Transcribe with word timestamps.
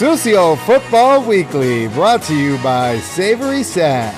Susio 0.00 0.56
Football 0.64 1.22
Weekly, 1.24 1.86
brought 1.88 2.22
to 2.22 2.34
you 2.34 2.56
by 2.62 2.98
Savory 3.00 3.62
Sound. 3.62 4.16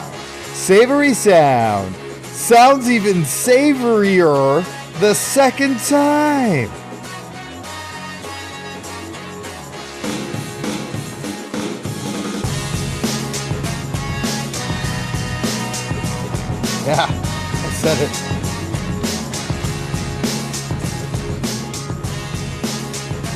Savory 0.54 1.12
Sound 1.12 1.92
sounds 2.22 2.88
even 2.88 3.22
savorier 3.22 4.64
the 5.00 5.12
second 5.12 5.80
time. 5.80 6.70
Yeah, 16.86 17.08
I 17.08 17.70
said 17.72 18.08
it. 18.08 18.31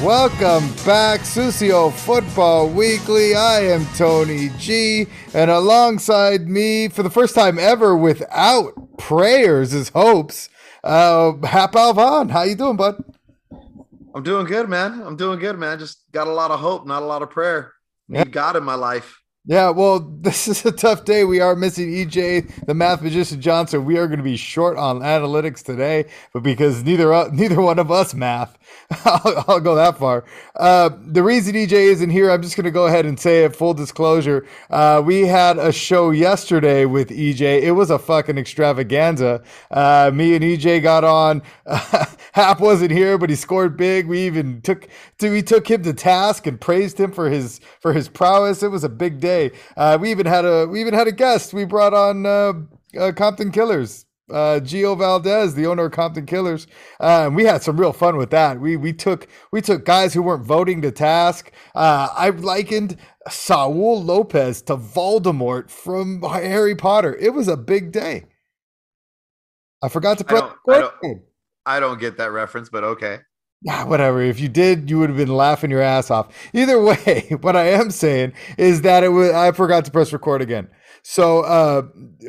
Welcome 0.06 0.68
back, 0.84 1.22
Susio 1.22 1.92
Football 1.92 2.68
Weekly. 2.68 3.34
I 3.34 3.62
am 3.62 3.84
Tony 3.96 4.50
G, 4.56 5.08
and 5.34 5.50
alongside 5.50 6.46
me, 6.46 6.86
for 6.86 7.02
the 7.02 7.10
first 7.10 7.34
time 7.34 7.58
ever, 7.58 7.96
without 7.96 8.98
prayers 8.98 9.74
is 9.74 9.88
hopes, 9.88 10.48
uh, 10.84 11.32
Hap 11.42 11.74
Alvan. 11.74 12.28
How 12.28 12.44
you 12.44 12.54
doing, 12.54 12.76
bud? 12.76 13.02
I'm 14.14 14.22
doing 14.22 14.46
good, 14.46 14.68
man. 14.68 15.02
I'm 15.02 15.16
doing 15.16 15.40
good, 15.40 15.58
man. 15.58 15.80
Just 15.80 15.98
got 16.12 16.28
a 16.28 16.32
lot 16.32 16.52
of 16.52 16.60
hope, 16.60 16.86
not 16.86 17.02
a 17.02 17.06
lot 17.06 17.22
of 17.22 17.30
prayer. 17.30 17.72
Need 18.08 18.18
Yeah. 18.18 18.24
God 18.26 18.54
in 18.54 18.62
my 18.62 18.76
life. 18.76 19.20
Yeah, 19.48 19.70
well, 19.70 20.00
this 20.20 20.48
is 20.48 20.64
a 20.66 20.72
tough 20.72 21.04
day. 21.04 21.24
We 21.24 21.40
are 21.40 21.54
missing 21.54 21.88
EJ, 21.90 22.66
the 22.66 22.74
math 22.74 23.00
magician 23.00 23.40
Johnson. 23.40 23.84
We 23.84 23.96
are 23.96 24.06
going 24.06 24.18
to 24.18 24.24
be 24.24 24.36
short 24.36 24.76
on 24.76 25.00
analytics 25.00 25.62
today, 25.64 26.06
but 26.32 26.42
because 26.42 26.82
neither 26.82 27.12
uh, 27.12 27.30
neither 27.32 27.60
one 27.60 27.78
of 27.78 27.90
us 27.90 28.12
math, 28.12 28.58
I'll, 29.04 29.44
I'll 29.48 29.60
go 29.60 29.74
that 29.74 29.98
far. 29.98 30.24
Uh, 30.56 30.90
the 31.06 31.22
reason 31.22 31.54
EJ 31.54 31.72
isn't 31.72 32.10
here, 32.10 32.30
I'm 32.30 32.42
just 32.42 32.56
going 32.56 32.64
to 32.64 32.70
go 32.70 32.86
ahead 32.86 33.06
and 33.06 33.18
say 33.18 33.44
it. 33.44 33.56
Full 33.56 33.74
disclosure: 33.74 34.46
uh, 34.70 35.02
we 35.04 35.26
had 35.26 35.58
a 35.58 35.72
show 35.72 36.10
yesterday 36.10 36.84
with 36.86 37.10
EJ. 37.10 37.62
It 37.62 37.72
was 37.72 37.90
a 37.90 37.98
fucking 37.98 38.38
extravaganza. 38.38 39.42
Uh, 39.70 40.10
me 40.14 40.34
and 40.34 40.44
EJ 40.44 40.82
got 40.82 41.04
on. 41.04 41.42
Hap 42.32 42.60
wasn't 42.60 42.92
here, 42.92 43.18
but 43.18 43.30
he 43.30 43.36
scored 43.36 43.76
big. 43.76 44.06
We 44.06 44.26
even 44.26 44.62
took 44.62 44.88
we 45.20 45.42
took 45.42 45.68
him 45.70 45.82
to 45.84 45.94
task 45.94 46.46
and 46.46 46.60
praised 46.60 46.98
him 46.98 47.12
for 47.12 47.30
his 47.30 47.60
for 47.80 47.92
his 47.92 48.08
prowess. 48.08 48.62
It 48.62 48.70
was 48.70 48.84
a 48.84 48.88
big 48.88 49.20
day. 49.20 49.52
Uh, 49.76 49.98
we 50.00 50.10
even 50.10 50.26
had 50.26 50.44
a 50.44 50.66
we 50.66 50.80
even 50.80 50.94
had 50.94 51.08
a 51.08 51.12
guest. 51.12 51.54
We 51.54 51.64
brought 51.64 51.94
on 51.94 52.26
uh, 52.26 52.54
uh, 52.98 53.12
Compton 53.12 53.52
Killers, 53.52 54.05
uh, 54.30 54.60
Gio 54.62 54.96
Valdez, 54.98 55.54
the 55.54 55.66
owner 55.66 55.84
of 55.86 55.92
Compton 55.92 56.26
Killers. 56.26 56.66
Uh, 57.00 57.24
and 57.26 57.36
we 57.36 57.44
had 57.44 57.62
some 57.62 57.78
real 57.78 57.92
fun 57.92 58.16
with 58.16 58.30
that. 58.30 58.60
We 58.60 58.76
we 58.76 58.92
took 58.92 59.28
we 59.52 59.60
took 59.60 59.84
guys 59.84 60.14
who 60.14 60.22
weren't 60.22 60.44
voting 60.44 60.82
to 60.82 60.90
task. 60.90 61.52
Uh, 61.74 62.08
I 62.12 62.30
likened 62.30 62.96
Saul 63.28 64.02
Lopez 64.02 64.62
to 64.62 64.76
Voldemort 64.76 65.70
from 65.70 66.22
Harry 66.22 66.74
Potter. 66.74 67.16
It 67.16 67.34
was 67.34 67.48
a 67.48 67.56
big 67.56 67.92
day. 67.92 68.24
I 69.82 69.88
forgot 69.88 70.18
to 70.18 70.24
I 70.28 70.32
don't- 70.40 70.52
I 70.68 70.80
don't- 70.80 71.22
I 71.68 71.80
don't 71.80 71.98
get 72.00 72.16
that 72.18 72.30
reference, 72.30 72.68
but 72.68 72.84
okay. 72.84 73.18
Yeah, 73.62 73.84
whatever. 73.84 74.20
If 74.22 74.38
you 74.38 74.48
did, 74.48 74.88
you 74.88 74.98
would 75.00 75.08
have 75.08 75.16
been 75.18 75.34
laughing 75.34 75.70
your 75.70 75.80
ass 75.82 76.10
off. 76.10 76.28
Either 76.52 76.80
way, 76.82 77.28
what 77.40 77.56
I 77.56 77.68
am 77.70 77.90
saying 77.90 78.32
is 78.58 78.82
that 78.82 79.02
it 79.02 79.08
was 79.08 79.30
I 79.32 79.50
forgot 79.52 79.84
to 79.86 79.90
press 79.90 80.12
record 80.12 80.42
again. 80.42 80.68
So 81.08 81.42
uh, 81.42 81.82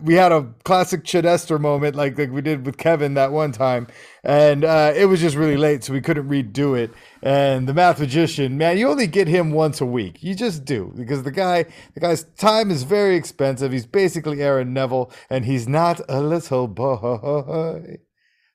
we 0.03 0.13
had 0.13 0.31
a 0.31 0.53
classic 0.63 1.03
Chidester 1.03 1.59
moment 1.59 1.95
like, 1.95 2.15
like 2.15 2.31
we 2.31 2.43
did 2.43 2.63
with 2.63 2.77
Kevin 2.77 3.15
that 3.15 3.31
one 3.31 3.51
time, 3.51 3.87
and 4.23 4.63
uh, 4.63 4.93
it 4.95 5.05
was 5.05 5.19
just 5.19 5.35
really 5.35 5.57
late, 5.57 5.83
so 5.83 5.93
we 5.93 5.99
couldn't 5.99 6.29
redo 6.29 6.77
it. 6.77 6.91
And 7.23 7.67
the 7.67 7.73
math 7.73 7.99
magician, 7.99 8.55
man, 8.55 8.77
you 8.77 8.87
only 8.87 9.07
get 9.07 9.27
him 9.27 9.49
once 9.49 9.81
a 9.81 9.85
week. 9.87 10.21
You 10.21 10.35
just 10.35 10.63
do 10.63 10.93
because 10.95 11.23
the 11.23 11.31
guy, 11.31 11.65
the 11.95 11.99
guy's 11.99 12.25
time 12.37 12.69
is 12.69 12.83
very 12.83 13.15
expensive. 13.15 13.71
He's 13.71 13.87
basically 13.87 14.43
Aaron 14.43 14.75
Neville, 14.75 15.11
and 15.27 15.43
he's 15.43 15.67
not 15.67 15.99
a 16.07 16.21
little 16.21 16.67
boy. 16.67 17.97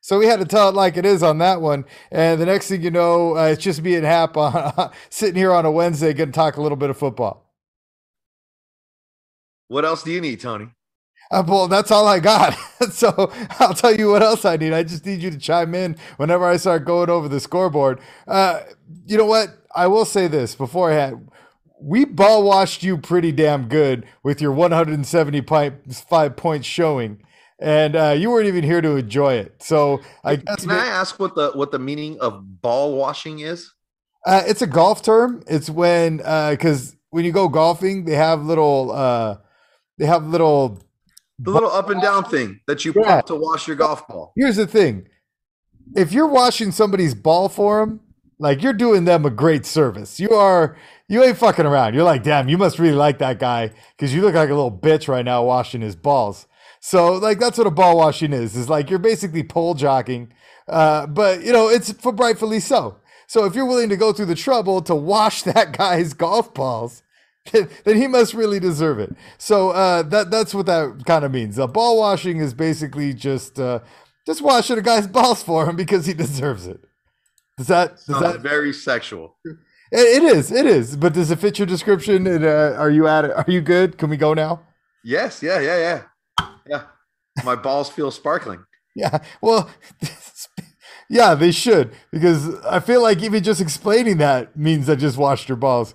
So 0.03 0.21
we 0.21 0.27
had 0.27 0.39
to 0.39 0.47
tell 0.47 0.69
it 0.69 0.77
like 0.77 0.97
it 0.97 1.05
is 1.05 1.25
on 1.25 1.39
that 1.39 1.61
one. 1.61 1.85
And 2.13 2.41
the 2.41 2.47
next 2.47 2.69
thing 2.69 2.83
you 2.83 2.93
know, 2.93 3.37
uh, 3.37 3.47
it's 3.47 3.63
just 3.63 3.83
me 3.83 3.97
and 3.97 4.07
Hap 4.07 4.37
on, 4.37 4.93
sitting 5.11 5.35
here 5.35 5.53
on 5.53 5.67
a 5.67 5.71
Wednesday, 5.73 6.13
going 6.13 6.31
to 6.31 6.33
talk 6.33 6.59
a 6.59 6.63
little 6.63 6.77
bit 6.77 6.91
of 6.91 6.97
football. 6.97 7.42
What 9.69 9.85
else 9.85 10.03
do 10.03 10.11
you 10.11 10.21
need, 10.21 10.41
Tony? 10.41 10.69
Uh, 11.33 11.43
well, 11.47 11.67
that's 11.67 11.91
all 11.91 12.07
I 12.07 12.21
got. 12.21 12.55
so 12.91 13.33
I'll 13.59 13.73
tell 13.73 13.97
you 13.97 14.11
what 14.11 14.23
else 14.23 14.45
I 14.45 14.57
need. 14.57 14.75
I 14.75 14.83
just 14.83 15.07
need 15.07 15.23
you 15.23 15.31
to 15.31 15.39
chime 15.39 15.75
in 15.75 15.97
whenever 16.19 16.45
I 16.45 16.59
start 16.59 16.85
going 16.85 17.09
over 17.09 17.27
the 17.27 17.41
scoreboard. 17.41 18.01
Uh, 18.29 18.61
you 19.07 19.17
know 19.17 19.25
what? 19.25 19.49
I 19.75 19.87
will 19.87 20.05
say 20.05 20.29
this 20.29 20.55
beforehand. 20.55 21.31
We 21.81 22.05
ball 22.05 22.45
washed 22.45 22.83
you 22.83 22.99
pretty 22.99 23.33
damn 23.33 23.67
good 23.67 24.05
with 24.23 24.43
your 24.43 24.53
175 24.53 26.37
points 26.37 26.67
showing. 26.67 27.25
And 27.59 27.97
uh, 27.97 28.15
you 28.19 28.31
weren't 28.31 28.49
even 28.49 28.65
here 28.65 28.83
to 28.83 28.97
enjoy 28.97 29.35
it. 29.35 29.63
So 29.63 30.03
I 30.23 30.37
guess 30.37 30.63
Can 30.63 30.71
I 30.71 30.87
ask 30.87 31.19
what 31.19 31.35
the 31.35 31.53
what 31.53 31.71
the 31.71 31.79
meaning 31.79 32.19
of 32.21 32.61
ball 32.61 32.95
washing 32.97 33.39
is? 33.39 33.73
Uh, 34.27 34.43
it's 34.47 34.63
a 34.63 34.67
golf 34.67 35.03
term. 35.03 35.43
It's 35.47 35.71
when 35.71 36.19
because 36.19 36.97
when 37.11 37.25
you 37.25 37.33
go 37.33 37.49
golfing, 37.49 38.05
they 38.05 38.15
have 38.15 38.45
little 38.45 38.91
uh, 38.91 39.37
they 40.03 40.09
have 40.09 40.27
little. 40.27 40.83
The 41.39 41.51
little 41.53 41.71
up 41.71 41.89
and 41.91 42.03
down 42.03 42.25
thing 42.25 42.61
that 42.67 42.85
you 42.85 42.93
Yeah. 42.95 43.21
to 43.23 43.37
wash 43.37 43.67
your 43.69 43.77
golf 43.77 44.07
ball. 44.09 44.33
Here's 44.37 44.57
the 44.57 44.67
thing: 44.67 45.07
if 45.95 46.13
you're 46.13 46.27
washing 46.27 46.73
somebody's 46.73 47.15
ball 47.15 47.49
for 47.49 47.81
them, 47.81 48.01
like 48.41 48.63
you're 48.63 48.73
doing 48.73 49.05
them 49.05 49.25
a 49.25 49.31
great 49.31 49.65
service. 49.65 50.19
You 50.19 50.31
are 50.31 50.77
you 51.09 51.23
ain't 51.23 51.39
fucking 51.39 51.67
around. 51.67 51.95
You're 51.95 52.03
like, 52.05 52.25
damn, 52.25 52.49
you 52.49 52.59
must 52.59 52.79
really 52.81 52.97
like 52.97 53.19
that 53.19 53.39
guy 53.39 53.71
because 53.97 54.13
you 54.13 54.23
look 54.23 54.35
like 54.35 54.51
a 54.51 54.55
little 54.55 54.77
bitch 54.77 55.07
right 55.07 55.25
now 55.25 55.45
washing 55.45 55.81
his 55.83 55.95
balls. 55.95 56.47
So 56.81 57.13
like 57.13 57.39
that's 57.39 57.59
what 57.59 57.67
a 57.69 57.71
ball 57.71 57.97
washing 57.97 58.33
is. 58.33 58.57
Is 58.57 58.69
like 58.69 58.91
you're 58.91 58.99
basically 58.99 59.45
pole 59.45 59.77
jocking, 59.77 60.31
uh, 60.69 61.07
but 61.07 61.45
you 61.45 61.53
know 61.53 61.69
it's 61.69 61.93
for 61.93 62.13
rightfully 62.13 62.59
so. 62.59 62.97
So 63.29 63.45
if 63.47 63.55
you're 63.55 63.67
willing 63.67 63.89
to 63.89 63.97
go 63.97 64.13
through 64.13 64.27
the 64.27 64.35
trouble 64.35 64.83
to 64.83 64.95
wash 64.97 65.43
that 65.55 65.77
guy's 65.77 66.13
golf 66.13 66.53
balls, 66.55 67.03
then, 67.53 67.97
he 67.97 68.07
must 68.07 68.35
really 68.35 68.61
deserve 68.61 68.99
it. 68.99 69.15
So 69.39 69.71
uh, 69.71 70.03
that 70.05 70.31
that's 70.31 70.55
what 70.55 70.67
that 70.67 71.03
kind 71.07 71.25
of 71.25 71.33
means. 71.33 71.59
Uh, 71.59 71.67
ball 71.67 71.99
washing 71.99 72.39
is 72.39 72.55
basically 72.55 73.13
just 73.15 73.59
uh, 73.59 73.81
just 74.27 74.43
washing 74.43 74.79
a 74.79 74.83
guy's 74.83 75.07
balls 75.19 75.43
for 75.43 75.69
him 75.69 75.77
because 75.77 76.07
he 76.07 76.15
deserves 76.15 76.67
it. 76.67 76.81
Does 77.59 77.67
that 77.67 77.97
does 77.97 78.05
Sounds 78.05 78.21
that 78.21 78.41
very 78.41 78.73
sexual. 78.73 79.37
it 79.45 79.57
it 79.93 80.23
is 80.23 80.53
it 80.53 80.67
is. 80.67 80.97
But 80.97 81.15
does 81.15 81.31
it 81.31 81.39
fit 81.41 81.59
your 81.59 81.67
description? 81.67 82.27
And, 82.27 82.45
uh, 82.45 82.77
are 82.79 82.91
you 82.91 83.09
at 83.09 83.25
it? 83.25 83.33
Are 83.33 83.45
you 83.49 83.61
good? 83.61 83.99
Can 83.99 84.09
we 84.11 84.17
go 84.17 84.35
now? 84.35 84.63
Yes, 85.05 85.43
yeah, 85.43 85.59
yeah, 85.59 85.79
yeah. 86.39 86.47
Yeah. 86.67 86.83
My 87.45 87.57
balls 87.57 87.91
feel 87.91 88.11
sparkling. 88.11 88.65
Yeah. 88.95 89.19
Well, 89.41 89.71
yeah, 91.09 91.35
they 91.35 91.51
should 91.51 91.93
because 92.13 92.55
I 92.65 92.81
feel 92.81 93.03
like 93.03 93.23
even 93.23 93.43
just 93.43 93.61
explaining 93.61 94.19
that 94.19 94.57
means 94.57 94.89
I 94.89 94.95
just 94.95 95.19
washed 95.19 95.49
your 95.49 95.57
balls. 95.57 95.95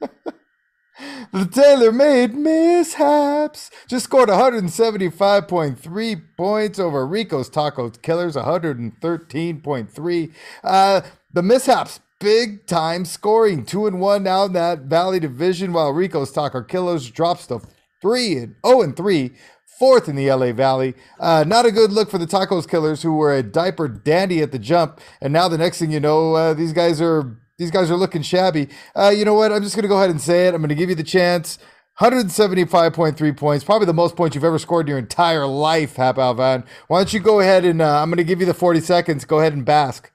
the 1.32 1.46
tailor 1.50 1.92
made 1.92 2.34
mishaps 2.34 3.70
just 3.88 4.04
scored 4.04 4.28
175.3 4.28 6.22
points 6.36 6.78
over 6.78 7.06
Rico's 7.06 7.48
Taco 7.48 7.90
Killers 7.90 8.36
113.3. 8.36 10.34
Uh, 10.64 11.00
the 11.32 11.42
mishaps 11.42 12.00
big 12.18 12.66
time 12.66 13.04
scoring 13.04 13.64
two 13.64 13.86
and 13.86 14.00
one 14.00 14.22
now 14.22 14.44
in 14.44 14.54
that 14.54 14.80
Valley 14.82 15.20
division 15.20 15.72
while 15.72 15.92
Rico's 15.92 16.32
Taco 16.32 16.62
Killers 16.62 17.10
drops 17.10 17.46
to 17.48 17.60
three 18.00 18.36
and 18.36 18.54
oh 18.64 18.82
and 18.82 18.96
three 18.96 19.32
fourth 19.78 20.08
in 20.08 20.16
the 20.16 20.30
LA 20.30 20.52
Valley. 20.52 20.94
Uh, 21.20 21.44
not 21.46 21.66
a 21.66 21.72
good 21.72 21.92
look 21.92 22.10
for 22.10 22.18
the 22.18 22.26
Tacos 22.26 22.68
Killers, 22.68 23.02
who 23.02 23.14
were 23.14 23.34
a 23.34 23.42
diaper 23.42 23.88
dandy 23.88 24.40
at 24.40 24.52
the 24.52 24.58
jump, 24.58 25.00
and 25.20 25.32
now 25.32 25.48
the 25.48 25.58
next 25.58 25.78
thing 25.78 25.90
you 25.90 26.00
know, 26.00 26.34
uh, 26.34 26.54
these 26.54 26.72
guys 26.72 27.00
are 27.00 27.36
these 27.58 27.70
guys 27.70 27.90
are 27.90 27.96
looking 27.96 28.22
shabby. 28.22 28.68
Uh, 28.94 29.12
you 29.14 29.24
know 29.24 29.34
what? 29.34 29.52
I'm 29.52 29.62
just 29.62 29.76
gonna 29.76 29.88
go 29.88 29.96
ahead 29.96 30.10
and 30.10 30.20
say 30.20 30.46
it. 30.46 30.54
I'm 30.54 30.60
gonna 30.60 30.74
give 30.74 30.88
you 30.88 30.94
the 30.94 31.04
chance. 31.04 31.58
175.3 32.00 33.36
points, 33.36 33.64
probably 33.64 33.86
the 33.86 33.94
most 33.94 34.16
points 34.16 34.34
you've 34.34 34.44
ever 34.44 34.58
scored 34.58 34.86
in 34.86 34.90
your 34.90 34.98
entire 34.98 35.46
life, 35.46 35.96
Hap 35.96 36.18
Alvan. 36.18 36.64
Why 36.88 36.98
don't 36.98 37.12
you 37.12 37.20
go 37.20 37.40
ahead 37.40 37.64
and 37.64 37.80
uh, 37.80 38.02
I'm 38.02 38.10
going 38.10 38.18
to 38.18 38.24
give 38.24 38.38
you 38.38 38.44
the 38.44 38.52
40 38.52 38.80
seconds. 38.80 39.24
Go 39.24 39.40
ahead 39.40 39.54
and 39.54 39.64
bask 39.64 40.12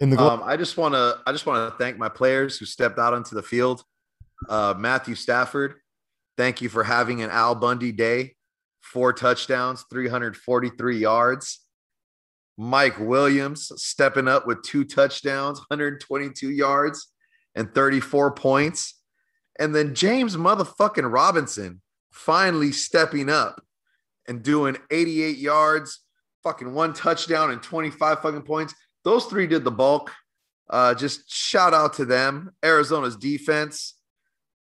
in 0.00 0.10
the 0.10 0.16
goal. 0.16 0.30
Um, 0.30 0.42
I 0.44 0.56
just 0.56 0.76
want 0.76 0.94
to 0.94 1.18
I 1.26 1.32
just 1.32 1.46
want 1.46 1.70
to 1.70 1.78
thank 1.78 1.96
my 1.96 2.08
players 2.08 2.58
who 2.58 2.66
stepped 2.66 2.98
out 2.98 3.14
onto 3.14 3.36
the 3.36 3.42
field. 3.42 3.84
Uh, 4.48 4.74
Matthew 4.76 5.14
Stafford, 5.14 5.74
thank 6.36 6.60
you 6.60 6.68
for 6.68 6.82
having 6.82 7.22
an 7.22 7.30
Al 7.30 7.54
Bundy 7.54 7.92
day. 7.92 8.34
Four 8.80 9.12
touchdowns, 9.12 9.84
343 9.90 10.98
yards. 10.98 11.60
Mike 12.60 12.98
Williams 12.98 13.70
stepping 13.76 14.26
up 14.26 14.44
with 14.44 14.64
two 14.64 14.84
touchdowns, 14.84 15.60
122 15.60 16.50
yards, 16.50 17.08
and 17.54 17.72
34 17.72 18.32
points. 18.32 19.00
And 19.60 19.72
then 19.72 19.94
James 19.94 20.36
motherfucking 20.36 21.10
Robinson 21.10 21.80
finally 22.10 22.72
stepping 22.72 23.30
up 23.30 23.62
and 24.26 24.42
doing 24.42 24.76
88 24.90 25.38
yards, 25.38 26.00
fucking 26.42 26.74
one 26.74 26.92
touchdown 26.92 27.52
and 27.52 27.62
25 27.62 28.20
fucking 28.20 28.42
points. 28.42 28.74
Those 29.04 29.26
three 29.26 29.46
did 29.46 29.62
the 29.62 29.70
bulk. 29.70 30.12
Uh, 30.68 30.94
just 30.94 31.30
shout 31.30 31.72
out 31.72 31.94
to 31.94 32.04
them. 32.04 32.50
Arizona's 32.64 33.16
defense, 33.16 33.94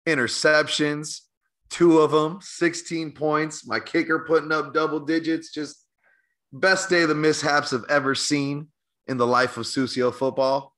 interceptions, 0.07 1.21
two 1.69 1.99
of 1.99 2.11
them, 2.11 2.37
16 2.41 3.13
points. 3.13 3.67
My 3.67 3.79
kicker 3.79 4.25
putting 4.27 4.51
up 4.51 4.75
double 4.75 4.99
digits. 4.99 5.51
Just 5.51 5.85
best 6.51 6.89
day 6.89 7.05
the 7.05 7.15
mishaps 7.15 7.73
I've 7.73 7.85
ever 7.89 8.15
seen 8.15 8.67
in 9.07 9.17
the 9.17 9.27
life 9.27 9.57
of 9.57 9.65
Susio 9.65 10.13
football. 10.13 10.75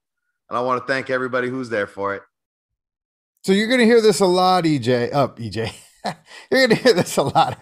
And 0.50 0.58
I 0.58 0.62
want 0.62 0.86
to 0.86 0.92
thank 0.92 1.10
everybody 1.10 1.50
who's 1.50 1.70
there 1.70 1.88
for 1.88 2.16
it. 2.16 2.24
So 3.44 3.54
you're 3.54 3.68
going 3.68 3.80
to 3.80 3.86
hear 3.86 4.02
this 4.02 4.20
a 4.20 4.26
lot, 4.26 4.66
EJ. 4.66 5.14
Up, 5.14 5.38
oh, 5.40 5.42
EJ. 5.42 5.74
You're 6.51 6.68
going 6.68 6.69
to 6.69 6.75
hear 6.75 6.94
this 6.94 7.18
a 7.18 7.24
lot. 7.24 7.59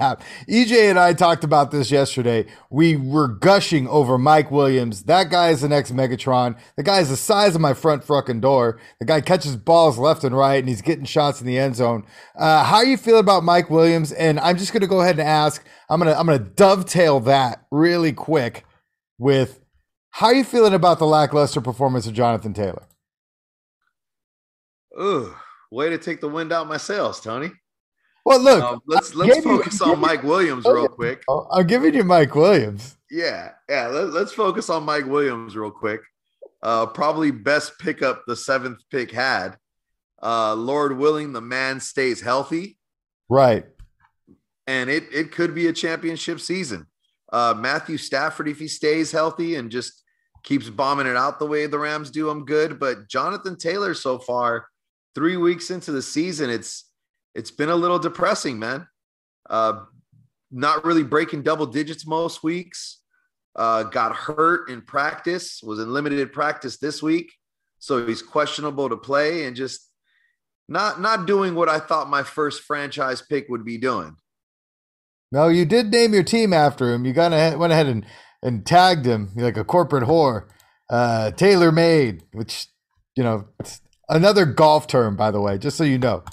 EJ 0.49 0.89
and 0.89 0.97
I 0.97 1.13
talked 1.13 1.43
about 1.43 1.71
this 1.71 1.91
yesterday. 1.91 2.45
We 2.69 2.95
were 2.95 3.27
gushing 3.27 3.87
over 3.87 4.17
Mike 4.17 4.49
Williams. 4.49 5.03
That 5.03 5.29
guy 5.29 5.49
is 5.49 5.61
the 5.61 5.69
next 5.69 5.93
Megatron. 5.93 6.57
The 6.77 6.83
guy 6.83 6.99
is 6.99 7.09
the 7.09 7.17
size 7.17 7.55
of 7.55 7.61
my 7.61 7.73
front 7.73 8.03
fucking 8.03 8.41
door. 8.41 8.79
The 8.99 9.05
guy 9.05 9.21
catches 9.21 9.55
balls 9.57 9.97
left 9.97 10.23
and 10.23 10.35
right, 10.35 10.55
and 10.55 10.69
he's 10.69 10.81
getting 10.81 11.05
shots 11.05 11.41
in 11.41 11.47
the 11.47 11.59
end 11.59 11.75
zone. 11.75 12.05
Uh, 12.37 12.63
how 12.63 12.81
you 12.81 12.97
feeling 12.97 13.19
about 13.19 13.43
Mike 13.43 13.69
Williams? 13.69 14.11
And 14.13 14.39
I'm 14.39 14.57
just 14.57 14.71
going 14.71 14.81
to 14.81 14.87
go 14.87 15.01
ahead 15.01 15.19
and 15.19 15.27
ask. 15.27 15.65
I'm 15.89 15.99
gonna 15.99 16.13
I'm 16.13 16.27
gonna 16.27 16.37
dovetail 16.37 17.19
that 17.21 17.65
really 17.71 18.13
quick 18.13 18.63
with 19.17 19.59
how 20.11 20.31
you 20.31 20.43
feeling 20.43 20.73
about 20.73 20.99
the 20.99 21.05
lackluster 21.05 21.61
performance 21.61 22.07
of 22.07 22.13
Jonathan 22.13 22.53
Taylor? 22.53 22.83
Ooh, 24.99 25.33
way 25.71 25.89
to 25.89 25.97
take 25.97 26.19
the 26.21 26.27
wind 26.27 26.51
out 26.51 26.67
my 26.67 26.77
sails, 26.77 27.21
Tony. 27.21 27.51
Well, 28.25 28.39
look, 28.39 28.63
um, 28.63 28.81
let's 28.85 29.15
let's 29.15 29.43
focus 29.43 29.79
you, 29.79 29.91
on 29.91 29.99
Mike 29.99 30.23
Williams 30.23 30.65
real 30.65 30.87
quick. 30.87 31.23
I'm 31.51 31.65
giving 31.65 31.93
you 31.93 32.03
Mike 32.03 32.35
Williams. 32.35 32.97
Yeah, 33.09 33.51
yeah. 33.69 33.87
Let, 33.87 34.13
us 34.13 34.33
focus 34.33 34.69
on 34.69 34.83
Mike 34.83 35.05
Williams 35.05 35.55
real 35.55 35.71
quick. 35.71 36.01
Uh, 36.61 36.85
probably 36.85 37.31
best 37.31 37.79
pickup 37.79 38.23
the 38.27 38.35
seventh 38.35 38.79
pick 38.91 39.11
had. 39.11 39.57
Uh, 40.21 40.53
Lord 40.53 40.97
willing, 40.97 41.31
the 41.31 41.41
man 41.41 41.79
stays 41.79 42.21
healthy. 42.21 42.77
Right. 43.29 43.65
And 44.67 44.89
it 44.89 45.05
it 45.11 45.31
could 45.31 45.55
be 45.55 45.67
a 45.67 45.73
championship 45.73 46.39
season. 46.39 46.85
Uh, 47.31 47.53
Matthew 47.57 47.97
Stafford, 47.97 48.47
if 48.47 48.59
he 48.59 48.67
stays 48.67 49.11
healthy 49.11 49.55
and 49.55 49.71
just 49.71 50.03
keeps 50.43 50.69
bombing 50.69 51.07
it 51.07 51.15
out 51.15 51.39
the 51.39 51.45
way 51.45 51.67
the 51.67 51.79
Rams 51.79 52.11
do, 52.11 52.29
I'm 52.29 52.45
good. 52.45 52.79
But 52.79 53.07
Jonathan 53.07 53.55
Taylor, 53.55 53.93
so 53.93 54.19
far, 54.19 54.67
three 55.15 55.37
weeks 55.37 55.71
into 55.71 55.91
the 55.91 56.01
season, 56.01 56.49
it's 56.49 56.88
it's 57.35 57.51
been 57.51 57.69
a 57.69 57.75
little 57.75 57.99
depressing, 57.99 58.59
man. 58.59 58.87
Uh, 59.49 59.85
not 60.51 60.83
really 60.83 61.03
breaking 61.03 61.43
double 61.43 61.65
digits 61.65 62.05
most 62.05 62.43
weeks. 62.43 63.01
Uh, 63.55 63.83
got 63.83 64.15
hurt 64.15 64.69
in 64.69 64.81
practice, 64.81 65.61
was 65.63 65.79
in 65.79 65.91
limited 65.91 66.31
practice 66.31 66.77
this 66.77 67.01
week. 67.03 67.31
So 67.79 68.05
he's 68.05 68.21
questionable 68.21 68.89
to 68.89 68.97
play 68.97 69.45
and 69.45 69.55
just 69.55 69.89
not 70.67 71.01
not 71.01 71.25
doing 71.25 71.55
what 71.55 71.69
I 71.69 71.79
thought 71.79 72.09
my 72.09 72.23
first 72.23 72.61
franchise 72.61 73.21
pick 73.21 73.47
would 73.49 73.65
be 73.65 73.77
doing. 73.77 74.15
No, 75.31 75.47
you 75.47 75.65
did 75.65 75.91
name 75.91 76.13
your 76.13 76.23
team 76.23 76.53
after 76.53 76.91
him. 76.91 77.05
You 77.05 77.13
got 77.13 77.33
ahead, 77.33 77.57
went 77.57 77.73
ahead 77.73 77.87
and, 77.87 78.05
and 78.41 78.65
tagged 78.65 79.05
him 79.05 79.31
like 79.35 79.57
a 79.57 79.63
corporate 79.63 80.05
whore. 80.05 80.47
Uh, 80.89 81.31
Taylor 81.31 81.71
made, 81.71 82.23
which, 82.31 82.67
you 83.15 83.23
know, 83.23 83.47
another 84.07 84.45
golf 84.45 84.87
term, 84.87 85.15
by 85.15 85.29
the 85.29 85.39
way, 85.39 85.57
just 85.57 85.77
so 85.77 85.83
you 85.83 85.99
know. 85.99 86.23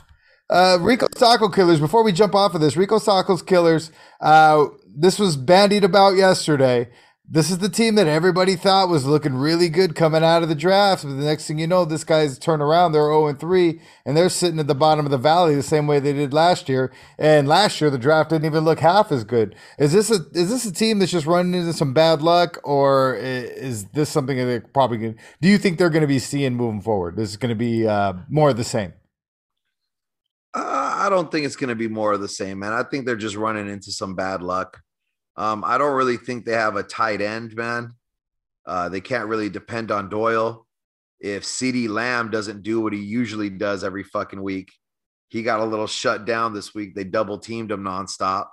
Uh, 0.49 0.79
Rico's 0.81 1.11
Taco 1.11 1.49
Killers, 1.49 1.81
before 1.81 2.05
we 2.05 2.13
jump 2.13 2.35
off 2.35 2.55
of 2.55 2.61
this, 2.61 2.77
Rico 2.77 2.99
Sacco's 2.99 3.43
Killers, 3.43 3.91
uh, 4.21 4.67
this 4.87 5.19
was 5.19 5.37
bandied 5.37 5.85
about 5.85 6.17
yesterday. 6.17 6.89
This 7.29 7.51
is 7.51 7.59
the 7.59 7.69
team 7.69 7.97
that 7.97 8.07
everybody 8.07 8.55
thought 8.55 8.89
was 8.89 9.05
looking 9.05 9.35
really 9.35 9.69
good 9.69 9.97
coming 9.97 10.23
out 10.23 10.45
of 10.45 10.49
the 10.49 10.55
draft. 10.55 11.03
But 11.03 11.17
the 11.17 11.25
next 11.25 11.49
thing 11.49 11.59
you 11.59 11.67
know, 11.67 11.85
this 11.85 12.05
guy's 12.05 12.39
turned 12.39 12.63
around. 12.63 12.93
They're 12.93 13.03
0 13.03 13.35
3, 13.35 13.81
and 14.05 14.17
they're 14.17 14.29
sitting 14.29 14.61
at 14.61 14.69
the 14.69 14.77
bottom 14.77 15.05
of 15.05 15.11
the 15.11 15.19
valley 15.19 15.57
the 15.57 15.63
same 15.65 15.89
way 15.89 15.99
they 15.99 16.13
did 16.13 16.33
last 16.33 16.69
year. 16.69 16.93
And 17.19 17.49
last 17.49 17.81
year, 17.81 17.91
the 17.91 17.99
draft 17.99 18.31
didn't 18.31 18.45
even 18.45 18.65
look 18.65 18.79
half 18.79 19.11
as 19.11 19.25
good. 19.25 19.57
Is 19.77 19.93
this 19.93 20.09
a 20.09 20.25
is 20.35 20.51
this 20.51 20.67
a 20.67 20.73
team 20.73 21.01
that's 21.01 21.11
just 21.11 21.27
running 21.27 21.55
into 21.55 21.73
some 21.73 21.93
bad 21.93 22.23
luck, 22.23 22.61
or 22.63 23.17
is 23.17 23.87
this 23.87 24.09
something 24.09 24.37
that 24.37 24.45
they're 24.45 24.61
probably 24.61 24.99
going? 24.99 25.15
to? 25.15 25.21
Do 25.41 25.49
you 25.49 25.59
think 25.59 25.79
they're 25.79 25.91
going 25.91 26.03
to 26.03 26.07
be 26.07 26.21
seeing 26.21 26.55
moving 26.55 26.81
forward? 26.81 27.17
This 27.17 27.31
is 27.31 27.37
going 27.37 27.49
to 27.49 27.57
be 27.57 27.89
uh, 27.89 28.13
more 28.29 28.51
of 28.51 28.57
the 28.57 28.63
same. 28.63 28.93
Uh, 30.57 30.95
I 31.01 31.11
don't 31.11 31.31
think 31.31 31.45
it's 31.45 31.57
going 31.57 31.69
to 31.69 31.75
be 31.75 31.87
more 31.87 32.15
of 32.15 32.23
the 32.23 32.29
same, 32.29 32.61
man. 32.61 32.73
I 32.73 32.83
think 32.83 33.05
they're 33.05 33.15
just 33.15 33.37
running 33.37 33.69
into 33.69 33.93
some 33.93 34.15
bad 34.15 34.43
luck. 34.43 34.81
Um, 35.37 35.63
I 35.63 35.77
don't 35.77 35.95
really 35.95 36.17
think 36.17 36.47
they 36.47 36.53
have 36.53 36.77
a 36.77 36.83
tight 36.83 37.21
end, 37.21 37.55
man. 37.55 37.93
Uh, 38.65 38.89
they 38.89 39.03
can't 39.03 39.29
really 39.29 39.51
depend 39.51 39.91
on 39.91 40.09
Doyle. 40.09 40.67
If 41.21 41.45
CeeDee 41.45 41.91
Lamb 41.91 42.31
doesn't 42.31 42.63
do 42.63 42.81
what 42.81 42.95
he 42.95 43.01
usually 43.01 43.51
does 43.51 43.85
every 43.85 44.03
fucking 44.03 44.43
week, 44.43 44.73
he 45.29 45.43
got 45.43 45.61
a 45.61 45.65
little 45.65 45.87
shut 45.87 46.25
down 46.25 46.55
this 46.55 46.75
week. 46.75 46.95
They 46.95 47.05
double 47.05 47.39
teamed 47.39 47.71
him 47.71 47.83
nonstop. 47.83 48.47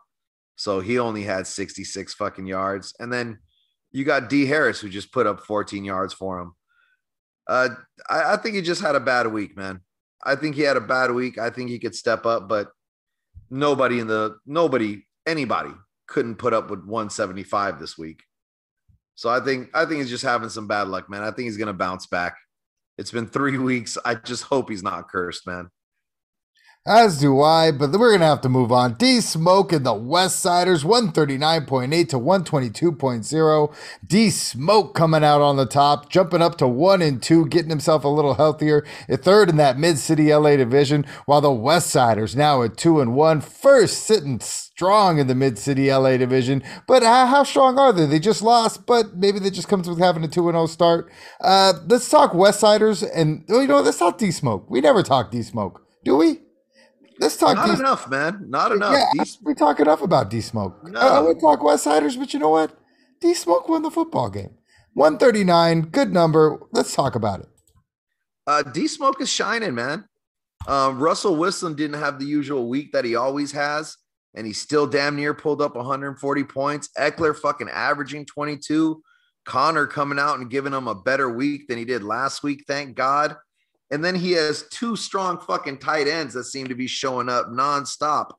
So 0.58 0.82
he 0.82 1.00
only 1.00 1.24
had 1.24 1.48
66 1.48 2.14
fucking 2.16 2.48
yards. 2.48 2.94
And 3.00 3.14
then 3.14 3.40
you 3.94 4.04
got 4.04 4.30
D 4.30 4.46
Harris, 4.46 4.82
who 4.82 4.90
just 4.90 5.14
put 5.14 5.26
up 5.26 5.46
14 5.46 5.86
yards 5.86 6.14
for 6.14 6.42
him. 6.42 6.54
Uh, 7.48 7.70
I, 8.10 8.34
I 8.34 8.38
think 8.38 8.56
he 8.56 8.62
just 8.62 8.82
had 8.82 8.96
a 8.96 9.00
bad 9.00 9.28
week, 9.28 9.56
man. 9.56 9.82
I 10.26 10.36
think 10.36 10.56
he 10.56 10.62
had 10.62 10.78
a 10.78 10.82
bad 10.82 11.12
week. 11.12 11.38
I 11.38 11.50
think 11.50 11.70
he 11.70 11.80
could 11.80 11.96
step 11.96 12.26
up, 12.26 12.48
but 12.48 12.70
nobody 13.50 14.00
in 14.00 14.08
the 14.08 14.38
nobody 14.46 15.04
anybody 15.28 15.72
couldn't 16.08 16.36
put 16.36 16.54
up 16.54 16.70
with 16.70 16.80
175 16.80 17.80
this 17.80 17.98
week. 17.98 18.24
So 19.16 19.30
I 19.30 19.40
think 19.40 19.70
I 19.74 19.86
think 19.86 20.00
he's 20.00 20.10
just 20.10 20.24
having 20.24 20.50
some 20.50 20.68
bad 20.68 20.88
luck, 20.88 21.10
man. 21.10 21.24
I 21.24 21.32
think 21.32 21.46
he's 21.46 21.58
gonna 21.58 21.74
bounce 21.74 22.08
back. 22.08 22.36
It's 22.98 23.12
been 23.12 23.28
three 23.28 23.58
weeks. 23.70 23.98
I 24.04 24.16
just 24.16 24.44
hope 24.44 24.70
he's 24.70 24.84
not 24.84 25.10
cursed, 25.10 25.46
man. 25.46 25.70
As 26.86 27.22
do 27.22 27.40
I, 27.40 27.72
but 27.72 27.94
we're 27.94 28.10
going 28.10 28.20
to 28.20 28.26
have 28.26 28.42
to 28.42 28.50
move 28.50 28.70
on. 28.70 28.96
D 28.96 29.22
Smoke 29.22 29.72
and 29.72 29.86
the 29.86 29.94
West 29.94 30.42
Siders, 30.42 30.84
139.8 30.84 32.10
to 32.10 32.20
122.0. 32.20 33.76
D 34.06 34.30
Smoke 34.30 34.94
coming 34.94 35.24
out 35.24 35.40
on 35.40 35.56
the 35.56 35.66
top, 35.66 36.10
jumping 36.10 36.42
up 36.42 36.58
to 36.58 36.68
1 36.68 37.02
and 37.02 37.24
2, 37.24 37.46
getting 37.46 37.70
himself 37.70 38.04
a 38.04 38.10
little 38.10 38.34
healthier. 38.34 38.86
At 39.08 39.24
third 39.24 39.48
in 39.48 39.56
that 39.56 39.80
Mid 39.80 39.98
City 39.98 40.36
LA 40.36 40.58
division, 40.58 41.06
while 41.26 41.40
the 41.40 41.54
West 41.54 41.90
Siders 41.90 42.36
now 42.36 42.64
at 42.64 42.76
2 42.76 43.00
and 43.00 43.16
one, 43.16 43.40
first 43.40 44.04
sitting 44.04 44.42
strong 44.42 45.20
in 45.20 45.28
the 45.28 45.36
Mid 45.36 45.58
City 45.58 45.90
LA 45.90 46.18
division. 46.18 46.62
But 46.86 47.02
how 47.04 47.44
strong 47.44 47.80
are 47.80 47.94
they? 47.94 48.08
They 48.08 48.20
just 48.20 48.42
lost, 48.42 48.86
but 48.86 49.16
maybe 49.16 49.40
that 49.40 49.52
just 49.52 49.70
comes 49.70 49.88
with 49.88 50.00
having 50.00 50.26
a 50.26 50.28
2 50.28 50.52
0 50.52 50.66
start. 50.66 51.10
Uh, 51.40 51.76
let's 51.88 52.10
talk 52.10 52.34
West 52.34 52.60
Siders 52.60 53.04
and, 53.04 53.46
you 53.48 53.68
know, 53.68 53.80
let's 53.80 54.00
talk 54.00 54.18
D 54.18 54.32
Smoke. 54.32 54.70
We 54.70 54.82
never 54.82 55.02
talk 55.02 55.32
D 55.32 55.44
Smoke, 55.44 55.82
do 56.04 56.18
we? 56.18 56.40
Let's 57.24 57.38
talk. 57.38 57.56
Not 57.56 57.68
D- 57.68 57.80
enough, 57.80 58.10
man. 58.10 58.46
Not 58.50 58.74
enough. 58.74 58.94
Yeah, 58.94 59.24
D- 59.24 59.30
we 59.44 59.54
talk 59.54 59.80
enough 59.80 60.02
about 60.02 60.30
D 60.30 60.42
Smoke. 60.42 60.78
No. 60.90 61.00
I, 61.00 61.08
I 61.08 61.20
would 61.22 61.40
talk 61.40 61.64
West 61.64 61.86
Siders, 61.86 62.18
but 62.18 62.34
you 62.34 62.40
know 62.40 62.50
what? 62.50 62.78
D 63.22 63.34
Smoke 63.34 63.70
won 63.70 63.82
the 63.82 63.90
football 63.90 64.30
game. 64.30 64.52
139, 64.96 65.84
good 65.84 66.12
number. 66.12 66.60
Let's 66.74 66.94
talk 66.94 67.16
about 67.16 67.40
it. 67.40 67.48
Uh, 68.46 68.64
D 68.64 68.90
Smoke 68.90 69.22
is 69.22 69.30
shining, 69.30 69.74
man. 69.74 70.04
Um, 70.68 71.00
Russell 71.00 71.38
Wilson 71.38 71.76
didn't 71.76 72.00
have 72.00 72.20
the 72.20 72.26
usual 72.26 72.68
week 72.68 72.92
that 72.92 73.06
he 73.06 73.16
always 73.16 73.54
has, 73.54 73.96
and 74.34 74.46
he 74.46 74.52
still 74.52 74.86
damn 74.86 75.16
near 75.16 75.34
pulled 75.34 75.62
up 75.62 75.76
140 75.78 76.44
points. 76.44 76.90
Ekeler 76.98 77.36
fucking 77.36 77.70
averaging 77.70 78.26
22. 78.26 79.02
Conner 79.46 79.88
coming 79.88 80.20
out 80.20 80.40
and 80.40 80.50
giving 80.50 80.74
him 80.74 80.90
a 80.90 80.96
better 80.96 81.30
week 81.30 81.68
than 81.70 81.78
he 81.78 81.86
did 81.86 82.04
last 82.04 82.44
week, 82.44 82.66
thank 82.68 82.96
God. 82.96 83.38
And 83.92 84.04
then 84.04 84.16
he 84.16 84.32
has 84.32 84.66
two 84.72 84.96
strong 84.96 85.40
fucking 85.40 85.78
tight 85.78 86.08
ends 86.08 86.34
that 86.34 86.46
seem 86.46 86.68
to 86.68 86.76
be 86.76 86.88
showing 86.88 87.30
up 87.30 87.48
nonstop 87.48 88.32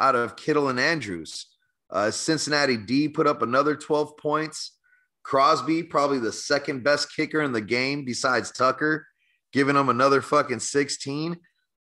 out 0.00 0.14
of 0.14 0.36
Kittle 0.36 0.68
and 0.68 0.80
Andrews. 0.80 1.46
Uh, 1.90 2.10
Cincinnati 2.10 2.76
D 2.76 3.08
put 3.08 3.26
up 3.26 3.42
another 3.42 3.76
12 3.76 4.16
points. 4.16 4.78
Crosby, 5.22 5.82
probably 5.82 6.18
the 6.18 6.32
second 6.32 6.82
best 6.82 7.14
kicker 7.14 7.42
in 7.42 7.52
the 7.52 7.60
game 7.60 8.04
besides 8.04 8.50
Tucker, 8.50 9.06
giving 9.52 9.76
him 9.76 9.88
another 9.88 10.20
fucking 10.20 10.58
16. 10.58 11.36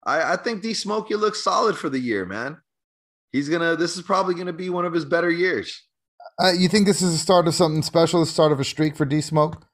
I, 0.06 0.34
I 0.34 0.36
think 0.36 0.62
D 0.62 0.72
Smokey 0.72 1.16
looks 1.16 1.42
solid 1.42 1.76
for 1.76 1.90
the 1.90 1.98
year, 1.98 2.24
man. 2.24 2.58
He's 3.32 3.48
gonna, 3.48 3.76
this 3.76 3.96
is 3.96 4.02
probably 4.02 4.34
gonna 4.34 4.52
be 4.52 4.70
one 4.70 4.86
of 4.86 4.94
his 4.94 5.04
better 5.04 5.30
years. 5.30 5.82
Uh, 6.40 6.52
you 6.52 6.68
think 6.68 6.86
this 6.86 7.02
is 7.02 7.12
the 7.12 7.18
start 7.18 7.46
of 7.48 7.54
something 7.54 7.82
special, 7.82 8.20
the 8.20 8.26
start 8.26 8.52
of 8.52 8.60
a 8.60 8.64
streak 8.64 8.96
for 8.96 9.04
D 9.04 9.20
Smoke? 9.20 9.66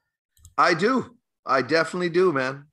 I 0.57 0.73
do. 0.73 1.15
I 1.45 1.61
definitely 1.61 2.09
do, 2.09 2.31
man. 2.31 2.65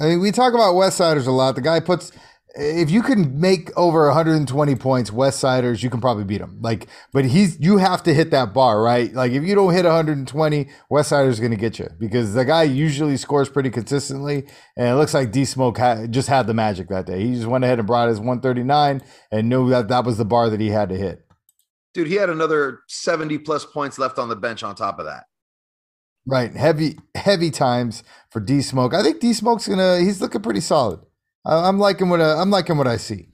I 0.00 0.04
mean, 0.06 0.20
we 0.20 0.30
talk 0.30 0.54
about 0.54 0.74
West 0.74 0.96
Siders 0.96 1.26
a 1.26 1.32
lot. 1.32 1.56
The 1.56 1.60
guy 1.60 1.80
puts, 1.80 2.12
if 2.54 2.90
you 2.90 3.02
can 3.02 3.40
make 3.40 3.76
over 3.76 4.06
120 4.06 4.76
points, 4.76 5.10
West 5.10 5.40
Siders, 5.40 5.82
you 5.82 5.90
can 5.90 6.00
probably 6.00 6.22
beat 6.22 6.40
him. 6.40 6.58
Like, 6.60 6.86
but 7.12 7.24
he's, 7.24 7.58
you 7.58 7.78
have 7.78 8.02
to 8.04 8.14
hit 8.14 8.30
that 8.30 8.54
bar, 8.54 8.80
right? 8.80 9.12
Like, 9.12 9.32
if 9.32 9.42
you 9.42 9.54
don't 9.56 9.72
hit 9.72 9.84
120, 9.84 10.68
West 10.90 11.08
Siders 11.08 11.34
is 11.34 11.40
going 11.40 11.50
to 11.50 11.56
get 11.56 11.80
you 11.80 11.88
because 11.98 12.34
the 12.34 12.44
guy 12.44 12.62
usually 12.62 13.16
scores 13.16 13.48
pretty 13.48 13.70
consistently. 13.70 14.46
And 14.76 14.88
it 14.88 14.94
looks 14.94 15.14
like 15.14 15.32
D 15.32 15.44
Smoke 15.44 15.78
ha- 15.78 16.06
just 16.06 16.28
had 16.28 16.46
the 16.46 16.54
magic 16.54 16.88
that 16.88 17.06
day. 17.06 17.26
He 17.26 17.34
just 17.34 17.46
went 17.46 17.64
ahead 17.64 17.78
and 17.80 17.86
brought 17.86 18.08
his 18.08 18.18
139 18.18 19.02
and 19.32 19.48
knew 19.48 19.70
that 19.70 19.88
that 19.88 20.04
was 20.04 20.18
the 20.18 20.24
bar 20.24 20.50
that 20.50 20.60
he 20.60 20.68
had 20.68 20.90
to 20.90 20.96
hit. 20.96 21.26
Dude, 21.94 22.08
he 22.08 22.14
had 22.14 22.30
another 22.30 22.80
70 22.88 23.38
plus 23.38 23.64
points 23.64 23.98
left 23.98 24.18
on 24.18 24.28
the 24.28 24.36
bench 24.36 24.62
on 24.62 24.74
top 24.76 24.98
of 25.00 25.06
that. 25.06 25.24
Right, 26.26 26.54
heavy 26.54 26.98
heavy 27.14 27.50
times 27.50 28.02
for 28.30 28.40
D 28.40 28.62
Smoke. 28.62 28.94
I 28.94 29.02
think 29.02 29.20
D 29.20 29.32
Smoke's 29.34 29.68
gonna. 29.68 30.00
He's 30.00 30.20
looking 30.20 30.40
pretty 30.40 30.60
solid. 30.60 31.00
I, 31.44 31.68
am 31.68 31.78
liking 31.78 32.08
what 32.08 32.20
I, 32.20 32.40
I'm 32.40 32.50
liking 32.50 32.78
what 32.78 32.86
I 32.86 32.96
see. 32.96 33.28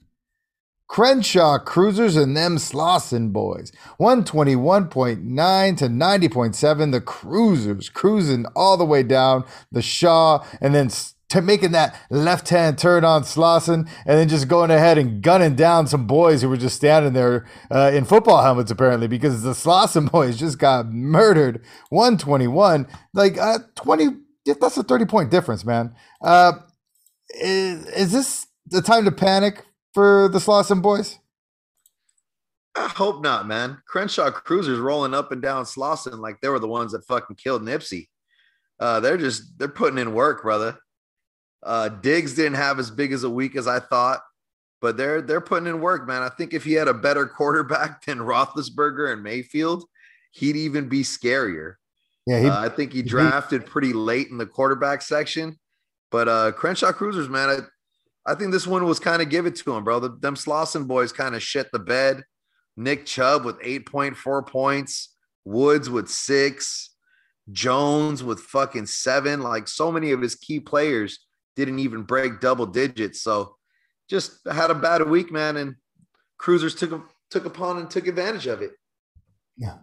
Crenshaw 0.89 1.57
Cruisers 1.57 2.17
and 2.17 2.35
them 2.35 2.57
Slauson 2.57 3.31
boys. 3.31 3.71
121.9 4.01 5.77
to 5.77 5.87
90.7. 5.87 6.91
The 6.91 6.99
Cruisers 6.99 7.87
cruising 7.87 8.45
all 8.57 8.75
the 8.75 8.83
way 8.83 9.01
down 9.01 9.45
the 9.71 9.81
Shaw 9.81 10.43
and 10.59 10.75
then 10.75 10.89
to 11.31 11.41
making 11.41 11.71
that 11.71 11.95
left 12.09 12.49
hand 12.49 12.77
turn 12.77 13.03
on 13.03 13.23
Slauson 13.23 13.87
and 14.05 14.19
then 14.19 14.29
just 14.29 14.47
going 14.47 14.71
ahead 14.71 14.97
and 14.97 15.21
gunning 15.21 15.55
down 15.55 15.87
some 15.87 16.07
boys 16.07 16.41
who 16.41 16.49
were 16.49 16.57
just 16.57 16.75
standing 16.75 17.13
there 17.13 17.47
uh, 17.69 17.91
in 17.93 18.05
football 18.05 18.43
helmets 18.43 18.71
apparently 18.71 19.07
because 19.07 19.43
the 19.43 19.51
Slauson 19.51 20.11
boys 20.11 20.37
just 20.37 20.59
got 20.59 20.91
murdered 20.91 21.63
121 21.89 22.87
like 23.13 23.37
uh, 23.37 23.59
20 23.75 24.07
that's 24.45 24.77
a 24.77 24.83
30 24.83 25.05
point 25.05 25.31
difference 25.31 25.63
man 25.63 25.93
uh, 26.21 26.53
is, 27.39 27.85
is 27.87 28.11
this 28.11 28.47
the 28.67 28.81
time 28.81 29.05
to 29.05 29.11
panic 29.11 29.65
for 29.93 30.29
the 30.29 30.39
Slauson 30.39 30.81
boys? 30.81 31.19
I 32.75 32.87
hope 32.87 33.21
not, 33.21 33.47
man. 33.47 33.81
Crenshaw 33.85 34.31
Cruisers 34.31 34.79
rolling 34.79 35.13
up 35.13 35.31
and 35.31 35.41
down 35.41 35.65
Slauson 35.65 36.19
like 36.19 36.39
they 36.39 36.47
were 36.47 36.59
the 36.59 36.67
ones 36.67 36.93
that 36.93 37.05
fucking 37.05 37.35
killed 37.35 37.63
Nipsey. 37.63 38.07
Uh, 38.79 38.99
they're 38.99 39.17
just 39.17 39.57
they're 39.59 39.67
putting 39.67 39.97
in 39.97 40.13
work, 40.13 40.41
brother. 40.41 40.77
Uh, 41.63 41.89
Diggs 41.89 42.33
didn't 42.33 42.55
have 42.55 42.79
as 42.79 42.89
big 42.89 43.11
as 43.11 43.23
a 43.23 43.29
week 43.29 43.55
as 43.55 43.67
I 43.67 43.79
thought, 43.79 44.21
but 44.81 44.97
they're 44.97 45.21
they're 45.21 45.41
putting 45.41 45.67
in 45.67 45.79
work, 45.79 46.07
man. 46.07 46.23
I 46.23 46.29
think 46.29 46.53
if 46.53 46.63
he 46.63 46.73
had 46.73 46.87
a 46.87 46.93
better 46.93 47.25
quarterback 47.37 48.05
than 48.05 48.19
Roethlisberger 48.19 49.13
and 49.13 49.23
Mayfield, 49.23 49.85
he'd 50.31 50.55
even 50.55 50.89
be 50.89 51.03
scarier. 51.03 51.75
Yeah, 52.27 52.49
uh, 52.49 52.59
I 52.59 52.69
think 52.69 52.93
he 52.93 53.01
drafted 53.01 53.65
pretty 53.65 53.93
late 53.93 54.29
in 54.29 54.37
the 54.37 54.45
quarterback 54.45 55.01
section, 55.01 55.59
but 56.11 56.27
uh, 56.27 56.51
Crenshaw 56.51 56.91
Cruisers, 56.91 57.29
man, 57.29 57.49
I, 57.49 58.31
I 58.31 58.35
think 58.35 58.51
this 58.51 58.67
one 58.67 58.85
was 58.85 58.99
kind 58.99 59.21
of 59.21 59.29
give 59.29 59.47
it 59.47 59.55
to 59.57 59.75
him, 59.75 59.83
bro. 59.83 59.99
The, 59.99 60.09
them 60.09 60.35
Slauson 60.35 60.87
boys 60.87 61.11
kind 61.11 61.35
of 61.35 61.41
shit 61.41 61.71
the 61.71 61.79
bed. 61.79 62.23
Nick 62.77 63.05
Chubb 63.05 63.43
with 63.43 63.59
8.4 63.59 64.47
points, 64.47 65.15
Woods 65.45 65.89
with 65.89 66.09
six, 66.09 66.91
Jones 67.51 68.23
with 68.23 68.39
fucking 68.39 68.85
seven. 68.85 69.41
Like 69.41 69.67
so 69.67 69.91
many 69.91 70.11
of 70.11 70.21
his 70.21 70.35
key 70.35 70.59
players 70.59 71.19
didn't 71.55 71.79
even 71.79 72.03
break 72.03 72.39
double 72.39 72.65
digits. 72.65 73.21
So 73.21 73.55
just 74.09 74.39
had 74.51 74.71
a 74.71 74.75
bad 74.75 75.07
week, 75.09 75.31
man. 75.31 75.57
And 75.57 75.75
Cruisers 76.37 76.75
took 76.75 77.09
took 77.29 77.45
upon 77.45 77.77
and 77.77 77.89
took 77.89 78.07
advantage 78.07 78.47
of 78.47 78.61
it. 78.61 78.71
Yeah. 79.57 79.77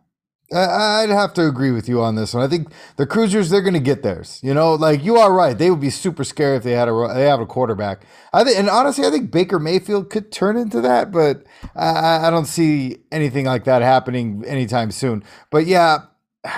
I'd 0.51 1.11
have 1.11 1.35
to 1.35 1.47
agree 1.47 1.73
with 1.73 1.91
you 1.91 2.01
on 2.01 2.15
this 2.15 2.33
one. 2.33 2.43
I 2.43 2.49
think 2.49 2.73
the 2.97 3.07
Cruisers 3.07 3.51
they're 3.51 3.61
going 3.61 3.75
to 3.75 3.81
get 3.81 4.03
theirs. 4.03 4.41
You 4.43 4.55
know, 4.55 4.75
like 4.75 5.05
you 5.05 5.17
are 5.19 5.31
right. 5.31 5.57
They 5.57 5.71
would 5.71 5.81
be 5.81 5.91
super 5.91 6.25
scary 6.25 6.57
if 6.57 6.63
they 6.63 6.73
had 6.73 6.89
a 6.89 7.11
they 7.15 7.25
have 7.25 7.41
a 7.41 7.47
quarterback. 7.47 8.07
I 8.33 8.45
think, 8.45 8.59
and 8.59 8.71
honestly, 8.71 9.07
I 9.07 9.11
think 9.11 9.31
Baker 9.31 9.59
Mayfield 9.59 10.09
could 10.09 10.33
turn 10.33 10.57
into 10.57 10.81
that, 10.81 11.13
but 11.13 11.45
I, 11.77 12.29
I 12.29 12.31
don't 12.31 12.47
see 12.47 12.97
anything 13.13 13.45
like 13.45 13.65
that 13.65 13.83
happening 13.83 14.43
anytime 14.47 14.91
soon. 14.91 15.23
But 15.51 15.67
yeah, 15.67 15.99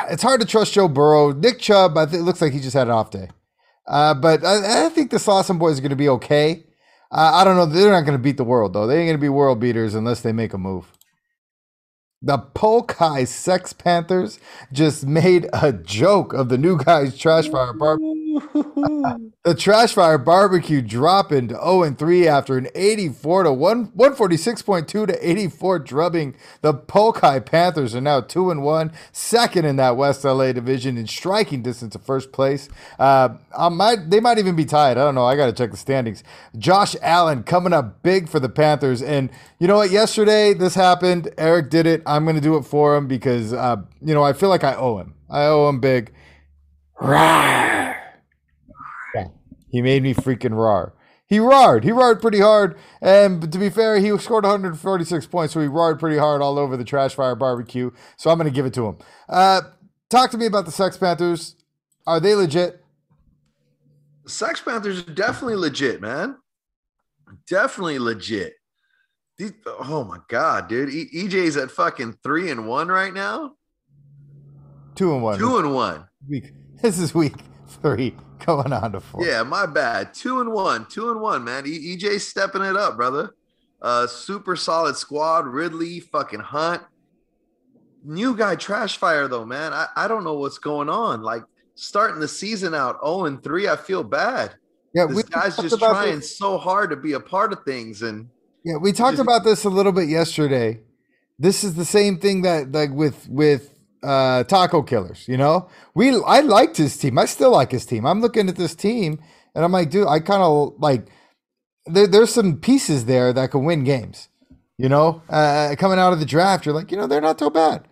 it's 0.08 0.22
hard 0.22 0.40
to 0.40 0.46
trust 0.46 0.72
Joe 0.74 0.86
Burrow. 0.86 1.32
Nick 1.32 1.58
Chubb, 1.58 1.98
I 1.98 2.06
think 2.06 2.20
it 2.20 2.24
looks 2.24 2.40
like 2.40 2.52
he 2.52 2.60
just 2.60 2.74
had 2.74 2.86
an 2.86 2.92
off 2.92 3.10
day. 3.10 3.30
Uh, 3.86 4.14
but 4.14 4.44
I, 4.44 4.86
I, 4.86 4.88
think 4.90 5.10
the 5.10 5.16
Slauson 5.16 5.58
boys 5.58 5.78
are 5.78 5.82
going 5.82 5.90
to 5.90 5.96
be 5.96 6.08
okay. 6.08 6.64
Uh, 7.10 7.32
I 7.34 7.44
don't 7.44 7.56
know. 7.56 7.66
They're 7.66 7.90
not 7.90 8.02
going 8.02 8.16
to 8.16 8.22
beat 8.22 8.36
the 8.36 8.44
world 8.44 8.72
though. 8.72 8.86
They 8.86 8.98
ain't 8.98 9.08
going 9.08 9.16
to 9.16 9.20
be 9.20 9.28
world 9.28 9.58
beaters 9.58 9.94
unless 9.94 10.20
they 10.20 10.32
make 10.32 10.52
a 10.52 10.58
move. 10.58 10.92
The 12.22 12.38
Polk 12.38 12.92
High 12.92 13.24
Sex 13.24 13.72
Panthers 13.72 14.38
just 14.72 15.06
made 15.06 15.48
a 15.54 15.72
joke 15.72 16.34
of 16.34 16.50
the 16.50 16.58
new 16.58 16.76
guy's 16.76 17.16
trash 17.18 17.48
fire 17.48 17.72
barbecue. 17.72 18.19
The 19.44 19.54
trash 19.56 19.94
fire 19.94 20.18
barbecue 20.18 20.80
dropping 20.80 21.48
to 21.48 21.54
0 21.54 21.82
and 21.82 21.98
3 21.98 22.28
after 22.28 22.56
an 22.56 22.68
84 22.74 23.44
to 23.44 23.52
1 23.52 23.92
146.2 23.92 24.86
to 24.86 25.28
84 25.28 25.78
drubbing. 25.80 26.36
The 26.62 26.74
Polk 26.74 27.18
High 27.18 27.40
Panthers 27.40 27.94
are 27.94 28.00
now 28.00 28.20
2 28.20 28.50
and 28.50 28.62
1, 28.62 28.92
second 29.12 29.64
in 29.64 29.76
that 29.76 29.96
West 29.96 30.24
LA 30.24 30.52
division 30.52 30.96
in 30.96 31.06
striking 31.06 31.62
distance 31.62 31.94
of 31.94 32.02
first 32.02 32.32
place. 32.32 32.68
Uh, 32.98 33.30
I 33.56 33.68
might 33.68 34.10
they 34.10 34.20
might 34.20 34.38
even 34.38 34.56
be 34.56 34.64
tied. 34.64 34.98
I 34.98 35.04
don't 35.04 35.14
know. 35.14 35.24
I 35.26 35.36
got 35.36 35.46
to 35.46 35.52
check 35.52 35.70
the 35.70 35.76
standings. 35.76 36.22
Josh 36.56 36.94
Allen 37.02 37.42
coming 37.42 37.72
up 37.72 38.02
big 38.02 38.28
for 38.28 38.40
the 38.40 38.48
Panthers 38.48 39.02
and 39.02 39.30
you 39.58 39.66
know 39.66 39.76
what? 39.76 39.90
Yesterday 39.90 40.54
this 40.54 40.74
happened. 40.74 41.32
Eric 41.36 41.70
did 41.70 41.86
it. 41.86 42.02
I'm 42.06 42.24
going 42.24 42.36
to 42.36 42.42
do 42.42 42.56
it 42.56 42.62
for 42.62 42.96
him 42.96 43.06
because 43.06 43.52
uh, 43.52 43.76
you 44.00 44.14
know, 44.14 44.22
I 44.22 44.32
feel 44.32 44.48
like 44.48 44.64
I 44.64 44.74
owe 44.74 44.98
him. 44.98 45.14
I 45.28 45.44
owe 45.44 45.68
him 45.68 45.80
big. 45.80 46.12
Rawr. 47.00 47.96
He 49.70 49.82
made 49.82 50.02
me 50.02 50.14
freaking 50.14 50.54
roar. 50.54 50.94
He 51.30 51.38
roared. 51.38 51.84
He 51.84 51.92
roared 51.92 52.20
pretty 52.20 52.40
hard. 52.40 52.76
And 53.00 53.52
to 53.52 53.58
be 53.58 53.70
fair, 53.70 54.00
he 54.00 54.16
scored 54.18 54.42
146 54.42 55.26
points, 55.26 55.54
so 55.54 55.60
he 55.60 55.68
roared 55.68 56.00
pretty 56.00 56.18
hard 56.18 56.42
all 56.42 56.58
over 56.58 56.76
the 56.76 56.84
Trash 56.84 57.14
Fire 57.14 57.36
barbecue. 57.36 57.92
So 58.16 58.30
I'm 58.30 58.36
going 58.36 58.50
to 58.50 58.54
give 58.54 58.66
it 58.66 58.74
to 58.74 58.86
him. 58.88 58.98
Uh, 59.28 59.60
talk 60.08 60.32
to 60.32 60.38
me 60.38 60.46
about 60.46 60.66
the 60.66 60.72
Sex 60.72 60.96
Panthers. 60.96 61.54
Are 62.04 62.18
they 62.18 62.34
legit? 62.34 62.84
The 64.24 64.30
Sex 64.30 64.60
Panthers 64.60 65.06
are 65.06 65.14
definitely 65.14 65.54
legit, 65.54 66.00
man. 66.00 66.36
Definitely 67.48 68.00
legit. 68.00 68.54
These, 69.38 69.52
oh 69.66 70.04
my 70.04 70.18
god, 70.28 70.68
dude! 70.68 70.90
E- 70.92 71.08
EJ's 71.14 71.56
at 71.56 71.70
fucking 71.70 72.18
three 72.22 72.50
and 72.50 72.66
one 72.66 72.88
right 72.88 73.14
now. 73.14 73.52
Two 74.96 75.14
and 75.14 75.22
one. 75.22 75.38
Two 75.38 75.58
and 75.58 75.72
one. 75.72 76.06
Week. 76.28 76.52
This 76.82 76.98
is 76.98 77.14
week 77.14 77.34
three 77.82 78.16
going 78.46 78.72
on 78.72 78.92
to 78.92 79.00
four. 79.00 79.24
Yeah, 79.24 79.42
my 79.42 79.66
bad. 79.66 80.14
Two 80.14 80.40
and 80.40 80.52
one, 80.52 80.86
two 80.86 81.10
and 81.10 81.20
one, 81.20 81.44
man. 81.44 81.66
E- 81.66 81.96
EJ 81.96 82.20
stepping 82.20 82.62
it 82.62 82.76
up, 82.76 82.96
brother. 82.96 83.34
Uh, 83.80 84.06
super 84.06 84.56
solid 84.56 84.96
squad. 84.96 85.46
Ridley, 85.46 86.00
fucking 86.00 86.40
Hunt. 86.40 86.82
New 88.04 88.36
guy, 88.36 88.56
trash 88.56 88.96
fire 88.96 89.28
though, 89.28 89.44
man. 89.44 89.72
I, 89.72 89.86
I 89.96 90.08
don't 90.08 90.24
know 90.24 90.34
what's 90.34 90.58
going 90.58 90.88
on. 90.88 91.22
Like 91.22 91.42
starting 91.74 92.20
the 92.20 92.28
season 92.28 92.74
out 92.74 92.98
0 93.04 93.26
and 93.26 93.42
3, 93.42 93.68
I 93.68 93.76
feel 93.76 94.02
bad. 94.02 94.54
Yeah, 94.94 95.06
this 95.06 95.22
guy's 95.24 95.56
just 95.56 95.78
trying 95.78 96.16
this. 96.16 96.36
so 96.36 96.58
hard 96.58 96.90
to 96.90 96.96
be 96.96 97.12
a 97.12 97.20
part 97.20 97.52
of 97.52 97.62
things. 97.64 98.02
And 98.02 98.28
yeah, 98.64 98.76
we 98.76 98.92
talked 98.92 99.18
just, 99.18 99.22
about 99.22 99.44
this 99.44 99.64
a 99.64 99.70
little 99.70 99.92
bit 99.92 100.08
yesterday. 100.08 100.80
This 101.38 101.62
is 101.62 101.74
the 101.74 101.84
same 101.84 102.18
thing 102.18 102.42
that 102.42 102.72
like 102.72 102.90
with 102.90 103.28
with 103.28 103.69
uh, 104.02 104.44
taco 104.44 104.82
killers. 104.82 105.26
You 105.28 105.36
know, 105.36 105.68
we 105.94 106.10
I 106.22 106.40
liked 106.40 106.76
his 106.76 106.96
team. 106.96 107.18
I 107.18 107.24
still 107.24 107.52
like 107.52 107.70
his 107.70 107.86
team. 107.86 108.06
I'm 108.06 108.20
looking 108.20 108.48
at 108.48 108.56
this 108.56 108.74
team 108.74 109.20
and 109.54 109.64
I'm 109.64 109.72
like, 109.72 109.90
dude, 109.90 110.06
I 110.06 110.20
kind 110.20 110.42
of 110.42 110.74
like 110.78 111.06
there, 111.86 112.06
there's 112.06 112.32
some 112.32 112.58
pieces 112.58 113.06
there 113.06 113.32
that 113.32 113.50
can 113.50 113.64
win 113.64 113.84
games. 113.84 114.28
You 114.78 114.88
know, 114.88 115.22
uh, 115.28 115.74
coming 115.78 115.98
out 115.98 116.14
of 116.14 116.20
the 116.20 116.26
draft, 116.26 116.64
you're 116.64 116.74
like, 116.74 116.90
you 116.90 116.96
know, 116.96 117.06
they're 117.06 117.20
not 117.20 117.38
so 117.38 117.50
bad. 117.50 117.86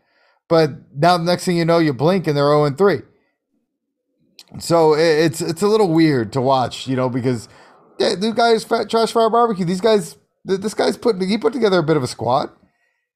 But 0.48 0.70
now 0.96 1.18
the 1.18 1.24
next 1.24 1.44
thing 1.44 1.58
you 1.58 1.66
know, 1.66 1.78
you 1.78 1.92
blink 1.92 2.26
and 2.26 2.34
they're 2.34 2.44
0 2.44 2.64
and 2.64 2.78
3. 2.78 3.02
So 4.58 4.94
it's 4.94 5.42
it's 5.42 5.60
a 5.60 5.68
little 5.68 5.92
weird 5.92 6.32
to 6.32 6.40
watch, 6.40 6.88
you 6.88 6.96
know, 6.96 7.10
because 7.10 7.50
yeah, 7.98 8.14
these 8.14 8.32
guys 8.32 8.64
trash 8.64 9.12
fire 9.12 9.28
barbecue. 9.28 9.66
These 9.66 9.82
guys, 9.82 10.16
this 10.44 10.72
guy's 10.72 10.96
put 10.96 11.20
he 11.20 11.36
put 11.36 11.52
together 11.52 11.78
a 11.78 11.82
bit 11.82 11.98
of 11.98 12.02
a 12.02 12.06
squad 12.06 12.50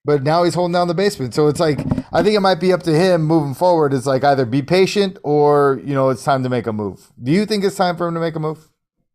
but 0.04 0.22
now 0.22 0.42
he's 0.42 0.54
holding 0.54 0.72
down 0.72 0.88
the 0.88 0.94
basement. 0.94 1.34
So 1.34 1.48
it's 1.48 1.60
like 1.60 1.80
I 2.12 2.22
think 2.22 2.36
it 2.36 2.40
might 2.40 2.60
be 2.60 2.72
up 2.72 2.82
to 2.84 2.92
him 2.92 3.22
moving 3.22 3.54
forward. 3.54 3.94
It's 3.94 4.06
like 4.06 4.24
either 4.24 4.44
be 4.44 4.62
patient 4.62 5.18
or 5.22 5.80
you 5.84 5.94
know 5.94 6.10
it's 6.10 6.24
time 6.24 6.42
to 6.42 6.48
make 6.48 6.66
a 6.66 6.72
move. 6.72 7.12
Do 7.22 7.32
you 7.32 7.46
think 7.46 7.64
it's 7.64 7.76
time 7.76 7.96
for 7.96 8.08
him 8.08 8.14
to 8.14 8.20
make 8.20 8.36
a 8.36 8.40
move? 8.40 8.68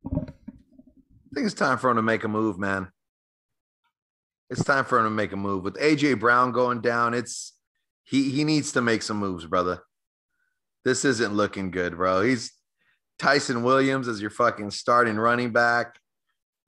I 0.05 1.35
think 1.35 1.45
it's 1.45 1.53
time 1.53 1.77
for 1.77 1.89
him 1.89 1.97
to 1.97 2.01
make 2.01 2.23
a 2.23 2.27
move, 2.27 2.57
man. 2.57 2.89
It's 4.49 4.63
time 4.63 4.85
for 4.85 4.97
him 4.99 5.05
to 5.05 5.09
make 5.09 5.33
a 5.33 5.37
move 5.37 5.63
with 5.63 5.75
AJ 5.75 6.19
Brown 6.19 6.51
going 6.51 6.81
down. 6.81 7.13
It's 7.13 7.53
he 8.03 8.29
he 8.29 8.43
needs 8.43 8.71
to 8.73 8.81
make 8.81 9.01
some 9.01 9.17
moves, 9.17 9.45
brother. 9.45 9.81
This 10.85 11.03
isn't 11.03 11.33
looking 11.33 11.69
good, 11.69 11.97
bro. 11.97 12.21
He's 12.21 12.53
Ty'Son 13.19 13.63
Williams 13.63 14.07
as 14.07 14.21
your 14.21 14.29
fucking 14.29 14.71
starting 14.71 15.17
running 15.17 15.51
back. 15.51 15.99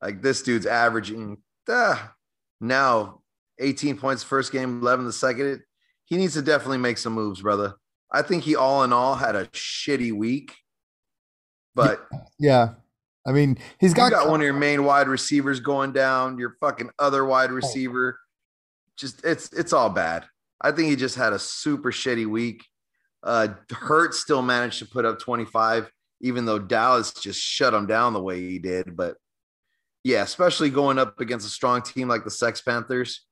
Like 0.01 0.21
this 0.21 0.41
dude's 0.41 0.65
averaging 0.65 1.38
uh, 1.69 1.97
now 2.59 3.21
18 3.59 3.97
points 3.97 4.23
first 4.23 4.51
game, 4.51 4.81
11 4.81 5.05
the 5.05 5.13
second. 5.13 5.61
He 6.05 6.17
needs 6.17 6.33
to 6.33 6.41
definitely 6.41 6.77
make 6.79 6.97
some 6.97 7.13
moves, 7.13 7.41
brother. 7.41 7.75
I 8.11 8.21
think 8.21 8.43
he 8.43 8.55
all 8.55 8.83
in 8.83 8.91
all 8.91 9.15
had 9.15 9.35
a 9.35 9.45
shitty 9.47 10.11
week. 10.11 10.55
But 11.75 12.05
yeah, 12.39 12.69
I 13.27 13.31
mean, 13.31 13.57
he's 13.79 13.93
got, 13.93 14.11
got 14.11 14.29
one 14.29 14.41
of 14.41 14.43
your 14.43 14.53
main 14.53 14.83
wide 14.83 15.07
receivers 15.07 15.59
going 15.59 15.91
down, 15.91 16.39
your 16.39 16.55
fucking 16.59 16.89
other 16.97 17.23
wide 17.25 17.51
receiver. 17.51 18.19
Just 18.97 19.23
it's 19.23 19.53
it's 19.53 19.71
all 19.73 19.89
bad. 19.89 20.25
I 20.59 20.71
think 20.71 20.89
he 20.89 20.95
just 20.95 21.15
had 21.15 21.33
a 21.33 21.39
super 21.39 21.91
shitty 21.91 22.25
week. 22.25 22.65
Uh 23.23 23.49
Hurt 23.71 24.13
still 24.13 24.41
managed 24.41 24.79
to 24.79 24.85
put 24.85 25.05
up 25.05 25.19
25, 25.19 25.91
even 26.21 26.45
though 26.45 26.59
Dallas 26.59 27.13
just 27.13 27.39
shut 27.39 27.73
him 27.73 27.85
down 27.85 28.13
the 28.13 28.21
way 28.21 28.41
he 28.41 28.59
did. 28.59 28.97
But 28.97 29.17
yeah, 30.03 30.23
especially 30.23 30.69
going 30.69 30.97
up 30.97 31.19
against 31.19 31.45
a 31.45 31.51
strong 31.51 31.81
team 31.81 32.07
like 32.07 32.23
the 32.23 32.31
Sex 32.31 32.61
Panthers 32.61 33.25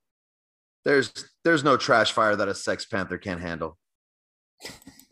there's 0.87 1.11
there's 1.43 1.65
no 1.65 1.75
trash 1.75 2.13
fire 2.13 2.35
that 2.37 2.47
a 2.47 2.55
Sex 2.55 2.85
Panther 2.85 3.17
can't 3.17 3.41
handle. 3.41 3.77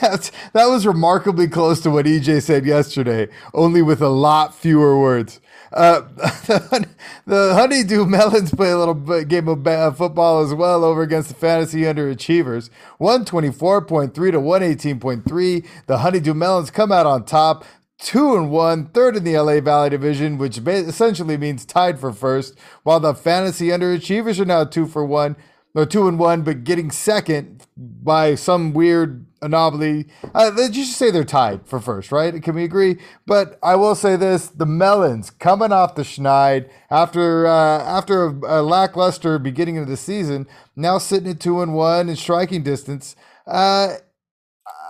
That's, 0.00 0.32
that 0.54 0.66
was 0.66 0.86
remarkably 0.86 1.46
close 1.46 1.80
to 1.82 1.90
what 1.90 2.06
EJ 2.06 2.42
said 2.42 2.64
yesterday, 2.64 3.28
only 3.54 3.82
with 3.82 4.00
a 4.00 4.08
lot 4.08 4.54
fewer 4.54 4.98
words. 4.98 5.38
Uh, 5.72 6.00
the, 6.16 6.88
the 7.26 7.54
Honeydew 7.54 8.06
Melons 8.06 8.52
play 8.52 8.70
a 8.70 8.78
little 8.78 8.94
game 9.24 9.48
of 9.48 9.96
football 9.96 10.42
as 10.42 10.54
well 10.54 10.82
over 10.82 11.02
against 11.02 11.28
the 11.28 11.34
Fantasy 11.34 11.82
Underachievers. 11.82 12.70
124.3 13.00 14.12
to 14.12 14.20
118.3. 14.22 15.66
The 15.86 15.98
Honeydew 15.98 16.34
Melons 16.34 16.70
come 16.70 16.90
out 16.90 17.06
on 17.06 17.24
top 17.24 17.64
two 18.02 18.36
and 18.36 18.50
one, 18.50 18.86
third 18.86 19.16
in 19.16 19.24
the 19.24 19.38
LA 19.38 19.60
Valley 19.60 19.90
division, 19.90 20.36
which 20.36 20.58
essentially 20.58 21.36
means 21.36 21.64
tied 21.64 21.98
for 21.98 22.12
first, 22.12 22.58
while 22.82 23.00
the 23.00 23.14
fantasy 23.14 23.68
underachievers 23.68 24.40
are 24.40 24.44
now 24.44 24.64
two 24.64 24.86
for 24.86 25.04
one, 25.04 25.36
or 25.74 25.86
two 25.86 26.06
and 26.06 26.18
one, 26.18 26.42
but 26.42 26.64
getting 26.64 26.90
second 26.90 27.66
by 27.76 28.34
some 28.34 28.72
weird 28.74 29.24
anomaly. 29.40 30.06
Uh, 30.34 30.50
let's 30.54 30.74
just 30.74 30.96
say 30.96 31.10
they're 31.10 31.24
tied 31.24 31.66
for 31.66 31.80
first, 31.80 32.12
right? 32.12 32.42
Can 32.42 32.54
we 32.54 32.64
agree? 32.64 32.98
But 33.26 33.58
I 33.62 33.76
will 33.76 33.94
say 33.94 34.16
this: 34.16 34.48
the 34.48 34.66
Melons 34.66 35.30
coming 35.30 35.72
off 35.72 35.94
the 35.94 36.02
Schneid 36.02 36.68
after 36.90 37.46
uh, 37.46 37.82
after 37.84 38.26
a, 38.26 38.60
a, 38.60 38.62
lackluster 38.62 39.38
beginning 39.38 39.78
of 39.78 39.88
the 39.88 39.96
season, 39.96 40.46
now 40.76 40.98
sitting 40.98 41.30
at 41.30 41.40
two 41.40 41.62
and 41.62 41.74
one 41.74 42.08
in 42.08 42.16
striking 42.16 42.62
distance. 42.62 43.16
Uh, 43.46 43.94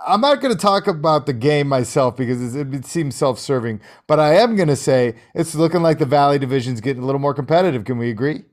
I'm 0.05 0.21
not 0.21 0.41
going 0.41 0.53
to 0.53 0.59
talk 0.59 0.87
about 0.87 1.25
the 1.25 1.33
game 1.33 1.67
myself 1.67 2.17
because 2.17 2.55
it, 2.55 2.85
seems 2.85 3.15
self-serving, 3.15 3.79
but 4.07 4.19
I 4.19 4.35
am 4.35 4.55
going 4.55 4.67
to 4.67 4.75
say 4.75 5.15
it's 5.33 5.55
looking 5.55 5.81
like 5.81 5.99
the 5.99 6.05
Valley 6.05 6.39
division's 6.39 6.81
getting 6.81 7.03
a 7.03 7.05
little 7.05 7.19
more 7.19 7.33
competitive. 7.33 7.85
Can 7.85 7.97
we 7.97 8.09
agree? 8.09 8.43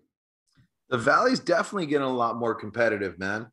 The 0.89 0.99
Valley's 0.99 1.41
definitely 1.41 1.87
getting 1.87 2.07
a 2.07 2.13
lot 2.13 2.37
more 2.37 2.55
competitive, 2.55 3.19
man. 3.19 3.51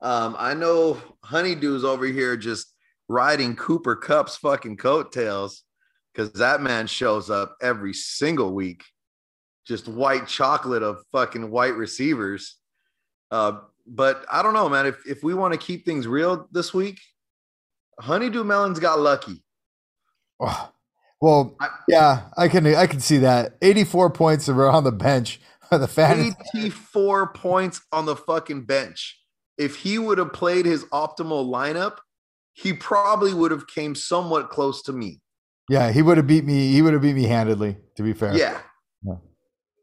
Um, 0.00 0.34
I 0.38 0.54
know 0.54 1.00
Honeydew's 1.24 1.84
over 1.84 2.06
here 2.06 2.36
just 2.36 2.72
riding 3.08 3.56
Cooper 3.56 3.96
Kupp's 3.96 4.36
fucking 4.36 4.76
coattails 4.76 5.64
because 6.12 6.32
that 6.32 6.62
man 6.62 6.86
shows 6.86 7.30
up 7.30 7.56
every 7.60 7.92
single 7.92 8.54
week, 8.54 8.82
just 9.66 9.88
white 9.88 10.26
chocolate 10.26 10.82
of 10.82 11.02
fucking 11.12 11.50
white 11.50 11.74
receivers. 11.74 12.56
Uh, 13.30 13.60
but 13.86 14.24
I 14.30 14.42
don't 14.42 14.54
know, 14.54 14.68
man. 14.68 14.86
If 14.86 15.06
if 15.06 15.22
we 15.22 15.34
want 15.34 15.52
to 15.52 15.58
keep 15.58 15.84
things 15.84 16.06
real 16.06 16.48
this 16.50 16.72
week, 16.72 16.98
Honeydew 18.00 18.44
Melons 18.44 18.80
got 18.80 18.98
lucky. 18.98 19.42
Oh, 20.40 20.70
well, 21.20 21.56
I, 21.60 21.68
yeah, 21.88 22.22
I 22.36 22.48
can 22.48 22.66
I 22.66 22.86
can 22.86 23.00
see 23.00 23.18
that. 23.18 23.56
84 23.60 24.10
points 24.10 24.48
around 24.48 24.84
the 24.84 24.92
bench 24.92 25.40
the 25.78 25.88
fan. 25.88 26.34
84 26.54 27.32
points 27.32 27.80
on 27.92 28.06
the 28.06 28.16
fucking 28.16 28.64
bench. 28.64 29.18
If 29.58 29.76
he 29.76 29.98
would 29.98 30.18
have 30.18 30.32
played 30.32 30.66
his 30.66 30.84
optimal 30.86 31.50
lineup, 31.50 31.98
he 32.54 32.72
probably 32.72 33.34
would 33.34 33.50
have 33.50 33.66
came 33.66 33.94
somewhat 33.94 34.50
close 34.50 34.82
to 34.82 34.92
me. 34.92 35.20
Yeah, 35.68 35.92
he 35.92 36.02
would 36.02 36.16
have 36.16 36.26
beat 36.26 36.44
me. 36.44 36.72
He 36.72 36.82
would 36.82 36.92
have 36.92 37.02
beat 37.02 37.14
me 37.14 37.24
handedly, 37.24 37.76
to 37.96 38.02
be 38.02 38.12
fair. 38.12 38.36
Yeah. 38.36 38.60
yeah. 39.02 39.14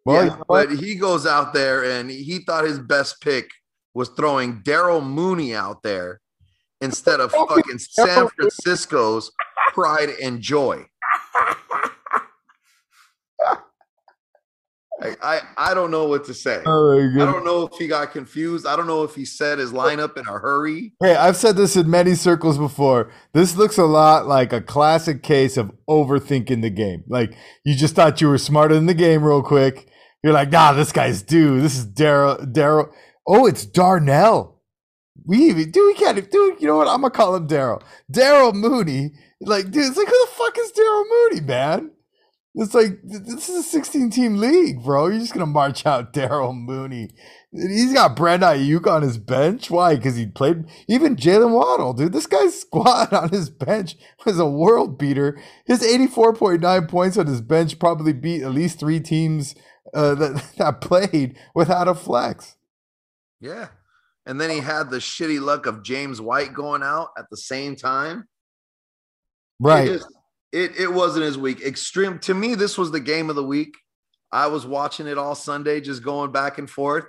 Well, 0.04 0.26
yeah, 0.26 0.38
but 0.48 0.72
he 0.72 0.96
goes 0.96 1.26
out 1.26 1.54
there 1.54 1.84
and 1.84 2.10
he 2.10 2.40
thought 2.40 2.66
his 2.66 2.80
best 2.80 3.22
pick 3.22 3.50
was 3.94 4.10
throwing 4.10 4.62
Daryl 4.64 5.04
Mooney 5.04 5.56
out 5.56 5.84
there 5.84 6.20
instead 6.82 7.20
of 7.20 7.32
fucking 7.32 7.80
San 7.80 8.28
Francisco's 8.30 9.32
pride 9.74 10.10
and 10.22 10.42
joy. 10.42 10.86
I, 15.00 15.16
I, 15.22 15.42
I 15.58 15.74
don't 15.76 15.92
know 15.92 16.08
what 16.08 16.26
to 16.26 16.34
say. 16.34 16.62
Oh 16.66 17.00
I 17.00 17.18
don't 17.18 17.46
know 17.46 17.70
if 17.72 17.78
he 17.78 17.88
got 17.88 18.12
confused. 18.12 18.66
I 18.66 18.76
don't 18.76 18.88
know 18.88 19.04
if 19.04 19.14
he 19.14 19.26
set 19.26 19.60
his 19.60 19.72
lineup 19.72 20.18
in 20.18 20.28
a 20.28 20.40
hurry. 20.40 20.94
Hey, 21.02 21.16
I've 21.16 21.38
said 21.38 21.56
this 21.56 21.76
in 21.76 21.90
many 21.90 22.16
circles 22.16 22.58
before. 22.58 23.12
This 23.34 23.56
looks 23.56 23.78
a 23.78 23.86
lot 23.86 24.28
like 24.28 24.54
a 24.54 24.62
classic 24.62 25.22
case 25.22 25.56
of 25.56 25.72
overthinking 25.88 26.64
the 26.64 26.72
game. 26.72 27.04
Like 27.08 27.36
you 27.64 27.76
just 27.76 27.96
thought 27.96 28.22
you 28.22 28.28
were 28.28 28.40
smarter 28.40 28.74
than 28.74 28.88
the 28.88 28.96
game 28.96 29.24
real 29.24 29.44
quick. 29.44 29.88
You're 30.24 30.34
like, 30.34 30.52
nah, 30.52 30.74
this 30.74 30.92
guy's 30.92 31.22
due. 31.22 31.62
This 31.62 31.78
is 31.78 31.86
Daryl. 31.86 32.52
Daryl. 32.52 32.90
Oh, 33.28 33.46
it's 33.46 33.66
Darnell. 33.66 34.57
We 35.28 35.38
even 35.50 35.72
dude, 35.72 35.88
we 35.88 35.94
can't 35.94 36.32
dude. 36.32 36.62
You 36.62 36.68
know 36.68 36.78
what? 36.78 36.88
I'm 36.88 37.02
gonna 37.02 37.12
call 37.12 37.36
him 37.36 37.48
Daryl. 37.48 37.82
Daryl 38.12 38.54
Mooney. 38.54 39.12
Like, 39.42 39.66
dude, 39.66 39.86
it's 39.86 39.98
like 39.98 40.08
who 40.08 40.26
the 40.26 40.32
fuck 40.32 40.58
is 40.58 40.72
Daryl 40.72 41.04
Mooney, 41.10 41.42
man? 41.42 41.92
It's 42.60 42.74
like 42.74 43.00
this 43.04 43.50
is 43.50 43.58
a 43.58 43.64
16 43.64 44.10
team 44.10 44.38
league, 44.38 44.84
bro. 44.84 45.08
You're 45.08 45.20
just 45.20 45.34
gonna 45.34 45.46
march 45.46 45.86
out 45.86 46.12
Daryl 46.14 46.56
Mooney. 46.56 47.10
He's 47.52 47.94
got 47.94 48.16
Brandon 48.16 48.58
Aiyuk 48.58 48.88
on 48.88 49.04
his 49.04 49.18
bench. 49.18 49.70
Why? 49.70 49.96
Because 49.96 50.16
he 50.16 50.26
played 50.26 50.66
even 50.88 51.16
Jaylen 51.16 51.52
Waddle, 51.52 51.94
dude. 51.94 52.14
This 52.14 52.26
guy's 52.26 52.60
squad 52.62 53.14
on 53.14 53.30
his 53.30 53.50
bench 53.52 53.96
was 54.26 54.40
a 54.40 54.46
world 54.48 54.98
beater. 54.98 55.40
His 55.66 55.82
84.9 55.82 56.90
points 56.90 57.18
on 57.18 57.28
his 57.28 57.42
bench 57.42 57.78
probably 57.78 58.14
beat 58.14 58.42
at 58.42 58.52
least 58.52 58.80
three 58.80 59.00
teams 59.00 59.54
uh, 59.94 60.16
that 60.16 60.44
that 60.58 60.82
played 60.82 61.38
without 61.54 61.88
a 61.88 61.94
flex. 61.94 62.56
Yeah, 63.40 63.68
and 64.28 64.40
then 64.40 64.50
he 64.50 64.60
had 64.60 64.90
the 64.90 64.98
shitty 64.98 65.42
luck 65.42 65.66
of 65.66 65.84
James 65.84 66.20
White 66.20 66.54
going 66.54 66.84
out 66.84 67.10
at 67.18 67.26
the 67.32 67.38
same 67.38 67.78
time. 67.78 68.28
Right. 69.60 69.88
It, 69.88 69.94
just, 69.94 70.08
it, 70.52 70.72
it 70.78 70.94
wasn't 70.94 71.26
his 71.26 71.38
week. 71.38 71.62
Extreme 71.62 72.20
to 72.20 72.34
me, 72.34 72.54
this 72.54 72.78
was 72.78 72.92
the 72.92 73.00
game 73.00 73.30
of 73.30 73.38
the 73.38 73.44
week. 73.44 73.74
I 74.32 74.48
was 74.48 74.66
watching 74.66 75.08
it 75.08 75.18
all 75.18 75.34
Sunday, 75.34 75.80
just 75.80 76.04
going 76.04 76.34
back 76.34 76.58
and 76.58 76.70
forth 76.70 77.06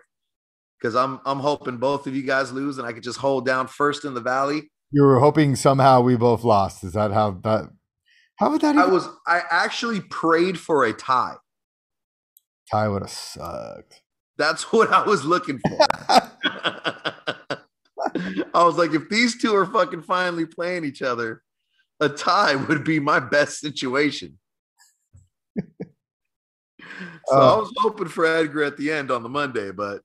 because 0.81 0.95
I'm 0.95 1.21
I'm 1.27 1.41
hoping 1.41 1.79
both 1.79 2.07
of 2.07 2.15
you 2.15 2.23
guys 2.23 2.53
lose 2.53 2.79
and 2.79 2.87
I 2.87 2.93
could 2.93 3.03
just 3.03 3.19
hold 3.19 3.45
down 3.45 3.67
first 3.67 4.05
in 4.05 4.15
the 4.15 4.21
valley. 4.21 4.71
You 4.93 5.03
were 5.03 5.19
hoping 5.19 5.57
somehow 5.57 6.01
we 6.01 6.17
both 6.17 6.45
lost. 6.45 6.85
Is 6.85 6.93
that 6.93 7.11
how 7.11 7.33
that? 7.43 7.69
How 8.37 8.51
would 8.51 8.61
that? 8.61 8.77
Even- 8.77 8.89
I 8.89 8.93
was. 8.93 9.09
I 9.27 9.43
actually 9.51 10.01
prayed 10.01 10.59
for 10.59 10.85
a 10.85 10.93
tie. 10.93 11.35
Tie 12.71 12.89
would 12.89 13.03
have 13.03 13.11
sucked. 13.11 14.03
That's 14.37 14.63
what 14.73 14.93
I 14.93 15.03
was 15.03 15.25
looking 15.25 15.59
for. 15.59 15.79
I 18.55 18.65
was 18.65 18.77
like, 18.77 18.93
if 18.93 19.09
these 19.09 19.41
two 19.41 19.55
are 19.55 19.67
fucking 19.67 20.03
finally 20.03 20.47
playing 20.47 20.85
each 20.85 21.03
other, 21.03 21.43
a 22.01 22.09
tie 22.09 22.55
would 22.69 22.85
be 22.85 23.01
my 23.01 23.21
best 23.21 23.61
situation. 23.61 24.39
so 25.59 25.65
uh, 27.33 27.55
I 27.55 27.59
was 27.59 27.73
hoping 27.79 28.09
for 28.09 28.25
Edgar 28.25 28.63
at 28.63 28.77
the 28.77 28.91
end 28.93 29.11
on 29.11 29.23
the 29.23 29.29
Monday, 29.29 29.71
but 29.71 30.03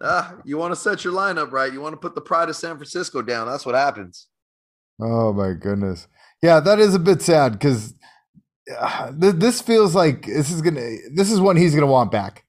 uh, 0.00 0.32
you 0.44 0.58
want 0.58 0.72
to 0.72 0.80
set 0.80 1.04
your 1.04 1.12
lineup 1.12 1.52
right. 1.52 1.72
You 1.72 1.80
want 1.80 1.92
to 1.92 1.98
put 1.98 2.14
the 2.14 2.20
pride 2.20 2.48
of 2.48 2.56
San 2.56 2.76
Francisco 2.76 3.22
down. 3.22 3.46
That's 3.46 3.64
what 3.64 3.74
happens. 3.74 4.26
Oh 5.00 5.32
my 5.32 5.52
goodness. 5.52 6.08
Yeah, 6.42 6.60
that 6.60 6.80
is 6.80 6.94
a 6.94 6.98
bit 6.98 7.22
sad 7.22 7.52
because 7.52 7.94
uh, 8.76 9.12
th- 9.18 9.36
this 9.36 9.60
feels 9.60 9.94
like 9.94 10.26
this 10.26 10.50
is 10.50 10.60
gonna. 10.60 10.96
This 11.14 11.30
is 11.30 11.40
one 11.40 11.56
he's 11.56 11.74
gonna 11.74 11.86
want 11.86 12.10
back 12.10 12.44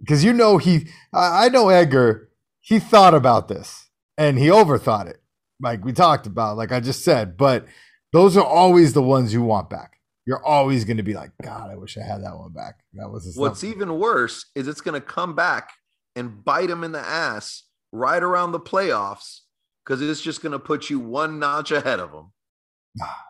because 0.00 0.24
you 0.24 0.32
know 0.32 0.56
he. 0.56 0.88
I, 1.12 1.46
I 1.46 1.48
know 1.48 1.68
Edgar. 1.68 2.30
He 2.60 2.78
thought 2.78 3.14
about 3.14 3.48
this 3.48 3.85
and 4.18 4.38
he 4.38 4.46
overthought 4.46 5.08
it 5.08 5.20
like 5.60 5.84
we 5.84 5.92
talked 5.92 6.26
about, 6.26 6.56
like 6.56 6.72
I 6.72 6.80
just 6.80 7.04
said. 7.04 7.36
But 7.36 7.66
those 8.12 8.36
are 8.36 8.44
always 8.44 8.92
the 8.92 9.02
ones 9.02 9.32
you 9.32 9.42
want 9.42 9.70
back. 9.70 9.98
You're 10.26 10.44
always 10.44 10.84
going 10.84 10.96
to 10.96 11.02
be 11.02 11.14
like, 11.14 11.30
God, 11.42 11.70
I 11.70 11.76
wish 11.76 11.96
I 11.96 12.02
had 12.02 12.24
that 12.24 12.36
one 12.36 12.52
back. 12.52 12.80
That 12.94 13.10
was 13.10 13.34
what's 13.36 13.62
even 13.62 13.98
worse 13.98 14.46
is 14.54 14.66
it's 14.66 14.80
going 14.80 15.00
to 15.00 15.06
come 15.06 15.36
back 15.36 15.70
and 16.16 16.44
bite 16.44 16.68
him 16.68 16.82
in 16.82 16.92
the 16.92 17.00
ass 17.00 17.62
right 17.92 18.22
around 18.22 18.52
the 18.52 18.60
playoffs 18.60 19.40
because 19.84 20.02
it's 20.02 20.20
just 20.20 20.42
going 20.42 20.52
to 20.52 20.58
put 20.58 20.90
you 20.90 20.98
one 20.98 21.38
notch 21.38 21.70
ahead 21.70 22.00
of 22.00 22.10
them. 22.10 22.32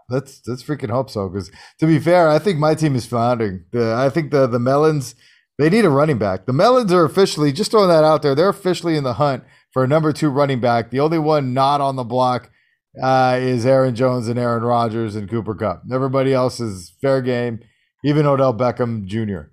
Let's 0.08 0.40
let's 0.46 0.62
freaking 0.62 0.90
hope 0.90 1.10
so. 1.10 1.28
Because 1.28 1.50
to 1.80 1.86
be 1.86 1.98
fair, 1.98 2.28
I 2.28 2.38
think 2.38 2.58
my 2.58 2.74
team 2.74 2.94
is 2.94 3.04
floundering. 3.04 3.64
The 3.72 3.94
I 3.94 4.08
think 4.08 4.30
the 4.30 4.46
the 4.46 4.60
Melons 4.60 5.16
they 5.58 5.68
need 5.68 5.84
a 5.84 5.90
running 5.90 6.18
back. 6.18 6.46
The 6.46 6.52
Melons 6.52 6.92
are 6.92 7.04
officially 7.04 7.52
just 7.52 7.72
throwing 7.72 7.88
that 7.88 8.04
out 8.04 8.22
there. 8.22 8.34
They're 8.34 8.48
officially 8.48 8.96
in 8.96 9.04
the 9.04 9.14
hunt 9.14 9.42
for 9.76 9.84
a 9.84 9.86
number 9.86 10.10
two 10.10 10.30
running 10.30 10.58
back. 10.58 10.88
The 10.88 11.00
only 11.00 11.18
one 11.18 11.52
not 11.52 11.82
on 11.82 11.96
the 11.96 12.02
block 12.02 12.48
uh, 13.02 13.36
is 13.38 13.66
Aaron 13.66 13.94
Jones 13.94 14.26
and 14.26 14.38
Aaron 14.38 14.62
Rodgers 14.62 15.16
and 15.16 15.28
Cooper 15.28 15.54
Kupp. 15.54 15.82
Everybody 15.92 16.32
else 16.32 16.60
is 16.60 16.94
fair 17.02 17.20
game, 17.20 17.60
even 18.02 18.24
Odell 18.24 18.54
Beckham 18.54 19.04
Jr. 19.04 19.50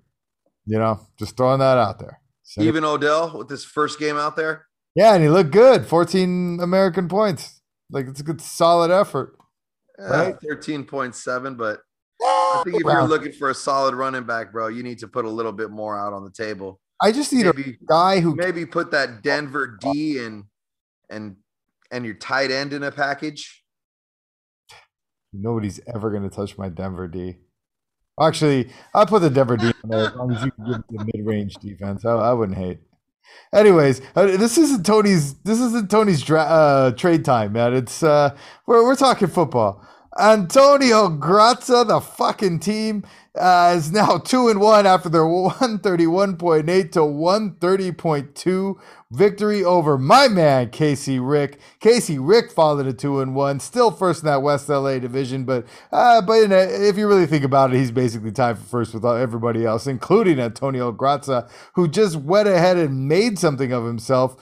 You 0.64 0.78
know, 0.78 0.98
just 1.18 1.36
throwing 1.36 1.58
that 1.58 1.76
out 1.76 1.98
there. 1.98 2.22
Send 2.42 2.66
even 2.66 2.84
it. 2.84 2.86
Odell 2.86 3.36
with 3.36 3.50
his 3.50 3.66
first 3.66 3.98
game 3.98 4.16
out 4.16 4.34
there. 4.34 4.64
Yeah, 4.94 5.12
and 5.12 5.22
he 5.22 5.28
looked 5.28 5.50
good. 5.50 5.84
14 5.84 6.58
American 6.58 7.06
points. 7.06 7.60
Like 7.90 8.06
it's 8.06 8.20
a 8.20 8.24
good 8.24 8.40
solid 8.40 8.90
effort. 8.90 9.36
Yeah, 9.98 10.06
right? 10.06 10.36
13.7, 10.40 11.58
but 11.58 11.80
I 12.22 12.62
think 12.64 12.76
if 12.76 12.82
you're 12.82 13.02
looking 13.02 13.32
for 13.32 13.50
a 13.50 13.54
solid 13.54 13.94
running 13.94 14.24
back, 14.24 14.52
bro, 14.52 14.68
you 14.68 14.84
need 14.84 15.00
to 15.00 15.06
put 15.06 15.26
a 15.26 15.30
little 15.30 15.52
bit 15.52 15.70
more 15.70 15.98
out 15.98 16.14
on 16.14 16.24
the 16.24 16.30
table. 16.30 16.80
I 17.02 17.12
just 17.12 17.32
need 17.32 17.46
maybe, 17.46 17.78
a 17.82 17.86
guy 17.86 18.20
who 18.20 18.34
maybe 18.34 18.66
put 18.66 18.90
that 18.92 19.22
Denver 19.22 19.78
D 19.80 20.18
and 20.18 20.44
and 21.10 21.36
and 21.90 22.04
your 22.04 22.14
tight 22.14 22.50
end 22.50 22.72
in 22.72 22.82
a 22.82 22.90
package. 22.90 23.62
Nobody's 25.32 25.80
ever 25.92 26.10
going 26.10 26.22
to 26.22 26.34
touch 26.34 26.56
my 26.56 26.68
Denver 26.68 27.08
D. 27.08 27.36
Actually, 28.20 28.70
I'll 28.94 29.06
put 29.06 29.22
the 29.22 29.30
Denver 29.30 29.56
D 29.56 29.66
in 29.66 29.90
there 29.90 30.06
as 30.06 30.14
long 30.14 30.32
as 30.32 30.44
you 30.44 30.52
give 30.56 30.66
me 30.66 30.84
the 30.90 31.10
mid-range 31.12 31.54
defense. 31.56 32.04
I, 32.04 32.12
I 32.12 32.32
wouldn't 32.32 32.56
hate. 32.56 32.78
Anyways, 33.52 34.00
uh, 34.14 34.26
this 34.26 34.56
isn't 34.58 34.86
Tony's. 34.86 35.34
This 35.42 35.60
isn't 35.60 35.90
Tony's 35.90 36.22
dra- 36.22 36.42
uh, 36.42 36.90
trade 36.92 37.24
time, 37.24 37.52
man. 37.52 37.74
It's 37.74 38.02
uh, 38.02 38.36
we're 38.66 38.84
we're 38.84 38.96
talking 38.96 39.28
football. 39.28 39.84
Antonio 40.18 41.08
Grazza, 41.08 41.86
the 41.86 42.00
fucking 42.00 42.60
team, 42.60 43.04
uh, 43.36 43.74
is 43.76 43.90
now 43.90 44.18
two 44.24 44.48
and 44.48 44.60
one 44.60 44.86
after 44.86 45.08
their 45.08 45.26
one 45.26 45.78
thirty 45.80 46.06
one 46.06 46.36
point 46.36 46.68
eight 46.70 46.92
to 46.92 47.04
one 47.04 47.56
thirty 47.56 47.90
point 47.90 48.34
two 48.36 48.78
victory 49.10 49.64
over 49.64 49.98
my 49.98 50.28
man 50.28 50.70
Casey 50.70 51.18
Rick. 51.18 51.58
Casey 51.80 52.18
Rick 52.18 52.52
followed 52.52 52.86
a 52.86 52.92
two 52.92 53.20
and 53.20 53.34
one, 53.34 53.58
still 53.58 53.90
first 53.90 54.22
in 54.22 54.26
that 54.26 54.42
West 54.42 54.68
LA 54.68 55.00
division, 55.00 55.44
but 55.44 55.66
uh, 55.90 56.22
but 56.22 56.50
a, 56.52 56.88
if 56.88 56.96
you 56.96 57.08
really 57.08 57.26
think 57.26 57.44
about 57.44 57.74
it, 57.74 57.78
he's 57.78 57.90
basically 57.90 58.30
tied 58.30 58.56
for 58.58 58.64
first 58.64 58.94
with 58.94 59.04
everybody 59.04 59.64
else, 59.66 59.86
including 59.88 60.38
Antonio 60.38 60.92
Grazza, 60.92 61.50
who 61.74 61.88
just 61.88 62.16
went 62.16 62.46
ahead 62.48 62.76
and 62.76 63.08
made 63.08 63.38
something 63.38 63.72
of 63.72 63.84
himself. 63.84 64.36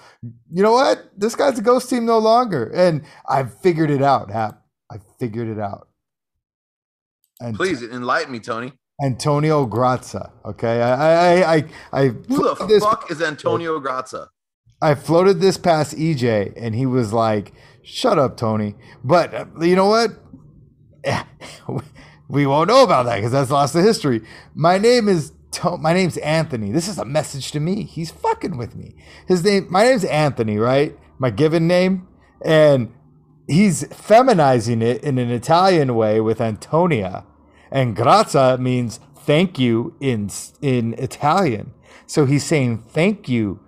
You 0.53 0.63
know 0.63 0.73
what? 0.73 1.11
This 1.17 1.35
guy's 1.35 1.59
a 1.59 1.63
ghost 1.63 1.89
team 1.89 2.05
no 2.05 2.19
longer, 2.19 2.71
and 2.75 3.03
I 3.27 3.45
figured 3.45 3.91
it 3.91 4.03
out. 4.03 4.31
Hap. 4.31 4.62
I 4.93 4.97
figured 5.19 5.49
it 5.49 5.59
out. 5.59 5.89
And 7.41 7.57
Please 7.57 7.83
enlighten 7.83 8.33
me, 8.33 8.41
Tony. 8.41 8.73
Antonio 9.03 9.67
Grazza. 9.67 10.31
Okay, 10.45 10.83
I, 10.83 11.43
I, 11.43 11.55
I, 11.55 11.65
I. 11.93 12.07
Who 12.09 12.43
the 12.45 12.81
fuck 12.81 13.11
is 13.11 13.23
Antonio 13.23 13.81
Grazza? 13.81 14.29
I 14.81 14.95
floated 14.95 15.41
this 15.41 15.57
past 15.57 15.97
EJ, 15.97 16.53
and 16.57 16.75
he 16.75 16.87
was 16.87 17.13
like, 17.13 17.53
"Shut 17.83 18.19
up, 18.19 18.37
Tony." 18.37 18.75
But 19.03 19.35
uh, 19.35 19.47
you 19.61 19.75
know 19.75 19.87
what? 19.87 20.11
we 22.29 22.47
won't 22.47 22.69
know 22.69 22.85
about 22.85 23.07
that 23.07 23.17
because 23.17 23.33
that's 23.33 23.51
lost 23.51 23.73
to 23.73 23.83
history. 23.83 24.23
My 24.55 24.79
name 24.79 25.09
is 25.09 25.33
my 25.79 25.93
name's 25.93 26.17
Anthony. 26.19 26.71
This 26.71 26.89
is 26.89 26.99
a 26.99 27.05
message 27.05 27.53
to 27.53 27.61
me. 27.61 27.85
He's 27.85 28.11
fucking 28.11 28.57
with 28.57 28.77
me. 28.77 28.97
His 29.27 29.45
name, 29.45 29.67
my 29.71 29.85
name's 29.85 30.05
Anthony, 30.05 30.59
right? 30.59 30.97
My 31.19 31.31
given 31.31 31.67
name, 31.67 32.09
and 32.45 32.93
he's 33.49 33.85
feminizing 33.85 34.83
it 34.83 35.03
in 35.03 35.19
an 35.19 35.31
Italian 35.31 35.95
way 35.95 36.21
with 36.21 36.41
Antonia 36.41 37.25
and 37.73 37.97
grazia 37.97 38.59
means 38.59 39.01
thank 39.17 39.59
you 39.59 39.97
in 39.99 40.31
in 40.61 40.95
Italian. 40.99 41.73
So 42.07 42.27
he's 42.27 42.45
saying 42.45 42.85
thank 42.89 43.29
you, 43.29 43.61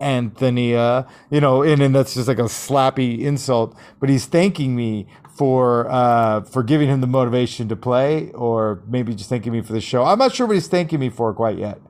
Antonia. 0.00 1.06
You 1.30 1.40
know, 1.40 1.62
and, 1.62 1.82
and 1.82 1.94
that's 1.94 2.14
just 2.14 2.28
like 2.28 2.38
a 2.38 2.42
slappy 2.42 3.20
insult. 3.20 3.76
But 3.98 4.10
he's 4.10 4.26
thanking 4.26 4.76
me 4.76 5.08
for 5.36 5.90
uh, 5.90 6.42
for 6.42 6.62
giving 6.62 6.88
him 6.88 7.00
the 7.00 7.06
motivation 7.06 7.68
to 7.68 7.76
play, 7.76 8.30
or 8.32 8.82
maybe 8.86 9.14
just 9.14 9.30
thanking 9.30 9.52
me 9.52 9.62
for 9.62 9.72
the 9.72 9.80
show. 9.80 10.04
I'm 10.04 10.18
not 10.18 10.34
sure 10.34 10.46
what 10.46 10.54
he's 10.54 10.68
thanking 10.68 11.00
me 11.00 11.08
for 11.08 11.32
quite 11.32 11.58
yet. 11.58 11.80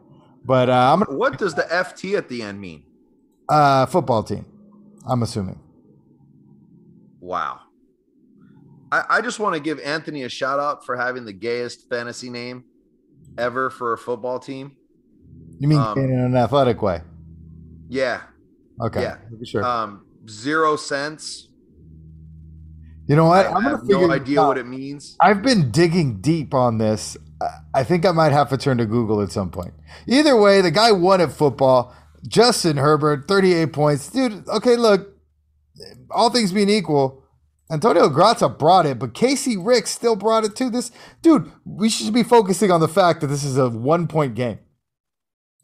But 0.45 0.71
uh, 0.71 0.97
what 1.09 1.39
does 1.39 1.55
the 1.55 1.63
FT 1.63 2.17
at 2.17 2.29
the 2.29 2.43
end 2.43 2.61
mean? 2.61 2.85
Uh, 3.49 3.87
football 3.87 4.23
team. 4.23 4.47
I'm 5.05 5.23
assuming. 5.23 5.59
Wow. 7.27 7.59
I, 8.93 9.03
I 9.11 9.21
just 9.21 9.41
want 9.41 9.55
to 9.55 9.61
give 9.61 9.81
Anthony 9.81 10.23
a 10.23 10.29
shout 10.29 10.61
out 10.61 10.87
for 10.87 10.97
having 10.97 11.25
the 11.25 11.33
gayest 11.33 11.89
fantasy 11.91 12.31
name 12.31 12.65
ever 13.37 13.69
for 13.69 13.93
a 13.93 13.99
football 13.99 14.39
team. 14.39 14.77
You 15.59 15.67
mean 15.67 15.81
um, 15.81 15.99
in 15.99 16.13
an 16.13 16.37
athletic 16.37 16.81
way? 16.83 17.03
Yeah. 17.89 18.23
Okay. 18.81 19.03
Yeah. 19.03 19.17
Sure. 19.45 19.65
Um, 19.65 20.07
zero 20.29 20.77
cents. 20.77 21.49
You 23.09 23.17
know 23.17 23.25
what? 23.25 23.47
I, 23.47 23.55
I 23.55 23.63
have 23.63 23.81
no 23.83 24.13
idea 24.13 24.43
what 24.43 24.57
it 24.57 24.67
means. 24.67 25.17
I've 25.21 25.43
been 25.43 25.73
digging 25.73 26.21
deep 26.21 26.55
on 26.55 26.79
this. 26.79 27.17
I 27.75 27.83
think 27.83 28.07
I 28.07 28.13
might 28.13 28.33
have 28.33 28.51
to 28.51 28.57
turn 28.57 28.79
to 28.79 28.87
Google 28.87 29.21
at 29.21 29.33
some 29.33 29.51
point. 29.51 29.75
Either 30.07 30.41
way, 30.41 30.61
the 30.61 30.71
guy 30.71 30.93
won 30.93 31.21
at 31.21 31.33
football. 31.33 31.93
Justin 32.29 32.77
Herbert, 32.77 33.27
38 33.27 33.73
points. 33.73 34.09
Dude, 34.11 34.49
okay, 34.49 34.77
look, 34.77 35.16
all 36.11 36.31
things 36.31 36.53
being 36.53 36.69
equal, 36.69 37.23
Antonio 37.71 38.09
Grazza 38.09 38.57
brought 38.57 38.87
it, 38.87 38.99
but 38.99 39.15
Casey 39.15 39.57
Rick 39.57 39.87
still 39.87 40.17
brought 40.17 40.45
it 40.45 40.55
too. 40.55 40.71
This 40.71 40.91
dude, 41.23 41.51
we 41.65 41.89
should 41.89 42.15
be 42.15 42.23
focusing 42.23 42.71
on 42.71 42.81
the 42.81 42.89
fact 42.89 43.21
that 43.21 43.27
this 43.27 43.45
is 43.45 43.59
a 43.59 43.69
one 43.69 44.07
point 44.07 44.35
game. 44.35 44.59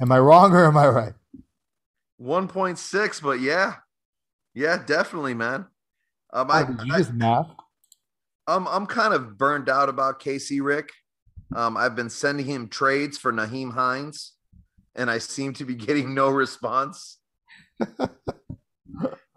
Am 0.00 0.10
I 0.10 0.18
wrong 0.18 0.52
or 0.52 0.66
am 0.66 0.76
I 0.76 0.88
right? 0.88 1.12
1.6, 2.20 3.22
but 3.22 3.40
yeah. 3.40 3.74
Yeah, 4.54 4.82
definitely, 4.84 5.34
man. 5.34 5.66
Um, 6.32 6.48
oh, 6.50 6.52
I, 6.52 6.84
you 6.84 6.94
I, 6.94 6.98
just 6.98 7.12
math? 7.12 7.46
Um, 8.46 8.66
I'm 8.68 8.86
kind 8.86 9.14
of 9.14 9.38
burned 9.38 9.68
out 9.68 9.88
about 9.88 10.18
Casey 10.18 10.60
Rick. 10.60 10.90
Um, 11.54 11.76
I've 11.76 11.94
been 11.94 12.10
sending 12.10 12.46
him 12.46 12.68
trades 12.68 13.18
for 13.18 13.32
Nyheim 13.32 13.72
Hines, 13.72 14.32
and 14.96 15.10
I 15.10 15.18
seem 15.18 15.52
to 15.54 15.64
be 15.64 15.74
getting 15.76 16.14
no 16.14 16.30
response. 16.30 17.18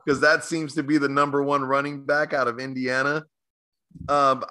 because 0.06 0.22
that 0.22 0.44
seems 0.44 0.76
to 0.76 0.84
be 0.84 0.98
the 0.98 1.10
number 1.10 1.42
one 1.42 1.64
running 1.64 2.06
back 2.06 2.34
out 2.34 2.48
of 2.48 2.60
Indiana. 2.60 3.26
Um, 4.08 4.44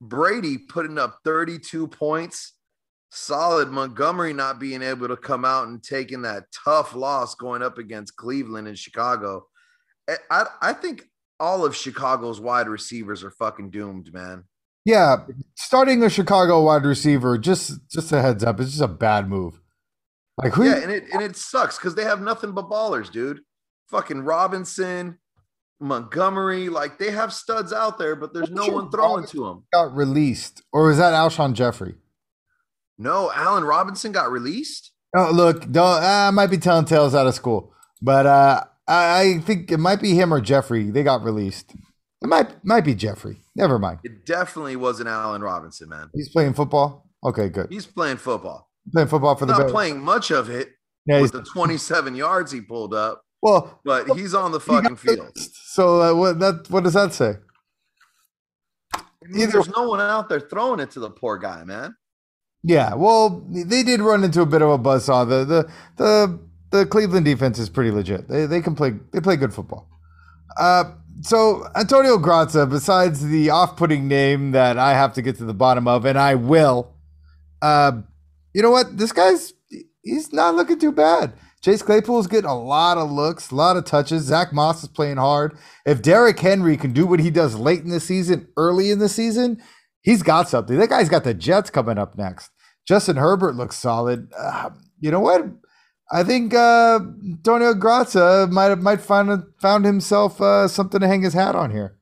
Brady 0.00 0.58
putting 0.58 0.98
up 0.98 1.18
32 1.24 1.88
points. 1.88 2.54
Solid 3.10 3.70
Montgomery 3.70 4.32
not 4.32 4.58
being 4.60 4.82
able 4.82 5.08
to 5.08 5.16
come 5.16 5.44
out 5.44 5.68
and 5.68 5.82
taking 5.82 6.22
that 6.22 6.44
tough 6.64 6.94
loss 6.94 7.34
going 7.34 7.62
up 7.62 7.78
against 7.78 8.16
Cleveland 8.16 8.68
and 8.68 8.78
Chicago. 8.78 9.46
I, 10.30 10.44
I 10.60 10.72
think 10.74 11.04
all 11.40 11.64
of 11.64 11.74
Chicago's 11.74 12.40
wide 12.40 12.68
receivers 12.68 13.24
are 13.24 13.30
fucking 13.30 13.70
doomed, 13.70 14.12
man. 14.12 14.44
Yeah, 14.84 15.16
starting 15.54 16.02
a 16.02 16.10
Chicago 16.10 16.62
wide 16.62 16.84
receiver, 16.84 17.36
just 17.36 17.78
just 17.90 18.12
a 18.12 18.22
heads 18.22 18.44
up, 18.44 18.60
it's 18.60 18.70
just 18.70 18.82
a 18.82 18.88
bad 18.88 19.28
move. 19.28 19.60
Like 20.42 20.52
who? 20.52 20.64
Yeah, 20.64 20.76
and 20.76 20.90
it 20.90 21.04
and 21.12 21.22
it 21.22 21.36
sucks 21.36 21.76
because 21.76 21.94
they 21.94 22.04
have 22.04 22.22
nothing 22.22 22.52
but 22.52 22.70
ballers, 22.70 23.10
dude 23.10 23.40
fucking 23.88 24.20
Robinson, 24.20 25.18
Montgomery. 25.80 26.68
Like 26.68 26.98
they 26.98 27.10
have 27.10 27.32
studs 27.32 27.72
out 27.72 27.98
there, 27.98 28.16
but 28.16 28.32
there's 28.32 28.50
no 28.50 28.66
one 28.68 28.90
throwing 28.90 29.10
Robinson 29.10 29.40
to 29.40 29.46
them. 29.46 29.64
Got 29.72 29.94
released, 29.94 30.62
or 30.72 30.90
is 30.90 30.98
that 30.98 31.14
Alshon 31.14 31.54
Jeffery? 31.54 31.96
No, 32.98 33.30
Allen 33.32 33.64
Robinson 33.64 34.12
got 34.12 34.30
released. 34.30 34.92
Oh, 35.16 35.30
look, 35.32 35.70
don't, 35.70 36.02
I 36.02 36.30
might 36.30 36.48
be 36.48 36.58
telling 36.58 36.84
tales 36.84 37.14
out 37.14 37.26
of 37.26 37.34
school, 37.34 37.72
but 38.02 38.26
uh, 38.26 38.64
I, 38.86 39.20
I 39.20 39.38
think 39.38 39.70
it 39.70 39.78
might 39.78 40.00
be 40.00 40.14
him 40.14 40.34
or 40.34 40.40
Jeffery. 40.40 40.90
They 40.90 41.02
got 41.02 41.22
released. 41.22 41.74
It 42.20 42.26
might 42.26 42.64
might 42.64 42.84
be 42.84 42.94
Jeffery. 42.94 43.38
Never 43.54 43.78
mind. 43.78 44.00
It 44.02 44.26
definitely 44.26 44.76
wasn't 44.76 45.08
Allen 45.08 45.42
Robinson, 45.42 45.88
man. 45.88 46.10
He's 46.12 46.28
playing 46.28 46.54
football. 46.54 47.08
Okay, 47.24 47.48
good. 47.48 47.68
He's 47.70 47.86
playing 47.86 48.16
football. 48.16 48.68
Playing 48.92 49.08
football 49.08 49.36
for 49.36 49.46
Not 49.46 49.58
the 49.58 49.64
Not 49.64 49.72
playing 49.72 50.00
much 50.00 50.30
of 50.30 50.50
it. 50.50 50.70
Yeah, 51.06 51.22
with 51.22 51.32
the 51.32 51.42
27 51.42 52.14
yards 52.16 52.52
he 52.52 52.60
pulled 52.60 52.92
up. 52.92 53.22
Well, 53.40 53.80
but 53.84 54.10
he's 54.16 54.34
on 54.34 54.52
the 54.52 54.60
fucking 54.60 54.96
field. 54.96 55.36
So 55.36 56.02
uh, 56.02 56.14
what 56.14 56.38
that 56.40 56.66
what 56.70 56.84
does 56.84 56.94
that 56.94 57.12
say? 57.12 57.34
Either, 59.34 59.52
There's 59.52 59.68
no 59.68 59.88
one 59.88 60.00
out 60.00 60.28
there 60.28 60.40
throwing 60.40 60.80
it 60.80 60.90
to 60.92 61.00
the 61.00 61.10
poor 61.10 61.38
guy, 61.38 61.64
man. 61.64 61.96
Yeah, 62.64 62.94
well, 62.94 63.46
they 63.48 63.82
did 63.82 64.00
run 64.00 64.24
into 64.24 64.40
a 64.40 64.46
bit 64.46 64.62
of 64.62 64.70
a 64.70 64.78
buzzsaw. 64.78 65.28
The 65.28 65.44
the 65.44 65.70
the 65.96 66.38
the 66.70 66.86
Cleveland 66.86 67.24
defense 67.24 67.58
is 67.58 67.68
pretty 67.68 67.90
legit. 67.90 68.28
They 68.28 68.46
they 68.46 68.60
can 68.60 68.74
play 68.74 68.94
they 69.12 69.20
play 69.20 69.36
good 69.36 69.54
football. 69.54 69.88
Uh, 70.58 70.84
so 71.20 71.66
Antonio 71.76 72.18
Grazia, 72.18 72.66
besides 72.66 73.26
the 73.26 73.50
off-putting 73.50 74.08
name 74.08 74.52
that 74.52 74.78
I 74.78 74.94
have 74.94 75.12
to 75.14 75.22
get 75.22 75.36
to 75.38 75.44
the 75.44 75.54
bottom 75.54 75.86
of, 75.86 76.04
and 76.04 76.18
I 76.18 76.34
will. 76.34 76.92
Uh, 77.62 78.02
you 78.54 78.62
know 78.62 78.70
what? 78.70 78.96
This 78.96 79.12
guy's 79.12 79.52
he's 80.02 80.32
not 80.32 80.54
looking 80.54 80.78
too 80.78 80.92
bad. 80.92 81.34
Chase 81.62 81.82
Claypool 81.82 82.20
is 82.20 82.28
getting 82.28 82.48
a 82.48 82.58
lot 82.58 82.98
of 82.98 83.10
looks, 83.10 83.50
a 83.50 83.54
lot 83.54 83.76
of 83.76 83.84
touches. 83.84 84.24
Zach 84.24 84.52
Moss 84.52 84.82
is 84.82 84.88
playing 84.88 85.16
hard. 85.16 85.58
If 85.84 86.02
Derrick 86.02 86.38
Henry 86.38 86.76
can 86.76 86.92
do 86.92 87.06
what 87.06 87.20
he 87.20 87.30
does 87.30 87.56
late 87.56 87.80
in 87.80 87.90
the 87.90 88.00
season, 88.00 88.48
early 88.56 88.90
in 88.90 89.00
the 89.00 89.08
season, 89.08 89.60
he's 90.02 90.22
got 90.22 90.48
something. 90.48 90.76
That 90.78 90.90
guy's 90.90 91.08
got 91.08 91.24
the 91.24 91.34
Jets 91.34 91.70
coming 91.70 91.98
up 91.98 92.16
next. 92.16 92.50
Justin 92.86 93.16
Herbert 93.16 93.56
looks 93.56 93.76
solid. 93.76 94.32
Uh, 94.36 94.70
you 95.00 95.10
know 95.10 95.20
what? 95.20 95.46
I 96.10 96.22
think 96.22 96.54
uh, 96.54 97.00
Antonio 97.22 97.74
Grazia 97.74 98.46
might 98.50 98.66
have 98.66 98.80
might 98.80 99.00
find 99.00 99.42
found 99.60 99.84
himself 99.84 100.40
uh, 100.40 100.68
something 100.68 101.00
to 101.00 101.06
hang 101.06 101.22
his 101.22 101.34
hat 101.34 101.54
on 101.54 101.70
here. 101.70 101.98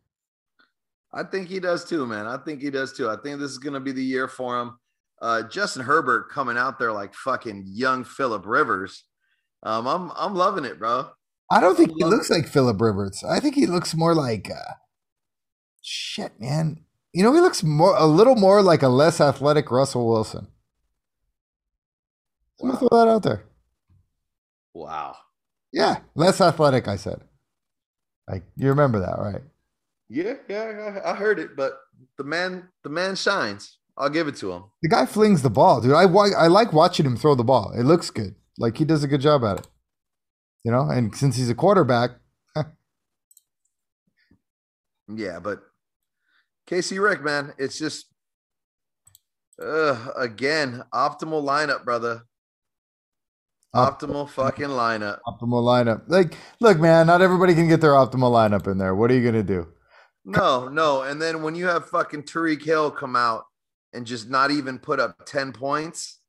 I 1.12 1.24
think 1.24 1.48
he 1.48 1.58
does 1.58 1.84
too, 1.84 2.06
man. 2.06 2.26
I 2.26 2.36
think 2.36 2.60
he 2.60 2.70
does 2.70 2.92
too. 2.92 3.08
I 3.08 3.16
think 3.16 3.40
this 3.40 3.50
is 3.50 3.58
going 3.58 3.72
to 3.72 3.80
be 3.80 3.90
the 3.92 4.04
year 4.04 4.28
for 4.28 4.60
him. 4.60 4.78
Uh, 5.20 5.42
Justin 5.42 5.82
Herbert 5.82 6.30
coming 6.30 6.58
out 6.58 6.78
there 6.78 6.92
like 6.92 7.14
fucking 7.14 7.64
young 7.66 8.04
Philip 8.04 8.44
Rivers 8.46 9.04
um, 9.66 9.86
I'm 9.88 10.12
I'm 10.14 10.34
loving 10.34 10.64
it, 10.64 10.78
bro. 10.78 11.08
I 11.50 11.60
don't 11.60 11.76
think 11.76 11.90
he 11.96 12.04
looks 12.04 12.30
it. 12.30 12.34
like 12.34 12.46
Philip 12.46 12.80
Rivers. 12.80 13.24
I 13.28 13.40
think 13.40 13.56
he 13.56 13.66
looks 13.66 13.94
more 13.94 14.14
like 14.14 14.48
uh, 14.48 14.74
shit, 15.82 16.40
man. 16.40 16.84
You 17.12 17.24
know, 17.24 17.32
he 17.32 17.40
looks 17.40 17.64
more 17.64 17.96
a 17.96 18.06
little 18.06 18.36
more 18.36 18.62
like 18.62 18.82
a 18.82 18.88
less 18.88 19.20
athletic 19.20 19.70
Russell 19.70 20.08
Wilson. 20.08 20.46
I'm 22.62 22.68
gonna 22.68 22.78
throw 22.78 22.88
that 22.92 23.08
out 23.08 23.22
there. 23.24 23.44
Wow. 24.72 25.16
Yeah, 25.72 25.98
less 26.14 26.40
athletic. 26.40 26.86
I 26.86 26.96
said. 26.96 27.22
Like 28.28 28.44
you 28.56 28.68
remember 28.68 29.00
that, 29.00 29.18
right? 29.18 29.42
Yeah, 30.08 30.34
yeah, 30.48 31.00
I 31.04 31.14
heard 31.14 31.40
it, 31.40 31.56
but 31.56 31.78
the 32.18 32.24
man, 32.24 32.68
the 32.84 32.90
man 32.90 33.16
shines. 33.16 33.78
I'll 33.96 34.10
give 34.10 34.28
it 34.28 34.36
to 34.36 34.52
him. 34.52 34.64
The 34.82 34.88
guy 34.88 35.06
flings 35.06 35.42
the 35.42 35.50
ball, 35.50 35.80
dude. 35.80 35.92
I 35.92 36.04
I 36.04 36.46
like 36.46 36.72
watching 36.72 37.06
him 37.06 37.16
throw 37.16 37.34
the 37.34 37.42
ball. 37.42 37.72
It 37.76 37.82
looks 37.82 38.10
good. 38.10 38.36
Like 38.58 38.76
he 38.78 38.84
does 38.84 39.04
a 39.04 39.08
good 39.08 39.20
job 39.20 39.44
at 39.44 39.58
it. 39.60 39.66
You 40.64 40.72
know, 40.72 40.88
and 40.90 41.14
since 41.14 41.36
he's 41.36 41.50
a 41.50 41.54
quarterback, 41.54 42.10
Yeah, 45.14 45.38
but 45.38 45.60
Casey 46.66 46.98
Rick, 46.98 47.22
man, 47.22 47.52
it's 47.58 47.78
just 47.78 48.06
uh 49.62 50.10
again, 50.16 50.82
optimal 50.92 51.44
lineup, 51.44 51.84
brother. 51.84 52.22
Optimal 53.74 54.28
fucking 54.30 54.68
lineup. 54.68 55.18
optimal 55.26 55.62
lineup. 55.62 56.04
Like, 56.08 56.34
look, 56.60 56.78
man, 56.80 57.06
not 57.06 57.20
everybody 57.20 57.54
can 57.54 57.68
get 57.68 57.82
their 57.82 57.92
optimal 57.92 58.32
lineup 58.32 58.66
in 58.66 58.78
there. 58.78 58.94
What 58.94 59.10
are 59.10 59.14
you 59.14 59.24
gonna 59.24 59.42
do? 59.42 59.68
No, 60.24 60.68
no. 60.68 61.02
And 61.02 61.20
then 61.20 61.42
when 61.42 61.54
you 61.54 61.66
have 61.66 61.88
fucking 61.88 62.22
Tyreek 62.22 62.64
Hill 62.64 62.90
come 62.90 63.14
out 63.14 63.44
and 63.92 64.06
just 64.06 64.30
not 64.30 64.50
even 64.50 64.78
put 64.78 64.98
up 64.98 65.26
10 65.26 65.52
points, 65.52 66.20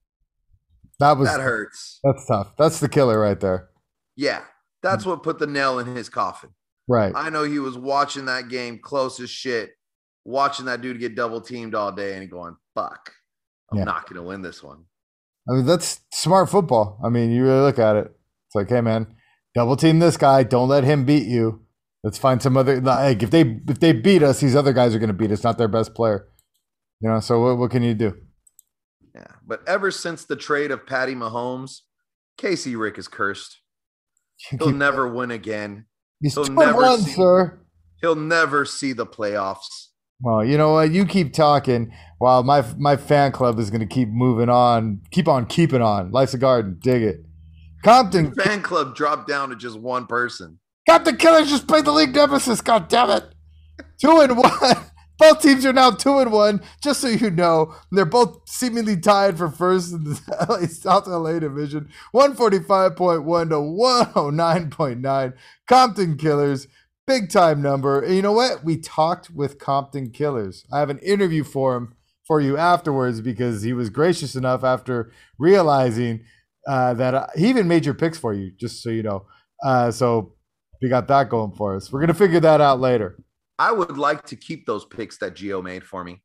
That 0.99 1.17
was 1.17 1.29
that 1.29 1.39
hurts. 1.39 1.99
that's 2.03 2.25
tough. 2.25 2.53
That's 2.57 2.79
the 2.79 2.89
killer 2.89 3.19
right 3.19 3.39
there. 3.39 3.69
Yeah. 4.15 4.41
That's 4.83 5.05
what 5.05 5.23
put 5.23 5.37
the 5.39 5.47
nail 5.47 5.79
in 5.79 5.87
his 5.95 6.09
coffin. 6.09 6.51
Right. 6.87 7.11
I 7.15 7.29
know 7.29 7.43
he 7.43 7.59
was 7.59 7.77
watching 7.77 8.25
that 8.25 8.47
game 8.49 8.79
close 8.79 9.19
as 9.19 9.29
shit, 9.29 9.71
watching 10.25 10.65
that 10.65 10.81
dude 10.81 10.99
get 10.99 11.15
double 11.15 11.41
teamed 11.41 11.75
all 11.75 11.91
day 11.91 12.15
and 12.15 12.29
going, 12.29 12.55
fuck, 12.75 13.11
I'm 13.71 13.79
Yeah. 13.79 13.83
not 13.83 14.07
going 14.09 14.15
to 14.21 14.27
win 14.27 14.41
this 14.41 14.63
one. 14.63 14.85
I 15.49 15.53
mean, 15.53 15.65
that's 15.65 16.01
smart 16.11 16.49
football. 16.49 16.99
I 17.03 17.09
mean, 17.09 17.31
you 17.31 17.43
really 17.43 17.61
look 17.61 17.79
at 17.79 17.95
it. 17.95 18.11
It's 18.47 18.55
like, 18.55 18.69
hey, 18.69 18.81
man, 18.81 19.07
double 19.55 19.75
team 19.75 19.99
this 19.99 20.17
guy. 20.17 20.43
Don't 20.43 20.69
let 20.69 20.83
him 20.83 21.05
beat 21.05 21.27
you. 21.27 21.61
Let's 22.03 22.17
find 22.17 22.41
some 22.41 22.55
other. 22.55 22.79
Like, 22.79 23.23
if 23.23 23.31
they 23.31 23.59
if 23.67 23.79
they 23.79 23.91
beat 23.91 24.23
us, 24.23 24.39
these 24.39 24.55
other 24.55 24.71
guys 24.71 24.93
are 24.95 24.99
going 24.99 25.07
to 25.09 25.13
beat 25.13 25.31
us. 25.31 25.43
Not 25.43 25.57
their 25.57 25.67
best 25.67 25.93
player. 25.93 26.27
You 27.01 27.09
know. 27.09 27.19
So 27.19 27.41
what, 27.41 27.57
what 27.57 27.71
can 27.71 27.83
you 27.83 27.93
do? 27.93 28.15
Yeah. 29.17 29.25
But 29.45 29.67
ever 29.67 29.89
since 29.89 30.25
the 30.25 30.35
trade 30.35 30.69
of 30.69 30.85
Patty 30.85 31.15
Mahomes, 31.15 31.81
Casey 32.37 32.75
Rick 32.75 32.97
is 32.99 33.07
cursed. 33.07 33.61
He'll 34.59 34.71
never 34.71 35.07
win 35.07 35.31
again. 35.31 35.85
He's 36.21 36.35
he'll 36.35 36.45
never 36.45 36.81
one, 36.81 37.01
see- 37.01 37.11
sir. 37.13 37.59
He'll 38.01 38.15
never 38.15 38.63
see 38.63 38.93
the 38.93 39.07
playoffs. 39.07 39.87
Well, 40.21 40.43
you 40.43 40.57
know 40.57 40.73
what? 40.73 40.91
You 40.91 41.05
keep 41.05 41.33
talking 41.33 41.91
while 42.17 42.43
my 42.43 42.63
my 42.77 42.95
fan 42.97 43.31
club 43.31 43.59
is 43.59 43.69
going 43.69 43.87
to 43.87 43.87
keep 43.87 44.09
moving 44.09 44.49
on. 44.49 45.01
Keep 45.11 45.27
on 45.27 45.45
keeping 45.45 45.81
on. 45.81 46.11
Life's 46.11 46.33
a 46.33 46.37
garden. 46.39 46.77
Dig 46.81 47.03
it. 47.03 47.23
Compton 47.83 48.33
Fan 48.33 48.61
club 48.61 48.95
dropped 48.95 49.27
down 49.27 49.49
to 49.49 49.55
just 49.55 49.79
one 49.79 50.07
person. 50.07 50.59
Compton 50.89 51.17
Killers 51.17 51.49
just 51.49 51.67
played 51.67 51.85
the 51.85 51.91
league 51.91 52.15
nemesis. 52.15 52.61
God 52.61 52.87
damn 52.87 53.11
it. 53.11 53.25
Two 54.01 54.19
and 54.21 54.37
one. 54.37 54.77
Both 55.17 55.41
teams 55.41 55.65
are 55.65 55.73
now 55.73 55.91
two 55.91 56.19
and 56.19 56.31
one. 56.31 56.61
Just 56.81 57.01
so 57.01 57.07
you 57.07 57.31
know, 57.31 57.73
they're 57.91 58.05
both 58.05 58.47
seemingly 58.47 58.97
tied 58.97 59.37
for 59.37 59.49
first 59.49 59.93
in 59.93 60.03
the 60.03 60.21
LA, 60.49 60.67
South 60.67 61.07
LA 61.07 61.39
division. 61.39 61.89
One 62.11 62.35
forty 62.35 62.59
five 62.59 62.95
point 62.95 63.23
one 63.23 63.49
to 63.49 63.59
one 63.59 64.09
oh 64.15 64.29
nine 64.29 64.69
point 64.69 64.99
nine. 65.01 65.33
Compton 65.67 66.17
Killers, 66.17 66.67
big 67.07 67.29
time 67.29 67.61
number. 67.61 68.01
And 68.01 68.15
you 68.15 68.21
know 68.21 68.33
what? 68.33 68.63
We 68.63 68.77
talked 68.77 69.29
with 69.31 69.59
Compton 69.59 70.11
Killers. 70.11 70.65
I 70.71 70.79
have 70.79 70.89
an 70.89 70.99
interview 70.99 71.43
for 71.43 71.75
him 71.75 71.95
for 72.25 72.41
you 72.41 72.57
afterwards 72.57 73.21
because 73.21 73.63
he 73.63 73.73
was 73.73 73.89
gracious 73.89 74.35
enough 74.35 74.63
after 74.63 75.11
realizing 75.39 76.25
uh, 76.67 76.93
that 76.93 77.13
uh, 77.13 77.27
he 77.35 77.47
even 77.47 77.67
made 77.67 77.85
your 77.85 77.93
picks 77.95 78.17
for 78.17 78.33
you. 78.33 78.51
Just 78.59 78.83
so 78.83 78.89
you 78.89 79.03
know. 79.03 79.25
Uh, 79.63 79.89
so 79.89 80.33
we 80.81 80.89
got 80.89 81.07
that 81.07 81.29
going 81.29 81.53
for 81.53 81.75
us. 81.75 81.91
We're 81.91 82.01
gonna 82.01 82.13
figure 82.13 82.39
that 82.41 82.61
out 82.61 82.79
later. 82.79 83.17
I 83.59 83.71
would 83.71 83.97
like 83.97 84.25
to 84.27 84.35
keep 84.35 84.65
those 84.65 84.85
picks 84.85 85.17
that 85.17 85.35
Gio 85.35 85.63
made 85.63 85.83
for 85.83 86.03
me. 86.03 86.21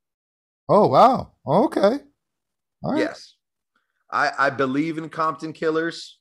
Oh 0.69 0.87
wow. 0.87 1.31
Okay. 1.47 1.99
All 2.83 2.93
right. 2.93 2.99
Yes. 2.99 3.35
I, 4.11 4.31
I 4.37 4.49
believe 4.51 4.97
in 4.97 5.09
Compton 5.09 5.53
Killers. 5.53 6.19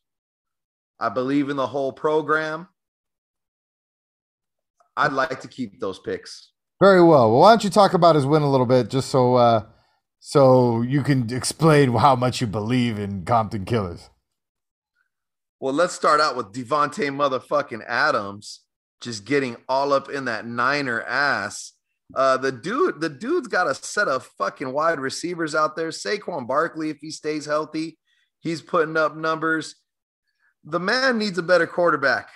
I 0.99 1.11
believe 1.11 1.51
in 1.51 1.57
the 1.57 1.67
whole 1.67 1.93
program. 1.93 2.69
I'd 4.97 5.13
like 5.13 5.41
to 5.41 5.49
keep 5.49 5.81
those 5.81 5.99
picks. 5.99 6.53
Very 6.81 7.03
well. 7.03 7.31
Well, 7.31 7.41
why 7.41 7.53
don't 7.53 7.65
you 7.65 7.71
talk 7.71 7.95
about 7.95 8.15
his 8.15 8.27
win 8.27 8.43
a 8.43 8.51
little 8.51 8.67
bit, 8.67 8.89
just 8.89 9.09
so 9.09 9.35
uh, 9.35 9.65
so 10.21 10.83
you 10.83 11.03
can 11.03 11.33
explain 11.33 11.93
how 11.95 12.17
much 12.17 12.41
you 12.41 12.47
believe 12.47 12.99
in 12.99 13.25
Compton 13.25 13.65
Killers. 13.65 14.11
Well, 15.61 15.75
let's 15.75 15.95
start 15.95 16.21
out 16.21 16.37
with 16.37 16.53
Davante 16.53 17.09
motherfucking 17.09 17.85
Adams 17.87 18.63
just 19.03 19.25
getting 19.25 19.57
all 19.69 19.93
up 19.93 20.09
in 20.09 20.25
that 20.27 20.47
Niner 20.47 21.03
ass. 21.03 21.73
Uh, 22.15 22.37
the 22.37 22.53
dude, 22.53 23.01
the 23.01 23.09
dude's 23.09 23.49
got 23.49 23.67
a 23.67 23.75
set 23.75 24.09
of 24.09 24.27
fucking 24.39 24.73
wide 24.73 25.01
receivers 25.01 25.55
out 25.55 25.77
there. 25.77 25.89
Saquon 25.89 26.47
Barkley, 26.47 26.91
if 26.91 26.99
he 26.99 27.11
stays 27.11 27.47
healthy, 27.47 27.99
he's 28.41 28.63
putting 28.63 28.97
up 28.97 29.17
numbers. 29.17 29.77
The 30.65 30.81
man 30.81 31.19
needs 31.19 31.39
a 31.39 31.43
better 31.43 31.67
quarterback. 31.67 32.29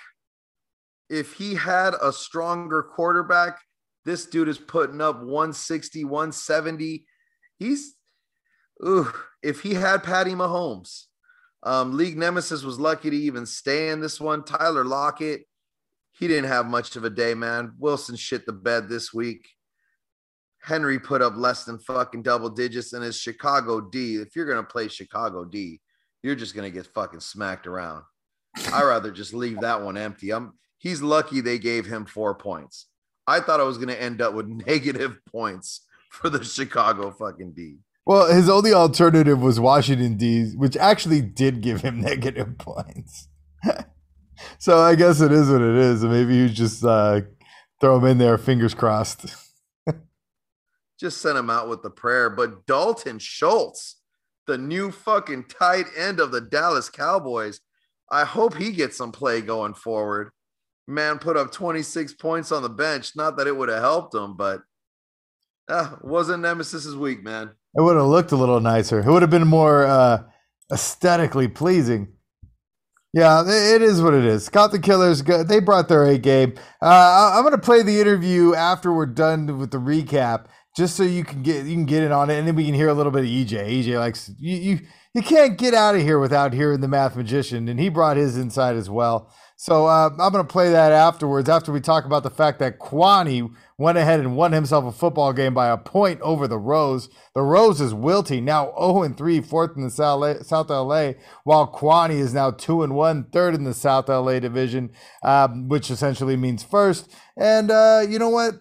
If 1.09 1.33
he 1.33 1.55
had 1.55 1.93
a 2.01 2.11
stronger 2.11 2.83
quarterback, 2.83 3.59
this 4.03 4.25
dude 4.25 4.49
is 4.49 4.57
putting 4.57 4.99
up 4.99 5.17
160, 5.17 6.03
170. 6.03 7.05
He's, 7.59 7.95
ooh, 8.85 9.11
if 9.41 9.61
he 9.61 9.75
had 9.75 10.03
Patty 10.03 10.31
Mahomes, 10.31 11.03
um, 11.63 11.95
League 11.95 12.17
Nemesis 12.17 12.63
was 12.63 12.79
lucky 12.79 13.09
to 13.09 13.15
even 13.15 13.45
stay 13.45 13.89
in 13.89 13.99
this 13.99 14.19
one. 14.19 14.43
Tyler 14.43 14.83
Lockett, 14.83 15.46
he 16.17 16.27
didn't 16.27 16.49
have 16.49 16.65
much 16.65 16.95
of 16.95 17.03
a 17.03 17.09
day, 17.09 17.33
man. 17.33 17.73
Wilson 17.77 18.15
shit 18.15 18.45
the 18.45 18.53
bed 18.53 18.89
this 18.89 19.13
week. 19.13 19.47
Henry 20.61 20.99
put 20.99 21.21
up 21.21 21.35
less 21.37 21.63
than 21.63 21.79
fucking 21.79 22.23
double 22.23 22.49
digits 22.49 22.93
in 22.93 23.01
his 23.01 23.17
Chicago 23.17 23.79
D. 23.79 24.15
If 24.15 24.35
you're 24.35 24.47
gonna 24.47 24.63
play 24.63 24.87
Chicago 24.87 25.45
D, 25.45 25.79
you're 26.23 26.35
just 26.35 26.55
gonna 26.55 26.71
get 26.71 26.87
fucking 26.87 27.19
smacked 27.19 27.67
around. 27.67 28.03
I 28.73 28.83
rather 28.83 29.11
just 29.11 29.33
leave 29.33 29.61
that 29.61 29.81
one 29.81 29.97
empty. 29.97 30.31
I'm 30.31 30.53
he's 30.79 31.01
lucky 31.01 31.39
they 31.39 31.59
gave 31.59 31.85
him 31.85 32.05
four 32.05 32.35
points. 32.35 32.87
I 33.27 33.39
thought 33.39 33.59
I 33.59 33.63
was 33.63 33.77
gonna 33.77 33.93
end 33.93 34.21
up 34.21 34.33
with 34.33 34.47
negative 34.67 35.19
points 35.31 35.85
for 36.09 36.29
the 36.29 36.43
Chicago 36.43 37.11
fucking 37.11 37.53
D. 37.53 37.77
Well, 38.05 38.33
his 38.33 38.49
only 38.49 38.73
alternative 38.73 39.39
was 39.39 39.59
Washington 39.59 40.17
D, 40.17 40.51
which 40.55 40.75
actually 40.77 41.21
did 41.21 41.61
give 41.61 41.81
him 41.81 42.01
negative 42.01 42.57
points. 42.57 43.27
So 44.57 44.79
I 44.79 44.95
guess 44.95 45.21
it 45.21 45.31
is 45.31 45.49
what 45.49 45.61
it 45.61 45.75
is. 45.75 46.03
Maybe 46.03 46.35
you 46.35 46.49
just 46.49 46.83
uh, 46.83 47.21
throw 47.79 47.97
him 47.97 48.05
in 48.05 48.17
there, 48.17 48.37
fingers 48.37 48.73
crossed. 48.73 49.25
just 50.99 51.21
send 51.21 51.37
him 51.37 51.49
out 51.49 51.69
with 51.69 51.83
the 51.83 51.89
prayer. 51.89 52.29
But 52.29 52.65
Dalton 52.65 53.19
Schultz, 53.19 53.97
the 54.45 54.57
new 54.57 54.91
fucking 54.91 55.45
tight 55.45 55.85
end 55.97 56.19
of 56.19 56.31
the 56.31 56.41
Dallas 56.41 56.89
Cowboys, 56.89 57.61
I 58.09 58.23
hope 58.23 58.55
he 58.55 58.71
gets 58.71 58.97
some 58.97 59.11
play 59.11 59.41
going 59.41 59.73
forward. 59.73 60.31
Man 60.87 61.19
put 61.19 61.35
up 61.35 61.51
26 61.51 62.13
points 62.13 62.51
on 62.51 62.63
the 62.63 62.69
bench. 62.69 63.15
Not 63.15 63.37
that 63.37 63.47
it 63.47 63.57
would 63.57 63.69
have 63.69 63.81
helped 63.81 64.15
him, 64.15 64.37
but 64.37 64.61
uh, 65.67 65.97
wasn't 66.01 66.43
Nemesis's 66.43 66.95
week, 66.95 67.21
man. 67.23 67.51
It 67.75 67.81
would 67.81 67.97
have 67.97 68.05
looked 68.05 68.31
a 68.31 68.37
little 68.37 68.61
nicer. 68.61 68.99
It 68.99 69.11
would 69.11 69.21
have 69.21 69.29
been 69.29 69.47
more 69.47 69.85
uh, 69.85 70.23
aesthetically 70.71 71.49
pleasing. 71.49 72.07
Yeah, 73.13 73.41
it 73.47 73.81
is 73.81 74.01
what 74.01 74.13
it 74.13 74.25
is. 74.25 74.49
Got 74.49 74.71
the 74.71 74.79
Killers. 74.79 75.23
They 75.23 75.59
brought 75.59 75.87
their 75.87 76.03
A 76.03 76.17
game. 76.17 76.53
Uh, 76.81 77.31
I'm 77.33 77.41
going 77.43 77.53
to 77.53 77.57
play 77.57 77.81
the 77.81 77.99
interview 77.99 78.53
after 78.53 78.93
we're 78.93 79.05
done 79.05 79.57
with 79.57 79.71
the 79.71 79.79
recap, 79.79 80.45
just 80.75 80.95
so 80.95 81.03
you 81.03 81.23
can 81.23 81.41
get 81.41 81.65
you 81.65 81.73
can 81.73 81.85
get 81.85 82.03
in 82.03 82.11
on 82.11 82.29
it, 82.29 82.37
and 82.37 82.47
then 82.47 82.55
we 82.55 82.65
can 82.65 82.75
hear 82.75 82.89
a 82.89 82.93
little 82.93 83.11
bit 83.11 83.23
of 83.23 83.29
EJ. 83.29 83.83
EJ 83.83 83.97
likes 83.97 84.29
you. 84.37 84.55
You, 84.57 84.79
you 85.15 85.23
can't 85.23 85.57
get 85.57 85.73
out 85.73 85.95
of 85.95 86.01
here 86.01 86.19
without 86.19 86.53
hearing 86.53 86.81
the 86.81 86.87
Math 86.87 87.15
Magician, 87.15 87.67
and 87.67 87.79
he 87.79 87.89
brought 87.89 88.17
his 88.17 88.37
insight 88.37 88.75
as 88.75 88.89
well. 88.89 89.33
So 89.59 89.87
uh, 89.87 90.11
I'm 90.11 90.31
going 90.31 90.33
to 90.33 90.43
play 90.43 90.69
that 90.69 90.91
afterwards. 90.91 91.49
After 91.49 91.71
we 91.71 91.81
talk 91.81 92.05
about 92.05 92.21
the 92.21 92.29
fact 92.29 92.59
that 92.59 92.77
Kwani 92.77 93.51
went 93.75 93.97
ahead 93.97 94.19
and 94.19 94.37
won 94.37 94.51
himself 94.51 94.85
a 94.85 94.91
football 94.91 95.33
game 95.33 95.55
by 95.55 95.67
a 95.69 95.77
point 95.77 96.21
over 96.21 96.47
the 96.47 96.59
Rose. 96.59 97.09
The 97.33 97.41
Rose 97.41 97.81
is 97.81 97.91
wilting 97.91 98.45
now 98.45 98.71
0 98.79 99.01
and 99.01 99.17
3, 99.17 99.41
fourth 99.41 99.75
in 99.75 99.81
the 99.81 99.89
South 99.89 100.21
LA, 100.21 100.33
South 100.43 100.69
LA, 100.69 101.13
while 101.43 101.71
Kwani 101.71 102.19
is 102.19 102.35
now 102.35 102.51
2 102.51 102.83
and 102.83 102.93
1, 102.95 103.25
third 103.31 103.55
in 103.55 103.63
the 103.63 103.73
South 103.73 104.09
LA 104.09 104.39
division, 104.39 104.91
um, 105.23 105.67
which 105.67 105.89
essentially 105.89 106.37
means 106.37 106.61
first. 106.63 107.11
And 107.35 107.71
uh, 107.71 108.03
you 108.07 108.19
know 108.19 108.29
what? 108.29 108.53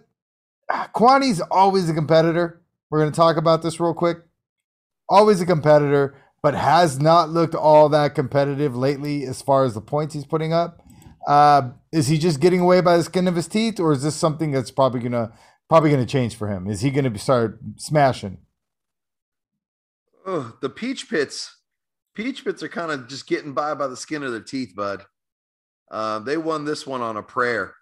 Kwani's 0.70 1.42
always 1.50 1.90
a 1.90 1.94
competitor. 1.94 2.62
We're 2.90 3.00
going 3.00 3.12
to 3.12 3.16
talk 3.16 3.36
about 3.36 3.62
this 3.62 3.78
real 3.78 3.92
quick. 3.92 4.18
Always 5.10 5.42
a 5.42 5.46
competitor, 5.46 6.16
but 6.42 6.54
has 6.54 6.98
not 6.98 7.28
looked 7.28 7.54
all 7.54 7.90
that 7.90 8.14
competitive 8.14 8.74
lately 8.74 9.24
as 9.24 9.42
far 9.42 9.64
as 9.64 9.74
the 9.74 9.82
points 9.82 10.14
he's 10.14 10.24
putting 10.24 10.54
up. 10.54 10.85
Uh, 11.26 11.70
is 11.92 12.06
he 12.06 12.18
just 12.18 12.40
getting 12.40 12.60
away 12.60 12.80
by 12.80 12.96
the 12.96 13.02
skin 13.02 13.26
of 13.26 13.34
his 13.34 13.48
teeth, 13.48 13.80
or 13.80 13.92
is 13.92 14.02
this 14.02 14.14
something 14.14 14.52
that's 14.52 14.70
probably 14.70 15.00
gonna 15.00 15.32
probably 15.68 15.90
gonna 15.90 16.06
change 16.06 16.36
for 16.36 16.48
him? 16.48 16.68
Is 16.68 16.82
he 16.82 16.90
gonna 16.90 17.16
start 17.18 17.58
smashing? 17.76 18.38
Oh, 20.24 20.56
the 20.60 20.70
Peach 20.70 21.08
Pits, 21.08 21.56
Peach 22.14 22.44
Pits 22.44 22.62
are 22.62 22.68
kind 22.68 22.90
of 22.92 23.08
just 23.08 23.26
getting 23.26 23.54
by 23.54 23.74
by 23.74 23.86
the 23.88 23.96
skin 23.96 24.22
of 24.22 24.32
their 24.32 24.40
teeth, 24.40 24.74
bud. 24.76 25.04
Uh, 25.90 26.18
they 26.20 26.36
won 26.36 26.64
this 26.64 26.86
one 26.86 27.00
on 27.00 27.16
a 27.16 27.22
prayer. 27.22 27.74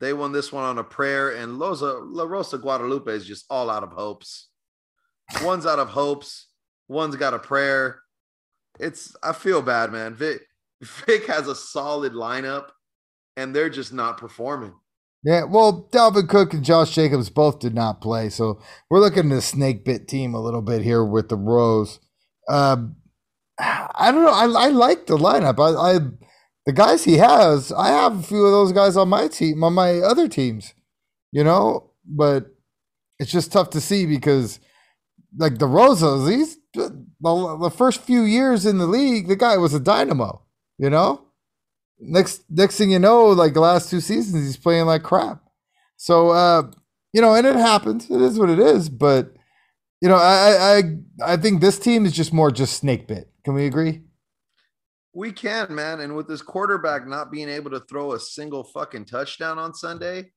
They 0.00 0.12
won 0.12 0.32
this 0.32 0.52
one 0.52 0.64
on 0.64 0.78
a 0.78 0.84
prayer, 0.84 1.30
and 1.30 1.60
Loza, 1.60 2.00
La 2.02 2.24
Rosa 2.24 2.56
Guadalupe 2.58 3.12
is 3.12 3.26
just 3.26 3.44
all 3.50 3.68
out 3.68 3.82
of 3.82 3.92
hopes. 3.92 4.48
One's 5.42 5.66
out 5.66 5.78
of 5.78 5.90
hopes. 5.90 6.48
One's 6.88 7.16
got 7.16 7.34
a 7.34 7.38
prayer. 7.38 8.00
It's 8.78 9.14
I 9.22 9.32
feel 9.32 9.62
bad, 9.62 9.92
man. 9.92 10.14
Vi- 10.14 10.38
Vic 10.82 11.26
has 11.26 11.46
a 11.48 11.54
solid 11.54 12.12
lineup, 12.12 12.68
and 13.36 13.54
they're 13.54 13.70
just 13.70 13.92
not 13.92 14.18
performing. 14.18 14.74
Yeah, 15.22 15.44
well, 15.44 15.88
Dalvin 15.92 16.28
Cook 16.28 16.54
and 16.54 16.64
Josh 16.64 16.94
Jacobs 16.94 17.28
both 17.28 17.58
did 17.58 17.74
not 17.74 18.00
play, 18.00 18.30
so 18.30 18.60
we're 18.88 19.00
looking 19.00 19.30
at 19.30 19.38
a 19.38 19.42
snake 19.42 19.84
bit 19.84 20.08
team 20.08 20.34
a 20.34 20.40
little 20.40 20.62
bit 20.62 20.82
here 20.82 21.04
with 21.04 21.28
the 21.28 21.36
Rose. 21.36 22.00
Um, 22.48 22.96
I 23.58 24.10
don't 24.10 24.24
know. 24.24 24.32
I, 24.32 24.66
I 24.66 24.68
like 24.68 25.06
the 25.06 25.18
lineup. 25.18 25.58
I, 25.60 25.96
I 25.96 25.98
the 26.64 26.72
guys 26.72 27.04
he 27.04 27.18
has. 27.18 27.70
I 27.72 27.88
have 27.88 28.18
a 28.18 28.22
few 28.22 28.44
of 28.46 28.52
those 28.52 28.72
guys 28.72 28.96
on 28.96 29.10
my 29.10 29.28
team, 29.28 29.62
on 29.62 29.74
my 29.74 29.98
other 29.98 30.28
teams. 30.28 30.72
You 31.32 31.44
know, 31.44 31.90
but 32.04 32.46
it's 33.18 33.30
just 33.30 33.52
tough 33.52 33.70
to 33.70 33.80
see 33.80 34.06
because, 34.06 34.58
like 35.36 35.58
the 35.58 35.66
Rosas, 35.66 36.28
he's 36.28 36.56
the, 36.72 37.04
the 37.20 37.72
first 37.76 38.00
few 38.00 38.22
years 38.22 38.64
in 38.64 38.78
the 38.78 38.86
league, 38.86 39.28
the 39.28 39.36
guy 39.36 39.58
was 39.58 39.74
a 39.74 39.80
dynamo. 39.80 40.42
You 40.80 40.88
know, 40.88 41.26
next 41.98 42.44
next 42.48 42.78
thing 42.78 42.90
you 42.90 42.98
know, 42.98 43.26
like 43.26 43.52
the 43.52 43.60
last 43.60 43.90
two 43.90 44.00
seasons, 44.00 44.46
he's 44.46 44.56
playing 44.56 44.86
like 44.86 45.02
crap. 45.02 45.42
So, 45.98 46.30
uh, 46.30 46.70
you 47.12 47.20
know, 47.20 47.34
and 47.34 47.46
it 47.46 47.56
happens. 47.56 48.10
It 48.10 48.22
is 48.22 48.38
what 48.38 48.48
it 48.48 48.58
is. 48.58 48.88
But 48.88 49.34
you 50.00 50.08
know, 50.08 50.16
I 50.16 50.78
I 50.78 51.32
I 51.32 51.36
think 51.36 51.60
this 51.60 51.78
team 51.78 52.06
is 52.06 52.12
just 52.12 52.32
more 52.32 52.50
just 52.50 52.78
snake 52.78 53.06
bit. 53.06 53.30
Can 53.44 53.52
we 53.52 53.66
agree? 53.66 54.04
We 55.12 55.32
can, 55.32 55.74
man. 55.74 56.00
And 56.00 56.16
with 56.16 56.28
this 56.28 56.40
quarterback 56.40 57.06
not 57.06 57.30
being 57.30 57.50
able 57.50 57.72
to 57.72 57.80
throw 57.80 58.14
a 58.14 58.18
single 58.18 58.64
fucking 58.64 59.04
touchdown 59.04 59.58
on 59.58 59.74
Sunday, 59.74 60.30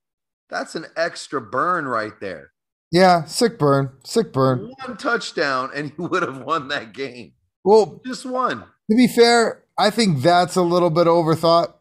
that's 0.50 0.76
an 0.76 0.88
extra 0.98 1.40
burn 1.40 1.86
right 1.86 2.20
there. 2.20 2.52
Yeah, 2.92 3.24
sick 3.24 3.58
burn, 3.58 3.92
sick 4.04 4.34
burn. 4.34 4.74
One 4.86 4.98
touchdown, 4.98 5.70
and 5.74 5.94
he 5.96 6.02
would 6.02 6.24
have 6.24 6.42
won 6.42 6.68
that 6.68 6.92
game. 6.92 7.32
Well, 7.64 8.02
just 8.06 8.26
one. 8.26 8.66
To 8.94 8.98
be 8.98 9.08
fair, 9.08 9.64
I 9.76 9.90
think 9.90 10.22
that's 10.22 10.56
a 10.56 10.62
little 10.62 10.92
bit 10.92 11.08
overthought. 11.08 11.74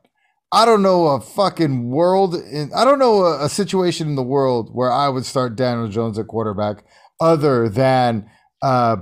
I 0.51 0.65
don't 0.65 0.81
know 0.81 1.09
a 1.09 1.21
fucking 1.21 1.91
world 1.91 2.35
in 2.35 2.73
I 2.75 2.87
don't 2.87 2.99
know 2.99 3.25
a, 3.25 3.45
a 3.45 3.49
situation 3.51 4.09
in 4.09 4.15
the 4.15 4.23
world 4.23 4.71
where 4.73 4.91
I 4.91 5.11
would 5.11 5.27
start 5.27 5.55
Daniel 5.55 5.89
Jones 5.89 6.19
at 6.19 6.27
quarterback 6.27 6.85
other 7.21 7.69
than 7.69 8.31
uh, 8.63 8.97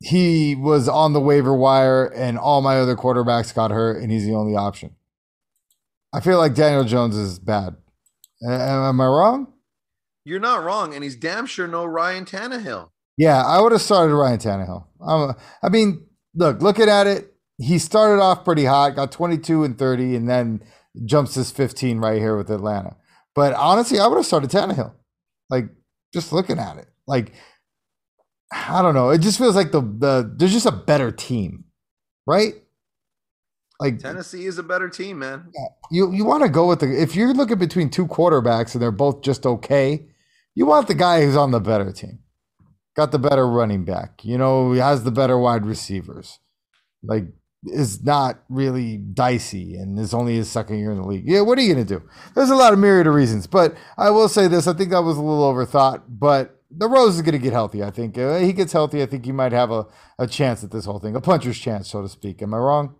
he 0.00 0.56
was 0.56 0.88
on 0.88 1.12
the 1.12 1.20
waiver 1.20 1.54
wire 1.54 2.06
and 2.06 2.38
all 2.38 2.60
my 2.60 2.76
other 2.80 2.96
quarterbacks 2.96 3.54
got 3.54 3.70
hurt 3.70 4.02
and 4.02 4.10
he's 4.10 4.26
the 4.26 4.34
only 4.34 4.56
option. 4.56 4.96
I 6.12 6.18
feel 6.18 6.38
like 6.38 6.54
Daniel 6.54 6.82
Jones 6.82 7.16
is 7.16 7.38
bad. 7.38 7.76
Am 8.44 9.00
I 9.00 9.06
wrong? 9.06 9.52
You're 10.24 10.40
not 10.40 10.64
wrong, 10.64 10.92
and 10.92 11.04
he's 11.04 11.14
damn 11.14 11.46
sure 11.46 11.68
no 11.68 11.84
Ryan 11.84 12.24
Tannehill. 12.24 12.88
Yeah, 13.16 13.44
I 13.44 13.60
would 13.60 13.70
have 13.70 13.80
started 13.80 14.12
Ryan 14.12 14.38
Tannehill. 14.38 14.86
I'm, 15.06 15.36
I 15.62 15.68
mean, 15.68 16.04
look, 16.34 16.60
looking 16.60 16.88
at 16.88 17.06
it, 17.06 17.33
he 17.58 17.78
started 17.78 18.20
off 18.20 18.44
pretty 18.44 18.64
hot, 18.64 18.96
got 18.96 19.12
22 19.12 19.64
and 19.64 19.78
30, 19.78 20.16
and 20.16 20.28
then 20.28 20.62
jumps 21.04 21.34
his 21.34 21.50
15 21.50 21.98
right 21.98 22.20
here 22.20 22.36
with 22.36 22.50
Atlanta. 22.50 22.96
But 23.34 23.54
honestly, 23.54 23.98
I 23.98 24.06
would 24.06 24.16
have 24.16 24.26
started 24.26 24.50
Tannehill. 24.50 24.92
Like, 25.50 25.66
just 26.12 26.32
looking 26.32 26.58
at 26.58 26.78
it. 26.78 26.88
Like, 27.06 27.32
I 28.52 28.82
don't 28.82 28.94
know. 28.94 29.10
It 29.10 29.20
just 29.20 29.38
feels 29.38 29.56
like 29.56 29.72
the 29.72 29.80
the 29.80 30.32
there's 30.36 30.52
just 30.52 30.66
a 30.66 30.72
better 30.72 31.10
team, 31.10 31.64
right? 32.26 32.54
Like 33.80 33.98
Tennessee 33.98 34.46
is 34.46 34.58
a 34.58 34.62
better 34.62 34.88
team, 34.88 35.18
man. 35.18 35.50
You 35.90 36.12
you 36.12 36.24
want 36.24 36.44
to 36.44 36.48
go 36.48 36.68
with 36.68 36.80
the 36.80 37.02
if 37.02 37.16
you're 37.16 37.34
looking 37.34 37.58
between 37.58 37.90
two 37.90 38.06
quarterbacks 38.06 38.74
and 38.74 38.82
they're 38.82 38.92
both 38.92 39.22
just 39.22 39.44
okay, 39.44 40.06
you 40.54 40.66
want 40.66 40.86
the 40.86 40.94
guy 40.94 41.22
who's 41.22 41.36
on 41.36 41.50
the 41.50 41.60
better 41.60 41.90
team. 41.92 42.20
Got 42.94 43.10
the 43.10 43.18
better 43.18 43.48
running 43.48 43.84
back. 43.84 44.24
You 44.24 44.38
know, 44.38 44.72
he 44.72 44.78
has 44.78 45.02
the 45.02 45.10
better 45.10 45.36
wide 45.36 45.66
receivers. 45.66 46.38
Like 47.02 47.24
is 47.66 48.02
not 48.04 48.40
really 48.48 48.98
dicey 48.98 49.76
and 49.76 49.98
is 49.98 50.14
only 50.14 50.36
his 50.36 50.50
second 50.50 50.78
year 50.78 50.92
in 50.92 51.00
the 51.00 51.06
league. 51.06 51.24
Yeah, 51.26 51.40
what 51.40 51.58
are 51.58 51.62
you 51.62 51.74
going 51.74 51.86
to 51.86 51.98
do? 51.98 52.06
There's 52.34 52.50
a 52.50 52.56
lot 52.56 52.72
of 52.72 52.78
myriad 52.78 53.06
of 53.06 53.14
reasons, 53.14 53.46
but 53.46 53.76
I 53.96 54.10
will 54.10 54.28
say 54.28 54.48
this: 54.48 54.66
I 54.66 54.72
think 54.72 54.90
that 54.90 55.02
was 55.02 55.16
a 55.16 55.22
little 55.22 55.52
overthought, 55.52 56.02
but 56.08 56.60
the 56.70 56.88
Rose 56.88 57.16
is 57.16 57.22
going 57.22 57.32
to 57.32 57.38
get 57.38 57.52
healthy. 57.52 57.82
I 57.82 57.90
think 57.90 58.18
uh, 58.18 58.38
he 58.38 58.52
gets 58.52 58.72
healthy. 58.72 59.02
I 59.02 59.06
think 59.06 59.24
he 59.24 59.32
might 59.32 59.52
have 59.52 59.70
a, 59.70 59.86
a 60.18 60.26
chance 60.26 60.64
at 60.64 60.70
this 60.70 60.84
whole 60.84 60.98
thing, 60.98 61.16
a 61.16 61.20
puncher's 61.20 61.58
chance, 61.58 61.88
so 61.88 62.02
to 62.02 62.08
speak. 62.08 62.42
Am 62.42 62.54
I 62.54 62.58
wrong? 62.58 62.96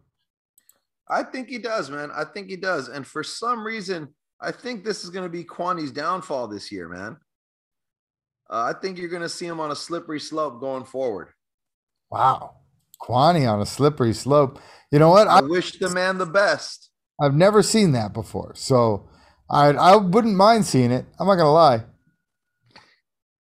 I 1.08 1.22
think 1.22 1.48
he 1.48 1.58
does, 1.58 1.90
man. 1.90 2.10
I 2.14 2.24
think 2.24 2.48
he 2.48 2.56
does. 2.56 2.88
And 2.88 3.06
for 3.06 3.22
some 3.22 3.64
reason, 3.64 4.14
I 4.40 4.52
think 4.52 4.84
this 4.84 5.04
is 5.04 5.10
going 5.10 5.24
to 5.24 5.30
be 5.30 5.44
Kwani's 5.44 5.90
downfall 5.90 6.48
this 6.48 6.72
year, 6.72 6.88
man. 6.88 7.18
Uh, 8.48 8.72
I 8.74 8.80
think 8.80 8.98
you're 8.98 9.08
going 9.08 9.22
to 9.22 9.28
see 9.28 9.46
him 9.46 9.60
on 9.60 9.70
a 9.70 9.76
slippery 9.76 10.20
slope 10.20 10.60
going 10.60 10.84
forward. 10.84 11.28
Wow. 12.10 12.56
Kwani 13.00 13.50
on 13.50 13.60
a 13.60 13.66
slippery 13.66 14.12
slope. 14.12 14.60
You 14.90 14.98
know 14.98 15.10
what? 15.10 15.28
I, 15.28 15.38
I 15.38 15.42
wish 15.42 15.78
the 15.78 15.90
man 15.90 16.18
the 16.18 16.26
best. 16.26 16.90
I've 17.20 17.34
never 17.34 17.62
seen 17.62 17.92
that 17.92 18.12
before. 18.12 18.52
So 18.54 19.08
I 19.50 19.68
I 19.68 19.96
wouldn't 19.96 20.36
mind 20.36 20.66
seeing 20.66 20.90
it. 20.90 21.06
I'm 21.18 21.26
not 21.26 21.36
to 21.36 21.48
lie. 21.48 21.84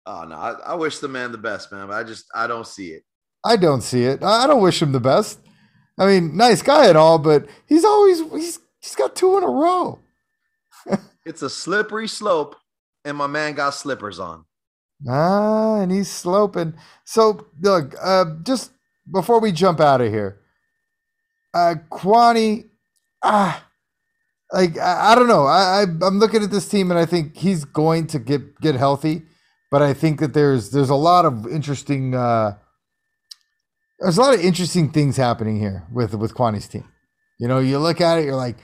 Oh 0.05 0.23
no, 0.23 0.35
I, 0.35 0.51
I, 0.71 0.75
wish 0.75 0.97
the 0.97 1.07
man 1.07 1.31
the 1.31 1.37
best, 1.37 1.71
man. 1.71 1.87
But 1.87 1.93
I 1.93 2.03
just 2.03 2.25
I 2.33 2.47
don't 2.47 2.65
see 2.65 2.93
it. 2.93 3.03
I 3.45 3.57
don't 3.57 3.81
see 3.81 4.05
it. 4.05 4.23
I 4.23 4.47
don't 4.47 4.61
wish 4.61 4.81
him 4.81 4.91
the 4.91 4.99
best. 4.99 5.39
I 5.99 6.07
mean, 6.07 6.35
nice 6.35 6.61
guy 6.61 6.87
and 6.87 6.97
all, 6.97 7.19
but 7.19 7.47
he's 7.67 7.85
always 7.85 8.19
he's 8.31 8.59
he's 8.81 8.95
got 8.95 9.15
two 9.15 9.37
in 9.37 9.43
a 9.43 9.47
row. 9.47 9.99
it's 11.25 11.43
a 11.43 11.49
slippery 11.49 12.07
slope, 12.07 12.55
and 13.05 13.17
my 13.17 13.27
man 13.27 13.53
got 13.53 13.71
slippers 13.71 14.19
on. 14.19 14.45
Ah, 15.07 15.79
and 15.79 15.91
he's 15.91 16.09
sloping. 16.09 16.73
So 17.05 17.47
look, 17.61 17.93
uh, 18.01 18.25
just 18.43 18.71
before 19.11 19.39
we 19.39 19.51
jump 19.51 19.79
out 19.79 20.01
of 20.01 20.11
here, 20.11 20.39
uh, 21.53 21.75
Kwani, 21.91 22.69
ah, 23.23 23.65
like 24.51 24.77
I, 24.77 25.11
I 25.11 25.15
don't 25.15 25.27
know. 25.27 25.45
I, 25.45 25.81
I 25.81 26.05
I'm 26.05 26.19
looking 26.19 26.43
at 26.43 26.51
this 26.51 26.67
team 26.67 26.91
and 26.91 26.99
I 26.99 27.05
think 27.05 27.37
he's 27.37 27.65
going 27.65 28.07
to 28.07 28.19
get 28.19 28.59
get 28.61 28.75
healthy 28.75 29.23
but 29.71 29.81
I 29.81 29.93
think 29.93 30.19
that 30.19 30.33
there's 30.33 30.71
there's 30.71 30.89
a 30.89 30.95
lot 30.95 31.25
of 31.25 31.47
interesting 31.47 32.15
uh, 32.15 32.57
there's 33.99 34.17
a 34.17 34.21
lot 34.21 34.33
of 34.33 34.41
interesting 34.41 34.91
things 34.91 35.17
happening 35.17 35.59
here 35.59 35.85
with 35.91 36.13
with 36.15 36.33
Kwani's 36.33 36.67
team. 36.67 36.85
You 37.39 37.47
know, 37.47 37.59
you 37.59 37.79
look 37.79 38.01
at 38.01 38.17
it, 38.17 38.25
you're 38.25 38.35
like, 38.35 38.57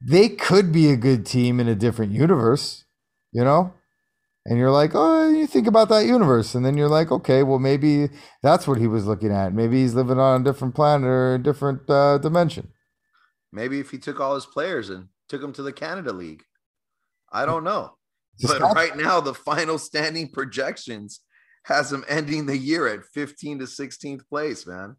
they 0.00 0.28
could 0.28 0.72
be 0.72 0.90
a 0.90 0.96
good 0.96 1.24
team 1.26 1.60
in 1.60 1.68
a 1.68 1.74
different 1.74 2.12
universe. 2.12 2.84
You 3.32 3.44
know, 3.44 3.74
and 4.46 4.58
you're 4.58 4.70
like, 4.70 4.92
oh, 4.94 5.15
you 5.46 5.52
think 5.52 5.66
about 5.66 5.88
that 5.90 6.06
universe, 6.06 6.54
and 6.54 6.66
then 6.66 6.76
you're 6.76 6.88
like, 6.88 7.12
okay, 7.12 7.42
well, 7.42 7.58
maybe 7.58 8.08
that's 8.42 8.66
what 8.66 8.78
he 8.78 8.86
was 8.88 9.06
looking 9.06 9.30
at. 9.30 9.54
Maybe 9.54 9.80
he's 9.82 9.94
living 9.94 10.18
on 10.18 10.40
a 10.40 10.44
different 10.44 10.74
planet 10.74 11.06
or 11.06 11.34
a 11.34 11.38
different 11.38 11.88
uh, 11.88 12.18
dimension. 12.18 12.72
Maybe 13.52 13.78
if 13.78 13.90
he 13.90 13.98
took 13.98 14.20
all 14.20 14.34
his 14.34 14.46
players 14.46 14.90
and 14.90 15.08
took 15.28 15.40
them 15.40 15.52
to 15.54 15.62
the 15.62 15.72
Canada 15.72 16.12
League, 16.12 16.42
I 17.32 17.46
don't 17.46 17.64
know. 17.64 17.92
But 18.46 18.60
right 18.60 18.94
now, 18.94 19.20
the 19.20 19.32
final 19.32 19.78
standing 19.78 20.28
projections 20.28 21.20
has 21.64 21.90
him 21.90 22.04
ending 22.06 22.44
the 22.44 22.58
year 22.58 22.86
at 22.86 23.00
15 23.14 23.60
to 23.60 23.64
16th 23.64 24.28
place, 24.28 24.66
man. 24.66 24.96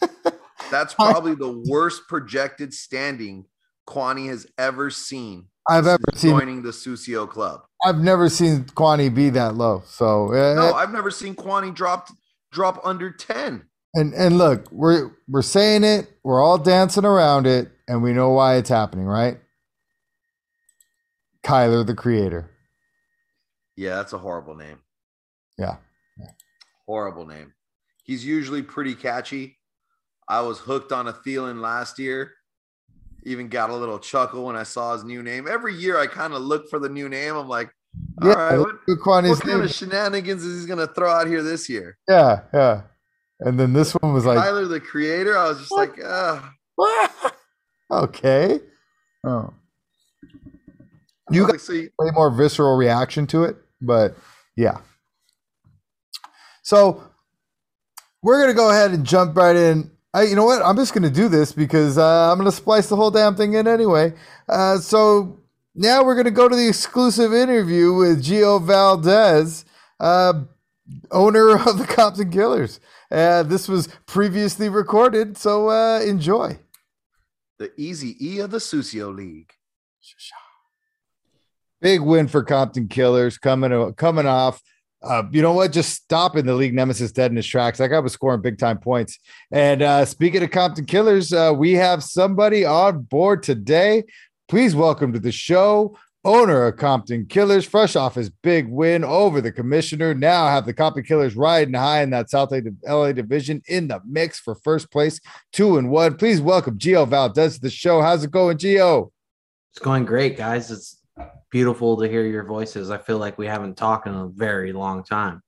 That's 0.70 0.94
probably 0.94 1.34
the 1.34 1.62
worst 1.68 2.04
projected 2.08 2.72
standing 2.72 3.44
Kwani 3.86 4.28
has 4.28 4.46
ever 4.56 4.88
seen. 4.88 5.48
I've 5.68 5.86
ever 5.86 6.02
seen 6.14 6.30
joining 6.30 6.62
the 6.62 6.70
Susio 6.70 7.28
club. 7.28 7.60
I've 7.84 7.98
never 7.98 8.28
seen 8.28 8.64
Kwani 8.64 9.14
be 9.14 9.30
that 9.30 9.54
low. 9.54 9.82
So 9.86 10.32
uh, 10.32 10.54
no, 10.54 10.72
I've 10.74 10.92
never 10.92 11.10
seen 11.10 11.34
Kwani 11.34 11.74
drop 11.74 12.08
drop 12.52 12.80
under 12.84 13.10
10. 13.10 13.64
And 13.94 14.14
and 14.14 14.38
look, 14.38 14.70
we're 14.70 15.10
we're 15.28 15.42
saying 15.42 15.84
it, 15.84 16.08
we're 16.22 16.42
all 16.42 16.58
dancing 16.58 17.04
around 17.04 17.46
it, 17.46 17.70
and 17.88 18.02
we 18.02 18.12
know 18.12 18.30
why 18.30 18.56
it's 18.56 18.68
happening, 18.68 19.06
right? 19.06 19.38
Kyler, 21.42 21.86
the 21.86 21.94
creator. 21.94 22.50
Yeah, 23.76 23.96
that's 23.96 24.12
a 24.12 24.18
horrible 24.18 24.54
name. 24.54 24.78
Yeah. 25.58 25.76
yeah. 26.18 26.30
Horrible 26.86 27.26
name. 27.26 27.54
He's 28.04 28.24
usually 28.24 28.62
pretty 28.62 28.94
catchy. 28.94 29.58
I 30.28 30.42
was 30.42 30.58
hooked 30.58 30.92
on 30.92 31.08
a 31.08 31.12
Thielen 31.12 31.60
last 31.60 31.98
year. 31.98 32.34
Even 33.24 33.48
got 33.48 33.70
a 33.70 33.76
little 33.76 33.98
chuckle 33.98 34.44
when 34.44 34.56
I 34.56 34.62
saw 34.62 34.94
his 34.94 35.04
new 35.04 35.22
name. 35.22 35.46
Every 35.48 35.74
year 35.74 35.98
I 35.98 36.06
kind 36.06 36.32
of 36.32 36.42
look 36.42 36.70
for 36.70 36.78
the 36.78 36.88
new 36.88 37.08
name. 37.08 37.36
I'm 37.36 37.48
like, 37.48 37.70
all 38.22 38.28
yeah, 38.28 38.34
right, 38.34 38.58
what, 38.58 38.76
what 38.86 39.02
kind 39.42 39.62
of 39.62 39.70
shenanigans 39.70 40.44
is 40.44 40.62
he 40.62 40.68
going 40.68 40.86
to 40.86 40.92
throw 40.92 41.10
out 41.10 41.26
here 41.26 41.42
this 41.42 41.68
year? 41.68 41.98
Yeah, 42.08 42.42
yeah. 42.52 42.82
And 43.40 43.58
then 43.58 43.72
this 43.72 43.92
one 43.92 44.12
was 44.12 44.26
like 44.26 44.38
Tyler 44.38 44.66
the 44.66 44.80
Creator. 44.80 45.36
I 45.36 45.48
was 45.48 45.58
just 45.58 45.70
what? 45.70 45.98
like, 45.98 46.06
ah. 46.06 46.54
okay. 47.90 48.60
Oh. 49.24 49.52
You 51.30 51.46
got 51.46 51.68
like, 51.68 51.92
way 51.98 52.10
more 52.12 52.30
visceral 52.30 52.76
reaction 52.76 53.26
to 53.28 53.44
it. 53.44 53.56
But 53.80 54.14
yeah. 54.56 54.78
So 56.62 57.02
we're 58.22 58.40
gonna 58.40 58.54
go 58.54 58.70
ahead 58.70 58.90
and 58.90 59.04
jump 59.04 59.36
right 59.36 59.56
in. 59.56 59.90
I, 60.12 60.24
you 60.24 60.34
know 60.34 60.44
what? 60.44 60.62
I'm 60.62 60.76
just 60.76 60.92
gonna 60.92 61.10
do 61.10 61.28
this 61.28 61.52
because 61.52 61.96
uh, 61.96 62.32
I'm 62.32 62.38
gonna 62.38 62.50
splice 62.52 62.88
the 62.88 62.96
whole 62.96 63.10
damn 63.10 63.36
thing 63.36 63.54
in 63.54 63.68
anyway. 63.68 64.12
Uh, 64.48 64.78
so 64.78 65.38
now 65.74 66.02
we're 66.02 66.16
gonna 66.16 66.32
go 66.32 66.48
to 66.48 66.56
the 66.56 66.68
exclusive 66.68 67.32
interview 67.32 67.94
with 67.94 68.24
Gio 68.24 68.60
Valdez, 68.60 69.64
uh, 70.00 70.32
owner 71.12 71.50
of 71.68 71.78
the 71.78 72.14
and 72.18 72.32
Killers. 72.32 72.80
Uh, 73.10 73.44
this 73.44 73.68
was 73.68 73.88
previously 74.06 74.68
recorded, 74.68 75.36
so 75.36 75.68
uh, 75.68 76.00
enjoy. 76.00 76.58
the 77.58 77.70
Easy 77.76 78.16
E 78.24 78.40
of 78.40 78.50
the 78.50 78.58
Susio 78.58 79.14
League. 79.14 79.52
Big 81.80 82.00
win 82.00 82.28
for 82.28 82.42
Compton 82.42 82.88
Killers 82.88 83.38
coming 83.38 83.94
coming 83.94 84.26
off. 84.26 84.60
Uh, 85.02 85.22
you 85.30 85.40
know 85.40 85.52
what? 85.52 85.72
Just 85.72 85.94
stopping 85.94 86.44
the 86.44 86.54
league 86.54 86.74
nemesis 86.74 87.12
dead 87.12 87.30
in 87.30 87.36
his 87.36 87.46
tracks. 87.46 87.78
That 87.78 87.88
guy 87.88 87.98
was 88.00 88.12
scoring 88.12 88.42
big 88.42 88.58
time 88.58 88.78
points. 88.78 89.18
And 89.50 89.82
uh, 89.82 90.04
speaking 90.04 90.42
of 90.42 90.50
Compton 90.50 90.84
Killers, 90.84 91.32
uh, 91.32 91.54
we 91.56 91.72
have 91.72 92.04
somebody 92.04 92.64
on 92.64 93.02
board 93.02 93.42
today. 93.42 94.04
Please 94.48 94.74
welcome 94.74 95.12
to 95.12 95.18
the 95.18 95.32
show, 95.32 95.96
owner 96.24 96.66
of 96.66 96.76
Compton 96.76 97.26
Killers, 97.26 97.64
fresh 97.64 97.96
off 97.96 98.14
his 98.14 98.28
big 98.28 98.68
win 98.68 99.02
over 99.02 99.40
the 99.40 99.52
commissioner. 99.52 100.12
Now 100.12 100.48
have 100.48 100.66
the 100.66 100.74
Compton 100.74 101.04
Killers 101.04 101.34
riding 101.34 101.74
high 101.74 102.02
in 102.02 102.10
that 102.10 102.28
South 102.28 102.52
LA 102.86 103.12
division 103.12 103.62
in 103.68 103.88
the 103.88 104.00
mix 104.06 104.38
for 104.38 104.54
first 104.54 104.90
place, 104.90 105.18
two 105.52 105.78
and 105.78 105.88
one. 105.88 106.16
Please 106.16 106.42
welcome 106.42 106.78
Gio 106.78 107.08
Valdez 107.08 107.54
to 107.54 107.60
the 107.62 107.70
show. 107.70 108.02
How's 108.02 108.24
it 108.24 108.32
going, 108.32 108.58
Gio? 108.58 109.12
It's 109.72 109.78
going 109.78 110.04
great, 110.04 110.36
guys. 110.36 110.70
It's 110.70 110.99
beautiful 111.50 111.96
to 111.98 112.08
hear 112.08 112.24
your 112.24 112.44
voices. 112.44 112.90
I 112.90 112.98
feel 112.98 113.18
like 113.18 113.38
we 113.38 113.46
haven't 113.46 113.76
talked 113.76 114.06
in 114.06 114.14
a 114.14 114.28
very 114.28 114.72
long 114.72 115.04
time. 115.04 115.42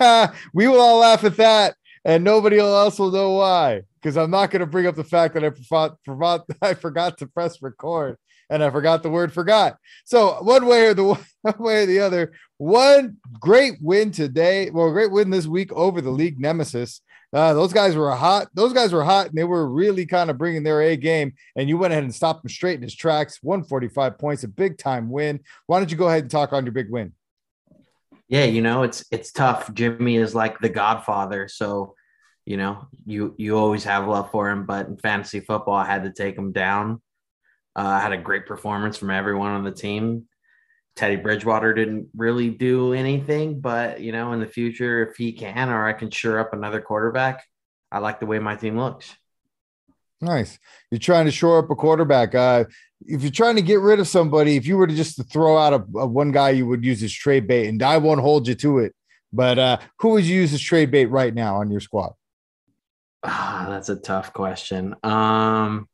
we 0.54 0.68
will 0.68 0.80
all 0.80 0.98
laugh 0.98 1.24
at 1.24 1.36
that, 1.36 1.76
and 2.04 2.24
nobody 2.24 2.58
else 2.58 2.98
will 2.98 3.10
know 3.10 3.32
why. 3.32 3.82
Because 4.00 4.16
I'm 4.16 4.30
not 4.30 4.50
going 4.50 4.60
to 4.60 4.66
bring 4.66 4.86
up 4.86 4.94
the 4.94 5.04
fact 5.04 5.34
that 5.34 5.44
I 5.44 5.50
forgot, 5.50 5.98
forgot, 6.04 6.46
I 6.62 6.74
forgot 6.74 7.18
to 7.18 7.26
press 7.26 7.60
record 7.60 8.16
and 8.50 8.62
I 8.62 8.70
forgot 8.70 9.02
the 9.02 9.10
word 9.10 9.32
forgot. 9.32 9.76
So 10.04 10.42
one 10.42 10.66
way 10.66 10.86
or 10.86 10.94
the 10.94 11.04
one 11.42 11.58
way 11.58 11.82
or 11.82 11.86
the 11.86 12.00
other, 12.00 12.32
one 12.56 13.16
great 13.40 13.74
win 13.80 14.10
today. 14.10 14.70
Well, 14.70 14.90
great 14.90 15.10
win 15.10 15.30
this 15.30 15.46
week 15.46 15.72
over 15.72 16.00
the 16.00 16.10
league 16.10 16.40
nemesis. 16.40 17.00
Uh, 17.32 17.52
those 17.52 17.72
guys 17.72 17.94
were 17.94 18.10
hot. 18.12 18.48
Those 18.54 18.72
guys 18.72 18.92
were 18.92 19.04
hot, 19.04 19.26
and 19.26 19.36
they 19.36 19.44
were 19.44 19.68
really 19.68 20.06
kind 20.06 20.30
of 20.30 20.38
bringing 20.38 20.62
their 20.62 20.80
A 20.80 20.96
game. 20.96 21.34
And 21.56 21.68
you 21.68 21.76
went 21.76 21.92
ahead 21.92 22.04
and 22.04 22.14
stopped 22.14 22.42
them 22.42 22.48
straight 22.48 22.76
in 22.76 22.82
his 22.82 22.94
tracks. 22.94 23.42
145 23.42 24.18
points, 24.18 24.44
a 24.44 24.48
big 24.48 24.78
time 24.78 25.10
win. 25.10 25.40
Why 25.66 25.78
don't 25.78 25.90
you 25.90 25.96
go 25.96 26.08
ahead 26.08 26.22
and 26.22 26.30
talk 26.30 26.52
on 26.52 26.64
your 26.64 26.72
big 26.72 26.90
win? 26.90 27.12
Yeah, 28.28 28.44
you 28.44 28.60
know 28.60 28.82
it's 28.82 29.04
it's 29.10 29.32
tough. 29.32 29.72
Jimmy 29.72 30.16
is 30.16 30.34
like 30.34 30.58
the 30.58 30.68
Godfather, 30.68 31.48
so 31.48 31.94
you 32.44 32.56
know 32.58 32.86
you 33.06 33.34
you 33.38 33.56
always 33.56 33.84
have 33.84 34.06
love 34.06 34.30
for 34.30 34.50
him. 34.50 34.66
But 34.66 34.86
in 34.86 34.98
fantasy 34.98 35.40
football, 35.40 35.74
I 35.74 35.86
had 35.86 36.04
to 36.04 36.12
take 36.12 36.36
him 36.36 36.52
down. 36.52 37.00
Uh, 37.74 37.86
I 37.86 38.00
had 38.00 38.12
a 38.12 38.18
great 38.18 38.46
performance 38.46 38.98
from 38.98 39.10
everyone 39.10 39.52
on 39.52 39.64
the 39.64 39.70
team. 39.70 40.28
Teddy 40.98 41.14
Bridgewater 41.14 41.72
didn't 41.72 42.08
really 42.16 42.50
do 42.50 42.92
anything, 42.92 43.60
but 43.60 44.00
you 44.00 44.10
know, 44.10 44.32
in 44.32 44.40
the 44.40 44.48
future, 44.48 45.08
if 45.08 45.16
he 45.16 45.30
can, 45.30 45.68
or 45.68 45.86
I 45.86 45.92
can 45.92 46.10
sure 46.10 46.40
up 46.40 46.52
another 46.52 46.80
quarterback, 46.80 47.44
I 47.92 48.00
like 48.00 48.18
the 48.18 48.26
way 48.26 48.40
my 48.40 48.56
team 48.56 48.76
looks. 48.76 49.14
Nice. 50.20 50.58
You're 50.90 50.98
trying 50.98 51.26
to 51.26 51.30
shore 51.30 51.60
up 51.60 51.70
a 51.70 51.76
quarterback. 51.76 52.34
Uh, 52.34 52.64
if 53.06 53.22
you're 53.22 53.30
trying 53.30 53.54
to 53.54 53.62
get 53.62 53.78
rid 53.78 54.00
of 54.00 54.08
somebody, 54.08 54.56
if 54.56 54.66
you 54.66 54.76
were 54.76 54.88
to 54.88 54.94
just 54.94 55.14
to 55.16 55.22
throw 55.22 55.56
out 55.56 55.72
a, 55.72 55.98
a 55.98 56.06
one 56.06 56.32
guy, 56.32 56.50
you 56.50 56.66
would 56.66 56.84
use 56.84 57.00
as 57.04 57.12
trade 57.12 57.46
bait, 57.46 57.68
and 57.68 57.80
I 57.80 57.98
won't 57.98 58.20
hold 58.20 58.48
you 58.48 58.56
to 58.56 58.80
it. 58.80 58.92
But 59.32 59.56
uh, 59.60 59.78
who 60.00 60.10
would 60.10 60.24
you 60.24 60.34
use 60.34 60.52
as 60.52 60.60
trade 60.60 60.90
bait 60.90 61.06
right 61.06 61.32
now 61.32 61.60
on 61.60 61.70
your 61.70 61.80
squad? 61.80 62.14
Ah, 63.22 63.66
that's 63.68 63.88
a 63.88 63.94
tough 63.94 64.32
question. 64.32 64.96
Um, 65.04 65.88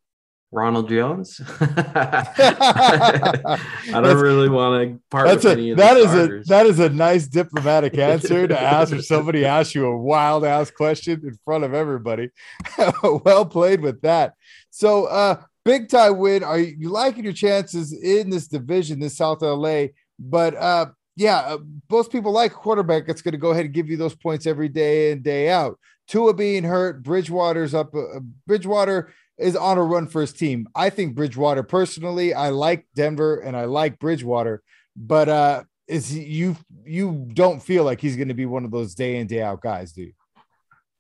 Ronald 0.54 0.88
Jones. 0.88 1.40
I 1.60 3.58
don't 3.92 4.20
really 4.20 4.48
want 4.48 4.88
to 4.88 5.00
part 5.10 5.26
that's 5.26 5.42
with 5.44 5.52
a, 5.52 5.56
any 5.58 5.70
of 5.70 5.78
that 5.78 5.96
is 5.96 6.14
a 6.14 6.42
that 6.48 6.66
is 6.66 6.78
a 6.78 6.88
nice 6.88 7.26
diplomatic 7.26 7.98
answer 7.98 8.46
to 8.46 8.60
ask 8.62 8.92
if 8.92 9.04
somebody 9.04 9.44
asks 9.44 9.74
you 9.74 9.86
a 9.86 9.98
wild 9.98 10.44
ass 10.44 10.70
question 10.70 11.20
in 11.24 11.36
front 11.44 11.64
of 11.64 11.74
everybody. 11.74 12.30
well 13.02 13.44
played 13.44 13.80
with 13.80 14.00
that. 14.02 14.34
So 14.70 15.06
uh 15.06 15.42
big 15.64 15.88
time 15.88 16.18
win. 16.18 16.44
Are 16.44 16.60
you, 16.60 16.88
liking 16.88 17.24
your 17.24 17.32
chances 17.32 17.92
in 17.92 18.30
this 18.30 18.46
division, 18.46 19.00
this 19.00 19.16
South 19.16 19.42
LA? 19.42 19.86
But 20.20 20.54
uh 20.54 20.86
yeah, 21.16 21.38
uh, 21.38 21.58
most 21.90 22.12
people 22.12 22.32
like 22.32 22.52
quarterback 22.52 23.06
that's 23.06 23.22
going 23.22 23.32
to 23.32 23.38
go 23.38 23.50
ahead 23.50 23.66
and 23.66 23.74
give 23.74 23.88
you 23.88 23.96
those 23.96 24.16
points 24.16 24.46
every 24.46 24.68
day 24.68 25.12
and 25.12 25.22
day 25.22 25.48
out. 25.48 25.78
Tua 26.08 26.34
being 26.34 26.64
hurt, 26.64 27.02
Bridgewater's 27.04 27.72
up. 27.72 27.94
Uh, 27.94 28.20
Bridgewater 28.46 29.12
is 29.38 29.56
on 29.56 29.78
a 29.78 29.82
run 29.82 30.06
for 30.06 30.20
his 30.20 30.32
team. 30.32 30.68
I 30.74 30.90
think 30.90 31.14
Bridgewater 31.14 31.62
personally, 31.62 32.34
I 32.34 32.50
like 32.50 32.86
Denver 32.94 33.40
and 33.40 33.56
I 33.56 33.64
like 33.64 33.98
Bridgewater, 33.98 34.62
but 34.96 35.28
uh 35.28 35.62
is 35.86 36.16
you 36.16 36.56
you 36.84 37.28
don't 37.34 37.62
feel 37.62 37.84
like 37.84 38.00
he's 38.00 38.16
going 38.16 38.28
to 38.28 38.34
be 38.34 38.46
one 38.46 38.64
of 38.64 38.70
those 38.70 38.94
day 38.94 39.16
in 39.16 39.26
day 39.26 39.42
out 39.42 39.60
guys, 39.60 39.92
do 39.92 40.02
you? 40.02 40.12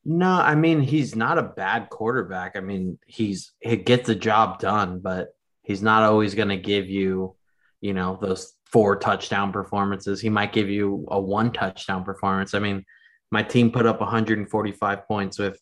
No, 0.04 0.30
I 0.30 0.54
mean 0.54 0.80
he's 0.80 1.16
not 1.16 1.38
a 1.38 1.42
bad 1.42 1.88
quarterback. 1.88 2.56
I 2.56 2.60
mean 2.60 2.98
he's 3.06 3.52
he 3.60 3.76
gets 3.76 4.06
the 4.06 4.14
job 4.14 4.58
done, 4.58 5.00
but 5.00 5.28
he's 5.62 5.82
not 5.82 6.02
always 6.02 6.34
going 6.34 6.48
to 6.48 6.56
give 6.56 6.88
you, 6.88 7.34
you 7.80 7.94
know, 7.94 8.18
those 8.20 8.54
four 8.66 8.96
touchdown 8.96 9.52
performances. 9.52 10.20
He 10.20 10.28
might 10.28 10.52
give 10.52 10.68
you 10.68 11.06
a 11.10 11.20
one 11.20 11.52
touchdown 11.52 12.04
performance. 12.04 12.54
I 12.54 12.58
mean, 12.58 12.84
my 13.30 13.42
team 13.42 13.70
put 13.70 13.86
up 13.86 14.00
145 14.00 15.08
points 15.08 15.38
with 15.38 15.58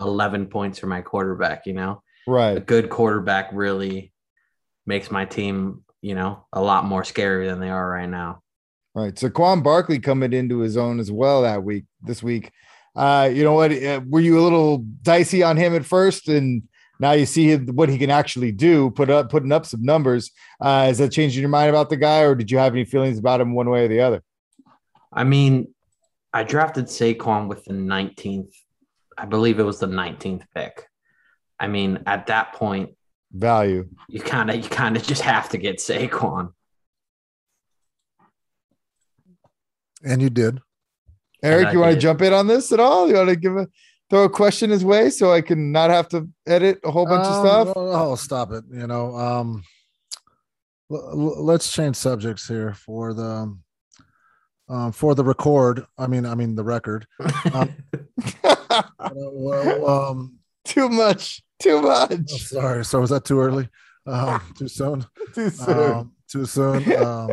11 0.00 0.46
points 0.46 0.78
for 0.78 0.86
my 0.86 1.00
quarterback. 1.00 1.66
You 1.66 1.72
know, 1.72 2.02
a 2.26 2.30
Right. 2.30 2.64
good 2.64 2.90
quarterback 2.90 3.50
really 3.52 4.12
makes 4.86 5.10
my 5.10 5.24
team, 5.24 5.84
you 6.02 6.14
know, 6.14 6.46
a 6.52 6.60
lot 6.62 6.84
more 6.84 7.04
scary 7.04 7.46
than 7.48 7.60
they 7.60 7.70
are 7.70 7.88
right 7.88 8.08
now. 8.08 8.42
Right. 8.94 9.18
So 9.18 9.30
Quan 9.30 9.62
Barkley 9.62 9.98
coming 10.00 10.32
into 10.32 10.58
his 10.58 10.76
own 10.76 10.98
as 10.98 11.12
well 11.12 11.42
that 11.42 11.62
week, 11.62 11.84
this 12.02 12.22
week. 12.22 12.50
Uh, 12.96 13.30
you 13.32 13.44
know 13.44 13.52
what? 13.52 13.72
Uh, 13.72 14.00
were 14.08 14.20
you 14.20 14.38
a 14.38 14.42
little 14.42 14.78
dicey 15.02 15.42
on 15.44 15.56
him 15.56 15.74
at 15.76 15.84
first, 15.84 16.28
and 16.28 16.64
now 16.98 17.12
you 17.12 17.24
see 17.24 17.52
him, 17.52 17.68
what 17.68 17.88
he 17.88 17.96
can 17.96 18.10
actually 18.10 18.50
do, 18.50 18.90
put 18.90 19.08
up 19.08 19.30
putting 19.30 19.52
up 19.52 19.64
some 19.64 19.82
numbers. 19.82 20.32
Uh, 20.60 20.88
is 20.90 20.98
that 20.98 21.12
changing 21.12 21.40
your 21.40 21.48
mind 21.50 21.70
about 21.70 21.88
the 21.88 21.96
guy, 21.96 22.22
or 22.22 22.34
did 22.34 22.50
you 22.50 22.58
have 22.58 22.72
any 22.72 22.84
feelings 22.84 23.18
about 23.18 23.40
him 23.40 23.54
one 23.54 23.70
way 23.70 23.84
or 23.84 23.88
the 23.88 24.00
other? 24.00 24.22
I 25.12 25.22
mean, 25.22 25.72
I 26.32 26.42
drafted 26.42 26.86
Saquon 26.86 27.48
with 27.48 27.64
the 27.64 27.72
19th, 27.74 28.52
I 29.16 29.24
believe 29.24 29.60
it 29.60 29.64
was 29.64 29.78
the 29.78 29.86
19th 29.86 30.42
pick. 30.54 30.89
I 31.60 31.68
mean, 31.68 32.02
at 32.06 32.26
that 32.28 32.54
point, 32.54 32.96
Value. 33.32 33.88
you 34.08 34.20
kind 34.20 34.50
of 34.50 34.56
you 34.56 34.68
kind 34.68 34.96
of 34.96 35.02
just 35.02 35.22
have 35.22 35.50
to 35.50 35.58
get 35.58 35.76
Saquon. 35.76 36.52
And 40.02 40.22
you 40.22 40.30
did. 40.30 40.60
Eric, 41.42 41.68
I 41.68 41.72
you 41.72 41.80
want 41.80 41.94
to 41.94 42.00
jump 42.00 42.22
in 42.22 42.32
on 42.32 42.46
this 42.46 42.72
at 42.72 42.80
all? 42.80 43.08
You 43.08 43.14
want 43.14 43.28
to 43.28 43.36
give 43.36 43.56
a 43.56 43.68
throw 44.08 44.24
a 44.24 44.30
question 44.30 44.70
his 44.70 44.84
way 44.84 45.10
so 45.10 45.32
I 45.32 45.40
can 45.40 45.70
not 45.70 45.90
have 45.90 46.08
to 46.08 46.28
edit 46.46 46.80
a 46.84 46.90
whole 46.90 47.06
bunch 47.06 47.26
of 47.26 47.34
Um, 47.34 47.46
stuff? 47.46 47.72
Oh, 47.76 48.14
stop 48.16 48.50
it. 48.52 48.64
You 48.72 48.86
know, 48.86 49.14
um, 49.16 49.62
l- 50.90 51.10
l- 51.12 51.44
let's 51.44 51.70
change 51.70 51.96
subjects 51.96 52.48
here 52.48 52.74
for 52.74 53.14
the 53.14 53.56
um, 54.68 54.92
for 54.92 55.14
the 55.14 55.24
record. 55.24 55.84
I 55.98 56.06
mean, 56.06 56.24
I 56.24 56.34
mean 56.34 56.54
the 56.54 56.64
record. 56.64 57.06
Um, 57.54 57.74
uh, 58.44 58.82
well, 59.14 59.88
um, 59.88 60.38
too 60.64 60.88
much. 60.88 61.42
Too 61.60 61.80
oh, 61.82 61.82
much. 61.82 62.30
sorry. 62.44 62.84
So 62.84 63.00
was 63.00 63.10
that 63.10 63.24
too 63.24 63.40
early? 63.40 63.68
Um, 64.06 64.40
too 64.58 64.66
soon? 64.66 65.04
Too 65.34 65.50
soon. 65.50 65.78
Um, 65.78 66.12
too 66.26 66.46
soon. 66.46 66.96
Um, 66.96 67.30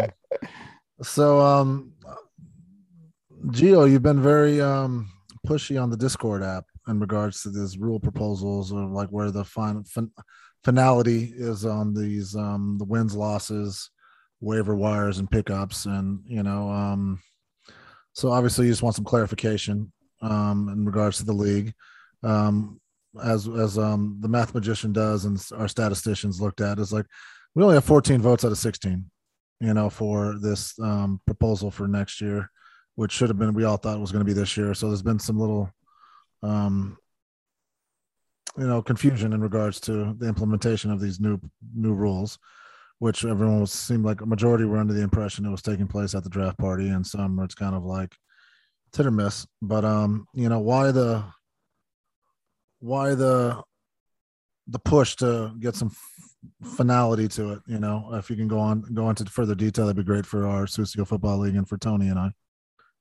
so, 1.02 1.40
um, 1.40 1.94
Gio, 3.48 3.90
you've 3.90 4.04
been 4.04 4.22
very 4.22 4.60
um, 4.62 5.10
pushy 5.48 5.82
on 5.82 5.90
the 5.90 5.98
Discord 5.98 6.44
app 6.44 6.66
in 6.88 7.00
regards 7.00 7.42
to 7.42 7.50
these 7.50 7.78
rule 7.78 8.00
proposals 8.02 8.74
or 8.74 8.86
like 8.86 9.10
where 9.10 9.32
the 9.32 9.46
fin- 9.46 9.86
finality 10.64 11.34
is 11.36 11.66
on 11.66 11.94
these 11.94 12.36
um, 12.36 12.76
the 12.78 12.86
wins, 12.86 13.16
losses, 13.16 13.90
waiver 14.42 14.76
wires, 14.76 15.20
and 15.20 15.32
pickups, 15.32 15.86
and 15.86 16.20
you 16.26 16.44
know, 16.44 16.70
um, 16.70 17.20
so 18.14 18.32
obviously 18.32 18.66
you 18.66 18.72
just 18.72 18.84
want 18.84 18.96
some 18.96 19.06
clarification 19.06 19.92
um, 20.22 20.70
in 20.70 20.86
regards 20.86 21.18
to 21.18 21.24
the 21.24 21.34
league. 21.34 21.74
Um, 22.24 22.80
as 23.24 23.48
as 23.48 23.78
um, 23.78 24.18
the 24.22 24.28
math 24.28 24.54
magician 24.54 24.94
does 24.94 25.26
and 25.26 25.44
our 25.58 25.68
statisticians 25.68 26.42
looked 26.42 26.62
at 26.62 26.80
is 26.80 26.92
like 26.94 27.06
we 27.56 27.64
only 27.64 27.76
have 27.76 27.86
14 27.86 28.22
votes 28.22 28.46
out 28.46 28.52
of 28.52 28.58
16 28.58 29.10
you 29.60 29.74
know 29.74 29.90
for 29.90 30.36
this 30.40 30.78
um, 30.80 31.20
proposal 31.26 31.72
for 31.72 31.88
next 31.88 32.22
year 32.22 32.50
which 32.98 33.12
should 33.12 33.30
have 33.30 33.38
been 33.38 33.54
we 33.54 33.64
all 33.64 33.78
thought 33.78 34.00
was 34.00 34.12
going 34.12 34.26
to 34.26 34.26
be 34.26 34.34
this 34.34 34.58
year. 34.58 34.74
So 34.74 34.88
there's 34.88 35.04
been 35.04 35.20
some 35.20 35.40
little 35.40 35.72
um, 36.42 36.98
you 38.58 38.68
know 38.68 38.82
confusion 38.82 39.34
in 39.34 39.42
regards 39.42 39.80
to 39.82 40.16
the 40.18 40.28
implementation 40.28 40.92
of 40.92 41.00
these 41.00 41.20
new 41.20 41.40
new 41.76 41.94
rules 41.94 42.38
which 43.00 43.24
everyone 43.24 43.62
was 43.62 43.72
seemed 43.72 44.04
like 44.04 44.22
a 44.22 44.26
majority 44.26 44.66
were 44.66 44.80
under 44.80 44.94
the 44.94 45.04
impression 45.04 45.46
it 45.46 45.52
was 45.52 45.62
taking 45.62 45.86
place 45.86 46.16
at 46.16 46.24
the 46.24 46.30
draft 46.30 46.58
party 46.58 46.90
and 46.90 47.06
some 47.06 47.40
it's 47.40 47.54
kind 47.54 47.76
of 47.76 47.84
like 47.84 48.16
hit 48.96 49.06
or 49.06 49.12
miss. 49.12 49.46
But 49.62 49.86
um 49.86 50.28
you 50.34 50.50
know 50.50 50.60
why 50.60 50.92
the 50.92 51.24
why 52.80 53.16
the 53.16 53.62
the 54.68 54.80
push 54.80 55.16
to 55.16 55.54
get 55.60 55.76
some 55.76 55.90
f- 55.90 56.76
finality 56.76 57.28
to 57.28 57.54
it 57.54 57.60
you 57.68 57.80
know 57.80 58.10
if 58.14 58.30
you 58.30 58.36
can 58.36 58.48
go 58.48 58.60
on 58.60 58.82
go 58.94 59.10
into 59.10 59.26
further 59.26 59.56
detail 59.56 59.86
that'd 59.86 59.98
be 59.98 60.04
great 60.04 60.26
for 60.26 60.46
our 60.46 60.66
Susio 60.66 61.08
football 61.08 61.40
league 61.40 61.56
and 61.56 61.68
for 61.68 61.78
tony 61.78 62.10
and 62.10 62.20
i 62.20 62.30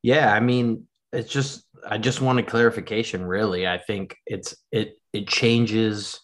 Yeah, 0.02 0.32
I 0.32 0.38
mean, 0.38 0.86
it's 1.12 1.32
just 1.32 1.64
I 1.88 1.98
just 1.98 2.20
wanted 2.20 2.46
clarification. 2.46 3.24
Really, 3.24 3.66
I 3.66 3.78
think 3.78 4.16
it's 4.24 4.56
it 4.70 4.98
it 5.12 5.26
changes 5.26 6.20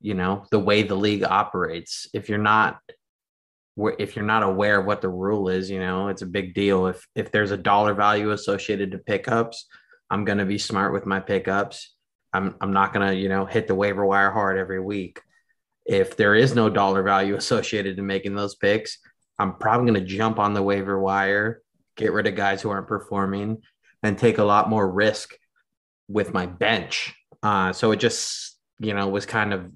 you 0.00 0.14
know 0.14 0.44
the 0.50 0.58
way 0.58 0.82
the 0.82 0.94
league 0.94 1.24
operates. 1.24 2.06
If 2.12 2.28
you're 2.28 2.36
not 2.36 2.78
if 3.98 4.14
you're 4.14 4.24
not 4.26 4.42
aware 4.42 4.80
of 4.80 4.86
what 4.86 5.00
the 5.00 5.08
rule 5.08 5.48
is, 5.48 5.70
you 5.70 5.80
know, 5.80 6.08
it's 6.08 6.20
a 6.20 6.26
big 6.26 6.54
deal. 6.54 6.86
If 6.86 7.06
if 7.14 7.32
there's 7.32 7.50
a 7.50 7.56
dollar 7.56 7.94
value 7.94 8.32
associated 8.32 8.90
to 8.90 8.98
pickups, 8.98 9.66
I'm 10.10 10.26
going 10.26 10.38
to 10.38 10.44
be 10.44 10.58
smart 10.58 10.92
with 10.92 11.06
my 11.06 11.20
pickups. 11.20 11.91
I'm 12.32 12.56
I'm 12.60 12.72
not 12.72 12.92
going 12.92 13.08
to, 13.08 13.14
you 13.14 13.28
know, 13.28 13.44
hit 13.46 13.66
the 13.66 13.74
waiver 13.74 14.04
wire 14.04 14.30
hard 14.30 14.58
every 14.58 14.80
week. 14.80 15.20
If 15.84 16.16
there 16.16 16.34
is 16.34 16.54
no 16.54 16.70
dollar 16.70 17.02
value 17.02 17.36
associated 17.36 17.96
to 17.96 18.02
making 18.02 18.34
those 18.34 18.54
picks, 18.54 18.98
I'm 19.38 19.56
probably 19.56 19.90
going 19.90 20.06
to 20.06 20.16
jump 20.16 20.38
on 20.38 20.54
the 20.54 20.62
waiver 20.62 20.98
wire, 21.00 21.62
get 21.96 22.12
rid 22.12 22.26
of 22.26 22.36
guys 22.36 22.62
who 22.62 22.70
aren't 22.70 22.88
performing, 22.88 23.62
and 24.02 24.18
take 24.18 24.38
a 24.38 24.44
lot 24.44 24.70
more 24.70 24.90
risk 24.90 25.34
with 26.08 26.32
my 26.32 26.46
bench. 26.46 27.14
Uh, 27.42 27.72
so 27.72 27.90
it 27.92 27.96
just, 27.96 28.58
you 28.78 28.94
know, 28.94 29.08
was 29.08 29.26
kind 29.26 29.52
of 29.52 29.70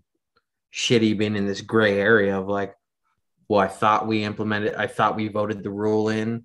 shitty 0.73 1.17
being 1.19 1.37
in 1.37 1.47
this 1.47 1.63
gray 1.63 1.99
area 1.99 2.39
of 2.39 2.49
like, 2.49 2.75
well, 3.49 3.61
I 3.61 3.69
thought 3.69 4.07
we 4.07 4.25
implemented, 4.25 4.75
I 4.75 4.87
thought 4.87 5.17
we 5.17 5.29
voted 5.29 5.63
the 5.63 5.71
rule 5.71 6.09
in. 6.09 6.45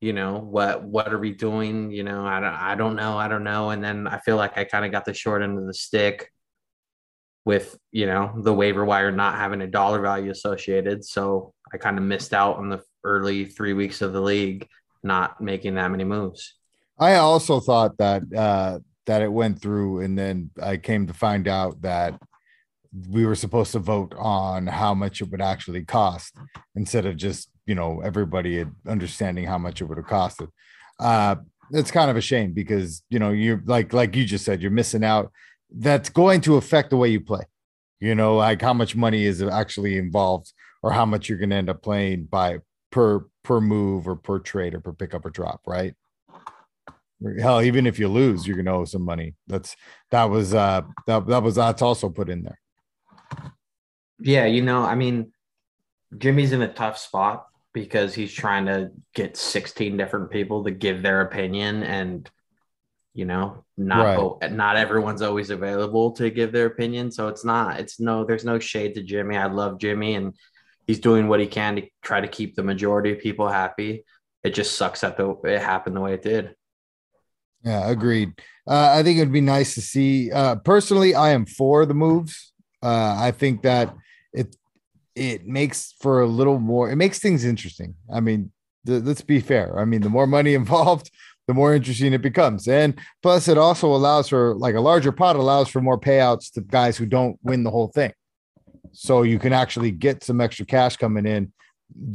You 0.00 0.12
know 0.12 0.38
what? 0.38 0.82
What 0.82 1.12
are 1.12 1.18
we 1.18 1.32
doing? 1.32 1.90
You 1.90 2.04
know, 2.04 2.26
I 2.26 2.40
don't, 2.40 2.54
I 2.54 2.74
don't 2.74 2.96
know, 2.96 3.16
I 3.16 3.28
don't 3.28 3.44
know. 3.44 3.70
And 3.70 3.82
then 3.82 4.06
I 4.06 4.18
feel 4.18 4.36
like 4.36 4.58
I 4.58 4.64
kind 4.64 4.84
of 4.84 4.92
got 4.92 5.04
the 5.04 5.14
short 5.14 5.42
end 5.42 5.58
of 5.58 5.66
the 5.66 5.74
stick 5.74 6.30
with 7.46 7.78
you 7.92 8.06
know 8.06 8.34
the 8.42 8.52
waiver 8.52 8.84
wire 8.84 9.12
not 9.12 9.36
having 9.36 9.62
a 9.62 9.66
dollar 9.66 10.02
value 10.02 10.30
associated. 10.30 11.04
So 11.04 11.54
I 11.72 11.78
kind 11.78 11.96
of 11.96 12.04
missed 12.04 12.34
out 12.34 12.56
on 12.56 12.68
the 12.68 12.82
early 13.04 13.46
three 13.46 13.72
weeks 13.72 14.02
of 14.02 14.12
the 14.12 14.20
league, 14.20 14.68
not 15.02 15.40
making 15.40 15.76
that 15.76 15.90
many 15.90 16.04
moves. 16.04 16.54
I 16.98 17.14
also 17.14 17.60
thought 17.60 17.96
that 17.98 18.22
uh, 18.36 18.80
that 19.06 19.22
it 19.22 19.32
went 19.32 19.62
through, 19.62 20.00
and 20.00 20.18
then 20.18 20.50
I 20.60 20.76
came 20.76 21.06
to 21.06 21.14
find 21.14 21.48
out 21.48 21.80
that 21.82 22.20
we 23.08 23.24
were 23.24 23.34
supposed 23.34 23.72
to 23.72 23.78
vote 23.78 24.14
on 24.16 24.66
how 24.66 24.94
much 24.94 25.20
it 25.20 25.30
would 25.30 25.42
actually 25.42 25.84
cost 25.84 26.34
instead 26.74 27.06
of 27.06 27.16
just 27.16 27.50
you 27.66 27.74
know 27.74 28.00
everybody 28.02 28.64
understanding 28.86 29.44
how 29.44 29.58
much 29.58 29.80
it 29.80 29.84
would 29.84 29.98
have 29.98 30.06
costed. 30.06 30.48
Uh 30.98 31.36
it's 31.72 31.90
kind 31.90 32.10
of 32.10 32.16
a 32.16 32.20
shame 32.20 32.52
because 32.52 33.02
you 33.10 33.18
know 33.18 33.30
you're 33.30 33.62
like 33.66 33.92
like 33.92 34.14
you 34.14 34.24
just 34.24 34.44
said 34.44 34.62
you're 34.62 34.70
missing 34.70 35.04
out. 35.04 35.32
That's 35.70 36.08
going 36.08 36.40
to 36.42 36.56
affect 36.56 36.90
the 36.90 36.96
way 36.96 37.08
you 37.08 37.20
play. 37.20 37.42
You 38.00 38.14
know 38.14 38.36
like 38.36 38.62
how 38.62 38.72
much 38.72 38.94
money 38.94 39.24
is 39.24 39.42
actually 39.42 39.98
involved 39.98 40.52
or 40.82 40.92
how 40.92 41.04
much 41.04 41.28
you're 41.28 41.38
going 41.38 41.50
to 41.50 41.56
end 41.56 41.70
up 41.70 41.82
playing 41.82 42.24
by 42.24 42.60
per 42.90 43.26
per 43.42 43.60
move 43.60 44.06
or 44.06 44.16
per 44.16 44.38
trade 44.38 44.74
or 44.74 44.80
per 44.80 44.92
pickup 44.92 45.26
or 45.26 45.30
drop 45.30 45.60
right? 45.66 45.94
Hell 47.40 47.62
even 47.62 47.86
if 47.86 47.98
you 47.98 48.08
lose 48.08 48.46
you're 48.46 48.56
going 48.56 48.66
to 48.66 48.72
owe 48.72 48.84
some 48.84 49.02
money. 49.02 49.34
That's 49.48 49.74
that 50.10 50.24
was 50.24 50.54
uh 50.54 50.82
that, 51.06 51.26
that 51.26 51.42
was 51.42 51.56
that's 51.56 51.82
also 51.82 52.10
put 52.10 52.28
in 52.30 52.42
there. 52.42 52.60
Yeah, 54.18 54.46
you 54.46 54.62
know, 54.62 54.82
I 54.82 54.94
mean, 54.94 55.32
Jimmy's 56.16 56.52
in 56.52 56.62
a 56.62 56.72
tough 56.72 56.96
spot 56.96 57.46
because 57.76 58.14
he's 58.14 58.32
trying 58.32 58.64
to 58.64 58.90
get 59.14 59.36
16 59.36 59.98
different 59.98 60.30
people 60.30 60.64
to 60.64 60.70
give 60.70 61.02
their 61.02 61.20
opinion 61.20 61.82
and 61.82 62.30
you 63.12 63.26
know 63.26 63.66
not 63.76 64.40
right. 64.40 64.50
not 64.50 64.78
everyone's 64.78 65.20
always 65.20 65.50
available 65.50 66.12
to 66.12 66.30
give 66.30 66.52
their 66.52 66.64
opinion. 66.64 67.10
So 67.10 67.28
it's 67.28 67.44
not 67.44 67.78
it's 67.78 68.00
no 68.00 68.24
there's 68.24 68.46
no 68.46 68.58
shade 68.58 68.94
to 68.94 69.02
Jimmy. 69.02 69.36
I 69.36 69.44
love 69.48 69.78
Jimmy 69.78 70.14
and 70.14 70.34
he's 70.86 71.00
doing 71.00 71.28
what 71.28 71.38
he 71.38 71.46
can 71.46 71.76
to 71.76 71.82
try 72.00 72.22
to 72.22 72.28
keep 72.28 72.56
the 72.56 72.62
majority 72.62 73.12
of 73.12 73.18
people 73.18 73.46
happy. 73.46 74.06
It 74.42 74.54
just 74.54 74.78
sucks 74.78 75.02
that 75.02 75.18
the, 75.18 75.36
it 75.44 75.60
happened 75.60 75.96
the 75.96 76.00
way 76.00 76.14
it 76.14 76.22
did. 76.22 76.54
Yeah 77.62 77.90
agreed. 77.90 78.30
Uh, 78.66 78.88
I 78.94 79.02
think 79.02 79.18
it'd 79.18 79.34
be 79.34 79.42
nice 79.42 79.74
to 79.74 79.82
see 79.82 80.32
uh, 80.32 80.56
personally 80.56 81.14
I 81.14 81.32
am 81.32 81.44
for 81.44 81.84
the 81.84 81.92
moves. 81.92 82.54
Uh, 82.82 83.16
I 83.18 83.32
think 83.32 83.60
that 83.62 83.94
it 84.32 84.56
it 85.16 85.46
makes 85.46 85.94
for 86.00 86.20
a 86.20 86.26
little 86.26 86.58
more. 86.58 86.90
It 86.90 86.96
makes 86.96 87.18
things 87.18 87.44
interesting. 87.44 87.94
I 88.12 88.20
mean, 88.20 88.52
th- 88.86 89.02
let's 89.02 89.22
be 89.22 89.40
fair. 89.40 89.78
I 89.78 89.84
mean, 89.84 90.02
the 90.02 90.08
more 90.08 90.26
money 90.26 90.54
involved, 90.62 91.10
the 91.48 91.54
more 91.54 91.74
interesting 91.74 92.12
it 92.12 92.22
becomes. 92.22 92.68
And 92.68 92.98
plus, 93.22 93.48
it 93.48 93.58
also 93.58 93.88
allows 93.88 94.28
for 94.28 94.54
like 94.54 94.74
a 94.74 94.80
larger 94.80 95.12
pot 95.12 95.36
allows 95.36 95.68
for 95.68 95.80
more 95.80 95.98
payouts 95.98 96.52
to 96.52 96.60
guys 96.60 96.96
who 96.96 97.06
don't 97.06 97.38
win 97.42 97.64
the 97.64 97.70
whole 97.70 97.88
thing. 97.88 98.12
So 98.92 99.22
you 99.22 99.38
can 99.38 99.52
actually 99.52 99.90
get 99.90 100.22
some 100.22 100.40
extra 100.40 100.64
cash 100.64 100.96
coming 100.96 101.26
in 101.26 101.52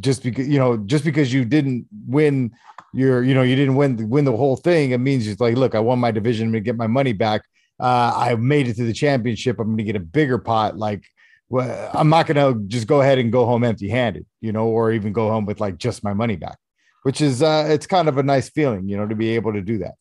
just 0.02 0.22
because 0.22 0.48
you 0.50 0.60
know 0.60 0.76
just 0.78 1.06
because 1.06 1.32
you 1.32 1.46
didn't 1.46 1.88
win 2.06 2.52
your 2.94 3.24
you 3.24 3.34
know 3.34 3.42
you 3.42 3.56
didn't 3.56 3.76
win 3.76 4.10
win 4.10 4.26
the 4.26 4.36
whole 4.36 4.58
thing 4.58 4.92
it 4.92 4.98
means 4.98 5.26
it's 5.26 5.40
like 5.40 5.56
look 5.56 5.76
i 5.76 5.80
won 5.80 5.98
my 5.98 6.12
division 6.12 6.48
i'm 6.48 6.52
gonna 6.52 6.60
get 6.60 6.76
my 6.76 6.88
money 6.88 7.14
back 7.14 7.42
uh, 7.82 8.14
I 8.16 8.36
made 8.36 8.68
it 8.68 8.76
to 8.76 8.84
the 8.84 8.94
championship. 8.94 9.60
I'm 9.60 9.76
to 9.76 9.84
get 9.84 9.96
a 9.96 10.00
bigger 10.00 10.38
pot. 10.38 10.78
Like, 10.78 11.04
well, 11.52 11.92
I'm 11.94 12.08
not 12.08 12.28
going 12.28 12.38
to 12.38 12.66
just 12.68 12.88
go 12.88 13.02
ahead 13.02 13.18
and 13.18 13.30
go 13.30 13.46
home 13.46 13.66
empty 13.66 13.90
handed, 13.90 14.26
you 14.40 14.54
know, 14.54 14.68
or 14.68 14.94
even 14.94 15.12
go 15.12 15.30
home 15.30 15.46
with 15.46 15.60
like 15.60 15.78
just 15.78 16.02
my 16.02 16.14
money 16.14 16.38
back, 16.38 16.58
which 17.04 17.20
is, 17.20 17.44
uh, 17.44 17.66
it's 17.68 17.86
kind 17.86 18.08
of 18.08 18.18
a 18.18 18.24
nice 18.24 18.50
feeling, 18.50 18.88
you 18.88 18.96
know, 18.96 19.06
to 19.06 19.16
be 19.16 19.32
able 19.32 19.52
to 19.52 19.62
do 19.62 19.80
that. 19.80 19.96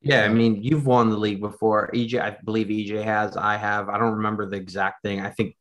Yeah. 0.00 0.22
I 0.22 0.28
mean, 0.28 0.62
you've 0.62 0.86
won 0.86 1.10
the 1.10 1.16
league 1.16 1.40
before. 1.40 1.90
EJ, 1.92 2.20
I 2.20 2.36
believe 2.44 2.68
EJ 2.68 3.02
has. 3.02 3.36
I 3.36 3.56
have. 3.56 3.88
I 3.88 3.98
don't 3.98 4.14
remember 4.14 4.48
the 4.48 4.56
exact 4.56 5.02
thing. 5.02 5.20
I 5.20 5.30
think, 5.30 5.56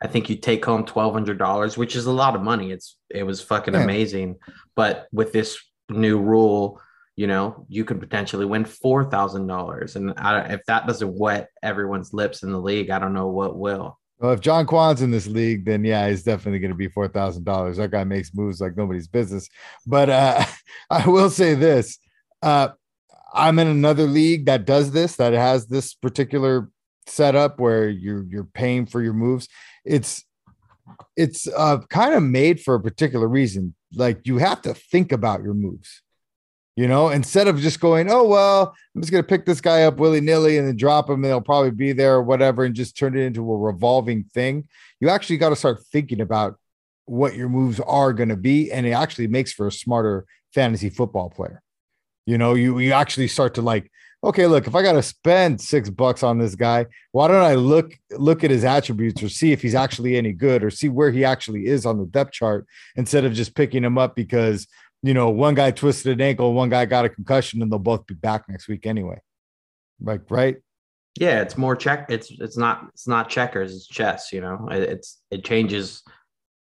I 0.00 0.06
think 0.06 0.30
you 0.30 0.36
take 0.36 0.64
home 0.64 0.84
twelve 0.84 1.12
hundred 1.12 1.38
dollars, 1.38 1.76
which 1.76 1.96
is 1.96 2.06
a 2.06 2.12
lot 2.12 2.36
of 2.36 2.42
money. 2.42 2.70
It's 2.70 2.96
it 3.10 3.24
was 3.24 3.40
fucking 3.40 3.74
yeah. 3.74 3.82
amazing. 3.82 4.36
But 4.76 5.08
with 5.10 5.32
this 5.32 5.58
new 5.88 6.20
rule, 6.20 6.80
you 7.16 7.26
know, 7.26 7.66
you 7.68 7.84
could 7.84 7.98
potentially 7.98 8.46
win 8.46 8.64
four 8.64 9.10
thousand 9.10 9.48
dollars, 9.48 9.96
and 9.96 10.14
I, 10.16 10.52
if 10.52 10.60
that 10.68 10.86
doesn't 10.86 11.18
wet 11.18 11.48
everyone's 11.64 12.14
lips 12.14 12.44
in 12.44 12.52
the 12.52 12.60
league, 12.60 12.90
I 12.90 13.00
don't 13.00 13.12
know 13.12 13.26
what 13.26 13.58
will. 13.58 13.98
Well, 14.18 14.32
if 14.32 14.40
John 14.40 14.66
Quan's 14.66 15.02
in 15.02 15.12
this 15.12 15.28
league, 15.28 15.64
then 15.64 15.84
yeah, 15.84 16.08
he's 16.08 16.24
definitely 16.24 16.58
going 16.58 16.72
to 16.72 16.76
be 16.76 16.88
four 16.88 17.06
thousand 17.08 17.44
dollars. 17.44 17.76
That 17.76 17.92
guy 17.92 18.04
makes 18.04 18.34
moves 18.34 18.60
like 18.60 18.76
nobody's 18.76 19.06
business. 19.06 19.48
But 19.86 20.10
uh, 20.10 20.44
I 20.90 21.08
will 21.08 21.30
say 21.30 21.54
this: 21.54 21.98
uh, 22.42 22.70
I'm 23.32 23.58
in 23.58 23.68
another 23.68 24.04
league 24.04 24.46
that 24.46 24.64
does 24.64 24.90
this, 24.90 25.16
that 25.16 25.32
has 25.34 25.66
this 25.66 25.94
particular 25.94 26.68
setup 27.06 27.60
where 27.60 27.88
you're 27.88 28.24
you're 28.24 28.44
paying 28.44 28.86
for 28.86 29.00
your 29.00 29.12
moves. 29.12 29.48
It's 29.84 30.24
it's 31.16 31.46
uh, 31.48 31.78
kind 31.88 32.14
of 32.14 32.22
made 32.22 32.60
for 32.60 32.74
a 32.74 32.80
particular 32.80 33.28
reason. 33.28 33.74
Like 33.94 34.26
you 34.26 34.38
have 34.38 34.62
to 34.62 34.74
think 34.74 35.12
about 35.12 35.42
your 35.42 35.54
moves 35.54 36.02
you 36.78 36.86
know, 36.86 37.08
instead 37.08 37.48
of 37.48 37.58
just 37.58 37.80
going, 37.80 38.08
oh, 38.08 38.22
well, 38.22 38.72
I'm 38.94 39.00
just 39.00 39.10
going 39.10 39.24
to 39.24 39.26
pick 39.26 39.44
this 39.44 39.60
guy 39.60 39.82
up 39.82 39.96
willy 39.96 40.20
nilly 40.20 40.58
and 40.58 40.68
then 40.68 40.76
drop 40.76 41.10
him 41.10 41.24
he'll 41.24 41.40
probably 41.40 41.72
be 41.72 41.90
there 41.90 42.14
or 42.14 42.22
whatever 42.22 42.62
and 42.62 42.72
just 42.72 42.96
turn 42.96 43.18
it 43.18 43.24
into 43.24 43.40
a 43.52 43.56
revolving 43.56 44.22
thing. 44.32 44.68
You 45.00 45.08
actually 45.08 45.38
got 45.38 45.48
to 45.48 45.56
start 45.56 45.82
thinking 45.90 46.20
about 46.20 46.56
what 47.06 47.34
your 47.34 47.48
moves 47.48 47.80
are 47.80 48.12
going 48.12 48.28
to 48.28 48.36
be. 48.36 48.70
And 48.70 48.86
it 48.86 48.92
actually 48.92 49.26
makes 49.26 49.52
for 49.52 49.66
a 49.66 49.72
smarter 49.72 50.24
fantasy 50.54 50.88
football 50.88 51.30
player. 51.30 51.64
You 52.26 52.38
know, 52.38 52.54
you, 52.54 52.78
you 52.78 52.92
actually 52.92 53.26
start 53.26 53.54
to 53.54 53.62
like, 53.62 53.90
okay, 54.22 54.46
look, 54.46 54.68
if 54.68 54.76
I 54.76 54.82
got 54.82 54.92
to 54.92 55.02
spend 55.02 55.60
six 55.60 55.90
bucks 55.90 56.22
on 56.22 56.38
this 56.38 56.54
guy, 56.54 56.86
why 57.10 57.26
don't 57.26 57.42
I 57.42 57.56
look 57.56 57.92
look 58.12 58.44
at 58.44 58.52
his 58.52 58.62
attributes 58.62 59.20
or 59.20 59.28
see 59.28 59.50
if 59.50 59.62
he's 59.62 59.74
actually 59.74 60.16
any 60.16 60.32
good 60.32 60.62
or 60.62 60.70
see 60.70 60.88
where 60.88 61.10
he 61.10 61.24
actually 61.24 61.66
is 61.66 61.86
on 61.86 61.98
the 61.98 62.06
depth 62.06 62.32
chart 62.32 62.68
instead 62.94 63.24
of 63.24 63.32
just 63.32 63.56
picking 63.56 63.82
him 63.82 63.98
up 63.98 64.14
because 64.14 64.68
you 65.02 65.14
know, 65.14 65.30
one 65.30 65.54
guy 65.54 65.70
twisted 65.70 66.12
an 66.12 66.20
ankle, 66.20 66.52
one 66.54 66.68
guy 66.68 66.84
got 66.84 67.04
a 67.04 67.08
concussion, 67.08 67.62
and 67.62 67.70
they'll 67.70 67.78
both 67.78 68.06
be 68.06 68.14
back 68.14 68.48
next 68.48 68.68
week 68.68 68.86
anyway. 68.86 69.20
Like, 70.00 70.30
right? 70.30 70.56
Yeah, 71.18 71.40
it's 71.42 71.56
more 71.56 71.76
check. 71.76 72.06
It's 72.10 72.30
it's 72.30 72.56
not 72.56 72.88
it's 72.92 73.08
not 73.08 73.28
checkers. 73.28 73.74
It's 73.74 73.86
chess. 73.86 74.32
You 74.32 74.40
know, 74.40 74.68
it, 74.70 74.82
it's 74.82 75.20
it 75.30 75.44
changes 75.44 76.02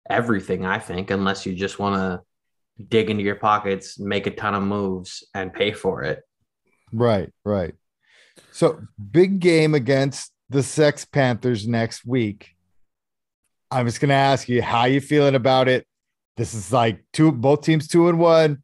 everything. 0.08 0.64
I 0.64 0.78
think, 0.78 1.10
unless 1.10 1.44
you 1.44 1.54
just 1.54 1.78
want 1.78 1.96
to 1.96 2.84
dig 2.88 3.10
into 3.10 3.22
your 3.22 3.36
pockets, 3.36 3.98
make 3.98 4.26
a 4.26 4.30
ton 4.30 4.54
of 4.54 4.62
moves, 4.62 5.24
and 5.34 5.52
pay 5.52 5.72
for 5.72 6.02
it. 6.02 6.22
Right, 6.92 7.32
right. 7.44 7.74
So 8.52 8.80
big 9.10 9.40
game 9.40 9.74
against 9.74 10.32
the 10.48 10.62
Sex 10.62 11.04
Panthers 11.04 11.66
next 11.66 12.06
week. 12.06 12.54
I'm 13.70 13.86
just 13.86 14.00
going 14.00 14.10
to 14.10 14.14
ask 14.14 14.48
you 14.48 14.62
how 14.62 14.84
you 14.84 15.00
feeling 15.00 15.34
about 15.34 15.68
it 15.68 15.86
this 16.36 16.54
is 16.54 16.72
like 16.72 17.04
two 17.12 17.32
both 17.32 17.62
teams 17.62 17.88
two 17.88 18.08
and 18.08 18.18
one. 18.18 18.62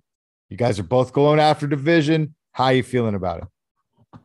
You 0.48 0.56
guys 0.56 0.78
are 0.78 0.84
both 0.84 1.12
going 1.12 1.40
after 1.40 1.66
division. 1.66 2.34
How 2.52 2.64
are 2.64 2.74
you 2.74 2.82
feeling 2.82 3.14
about 3.14 3.42
it? 3.42 4.18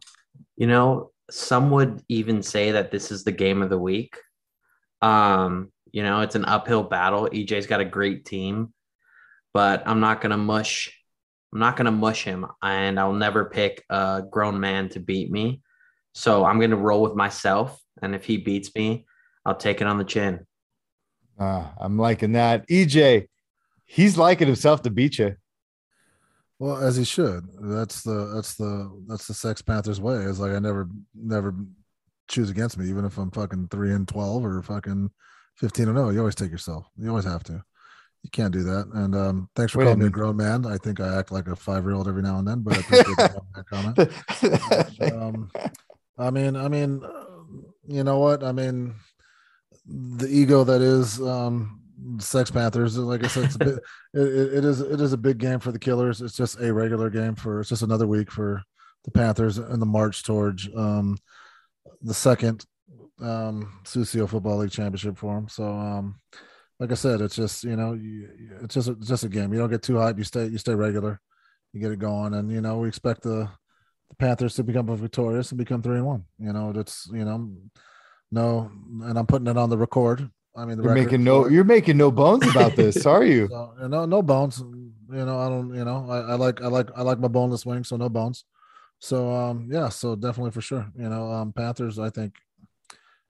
You 0.58 0.68
know, 0.68 1.12
some 1.32 1.72
would 1.72 2.04
even 2.10 2.44
say 2.44 2.72
that 2.72 2.92
this 2.92 3.12
is 3.12 3.24
the 3.24 3.32
game 3.32 3.62
of 3.62 3.70
the 3.70 3.78
week. 3.78 4.18
Um, 5.02 5.72
you 5.92 6.04
know, 6.04 6.22
it's 6.22 6.36
an 6.36 6.46
uphill 6.46 6.84
battle. 6.84 7.30
EJ's 7.32 7.68
got 7.68 7.80
a 7.80 7.86
great 7.86 8.26
team, 8.26 8.74
but 9.54 9.84
I'm 9.88 10.00
not 10.00 10.20
gonna 10.20 10.38
mush. 10.38 10.92
I'm 11.54 11.60
not 11.60 11.78
gonna 11.78 11.92
mush 11.92 12.24
him, 12.24 12.46
and 12.62 13.00
I'll 13.00 13.14
never 13.14 13.46
pick 13.46 13.84
a 13.90 14.24
grown 14.30 14.60
man 14.60 14.90
to 14.90 15.00
beat 15.00 15.32
me. 15.32 15.62
So 16.14 16.44
I'm 16.44 16.60
gonna 16.60 16.76
roll 16.76 17.02
with 17.02 17.16
myself, 17.16 17.80
and 18.02 18.14
if 18.14 18.26
he 18.26 18.38
beats 18.38 18.76
me, 18.76 19.06
I'll 19.46 19.56
take 19.56 19.80
it 19.80 19.88
on 19.88 19.98
the 19.98 20.04
chin. 20.04 20.46
Uh, 21.40 21.68
I'm 21.80 21.98
liking 21.98 22.34
that. 22.34 22.68
EJ, 22.68 23.28
he's 23.88 24.18
liking 24.18 24.48
himself 24.48 24.84
to 24.84 24.92
beat 24.92 25.18
you. 25.18 25.36
Well, 26.60 26.78
as 26.78 26.96
he 26.96 27.04
should. 27.04 27.48
That's 27.60 28.02
the 28.02 28.32
that's 28.36 28.56
the 28.56 29.04
that's 29.08 29.28
the 29.28 29.34
Sex 29.34 29.62
Panthers 29.62 30.02
way. 30.02 30.18
It's 30.18 30.40
like 30.40 30.52
I 30.52 30.60
never 30.60 30.90
never 31.16 31.56
choose 32.28 32.50
against 32.50 32.78
me, 32.78 32.90
even 32.90 33.06
if 33.06 33.18
I'm 33.18 33.32
fucking 33.32 33.70
three 33.70 33.94
and 33.94 34.08
twelve 34.08 34.44
or 34.44 34.62
fucking 34.62 35.12
fifteen 35.56 35.88
and 35.88 35.98
zero. 35.98 36.10
You 36.10 36.20
always 36.20 36.36
take 36.36 36.52
yourself. 36.52 36.88
You 36.98 37.10
always 37.10 37.26
have 37.26 37.44
to. 37.46 37.64
You 38.24 38.32
can't 38.32 38.52
do 38.52 38.64
that. 38.64 38.88
And 38.94 39.16
um, 39.16 39.50
thanks 39.56 39.72
for 39.72 39.80
Wait 39.80 39.86
a 39.86 39.88
calling 39.88 40.00
me 40.00 40.08
a 40.08 40.10
grown 40.10 40.36
man. 40.36 40.66
I 40.66 40.78
think 40.78 41.00
I 41.00 41.18
act 41.18 41.32
like 41.32 41.48
a 41.48 41.56
five 41.56 41.84
year 41.84 41.94
old 41.94 42.08
every 42.08 42.24
now 42.24 42.40
and 42.40 42.48
then, 42.48 42.62
but 42.62 42.76
I 42.76 42.80
appreciate 42.80 43.18
man 43.18 43.66
comment. 43.70 45.14
Um, 45.14 45.52
I 46.18 46.32
mean, 46.32 46.56
I 46.56 46.68
mean, 46.68 47.04
uh, 47.04 47.24
you 47.88 48.04
know 48.04 48.18
what? 48.18 48.44
I 48.44 48.52
mean, 48.52 48.96
the 49.86 50.28
ego 50.28 50.64
that 50.64 50.82
is 50.82 51.22
um, 51.22 51.82
Sex 52.20 52.52
Panthers. 52.52 52.98
Like 52.98 53.24
I 53.24 53.28
said, 53.28 53.46
it's 53.46 53.56
a 53.56 53.60
bit, 53.60 53.80
it, 54.14 54.54
it 54.58 54.66
is 54.66 54.82
it 54.82 55.02
is 55.02 55.14
a 55.14 55.18
big 55.18 55.38
game 55.38 55.60
for 55.60 55.72
the 55.72 55.80
Killers. 55.80 56.22
It's 56.22 56.36
just 56.36 56.60
a 56.60 56.74
regular 56.74 57.10
game 57.10 57.36
for 57.36 57.60
it's 57.60 57.70
just 57.70 57.82
another 57.82 58.08
week 58.08 58.32
for 58.32 58.62
the 59.06 59.12
Panthers 59.12 59.58
in 59.58 59.80
the 59.80 59.86
march 59.86 60.24
towards 60.24 60.68
um, 60.76 61.18
the 62.02 62.14
second 62.14 62.66
um, 63.22 63.80
Sucio 63.84 64.30
Football 64.30 64.58
League 64.58 64.72
championship 64.72 65.18
for 65.18 65.36
them. 65.36 65.48
So, 65.48 65.66
um, 65.66 66.20
like 66.80 66.92
I 66.92 66.96
said, 66.96 67.22
it's 67.22 67.36
just 67.36 67.64
you 67.64 67.76
know, 67.76 67.94
you, 67.94 68.30
it's 68.62 68.76
just 68.76 68.90
it's 68.90 69.08
just 69.08 69.24
a 69.24 69.30
game. 69.30 69.52
You 69.54 69.60
don't 69.60 69.70
get 69.70 69.84
too 69.84 69.98
hype. 69.98 70.18
You 70.18 70.24
stay 70.24 70.46
you 70.48 70.58
stay 70.58 70.76
regular. 70.76 71.20
You 71.74 71.82
get 71.82 71.92
it 71.92 72.00
going, 72.00 72.34
and 72.34 72.52
you 72.52 72.62
know 72.62 72.80
we 72.80 72.88
expect 72.88 73.24
the 73.24 73.50
the 74.10 74.16
Panthers 74.16 74.56
to 74.56 74.64
become 74.64 74.88
victorious 74.96 75.52
and 75.52 75.58
become 75.58 75.82
three 75.82 75.98
and 75.98 76.06
one. 76.06 76.26
You 76.40 76.54
know 76.54 76.72
that's 76.72 77.10
you 77.12 77.26
know 77.26 77.52
no, 78.32 78.72
and 79.04 79.18
I'm 79.18 79.26
putting 79.26 79.48
it 79.48 79.58
on 79.58 79.70
the 79.70 79.78
record. 79.78 80.30
I 80.58 80.66
mean, 80.66 80.78
the 80.78 80.84
You're 80.84 80.94
making 80.94 81.24
no 81.24 81.44
for 81.44 81.50
it. 81.50 81.54
you're 81.54 81.64
making 81.64 81.98
no 81.98 82.12
bones 82.12 82.48
about 82.48 82.76
this, 82.76 83.06
are 83.14 83.24
you? 83.24 83.48
So, 83.50 83.74
you 83.82 83.88
know, 83.90 84.06
no 84.06 84.22
bones. 84.24 84.58
You 84.60 85.26
know, 85.26 85.40
I 85.40 85.48
don't. 85.50 85.74
You 85.74 85.86
know, 85.86 86.10
I, 86.10 86.32
I 86.32 86.36
like 86.36 86.62
I 86.62 86.68
like 86.68 86.90
I 86.96 87.04
like 87.04 87.20
my 87.20 87.28
boneless 87.28 87.66
wings, 87.66 87.90
so 87.90 87.96
no 87.96 88.10
bones. 88.10 88.44
So 89.00 89.32
um, 89.32 89.70
yeah, 89.72 89.90
so 89.90 90.16
definitely 90.16 90.52
for 90.52 90.62
sure. 90.62 90.92
You 90.98 91.10
know, 91.10 91.32
um, 91.32 91.54
Panthers. 91.54 92.00
I 92.00 92.10
think, 92.10 92.34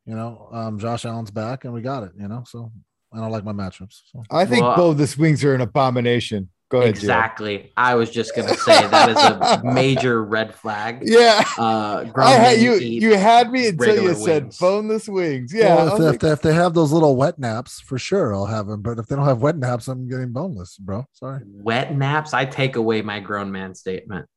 you 0.05 0.15
know, 0.15 0.47
um, 0.51 0.79
Josh 0.79 1.05
Allen's 1.05 1.29
back, 1.29 1.65
and 1.65 1.73
we 1.73 1.81
got 1.81 2.03
it. 2.03 2.13
You 2.17 2.29
know, 2.29 2.43
so 2.47 2.71
I 3.13 3.17
don't 3.17 3.31
like 3.31 3.43
my 3.43 3.53
matchups. 3.53 4.01
So 4.11 4.23
I 4.31 4.45
think 4.45 4.63
Well, 4.63 4.75
both 4.75 4.97
the 4.97 5.21
wings 5.21 5.43
are 5.43 5.53
an 5.53 5.61
abomination. 5.61 6.49
Go 6.69 6.81
ahead, 6.81 6.95
Gio. 6.95 6.97
exactly. 6.97 7.71
I 7.77 7.95
was 7.95 8.11
just 8.11 8.35
gonna 8.35 8.55
say 8.55 8.87
that 8.87 9.09
is 9.09 9.15
a 9.17 9.61
major 9.73 10.23
red 10.23 10.53
flag. 10.53 11.01
Yeah. 11.03 11.41
Uh, 11.57 12.05
I 12.15 12.31
had 12.31 12.59
you 12.59 12.73
you 12.75 13.15
had 13.15 13.51
me 13.51 13.69
until 13.69 13.95
you 13.95 14.09
regular 14.09 14.15
said 14.15 14.53
boneless 14.59 15.07
wings. 15.07 15.53
Yeah. 15.53 15.75
Well, 15.75 15.79
I 15.79 15.91
if, 15.93 15.97
they, 15.97 16.05
like, 16.05 16.15
if, 16.15 16.19
they, 16.19 16.31
if 16.31 16.41
they 16.41 16.53
have 16.53 16.73
those 16.73 16.91
little 16.91 17.15
wet 17.15 17.39
naps, 17.39 17.79
for 17.79 17.97
sure 17.97 18.35
I'll 18.35 18.45
have 18.45 18.67
them. 18.67 18.81
But 18.81 18.99
if 18.99 19.07
they 19.07 19.15
don't 19.15 19.25
have 19.25 19.41
wet 19.41 19.57
naps, 19.57 19.87
I'm 19.87 20.09
getting 20.09 20.33
boneless, 20.33 20.77
bro. 20.77 21.05
Sorry. 21.13 21.41
wet 21.45 21.95
naps. 21.95 22.33
I 22.33 22.43
take 22.43 22.75
away 22.75 23.01
my 23.01 23.21
grown 23.21 23.49
man 23.49 23.73
statement. 23.73 24.27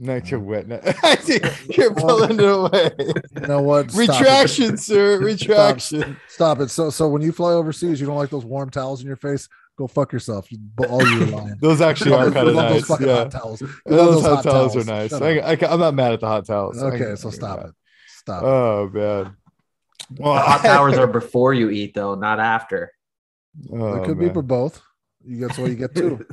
Not 0.00 0.30
your 0.30 0.40
wet 0.40 0.68
nap. 0.68 0.84
You're 1.76 1.92
pulling 1.92 2.38
it 2.38 2.44
away. 2.44 2.90
You 3.34 3.46
know 3.48 3.60
what? 3.60 3.90
Stop 3.90 4.04
it. 4.04 4.08
Retraction, 4.08 4.76
sir. 4.76 5.18
Retraction. 5.22 6.16
Stop 6.28 6.60
it. 6.60 6.70
So 6.70 6.88
so 6.88 7.08
when 7.08 7.20
you 7.20 7.32
fly 7.32 7.52
overseas, 7.52 8.00
you 8.00 8.06
don't 8.06 8.16
like 8.16 8.30
those 8.30 8.44
warm 8.44 8.70
towels 8.70 9.00
in 9.00 9.08
your 9.08 9.16
face. 9.16 9.48
Go 9.78 9.86
fuck 9.86 10.12
yourself. 10.12 10.50
You, 10.50 10.58
all 10.88 11.06
you 11.06 11.26
lying. 11.26 11.56
Those 11.60 11.80
actually 11.80 12.12
are 12.12 12.26
You 12.26 12.32
kind 12.32 12.48
of 12.48 12.54
love 12.56 12.72
those 12.72 12.90
nice. 12.90 13.00
Yeah. 13.00 13.14
hot 13.14 13.30
towels. 13.30 13.60
You 13.60 13.68
Those, 13.86 14.22
love 14.24 14.34
hot 14.34 14.50
towels 14.52 14.76
are 14.76 14.84
nice. 14.84 15.10
Shut 15.10 15.22
I, 15.22 15.72
I'm 15.72 15.78
not 15.78 15.94
mad 15.94 16.14
at 16.14 16.20
the 16.20 16.26
hot 16.26 16.46
towels. 16.46 16.82
Okay, 16.82 17.14
so 17.14 17.30
stop 17.30 17.64
it. 17.64 17.70
Stop. 18.18 18.42
Oh 18.42 18.90
man. 18.92 19.36
Well, 20.16 20.34
The 20.34 20.40
hot 20.40 20.62
towers 20.62 20.96
are 20.96 21.06
before 21.06 21.52
you 21.52 21.68
eat, 21.68 21.92
though, 21.94 22.14
not 22.14 22.40
after. 22.40 22.92
Oh, 23.70 23.96
it 23.96 24.06
could 24.06 24.16
man. 24.16 24.28
be 24.28 24.32
for 24.34 24.40
both. 24.42 24.80
You 25.22 25.46
get 25.46 25.54
so 25.54 25.66
you 25.66 25.74
get 25.74 25.94
two. 25.94 26.26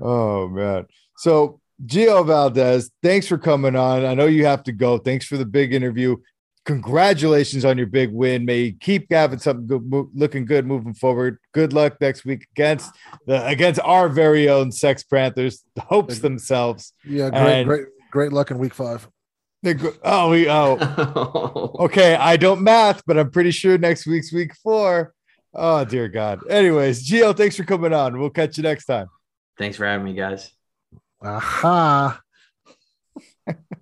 Oh 0.00 0.48
man. 0.48 0.86
So 1.16 1.60
Gio 1.84 2.26
Valdez, 2.26 2.90
thanks 3.02 3.26
for 3.26 3.38
coming 3.38 3.74
on. 3.74 4.04
I 4.04 4.14
know 4.14 4.26
you 4.26 4.44
have 4.46 4.64
to 4.64 4.72
go. 4.72 4.98
Thanks 4.98 5.24
for 5.26 5.36
the 5.38 5.46
big 5.46 5.72
interview. 5.72 6.16
Congratulations 6.64 7.64
on 7.64 7.76
your 7.76 7.86
big 7.86 8.10
win. 8.10 8.44
May 8.46 8.60
you 8.62 8.72
keep 8.72 9.12
having 9.12 9.38
something 9.38 9.66
good, 9.66 9.84
mo- 9.84 10.10
looking 10.14 10.46
good 10.46 10.66
moving 10.66 10.94
forward. 10.94 11.38
Good 11.52 11.72
luck 11.74 12.00
next 12.00 12.24
week 12.24 12.46
against 12.52 12.90
the 13.26 13.46
against 13.46 13.80
our 13.80 14.08
very 14.08 14.48
own 14.48 14.72
Sex 14.72 15.02
Panthers, 15.02 15.62
the 15.74 15.82
hopes 15.82 16.20
themselves. 16.20 16.92
Yeah, 17.04 17.28
great, 17.30 17.42
And- 17.42 17.68
great, 17.68 17.86
great 18.10 18.32
luck 18.32 18.50
in 18.50 18.58
week 18.58 18.72
five. 18.74 19.06
They're 19.62 19.78
oh, 20.04 20.30
we 20.30 20.48
oh 20.48 21.76
okay. 21.80 22.14
I 22.16 22.36
don't 22.36 22.62
math, 22.62 23.02
but 23.06 23.18
I'm 23.18 23.30
pretty 23.30 23.50
sure 23.50 23.78
next 23.78 24.06
week's 24.06 24.32
week 24.32 24.54
four. 24.62 25.14
Oh 25.54 25.84
dear 25.84 26.08
God. 26.08 26.40
Anyways, 26.50 27.08
Gio, 27.08 27.36
thanks 27.36 27.56
for 27.56 27.64
coming 27.64 27.92
on. 27.94 28.18
We'll 28.18 28.28
catch 28.30 28.56
you 28.56 28.62
next 28.62 28.86
time. 28.86 29.08
Thanks 29.58 29.76
for 29.76 29.86
having 29.86 30.04
me, 30.04 30.14
guys. 30.14 30.50
Aha. 31.22 32.20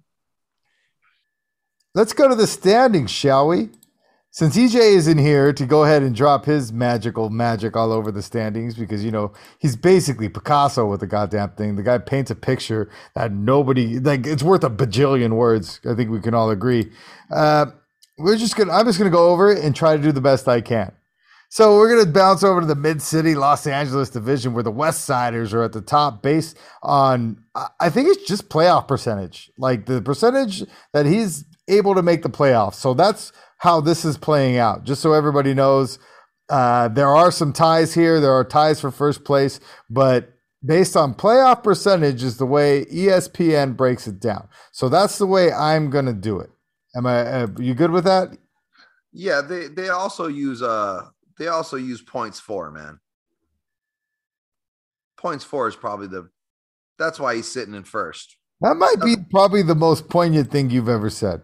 Let's 1.95 2.15
go 2.15 2.27
to 2.27 2.35
the 2.35 2.47
standings, 2.47 3.11
shall 3.11 3.49
we? 3.49 3.69
Since 4.31 4.57
EJ 4.57 4.77
is 4.77 5.09
in 5.09 5.19
here 5.19 5.53
to 5.53 5.67
go 5.67 5.85
ahead 5.85 6.03
and 6.03 6.17
drop 6.17 6.47
his 6.47 6.73
magical 6.73 7.29
magic 7.29 7.77
all 7.77 7.93
over 7.93 8.11
the 8.11 8.23
standings, 8.23 8.75
because 8.75 9.05
you 9.05 9.11
know 9.11 9.35
he's 9.59 9.77
basically 9.77 10.31
Picasso 10.31 10.87
with 10.87 11.01
the 11.01 11.07
goddamn 11.07 11.51
thing. 11.51 11.77
The 11.77 11.83
guy 11.83 11.99
paints 11.99 12.31
a 12.31 12.35
picture 12.35 12.89
that 13.15 13.31
nobody 13.31 13.99
like. 13.99 14.27
It's 14.27 14.43
worth 14.43 14.65
a 14.65 14.71
bajillion 14.71 15.37
words. 15.37 15.81
I 15.87 15.95
think 15.95 16.11
we 16.11 16.21
can 16.21 16.33
all 16.33 16.49
agree. 16.49 16.91
Uh, 17.31 17.67
we're 18.17 18.39
just 18.39 18.57
gonna. 18.57 18.73
I'm 18.73 18.87
just 18.87 18.97
gonna 18.97 19.11
go 19.11 19.29
over 19.29 19.53
it 19.53 19.63
and 19.63 19.77
try 19.77 19.95
to 19.95 20.03
do 20.03 20.13
the 20.13 20.23
best 20.23 20.49
I 20.49 20.63
can. 20.63 20.93
So 21.51 21.77
we're 21.77 21.95
gonna 21.95 22.11
bounce 22.11 22.43
over 22.43 22.63
to 22.63 22.67
the 22.67 22.75
Mid 22.75 23.03
City 23.03 23.35
Los 23.35 23.67
Angeles 23.67 24.09
division, 24.09 24.55
where 24.55 24.63
the 24.63 24.71
West 24.71 25.05
Siders 25.05 25.53
are 25.53 25.63
at 25.63 25.73
the 25.73 25.83
top, 25.83 26.23
based 26.23 26.57
on 26.83 27.45
I 27.79 27.91
think 27.91 28.09
it's 28.09 28.27
just 28.27 28.49
playoff 28.49 28.89
percentage, 28.89 29.51
like 29.59 29.85
the 29.85 30.01
percentage 30.01 30.65
that 30.95 31.05
he's 31.05 31.45
able 31.69 31.95
to 31.95 32.03
make 32.03 32.23
the 32.23 32.31
playoffs. 32.31 32.75
So 32.75 32.95
that's 32.95 33.33
how 33.59 33.81
this 33.81 34.05
is 34.05 34.19
playing 34.19 34.57
out. 34.57 34.85
Just 34.85 35.03
so 35.03 35.13
everybody 35.13 35.55
knows, 35.55 35.99
uh, 36.49 36.89
there 36.89 37.09
are 37.09 37.31
some 37.31 37.53
ties 37.53 37.95
here. 37.95 38.21
There 38.21 38.33
are 38.33 38.45
ties 38.45 38.81
for 38.81 38.91
first 38.91 39.25
place, 39.25 39.61
but 39.89 40.33
based 40.65 40.97
on 40.97 41.15
playoff 41.15 41.63
percentage 41.63 42.23
is 42.23 42.39
the 42.39 42.47
way 42.47 42.85
ESPN 42.87 43.77
breaks 43.77 44.07
it 44.07 44.21
down. 44.21 44.49
So 44.73 44.89
that's 44.89 45.19
the 45.19 45.27
way 45.27 45.53
I'm 45.53 45.91
gonna 45.91 46.13
do 46.13 46.41
it. 46.41 46.51
Am 46.95 47.07
I? 47.07 47.21
Uh, 47.21 47.47
you 47.59 47.75
good 47.75 47.91
with 47.91 48.05
that? 48.05 48.37
Yeah, 49.13 49.41
they 49.41 49.69
they 49.69 49.89
also 49.89 50.27
use 50.27 50.63
uh 50.63 51.07
they 51.39 51.49
also 51.49 51.77
use 51.77 52.03
points 52.03 52.41
for 52.41 52.71
man. 52.71 52.99
Points 55.17 55.45
four 55.45 55.69
is 55.69 55.77
probably 55.77 56.09
the 56.09 56.29
that's 56.99 57.19
why 57.19 57.35
he's 57.37 57.51
sitting 57.51 57.75
in 57.75 57.85
first. 57.85 58.37
That 58.61 58.77
might 58.77 59.01
be 59.03 59.17
probably 59.31 59.63
the 59.63 59.75
most 59.75 60.09
poignant 60.09 60.51
thing 60.51 60.71
you've 60.71 60.89
ever 60.89 61.11
said. 61.11 61.43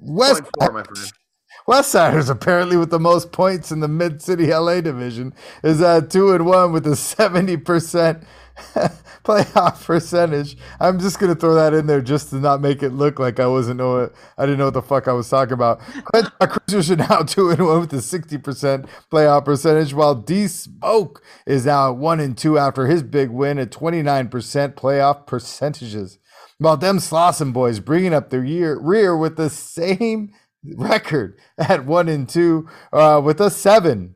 West 0.00 0.42
four, 0.58 0.72
my 0.72 0.82
friend. 0.82 1.12
Westsiders 1.68 2.30
apparently 2.30 2.76
with 2.76 2.90
the 2.90 3.00
most 3.00 3.32
points 3.32 3.72
in 3.72 3.80
the 3.80 3.88
Mid 3.88 4.22
City 4.22 4.52
LA 4.52 4.80
division 4.80 5.34
is 5.64 5.82
at 5.82 6.10
two 6.10 6.32
and 6.32 6.46
one 6.46 6.72
with 6.72 6.86
a 6.86 6.94
seventy 6.94 7.56
percent 7.56 8.22
playoff 9.24 9.84
percentage. 9.84 10.56
I'm 10.78 11.00
just 11.00 11.18
gonna 11.18 11.34
throw 11.34 11.54
that 11.54 11.74
in 11.74 11.86
there 11.86 12.00
just 12.00 12.30
to 12.30 12.36
not 12.36 12.60
make 12.60 12.82
it 12.84 12.90
look 12.90 13.18
like 13.18 13.40
I 13.40 13.48
wasn't 13.48 13.78
know 13.78 13.98
it. 13.98 14.12
I 14.38 14.46
didn't 14.46 14.58
know 14.58 14.66
what 14.66 14.74
the 14.74 14.82
fuck 14.82 15.08
I 15.08 15.12
was 15.12 15.28
talking 15.28 15.54
about. 15.54 15.80
Cruisers 16.40 16.90
are 16.92 16.96
now 16.96 17.22
two 17.22 17.50
and 17.50 17.64
one 17.66 17.80
with 17.80 17.92
a 17.94 18.02
sixty 18.02 18.38
percent 18.38 18.86
playoff 19.12 19.44
percentage, 19.44 19.92
while 19.92 20.14
D 20.14 20.46
Smoke 20.46 21.22
is 21.46 21.66
now 21.66 21.92
one 21.92 22.20
and 22.20 22.38
two 22.38 22.58
after 22.58 22.86
his 22.86 23.02
big 23.02 23.30
win 23.30 23.58
at 23.58 23.72
twenty 23.72 24.02
nine 24.02 24.28
percent 24.28 24.76
playoff 24.76 25.26
percentages. 25.26 26.18
While 26.58 26.76
them 26.76 26.98
Slauson 26.98 27.52
boys 27.52 27.80
bringing 27.80 28.14
up 28.14 28.30
their 28.30 28.44
year 28.44 28.78
rear 28.78 29.16
with 29.16 29.36
the 29.36 29.50
same 29.50 30.32
record 30.74 31.38
at 31.58 31.84
one 31.84 32.08
and 32.08 32.28
two 32.28 32.68
uh, 32.92 33.20
with 33.22 33.40
a 33.40 33.50
seven. 33.50 34.14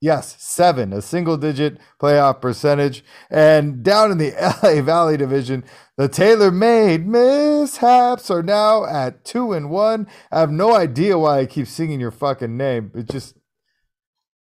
Yes, 0.00 0.34
seven, 0.40 0.92
a 0.92 1.00
single 1.00 1.36
digit 1.36 1.78
playoff 2.00 2.40
percentage. 2.40 3.04
And 3.30 3.84
down 3.84 4.10
in 4.10 4.18
the 4.18 4.32
LA 4.62 4.82
Valley 4.82 5.16
division, 5.16 5.62
the 5.96 6.08
Taylor 6.08 6.50
Made 6.50 7.06
mishaps 7.06 8.28
are 8.28 8.42
now 8.42 8.84
at 8.84 9.24
two 9.24 9.52
and 9.52 9.70
one. 9.70 10.08
I 10.32 10.40
have 10.40 10.50
no 10.50 10.74
idea 10.74 11.18
why 11.18 11.38
I 11.38 11.46
keep 11.46 11.68
singing 11.68 12.00
your 12.00 12.10
fucking 12.10 12.56
name. 12.56 12.90
It 12.96 13.08
just, 13.08 13.36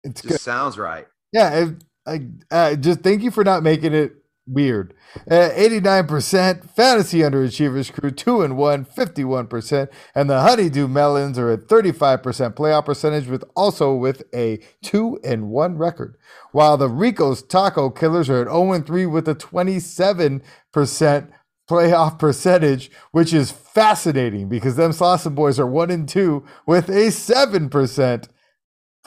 it's 0.03 0.23
good. 0.23 0.41
Sounds 0.41 0.79
right. 0.79 1.07
Yeah, 1.31 1.67
it, 1.67 1.85
I 2.07 2.27
uh, 2.51 2.75
just 2.77 3.01
thank 3.01 3.23
you 3.23 3.31
for 3.31 3.45
not 3.45 3.63
making 3.63 3.93
it 3.93 4.15
weird. 4.51 4.95
Uh, 5.31 5.51
89% 5.51 6.71
fantasy 6.71 7.19
underachievers 7.19 7.93
crew 7.93 8.11
2 8.11 8.43
and 8.43 8.57
1, 8.57 8.85
51%, 8.85 9.89
and 10.15 10.31
the 10.31 10.41
Honeydew 10.41 10.89
Melons 10.89 11.39
are 11.39 11.51
at 11.51 11.69
35% 11.69 12.55
playoff 12.55 12.85
percentage 12.85 13.29
with 13.29 13.45
also 13.57 13.95
with 13.95 14.23
a 14.35 14.61
2 14.83 15.21
and 15.25 15.49
1 15.51 15.79
record. 15.79 16.17
While 16.53 16.77
the 16.77 16.89
Rico's 16.89 17.43
Taco 17.43 17.91
Killers 17.91 18.29
are 18.29 18.43
at 18.43 18.49
0 18.49 18.73
and 18.73 18.87
3 18.87 19.07
with 19.07 19.29
a 19.29 19.35
27% 19.35 20.43
playoff 21.69 22.19
percentage, 22.19 22.91
which 23.13 23.33
is 23.33 23.53
fascinating 23.53 24.49
because 24.49 24.75
them 24.77 24.91
Slauson 24.91 25.35
boys 25.35 25.61
are 25.61 25.67
1 25.67 25.91
and 25.91 26.09
2 26.09 26.45
with 26.67 26.89
a 26.89 27.09
7% 27.09 28.29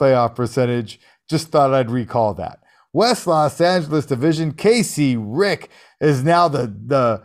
playoff 0.00 0.34
percentage. 0.34 0.98
Just 1.28 1.48
thought 1.48 1.74
I'd 1.74 1.90
recall 1.90 2.34
that. 2.34 2.60
West 2.94 3.26
Los 3.26 3.60
Angeles 3.60 4.06
Division, 4.06 4.52
KC 4.52 5.16
Rick 5.20 5.68
is 6.00 6.24
now 6.24 6.48
the 6.48 6.74
the 6.86 7.22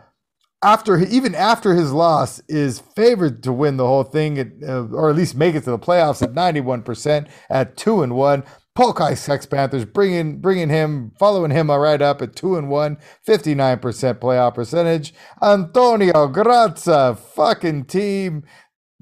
after 0.62 0.98
even 0.98 1.34
after 1.34 1.74
his 1.74 1.92
loss 1.92 2.42
is 2.48 2.80
favored 2.94 3.42
to 3.44 3.52
win 3.52 3.78
the 3.78 3.86
whole 3.86 4.04
thing 4.04 4.38
at, 4.38 4.48
uh, 4.68 4.86
or 4.88 5.08
at 5.08 5.16
least 5.16 5.34
make 5.34 5.54
it 5.54 5.64
to 5.64 5.70
the 5.70 5.78
playoffs 5.78 6.22
at 6.22 6.34
91% 6.34 7.28
at 7.48 7.78
2 7.78 8.02
and 8.02 8.14
1 8.14 8.44
Polkai 8.76 9.16
Sex 9.16 9.46
Panthers 9.46 9.84
bringing 9.84 10.38
bringing 10.38 10.68
him 10.68 11.12
following 11.18 11.50
him 11.50 11.70
right 11.70 12.02
up 12.02 12.20
at 12.20 12.36
2 12.36 12.56
and 12.56 12.68
1 12.68 12.98
59% 13.26 13.80
playoff 14.14 14.54
percentage. 14.54 15.14
Antonio 15.42 16.28
Grazza 16.28 17.16
fucking 17.16 17.84
team 17.84 18.42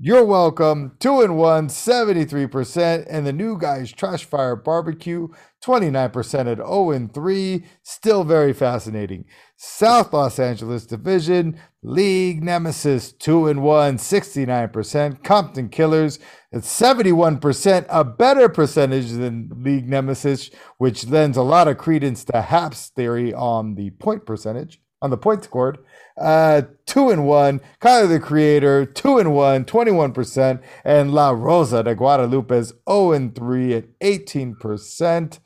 you're 0.01 0.25
welcome. 0.25 0.93
2 1.01 1.23
and 1.23 1.37
1 1.37 1.69
73% 1.69 3.07
and 3.11 3.27
the 3.27 3.33
new 3.33 3.59
guys 3.59 3.93
Trash 3.93 4.25
Fire 4.25 4.55
Barbecue 4.55 5.29
29% 5.65 6.47
at 6.47 6.59
0 6.59 6.91
and 6.91 7.13
3 7.13 7.65
still 7.83 8.23
very 8.23 8.53
fascinating. 8.53 9.25
South 9.57 10.13
Los 10.13 10.39
Angeles 10.39 10.87
Division, 10.87 11.61
League 11.83 12.45
Nemesis 12.45 13.13
2 13.13 13.49
and 13.49 13.63
1, 13.63 13.97
69%. 13.97 15.25
Compton 15.25 15.69
Killers 15.69 16.21
at 16.53 16.63
71%, 16.63 17.87
a 17.89 18.05
better 18.05 18.49
percentage 18.49 19.11
than 19.11 19.51
League 19.65 19.89
Nemesis, 19.89 20.51
which 20.77 21.09
lends 21.09 21.37
a 21.37 21.43
lot 21.43 21.67
of 21.67 21.77
credence 21.77 22.23
to 22.25 22.43
Hap's 22.43 22.89
theory 22.89 23.35
on 23.35 23.75
the 23.75 23.91
point 23.91 24.25
percentage, 24.25 24.81
on 25.01 25.11
the 25.11 25.17
point 25.17 25.45
scored. 25.45 25.79
Uh, 26.21 26.63
2 26.87 27.11
and 27.11 27.27
1, 27.27 27.61
Kyler 27.81 28.09
the 28.09 28.21
Creator, 28.21 28.87
2 28.87 29.19
and 29.19 29.33
1, 29.35 29.65
21%, 29.65 30.61
and 30.85 31.13
La 31.13 31.31
Rosa 31.31 31.83
de 31.83 31.95
Guadalupe's 31.95 32.73
0 32.89 33.13
and 33.13 33.35
3 33.35 33.75
at 33.75 33.99
18%. 34.01 35.39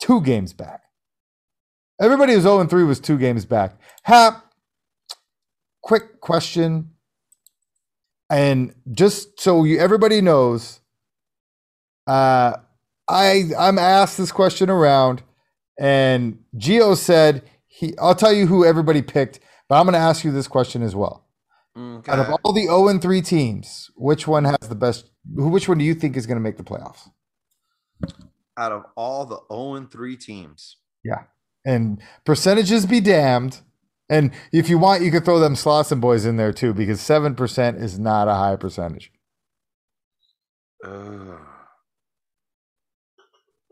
Two 0.00 0.20
games 0.22 0.52
back. 0.54 0.80
Everybody 2.00 2.32
who's 2.32 2.44
0 2.44 2.60
and 2.60 2.70
3 2.70 2.84
was 2.84 2.98
two 2.98 3.18
games 3.18 3.44
back. 3.44 3.78
Hap, 4.04 4.46
quick 5.82 6.20
question. 6.20 6.90
And 8.30 8.74
just 8.92 9.40
so 9.40 9.64
you 9.64 9.78
everybody 9.80 10.20
knows, 10.20 10.80
uh, 12.06 12.54
I 13.08 13.50
I'm 13.58 13.76
asked 13.76 14.16
this 14.16 14.30
question 14.30 14.70
around, 14.70 15.22
and 15.78 16.38
Gio 16.56 16.96
said 16.96 17.42
he 17.80 17.96
I'll 17.98 18.14
tell 18.14 18.32
you 18.32 18.46
who 18.46 18.64
everybody 18.64 19.00
picked, 19.00 19.40
but 19.68 19.80
I'm 19.80 19.86
gonna 19.86 19.98
ask 19.98 20.22
you 20.22 20.30
this 20.30 20.46
question 20.46 20.82
as 20.82 20.94
well. 20.94 21.26
Okay. 21.76 22.12
Out 22.12 22.18
of 22.18 22.38
all 22.44 22.52
the 22.52 22.64
0 22.64 22.88
and 22.88 23.00
3 23.00 23.22
teams, 23.22 23.90
which 23.96 24.28
one 24.28 24.44
has 24.44 24.58
the 24.68 24.74
best 24.74 25.10
which 25.34 25.66
one 25.66 25.78
do 25.78 25.84
you 25.84 25.94
think 25.94 26.16
is 26.16 26.26
gonna 26.26 26.40
make 26.40 26.58
the 26.58 26.62
playoffs? 26.62 27.08
Out 28.58 28.72
of 28.72 28.84
all 28.96 29.24
the 29.24 29.40
0 29.50 29.74
and 29.74 29.90
3 29.90 30.16
teams, 30.16 30.76
Yeah. 31.02 31.24
And 31.64 32.02
percentages 32.24 32.86
be 32.86 33.00
damned. 33.00 33.60
And 34.08 34.32
if 34.52 34.68
you 34.68 34.78
want, 34.78 35.02
you 35.02 35.10
could 35.10 35.24
throw 35.24 35.38
them 35.38 35.54
Slauson 35.54 36.00
boys 36.00 36.26
in 36.26 36.36
there 36.36 36.52
too, 36.52 36.74
because 36.74 37.00
7% 37.00 37.80
is 37.80 37.98
not 37.98 38.28
a 38.28 38.34
high 38.34 38.56
percentage. 38.56 39.12
Ugh. 40.84 41.38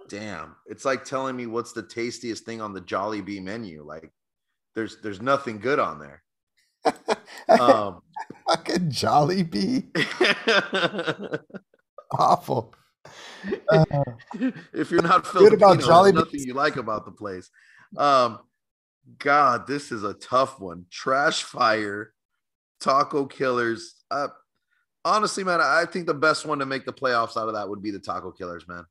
Damn, 0.08 0.56
it's 0.66 0.84
like 0.84 1.04
telling 1.04 1.36
me 1.36 1.46
what's 1.46 1.72
the 1.72 1.82
tastiest 1.82 2.44
thing 2.44 2.60
on 2.60 2.72
the 2.72 2.80
Jollibee 2.80 3.42
menu. 3.42 3.82
Like, 3.84 4.10
there's 4.74 5.00
there's 5.02 5.22
nothing 5.22 5.58
good 5.58 5.78
on 5.78 5.98
there. 5.98 6.22
Um, 7.48 8.02
Fucking 8.46 8.90
Jolly 8.90 9.42
Bee. 9.42 9.84
Awful. 12.12 12.74
Uh, 13.70 13.84
if 14.74 14.90
you're 14.90 15.02
not 15.02 15.24
Good 15.32 15.54
about 15.54 15.80
Jolly 15.80 16.12
nothing 16.12 16.40
you 16.40 16.54
like 16.54 16.76
about 16.76 17.04
the 17.04 17.12
place. 17.12 17.50
Um, 17.96 18.40
God, 19.18 19.66
this 19.66 19.92
is 19.92 20.04
a 20.04 20.14
tough 20.14 20.60
one. 20.60 20.84
Trash 20.90 21.42
fire, 21.42 22.12
taco 22.80 23.24
killers. 23.26 23.94
Uh, 24.10 24.28
honestly, 25.04 25.44
man, 25.44 25.60
I 25.62 25.86
think 25.86 26.06
the 26.06 26.14
best 26.14 26.44
one 26.44 26.58
to 26.58 26.66
make 26.66 26.84
the 26.84 26.92
playoffs 26.92 27.36
out 27.36 27.48
of 27.48 27.54
that 27.54 27.68
would 27.68 27.82
be 27.82 27.90
the 27.90 27.98
taco 27.98 28.30
killers, 28.30 28.66
man. 28.68 28.84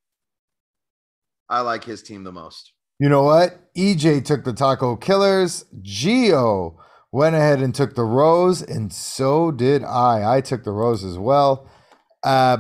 I 1.50 1.62
like 1.62 1.84
his 1.84 2.02
team 2.04 2.24
the 2.24 2.32
most. 2.32 2.74
you 3.00 3.10
know 3.10 3.24
what? 3.24 3.60
EJ 3.76 4.26
took 4.26 4.44
the 4.44 4.54
Taco 4.54 4.96
Killers. 4.96 5.66
Gio 5.82 6.76
went 7.12 7.36
ahead 7.36 7.62
and 7.62 7.74
took 7.74 7.96
the 7.96 8.04
Rose, 8.04 8.62
and 8.62 8.92
so 8.92 9.52
did 9.52 9.84
I. 9.84 10.38
I 10.38 10.42
took 10.42 10.64
the 10.64 10.72
Rose 10.72 11.04
as 11.04 11.18
well. 11.18 11.70
Uh, 12.24 12.58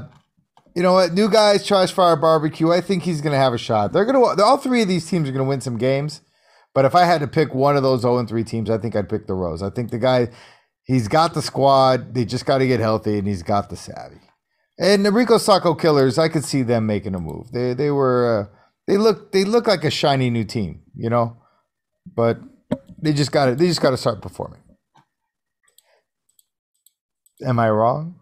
you 0.75 0.83
know 0.83 0.93
what? 0.93 1.13
New 1.13 1.29
guys, 1.29 1.65
Trash 1.65 1.91
Fire 1.91 2.15
Barbecue. 2.15 2.71
I 2.71 2.81
think 2.81 3.03
he's 3.03 3.19
going 3.21 3.33
to 3.33 3.39
have 3.39 3.53
a 3.53 3.57
shot. 3.57 3.93
They're 3.93 4.05
going 4.05 4.15
to. 4.37 4.43
All 4.43 4.57
three 4.57 4.81
of 4.83 4.87
these 4.87 5.09
teams 5.09 5.27
are 5.27 5.31
going 5.31 5.43
to 5.43 5.49
win 5.49 5.61
some 5.61 5.77
games. 5.77 6.21
But 6.73 6.85
if 6.85 6.93
I 6.93 7.05
had 7.05 7.21
to 7.21 7.27
pick 7.27 7.55
one 7.55 7.75
of 7.75 7.81
those 7.81 8.01
0 8.03 8.23
3 8.25 8.43
teams, 8.43 8.69
I 8.69 8.77
think 8.77 8.95
I'd 8.95 9.09
pick 9.09 9.25
the 9.25 9.33
Rose. 9.33 9.63
I 9.63 9.71
think 9.71 9.89
the 9.89 9.97
guy, 9.97 10.29
he's 10.83 11.07
got 11.07 11.33
the 11.33 11.41
squad. 11.41 12.13
They 12.13 12.23
just 12.23 12.45
got 12.45 12.59
to 12.59 12.67
get 12.67 12.79
healthy, 12.79 13.17
and 13.17 13.27
he's 13.27 13.41
got 13.41 13.71
the 13.71 13.75
savvy. 13.75 14.21
And 14.79 15.03
the 15.03 15.11
Rico's 15.11 15.43
Taco 15.43 15.73
Killers, 15.73 16.19
I 16.19 16.29
could 16.29 16.43
see 16.45 16.61
them 16.61 16.85
making 16.85 17.15
a 17.15 17.19
move. 17.19 17.51
They 17.51 17.73
they 17.73 17.89
were 17.89 18.51
uh, 18.51 18.56
they 18.87 18.97
look 18.97 19.31
they 19.31 19.43
look 19.43 19.67
like 19.67 19.83
a 19.83 19.91
shiny 19.91 20.29
new 20.29 20.43
team, 20.43 20.81
you 20.95 21.09
know, 21.09 21.37
but 22.15 22.39
they 23.01 23.13
just 23.13 23.31
got 23.31 23.45
to 23.45 23.55
they 23.55 23.67
just 23.67 23.81
got 23.81 23.91
to 23.91 23.97
start 23.97 24.21
performing. 24.21 24.61
Am 27.45 27.59
I 27.59 27.69
wrong? 27.69 28.15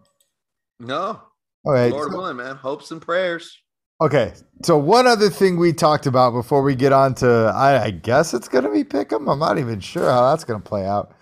No, 0.78 1.22
All 1.64 1.72
right. 1.72 1.90
Lord 1.90 2.12
willing, 2.12 2.36
man. 2.36 2.56
Hopes 2.56 2.90
and 2.90 3.00
prayers. 3.00 3.58
Okay, 3.98 4.34
so 4.62 4.76
one 4.76 5.06
other 5.06 5.30
thing 5.30 5.56
we 5.56 5.72
talked 5.72 6.04
about 6.04 6.32
before 6.32 6.60
we 6.60 6.74
get 6.74 6.92
on 6.92 7.14
to, 7.14 7.50
I, 7.54 7.84
I 7.84 7.90
guess 7.90 8.34
it's 8.34 8.46
going 8.46 8.64
to 8.64 8.70
be 8.70 8.84
Pick'em. 8.84 9.32
I'm 9.32 9.38
not 9.38 9.56
even 9.56 9.80
sure 9.80 10.10
how 10.10 10.28
that's 10.28 10.44
going 10.44 10.60
to 10.60 10.68
play 10.68 10.84
out. 10.84 11.14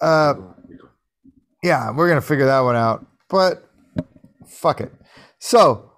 Uh, 0.00 0.34
yeah, 1.62 1.90
we're 1.90 2.08
going 2.08 2.20
to 2.20 2.26
figure 2.26 2.46
that 2.46 2.60
one 2.60 2.76
out. 2.76 3.04
But 3.28 3.68
fuck 4.46 4.80
it. 4.80 4.90
So 5.38 5.92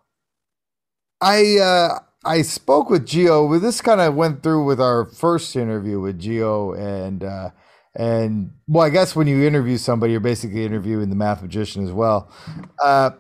I 1.20 1.58
uh, 1.58 1.98
I 2.26 2.42
spoke 2.42 2.90
with 2.90 3.06
Gio. 3.06 3.60
This 3.60 3.80
kind 3.80 4.00
of 4.00 4.14
went 4.14 4.42
through 4.42 4.64
with 4.64 4.80
our 4.80 5.06
first 5.06 5.54
interview 5.54 6.00
with 6.00 6.20
Gio, 6.20 6.76
and 6.76 7.22
uh, 7.22 7.50
and 7.94 8.52
well, 8.66 8.84
I 8.84 8.90
guess 8.90 9.14
when 9.14 9.26
you 9.26 9.44
interview 9.46 9.78
somebody, 9.78 10.12
you're 10.12 10.20
basically 10.20 10.64
interviewing 10.64 11.08
the 11.08 11.16
math 11.16 11.42
magician 11.42 11.84
as 11.84 11.92
well. 11.92 12.30
Uh, 12.82 13.10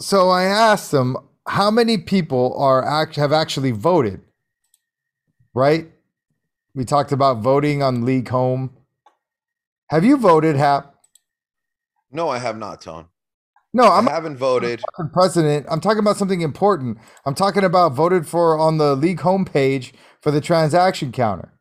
so 0.00 0.30
I 0.30 0.44
asked 0.44 0.94
him 0.94 1.16
how 1.46 1.70
many 1.70 1.98
people 1.98 2.54
are 2.56 2.84
act 2.84 3.16
have 3.16 3.32
actually 3.32 3.72
voted. 3.72 4.22
Right? 5.52 5.90
We 6.74 6.84
talked 6.84 7.10
about 7.10 7.38
voting 7.38 7.82
on 7.82 8.04
league 8.04 8.28
home. 8.28 8.76
Have 9.88 10.04
you 10.04 10.16
voted, 10.16 10.54
Hap? 10.54 10.94
No, 12.12 12.28
I 12.28 12.38
have 12.38 12.56
not, 12.56 12.80
Tone. 12.80 13.09
No, 13.72 13.84
I'm 13.84 14.08
I 14.08 14.12
haven't 14.12 14.36
voted. 14.36 14.82
president. 15.12 15.66
I'm 15.70 15.80
talking 15.80 16.00
about 16.00 16.16
something 16.16 16.40
important. 16.40 16.98
I'm 17.24 17.34
talking 17.34 17.62
about 17.62 17.92
voted 17.92 18.26
for 18.26 18.58
on 18.58 18.78
the 18.78 18.96
league 18.96 19.20
homepage 19.20 19.92
for 20.20 20.30
the 20.32 20.40
transaction 20.40 21.12
counter. 21.12 21.52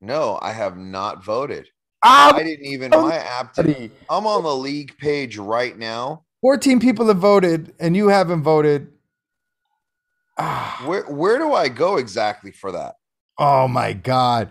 No, 0.00 0.38
I 0.40 0.52
have 0.52 0.76
not 0.76 1.24
voted. 1.24 1.68
Ah, 2.02 2.34
I 2.34 2.42
didn't 2.42 2.64
even 2.64 2.90
my 2.90 3.16
app. 3.16 3.58
I'm 3.58 4.26
on 4.26 4.42
the 4.42 4.56
league 4.56 4.96
page 4.98 5.36
right 5.36 5.76
now. 5.76 6.24
14 6.40 6.80
people 6.80 7.08
have 7.08 7.18
voted 7.18 7.74
and 7.78 7.94
you 7.96 8.08
haven't 8.08 8.42
voted. 8.42 8.88
Ah, 10.38 10.82
Where 10.86 11.02
where 11.04 11.36
do 11.38 11.52
I 11.52 11.68
go 11.68 11.96
exactly 11.98 12.52
for 12.52 12.72
that? 12.72 12.94
oh 13.38 13.68
my 13.68 13.92
God. 13.92 14.48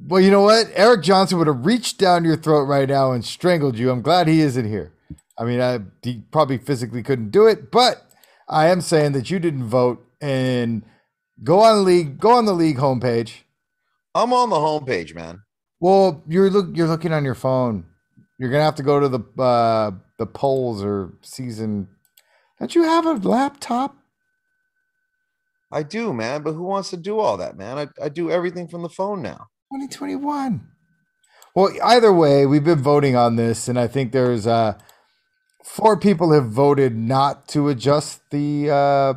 Well, 0.00 0.20
you 0.20 0.30
know 0.30 0.42
what? 0.42 0.70
Eric 0.74 1.02
Johnson 1.02 1.38
would 1.38 1.46
have 1.48 1.66
reached 1.66 1.98
down 1.98 2.24
your 2.24 2.36
throat 2.36 2.62
right 2.64 2.88
now 2.88 3.12
and 3.12 3.24
strangled 3.24 3.76
you. 3.78 3.90
I'm 3.90 4.00
glad 4.02 4.28
he 4.28 4.40
isn't 4.40 4.66
here. 4.66 4.92
I 5.38 5.44
mean, 5.44 5.60
I, 5.60 5.80
he 6.02 6.22
probably 6.30 6.58
physically 6.58 7.02
couldn't 7.02 7.30
do 7.30 7.46
it, 7.46 7.70
but 7.70 8.10
I 8.48 8.68
am 8.68 8.80
saying 8.80 9.12
that 9.12 9.30
you 9.30 9.38
didn't 9.38 9.64
vote 9.64 10.04
and 10.20 10.82
go 11.44 11.60
on 11.60 11.76
the 11.76 11.82
league, 11.82 12.18
go 12.18 12.32
on 12.32 12.44
the 12.44 12.52
league 12.52 12.78
homepage. 12.78 13.42
I'm 14.14 14.32
on 14.32 14.50
the 14.50 14.56
homepage, 14.56 15.14
man. 15.14 15.42
Well, 15.80 16.24
you're 16.26 16.50
look 16.50 16.70
you're 16.74 16.88
looking 16.88 17.12
on 17.12 17.24
your 17.24 17.36
phone. 17.36 17.84
You're 18.38 18.50
gonna 18.50 18.64
have 18.64 18.74
to 18.76 18.82
go 18.82 18.98
to 18.98 19.08
the 19.08 19.20
uh, 19.40 19.92
the 20.18 20.26
polls 20.26 20.82
or 20.82 21.14
season. 21.22 21.88
Don't 22.58 22.74
you 22.74 22.82
have 22.82 23.06
a 23.06 23.12
laptop? 23.12 23.96
I 25.70 25.82
do, 25.84 26.12
man. 26.12 26.42
But 26.42 26.54
who 26.54 26.64
wants 26.64 26.90
to 26.90 26.96
do 26.96 27.20
all 27.20 27.36
that, 27.36 27.56
man? 27.56 27.78
I, 27.78 28.04
I 28.04 28.08
do 28.08 28.30
everything 28.30 28.66
from 28.66 28.82
the 28.82 28.88
phone 28.88 29.22
now. 29.22 29.48
2021. 29.72 30.66
Well, 31.54 31.70
either 31.84 32.12
way, 32.12 32.46
we've 32.46 32.64
been 32.64 32.82
voting 32.82 33.16
on 33.16 33.36
this, 33.36 33.68
and 33.68 33.78
I 33.78 33.86
think 33.86 34.12
there's 34.12 34.46
uh, 34.46 34.78
four 35.68 35.98
people 35.98 36.32
have 36.32 36.50
voted 36.50 36.96
not 36.96 37.46
to 37.48 37.68
adjust 37.68 38.20
the. 38.30 38.70
Uh, 38.70 39.14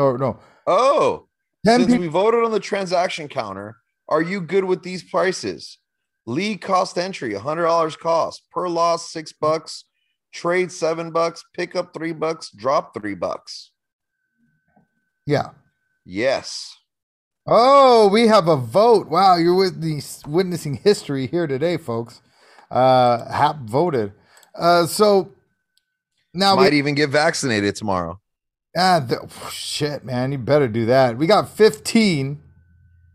or 0.00 0.18
no, 0.18 0.38
Oh, 0.66 1.26
since 1.64 1.86
people. 1.86 2.00
we 2.00 2.08
voted 2.08 2.44
on 2.44 2.50
the 2.50 2.60
transaction 2.60 3.28
counter, 3.28 3.76
are 4.08 4.20
you 4.22 4.40
good 4.40 4.64
with 4.64 4.82
these 4.82 5.02
prices? 5.02 5.78
League 6.26 6.60
cost 6.60 6.98
entry, 6.98 7.32
hundred 7.34 7.62
dollars 7.62 7.96
cost 7.96 8.42
per 8.52 8.68
loss, 8.68 9.10
six 9.10 9.32
bucks. 9.32 9.84
Trade 10.34 10.70
seven 10.70 11.12
bucks. 11.12 11.42
Pick 11.54 11.74
up 11.76 11.94
three 11.94 12.12
bucks. 12.12 12.50
Drop 12.50 12.92
three 12.92 13.14
bucks. 13.14 13.70
Yeah. 15.26 15.50
Yes. 16.04 16.76
Oh, 17.46 18.08
we 18.08 18.26
have 18.26 18.48
a 18.48 18.56
vote. 18.56 19.08
Wow, 19.08 19.36
you're 19.36 19.54
witness- 19.54 20.22
witnessing 20.26 20.74
history 20.74 21.26
here 21.28 21.46
today, 21.46 21.76
folks. 21.76 22.20
Uh, 22.70 23.32
Hap 23.32 23.60
voted. 23.60 24.12
Uh, 24.54 24.86
so 24.86 25.30
now 26.36 26.54
Might 26.54 26.72
we, 26.72 26.78
even 26.78 26.94
get 26.94 27.10
vaccinated 27.10 27.74
tomorrow. 27.76 28.20
ah, 28.76 29.00
the, 29.00 29.28
shit, 29.50 30.04
man, 30.04 30.32
you 30.32 30.38
better 30.38 30.68
do 30.68 30.86
that. 30.86 31.16
We 31.16 31.26
got 31.26 31.48
15. 31.48 32.42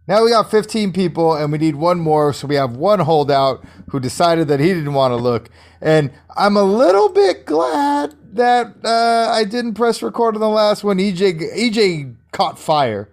Now 0.07 0.24
we 0.24 0.32
got 0.32 0.49
15 0.51 0.91
people, 0.91 1.36
and 1.36 1.51
we 1.51 1.57
need 1.57 1.76
one 1.76 1.99
more. 1.99 2.34
So 2.34 2.47
we 2.47 2.55
have 2.55 2.76
one 2.76 2.99
holdout 2.99 3.63
who 3.89 3.99
decided 3.99 4.47
that 4.47 4.59
he 4.59 4.67
didn't 4.74 4.93
want 4.93 5.11
to 5.11 5.15
look. 5.15 5.49
And 5.80 6.11
I'm 6.36 6.57
a 6.57 6.63
little 6.63 7.09
bit 7.09 7.45
glad 7.45 8.15
that 8.34 8.76
uh, 8.84 9.32
I 9.32 9.43
didn't 9.43 9.76
press 9.76 10.01
record 10.01 10.36
on 10.36 10.41
the 10.41 10.49
last 10.49 10.84
one. 10.84 10.97
EJ 10.97 11.55
EJ 11.55 12.15
caught 12.32 12.57
fire. 12.59 13.09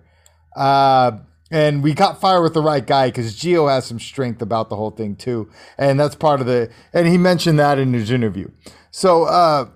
Uh, 0.56 1.18
and 1.50 1.82
we 1.82 1.94
caught 1.94 2.20
fire 2.20 2.42
with 2.42 2.52
the 2.54 2.60
right 2.62 2.86
guy 2.86 3.08
because 3.08 3.34
Gio 3.34 3.70
has 3.70 3.86
some 3.86 3.98
strength 3.98 4.42
about 4.42 4.68
the 4.68 4.76
whole 4.76 4.90
thing 4.90 5.16
too, 5.16 5.48
and 5.78 5.98
that's 5.98 6.14
part 6.14 6.40
of 6.40 6.46
the. 6.46 6.70
And 6.92 7.06
he 7.06 7.16
mentioned 7.16 7.58
that 7.58 7.78
in 7.78 7.92
his 7.94 8.10
interview. 8.10 8.50
So 8.90 9.24
uh, 9.24 9.68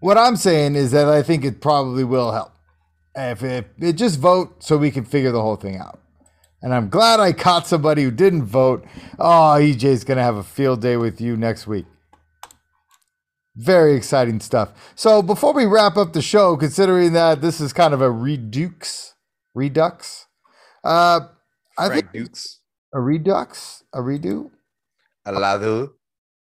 what 0.00 0.18
I'm 0.18 0.36
saying 0.36 0.74
is 0.74 0.90
that 0.92 1.08
I 1.08 1.22
think 1.22 1.44
it 1.44 1.60
probably 1.60 2.04
will 2.04 2.32
help 2.32 2.52
if 3.16 3.42
it, 3.42 3.66
it 3.78 3.94
just 3.94 4.18
vote 4.18 4.62
so 4.62 4.76
we 4.76 4.90
can 4.90 5.04
figure 5.04 5.32
the 5.32 5.40
whole 5.40 5.56
thing 5.56 5.78
out. 5.78 6.00
And 6.62 6.74
I'm 6.74 6.88
glad 6.88 7.20
I 7.20 7.32
caught 7.32 7.66
somebody 7.66 8.02
who 8.02 8.10
didn't 8.10 8.44
vote. 8.44 8.84
Oh, 9.18 9.56
EJ's 9.58 10.04
gonna 10.04 10.22
have 10.22 10.36
a 10.36 10.42
field 10.42 10.82
day 10.82 10.96
with 10.96 11.20
you 11.20 11.36
next 11.36 11.66
week. 11.66 11.86
Very 13.56 13.94
exciting 13.94 14.40
stuff. 14.40 14.92
So 14.94 15.22
before 15.22 15.54
we 15.54 15.64
wrap 15.64 15.96
up 15.96 16.12
the 16.12 16.22
show, 16.22 16.56
considering 16.56 17.12
that 17.14 17.40
this 17.40 17.60
is 17.60 17.72
kind 17.72 17.94
of 17.94 18.02
a 18.02 18.10
redux, 18.10 19.14
redux, 19.54 20.26
uh, 20.84 21.20
I 21.78 21.88
think 21.88 22.08
a 22.94 23.00
redux, 23.00 23.82
a 23.94 24.00
redo. 24.00 24.50
Alado. 25.26 25.92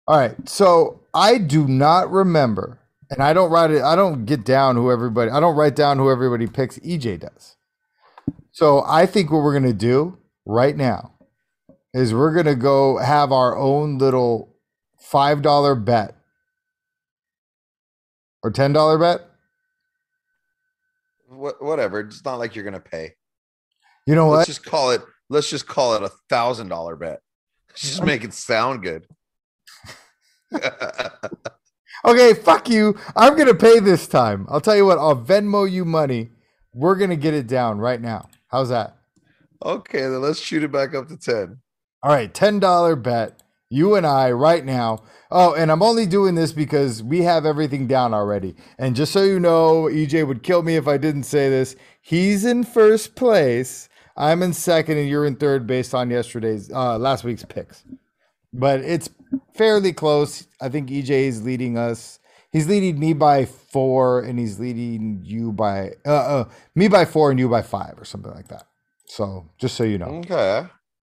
All 0.06 0.18
right. 0.18 0.48
So 0.48 1.02
I 1.14 1.38
do 1.38 1.66
not 1.66 2.10
remember, 2.10 2.79
and 3.10 3.22
I 3.22 3.32
don't 3.32 3.50
write 3.50 3.70
it. 3.72 3.82
I 3.82 3.96
don't 3.96 4.24
get 4.24 4.44
down 4.44 4.76
who 4.76 4.90
everybody. 4.90 5.30
I 5.30 5.40
don't 5.40 5.56
write 5.56 5.74
down 5.74 5.98
who 5.98 6.10
everybody 6.10 6.46
picks. 6.46 6.78
EJ 6.78 7.20
does. 7.20 7.56
So 8.52 8.84
I 8.86 9.06
think 9.06 9.30
what 9.30 9.42
we're 9.42 9.52
gonna 9.52 9.72
do 9.72 10.18
right 10.46 10.76
now 10.76 11.12
is 11.92 12.14
we're 12.14 12.34
gonna 12.34 12.54
go 12.54 12.98
have 12.98 13.32
our 13.32 13.56
own 13.56 13.98
little 13.98 14.54
five 14.98 15.42
dollar 15.42 15.74
bet 15.74 16.14
or 18.42 18.50
ten 18.50 18.72
dollar 18.72 18.98
bet. 18.98 19.26
What, 21.28 21.62
whatever. 21.62 22.00
It's 22.00 22.24
not 22.24 22.36
like 22.36 22.54
you're 22.54 22.64
gonna 22.64 22.80
pay. 22.80 23.14
You 24.06 24.14
know 24.14 24.26
what? 24.26 24.38
Let's 24.38 24.48
just 24.48 24.64
call 24.64 24.90
it. 24.90 25.02
Let's 25.28 25.50
just 25.50 25.66
call 25.66 25.94
it 25.94 26.02
a 26.02 26.10
thousand 26.28 26.68
dollar 26.68 26.96
bet. 26.96 27.20
Just 27.76 28.02
make 28.02 28.24
it 28.24 28.34
sound 28.34 28.82
good. 28.82 29.06
Okay, 32.04 32.34
fuck 32.34 32.68
you. 32.68 32.96
I'm 33.14 33.36
gonna 33.36 33.54
pay 33.54 33.78
this 33.80 34.06
time. 34.06 34.46
I'll 34.48 34.60
tell 34.60 34.76
you 34.76 34.86
what. 34.86 34.98
I'll 34.98 35.16
Venmo 35.16 35.70
you 35.70 35.84
money. 35.84 36.30
We're 36.72 36.96
gonna 36.96 37.16
get 37.16 37.34
it 37.34 37.46
down 37.46 37.78
right 37.78 38.00
now. 38.00 38.28
How's 38.48 38.68
that? 38.70 38.96
okay, 39.62 40.00
then 40.00 40.22
let's 40.22 40.40
shoot 40.40 40.62
it 40.64 40.72
back 40.72 40.94
up 40.94 41.08
to 41.08 41.16
ten. 41.16 41.58
All 42.02 42.10
right, 42.10 42.32
$10 42.32 43.02
bet. 43.02 43.42
You 43.68 43.94
and 43.94 44.06
I 44.06 44.30
right 44.32 44.64
now. 44.64 45.02
Oh, 45.30 45.52
and 45.54 45.70
I'm 45.70 45.82
only 45.82 46.06
doing 46.06 46.34
this 46.34 46.50
because 46.50 47.02
we 47.02 47.20
have 47.22 47.44
everything 47.44 47.86
down 47.86 48.14
already. 48.14 48.56
And 48.78 48.96
just 48.96 49.12
so 49.12 49.22
you 49.22 49.38
know, 49.38 49.82
EJ 49.82 50.26
would 50.26 50.42
kill 50.42 50.62
me 50.62 50.76
if 50.76 50.88
I 50.88 50.96
didn't 50.96 51.24
say 51.24 51.50
this. 51.50 51.76
He's 52.00 52.46
in 52.46 52.64
first 52.64 53.14
place. 53.16 53.90
I'm 54.16 54.42
in 54.42 54.54
second, 54.54 54.96
and 54.96 55.08
you're 55.10 55.26
in 55.26 55.36
third 55.36 55.66
based 55.66 55.94
on 55.94 56.10
yesterday's, 56.10 56.72
uh, 56.72 56.98
last 56.98 57.22
week's 57.22 57.44
picks. 57.44 57.84
But 58.52 58.80
it's 58.80 59.08
fairly 59.54 59.92
close. 59.92 60.46
I 60.60 60.68
think 60.68 60.90
EJ 60.90 61.10
is 61.10 61.42
leading 61.42 61.78
us. 61.78 62.18
He's 62.52 62.68
leading 62.68 62.98
me 62.98 63.12
by 63.12 63.44
four, 63.44 64.20
and 64.20 64.38
he's 64.38 64.58
leading 64.58 65.20
you 65.22 65.52
by 65.52 65.92
uh, 66.04 66.10
uh 66.10 66.44
me 66.74 66.88
by 66.88 67.04
four 67.04 67.30
and 67.30 67.38
you 67.38 67.48
by 67.48 67.62
five, 67.62 67.94
or 67.96 68.04
something 68.04 68.32
like 68.32 68.48
that. 68.48 68.66
So 69.06 69.48
just 69.58 69.76
so 69.76 69.84
you 69.84 69.98
know. 69.98 70.06
Okay. 70.06 70.66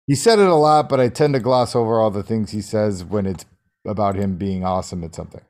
He 0.05 0.15
said 0.15 0.39
it 0.39 0.47
a 0.47 0.55
lot, 0.55 0.89
but 0.89 0.99
I 0.99 1.07
tend 1.07 1.35
to 1.35 1.39
gloss 1.39 1.75
over 1.75 1.99
all 1.99 2.11
the 2.11 2.23
things 2.23 2.51
he 2.51 2.61
says 2.61 3.03
when 3.05 3.25
it's 3.25 3.45
about 3.85 4.15
him 4.15 4.37
being 4.37 4.65
awesome 4.65 5.03
at 5.03 5.15
something. 5.15 5.43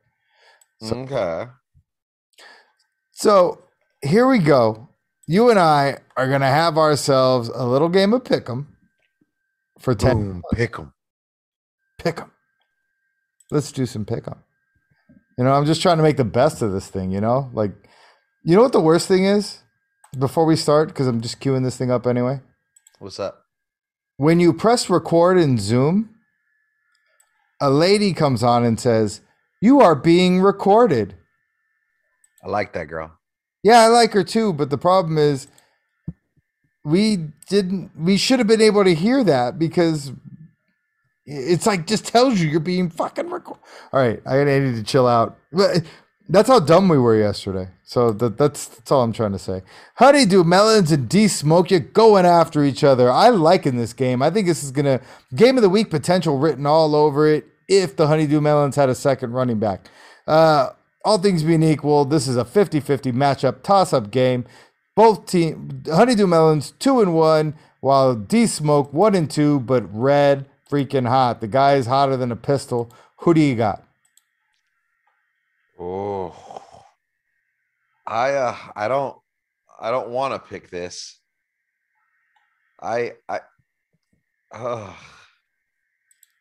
So- 0.81 0.97
okay. 0.97 1.49
So 3.13 3.63
here 4.01 4.27
we 4.27 4.39
go. 4.39 4.89
You 5.27 5.49
and 5.49 5.59
I 5.59 5.97
are 6.17 6.27
going 6.27 6.41
to 6.41 6.47
have 6.47 6.77
ourselves 6.77 7.49
a 7.49 7.65
little 7.65 7.89
game 7.89 8.13
of 8.13 8.23
pick'em 8.23 8.67
for 9.77 9.93
10 9.93 10.17
Boom. 10.17 10.41
Pick 11.99 12.19
'em. 12.19 12.25
pick'em. 12.25 12.31
Let's 13.51 13.71
do 13.71 13.85
some 13.85 14.05
pick'em. 14.05 14.39
You 15.37 15.43
know, 15.43 15.53
I'm 15.53 15.65
just 15.65 15.81
trying 15.81 15.97
to 15.97 16.03
make 16.03 16.17
the 16.17 16.25
best 16.25 16.61
of 16.61 16.71
this 16.71 16.87
thing, 16.87 17.11
you 17.11 17.21
know? 17.21 17.51
Like 17.53 17.71
you 18.43 18.55
know 18.55 18.63
what 18.63 18.71
the 18.71 18.81
worst 18.81 19.07
thing 19.07 19.25
is 19.25 19.61
before 20.17 20.45
we 20.45 20.55
start 20.55 20.95
cuz 20.95 21.05
I'm 21.05 21.21
just 21.21 21.39
queuing 21.39 21.63
this 21.63 21.77
thing 21.77 21.91
up 21.91 22.07
anyway. 22.07 22.41
What's 22.99 23.17
that? 23.17 23.35
when 24.19 24.41
you 24.41 24.51
press 24.51 24.89
record 24.89 25.37
in 25.37 25.57
Zoom, 25.57 26.09
a 27.61 27.69
lady 27.69 28.13
comes 28.13 28.43
on 28.43 28.65
and 28.65 28.77
says, 28.77 29.21
You 29.61 29.79
are 29.79 29.95
being 29.95 30.41
recorded. 30.41 31.15
I 32.43 32.49
like 32.49 32.73
that 32.73 32.89
girl. 32.89 33.13
Yeah, 33.63 33.79
I 33.79 33.87
like 33.87 34.11
her 34.11 34.25
too, 34.25 34.51
but 34.51 34.69
the 34.69 34.77
problem 34.77 35.17
is 35.17 35.47
we 36.83 37.15
didn't 37.47 37.91
we 37.97 38.17
should 38.17 38.39
have 38.39 38.47
been 38.47 38.61
able 38.61 38.83
to 38.83 38.93
hear 38.93 39.23
that 39.23 39.57
because 39.57 40.11
it's 41.29 41.67
like 41.67 41.85
just 41.85 42.07
tells 42.07 42.39
you 42.39 42.49
you're 42.49 42.59
being 42.59 42.89
fucking 42.89 43.29
recorded. 43.29 43.63
All 43.93 43.99
right, 43.99 44.19
I 44.25 44.43
need 44.43 44.75
to 44.75 44.83
chill 44.83 45.07
out. 45.07 45.37
But 45.51 45.83
that's 46.27 46.49
how 46.49 46.59
dumb 46.59 46.89
we 46.89 46.97
were 46.97 47.17
yesterday. 47.17 47.69
So 47.83 48.11
that, 48.13 48.37
that's 48.37 48.65
that's 48.65 48.91
all 48.91 49.03
I'm 49.03 49.13
trying 49.13 49.33
to 49.33 49.39
say. 49.39 49.61
Honeydew 49.95 50.43
Melons 50.43 50.91
and 50.91 51.07
D 51.07 51.27
Smoke 51.27 51.69
you 51.69 51.79
going 51.79 52.25
after 52.25 52.63
each 52.63 52.83
other. 52.83 53.11
I 53.11 53.29
like 53.29 53.67
in 53.67 53.77
this 53.77 53.93
game. 53.93 54.23
I 54.23 54.31
think 54.31 54.47
this 54.47 54.63
is 54.63 54.71
gonna 54.71 55.01
game 55.35 55.57
of 55.57 55.61
the 55.61 55.69
week 55.69 55.91
potential 55.91 56.37
written 56.39 56.65
all 56.65 56.95
over 56.95 57.27
it. 57.27 57.45
If 57.67 57.95
the 57.95 58.07
Honeydew 58.07 58.41
Melons 58.41 58.75
had 58.75 58.89
a 58.89 58.95
second 58.95 59.33
running 59.33 59.59
back, 59.59 59.87
uh, 60.27 60.69
all 61.05 61.19
things 61.19 61.43
being 61.43 61.61
equal, 61.61 62.03
this 62.03 62.27
is 62.27 62.35
a 62.35 62.43
50-50 62.43 63.13
matchup 63.13 63.61
toss-up 63.61 64.09
game. 64.09 64.45
Both 64.95 65.27
team 65.27 65.83
Honeydew 65.87 66.25
Melons 66.25 66.71
two 66.79 67.01
and 67.01 67.13
one, 67.13 67.53
while 67.81 68.15
D 68.15 68.47
Smoke 68.47 68.91
one 68.91 69.13
and 69.13 69.29
two, 69.29 69.59
but 69.59 69.83
red 69.95 70.47
freaking 70.69 71.07
hot. 71.07 71.41
The 71.41 71.47
guy 71.47 71.75
is 71.75 71.87
hotter 71.87 72.17
than 72.17 72.31
a 72.31 72.35
pistol. 72.35 72.91
Who 73.17 73.33
do 73.33 73.41
you 73.41 73.55
got? 73.55 73.83
Oh. 75.79 76.35
I 78.05 78.31
uh 78.31 78.55
I 78.75 78.87
don't 78.87 79.15
I 79.79 79.91
don't 79.91 80.09
want 80.09 80.33
to 80.33 80.49
pick 80.49 80.69
this. 80.69 81.19
I 82.81 83.13
I 83.27 83.39
uh, 84.51 84.93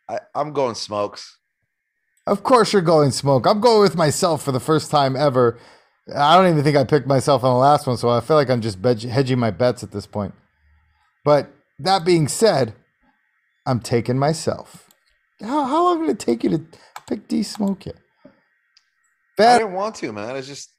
I 0.08 0.18
I'm 0.34 0.52
going 0.52 0.74
smokes. 0.74 1.38
Of 2.26 2.42
course, 2.42 2.72
you're 2.72 2.82
going 2.82 3.10
smoke. 3.10 3.46
I'm 3.46 3.60
going 3.60 3.80
with 3.80 3.96
myself 3.96 4.42
for 4.42 4.52
the 4.52 4.60
first 4.60 4.90
time 4.90 5.16
ever. 5.16 5.58
I 6.14 6.36
don't 6.36 6.50
even 6.50 6.64
think 6.64 6.76
I 6.76 6.84
picked 6.84 7.06
myself 7.06 7.44
on 7.44 7.52
the 7.52 7.58
last 7.58 7.86
one, 7.86 7.96
so 7.96 8.08
I 8.08 8.20
feel 8.20 8.36
like 8.36 8.50
I'm 8.50 8.60
just 8.60 8.82
hedging 9.02 9.38
my 9.38 9.50
bets 9.50 9.82
at 9.82 9.92
this 9.92 10.06
point. 10.06 10.34
But 11.24 11.50
that 11.78 12.04
being 12.04 12.28
said, 12.28 12.74
I'm 13.68 13.80
taking 13.80 14.18
myself. 14.18 14.88
How, 15.42 15.66
how 15.66 15.84
long 15.84 16.02
did 16.02 16.10
it 16.10 16.20
take 16.20 16.44
you 16.44 16.50
to 16.50 16.66
pick 17.08 17.28
D 17.28 17.44
Smoke 17.44 17.84
here? 17.84 18.00
I 19.38 19.58
didn't 19.58 19.74
want 19.74 19.96
to, 19.96 20.12
man. 20.12 20.36
It's 20.36 20.48
just 20.48 20.72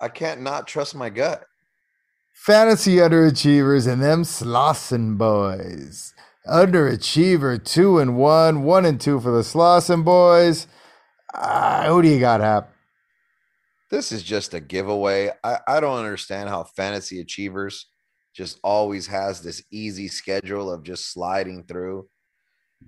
I 0.00 0.08
can't 0.08 0.42
not 0.42 0.66
trust 0.68 0.94
my 0.94 1.10
gut. 1.10 1.44
fantasy 2.34 2.96
underachievers 2.96 3.92
and 3.92 4.02
them 4.02 4.22
Slauson 4.24 5.18
boys. 5.18 6.14
Underachiever 6.48 7.64
two 7.64 7.98
and 8.00 8.16
one, 8.16 8.64
one 8.64 8.86
and 8.86 9.00
two 9.00 9.20
for 9.20 9.30
the 9.32 9.42
Slauson 9.42 10.04
boys. 10.04 10.66
Uh, 11.34 11.88
who 11.88 12.02
do 12.02 12.08
you 12.08 12.20
got, 12.20 12.40
Hap? 12.40 12.72
This 13.90 14.12
is 14.12 14.22
just 14.22 14.54
a 14.54 14.60
giveaway. 14.60 15.30
I, 15.44 15.58
I 15.68 15.80
don't 15.80 15.98
understand 15.98 16.48
how 16.50 16.64
fantasy 16.64 17.20
achievers 17.20 17.86
just 18.34 18.58
always 18.62 19.06
has 19.06 19.40
this 19.40 19.62
easy 19.70 20.08
schedule 20.08 20.72
of 20.72 20.82
just 20.82 21.12
sliding 21.12 21.64
through. 21.64 22.08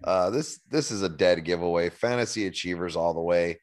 Uh, 0.02 0.30
this 0.30 0.60
this 0.70 0.90
is 0.90 1.02
a 1.02 1.08
dead 1.08 1.44
giveaway. 1.44 1.90
Fantasy 1.90 2.46
achievers 2.46 2.96
all 2.96 3.14
the 3.14 3.20
way. 3.20 3.60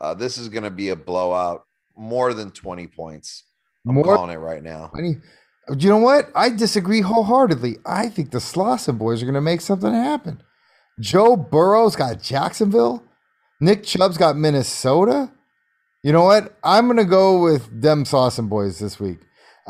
Uh, 0.00 0.14
this 0.14 0.38
is 0.38 0.48
going 0.48 0.64
to 0.64 0.70
be 0.70 0.88
a 0.88 0.96
blowout, 0.96 1.62
more 1.96 2.34
than 2.34 2.50
twenty 2.50 2.86
points. 2.86 3.44
I'm 3.86 3.94
More 3.94 4.04
calling 4.04 4.30
it 4.30 4.40
right 4.40 4.62
now. 4.62 4.90
I 4.94 5.00
mean, 5.00 5.22
you 5.78 5.88
know 5.88 5.98
what? 5.98 6.30
I 6.34 6.50
disagree 6.50 7.00
wholeheartedly. 7.00 7.78
I 7.86 8.08
think 8.08 8.30
the 8.30 8.38
Slauson 8.38 8.98
boys 8.98 9.22
are 9.22 9.26
going 9.26 9.34
to 9.34 9.40
make 9.40 9.60
something 9.60 9.92
happen. 9.92 10.42
Joe 10.98 11.36
Burrow's 11.36 11.96
got 11.96 12.22
Jacksonville. 12.22 13.02
Nick 13.60 13.84
Chubb's 13.84 14.18
got 14.18 14.36
Minnesota. 14.36 15.32
You 16.02 16.12
know 16.12 16.24
what? 16.24 16.56
I'm 16.64 16.86
going 16.86 16.96
to 16.96 17.04
go 17.04 17.42
with 17.42 17.80
them 17.80 18.04
Slauson 18.04 18.48
boys 18.48 18.78
this 18.78 18.98
week. 18.98 19.18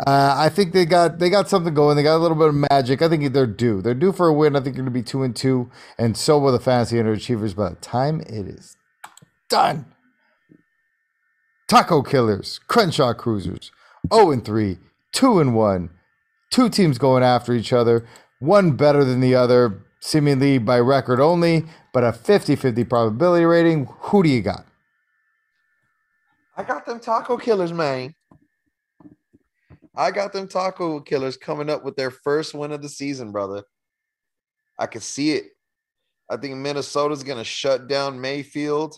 Uh, 0.06 0.34
I 0.34 0.48
think 0.48 0.72
they 0.72 0.86
got 0.86 1.18
they 1.18 1.28
got 1.28 1.50
something 1.50 1.74
going. 1.74 1.96
They 1.96 2.02
got 2.02 2.16
a 2.16 2.22
little 2.22 2.36
bit 2.36 2.48
of 2.48 2.54
magic. 2.54 3.02
I 3.02 3.08
think 3.08 3.32
they're 3.34 3.46
due. 3.46 3.82
They're 3.82 3.92
due 3.92 4.12
for 4.12 4.28
a 4.28 4.32
win. 4.32 4.56
I 4.56 4.60
think 4.60 4.74
they're 4.74 4.84
going 4.84 4.92
to 4.92 4.98
be 4.98 5.02
two 5.02 5.22
and 5.22 5.36
two, 5.36 5.70
and 5.98 6.16
so 6.16 6.38
will 6.38 6.52
the 6.52 6.60
fantasy 6.60 6.96
underachievers. 6.96 7.54
By 7.54 7.70
the 7.70 7.74
time 7.76 8.20
it 8.22 8.46
is 8.46 8.76
done, 9.50 9.92
Taco 11.68 12.02
Killers, 12.02 12.60
Crenshaw 12.66 13.12
Cruisers, 13.12 13.70
zero 14.12 14.30
and 14.30 14.42
three, 14.42 14.78
two 15.12 15.38
and 15.38 15.54
one, 15.54 15.90
two 16.50 16.70
teams 16.70 16.96
going 16.96 17.22
after 17.22 17.52
each 17.52 17.72
other. 17.72 18.06
One 18.38 18.72
better 18.72 19.04
than 19.04 19.20
the 19.20 19.34
other, 19.34 19.84
seemingly 20.00 20.56
by 20.56 20.80
record 20.80 21.20
only, 21.20 21.66
but 21.92 22.04
a 22.04 22.12
50-50 22.12 22.88
probability 22.88 23.44
rating. 23.44 23.86
Who 23.86 24.22
do 24.22 24.30
you 24.30 24.40
got? 24.40 24.64
I 26.56 26.62
got 26.62 26.86
them 26.86 27.00
taco 27.00 27.36
killers, 27.36 27.74
man. 27.74 28.14
I 29.96 30.10
got 30.10 30.32
them 30.32 30.46
taco 30.46 31.00
killers 31.00 31.36
coming 31.36 31.68
up 31.68 31.84
with 31.84 31.96
their 31.96 32.10
first 32.10 32.54
win 32.54 32.72
of 32.72 32.82
the 32.82 32.88
season, 32.88 33.32
brother. 33.32 33.64
I 34.78 34.86
can 34.86 35.00
see 35.00 35.32
it. 35.32 35.46
I 36.30 36.36
think 36.36 36.56
Minnesota's 36.56 37.24
going 37.24 37.38
to 37.38 37.44
shut 37.44 37.88
down 37.88 38.20
Mayfield. 38.20 38.96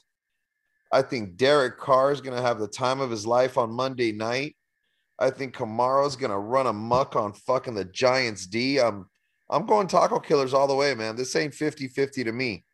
I 0.93 1.01
think 1.01 1.37
Derek 1.37 1.79
Carr 1.79 2.13
is 2.13 2.21
going 2.21 2.37
to 2.37 2.43
have 2.43 2.59
the 2.59 2.69
time 2.69 3.01
of 3.01 3.11
his 3.11 3.27
life 3.27 3.57
on 3.57 3.71
Monday 3.71 4.13
night. 4.13 4.55
I 5.19 5.31
think 5.31 5.55
Kamara's 5.55 6.17
going 6.17 6.31
to 6.31 6.39
run 6.39 6.67
amok 6.67 7.17
on 7.17 7.33
fucking 7.33 7.75
the 7.75 7.87
Giants 7.87 8.47
D. 8.47 8.79
I'm 8.79 9.07
I'm 9.49 9.67
going 9.67 9.87
taco 9.87 10.19
killers 10.19 10.55
all 10.55 10.67
the 10.67 10.75
way, 10.75 10.95
man. 10.95 11.15
This 11.15 11.37
ain't 11.37 11.53
50-50 11.53 12.25
to 12.25 12.33
me. 12.33 12.65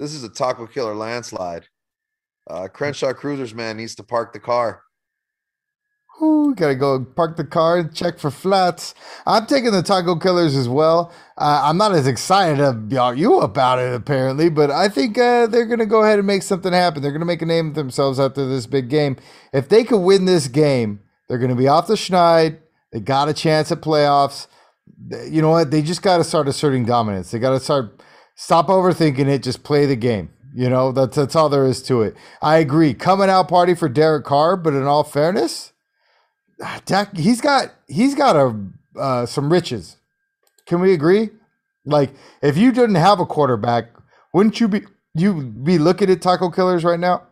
This 0.00 0.14
is 0.14 0.24
a 0.24 0.30
taco 0.30 0.66
killer 0.66 0.94
landslide. 0.94 1.66
Uh, 2.48 2.68
Crenshaw 2.68 3.12
Cruisers, 3.12 3.54
man, 3.54 3.76
needs 3.76 3.94
to 3.96 4.02
park 4.02 4.32
the 4.32 4.40
car. 4.40 4.82
Ooh, 6.22 6.54
gotta 6.54 6.76
go 6.76 7.04
park 7.04 7.36
the 7.36 7.44
car 7.44 7.78
and 7.78 7.94
check 7.94 8.18
for 8.18 8.30
flats. 8.30 8.94
I'm 9.26 9.46
taking 9.46 9.72
the 9.72 9.82
Taco 9.82 10.16
Killers 10.16 10.54
as 10.54 10.68
well. 10.68 11.12
Uh, 11.36 11.62
I'm 11.64 11.76
not 11.76 11.92
as 11.92 12.06
excited 12.06 12.60
about 12.60 13.16
you 13.16 13.40
about 13.40 13.80
it 13.80 13.92
apparently, 13.92 14.48
but 14.48 14.70
I 14.70 14.88
think 14.88 15.18
uh, 15.18 15.48
they're 15.48 15.66
gonna 15.66 15.86
go 15.86 16.02
ahead 16.02 16.18
and 16.18 16.26
make 16.26 16.42
something 16.42 16.72
happen. 16.72 17.02
They're 17.02 17.12
gonna 17.12 17.24
make 17.24 17.42
a 17.42 17.46
name 17.46 17.68
of 17.68 17.74
themselves 17.74 18.20
after 18.20 18.46
this 18.46 18.66
big 18.66 18.88
game. 18.88 19.16
If 19.52 19.68
they 19.68 19.82
could 19.82 20.00
win 20.00 20.24
this 20.24 20.46
game, 20.46 21.00
they're 21.28 21.38
gonna 21.38 21.56
be 21.56 21.68
off 21.68 21.88
the 21.88 21.94
schneid. 21.94 22.58
They 22.92 23.00
got 23.00 23.28
a 23.28 23.34
chance 23.34 23.72
at 23.72 23.80
playoffs. 23.80 24.46
You 25.28 25.42
know 25.42 25.50
what? 25.50 25.72
They 25.72 25.82
just 25.82 26.02
got 26.02 26.18
to 26.18 26.24
start 26.24 26.46
asserting 26.46 26.84
dominance. 26.84 27.32
They 27.32 27.40
got 27.40 27.50
to 27.50 27.60
start 27.60 28.00
stop 28.36 28.68
overthinking 28.68 29.26
it. 29.26 29.42
Just 29.42 29.64
play 29.64 29.84
the 29.84 29.96
game. 29.96 30.30
You 30.54 30.70
know 30.70 30.92
that's 30.92 31.16
that's 31.16 31.34
all 31.34 31.48
there 31.48 31.66
is 31.66 31.82
to 31.84 32.02
it. 32.02 32.16
I 32.40 32.58
agree. 32.58 32.94
Coming 32.94 33.28
out 33.28 33.48
party 33.48 33.74
for 33.74 33.88
Derek 33.88 34.24
Carr, 34.24 34.56
but 34.56 34.74
in 34.74 34.84
all 34.84 35.02
fairness 35.02 35.72
Dak, 36.84 37.16
he's 37.16 37.40
got 37.40 37.72
he's 37.88 38.14
got 38.14 38.36
a 38.36 38.60
uh, 38.98 39.26
some 39.26 39.52
riches. 39.52 39.96
Can 40.66 40.80
we 40.80 40.92
agree? 40.92 41.30
Like, 41.84 42.10
if 42.42 42.56
you 42.56 42.72
didn't 42.72 42.94
have 42.94 43.20
a 43.20 43.26
quarterback, 43.26 43.90
wouldn't 44.32 44.60
you 44.60 44.68
be 44.68 44.82
you 45.14 45.42
be 45.42 45.78
looking 45.78 46.10
at 46.10 46.22
taco 46.22 46.50
killers 46.50 46.84
right 46.84 47.00
now? 47.00 47.24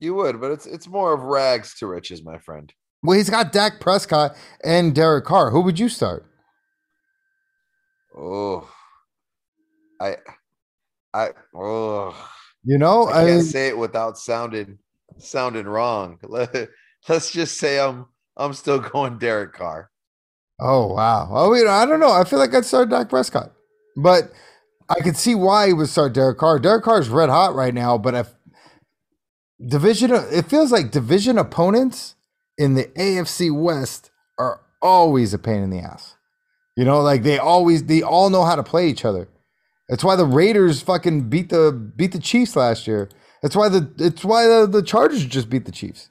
You 0.00 0.14
would, 0.14 0.40
but 0.40 0.50
it's 0.50 0.66
it's 0.66 0.86
more 0.86 1.14
of 1.14 1.22
rags 1.22 1.74
to 1.78 1.86
riches, 1.86 2.22
my 2.22 2.38
friend. 2.38 2.72
Well, 3.02 3.16
he's 3.16 3.30
got 3.30 3.52
Dak 3.52 3.80
Prescott 3.80 4.36
and 4.62 4.94
Derek 4.94 5.24
Carr. 5.24 5.50
Who 5.50 5.60
would 5.60 5.78
you 5.78 5.88
start? 5.88 6.26
Oh, 8.16 8.70
I, 10.00 10.16
I, 11.12 11.30
oh, 11.54 12.30
you 12.64 12.78
know, 12.78 13.08
I 13.08 13.26
can't 13.26 13.40
I, 13.40 13.40
say 13.40 13.68
it 13.68 13.76
without 13.76 14.16
sounding 14.16 14.78
sounding 15.18 15.66
wrong. 15.66 16.18
let's 17.08 17.30
just 17.30 17.58
say 17.58 17.78
I'm 17.78 18.06
I'm 18.36 18.52
still 18.52 18.78
going 18.92 19.18
Derek 19.18 19.52
Carr. 19.52 19.90
Oh 20.60 20.86
wow. 20.94 21.28
Oh, 21.30 21.54
you 21.54 21.64
know, 21.64 21.70
I 21.70 21.86
don't 21.86 22.00
know. 22.00 22.12
I 22.12 22.24
feel 22.24 22.38
like 22.38 22.54
I'd 22.54 22.64
start 22.64 22.90
Dak 22.90 23.08
Prescott, 23.08 23.52
but 23.96 24.32
I 24.88 25.00
could 25.00 25.16
see 25.16 25.34
why 25.34 25.68
he 25.68 25.72
would 25.72 25.88
start 25.88 26.12
Derek 26.12 26.38
Carr. 26.38 26.58
Derek 26.58 26.84
Carr 26.84 27.00
is 27.00 27.08
red 27.08 27.28
hot 27.28 27.54
right 27.54 27.74
now, 27.74 27.98
but 27.98 28.14
if 28.14 28.34
division, 29.66 30.12
it 30.12 30.46
feels 30.46 30.70
like 30.70 30.90
division 30.90 31.38
opponents 31.38 32.14
in 32.58 32.74
the 32.74 32.84
AFC 32.96 33.52
West 33.52 34.10
are 34.38 34.60
always 34.82 35.34
a 35.34 35.38
pain 35.38 35.62
in 35.62 35.70
the 35.70 35.80
ass. 35.80 36.16
You 36.76 36.84
know, 36.84 37.00
like 37.00 37.22
they 37.22 37.38
always 37.38 37.84
they 37.84 38.02
all 38.02 38.30
know 38.30 38.44
how 38.44 38.56
to 38.56 38.62
play 38.62 38.88
each 38.88 39.04
other. 39.04 39.28
That's 39.88 40.04
why 40.04 40.16
the 40.16 40.24
Raiders 40.24 40.82
fucking 40.82 41.28
beat 41.28 41.50
the 41.50 41.72
beat 41.72 42.12
the 42.12 42.18
Chiefs 42.18 42.56
last 42.56 42.86
year. 42.86 43.10
That's 43.42 43.56
why 43.56 43.68
the 43.68 43.92
it's 43.98 44.24
why 44.24 44.46
the, 44.46 44.66
the 44.66 44.82
Chargers 44.82 45.24
just 45.24 45.50
beat 45.50 45.66
the 45.66 45.72
Chiefs. 45.72 46.08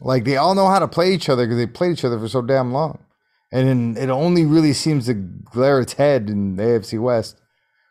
Like 0.00 0.24
they 0.24 0.36
all 0.36 0.54
know 0.54 0.68
how 0.68 0.78
to 0.78 0.88
play 0.88 1.12
each 1.12 1.28
other 1.28 1.44
because 1.44 1.58
they 1.58 1.66
played 1.66 1.92
each 1.92 2.04
other 2.04 2.18
for 2.18 2.28
so 2.28 2.42
damn 2.42 2.72
long. 2.72 3.04
And 3.52 3.96
it 3.96 4.10
only 4.10 4.44
really 4.44 4.72
seems 4.72 5.06
to 5.06 5.14
glare 5.14 5.80
its 5.80 5.92
head 5.92 6.28
in 6.28 6.56
the 6.56 6.64
AFC 6.64 7.00
West. 7.00 7.40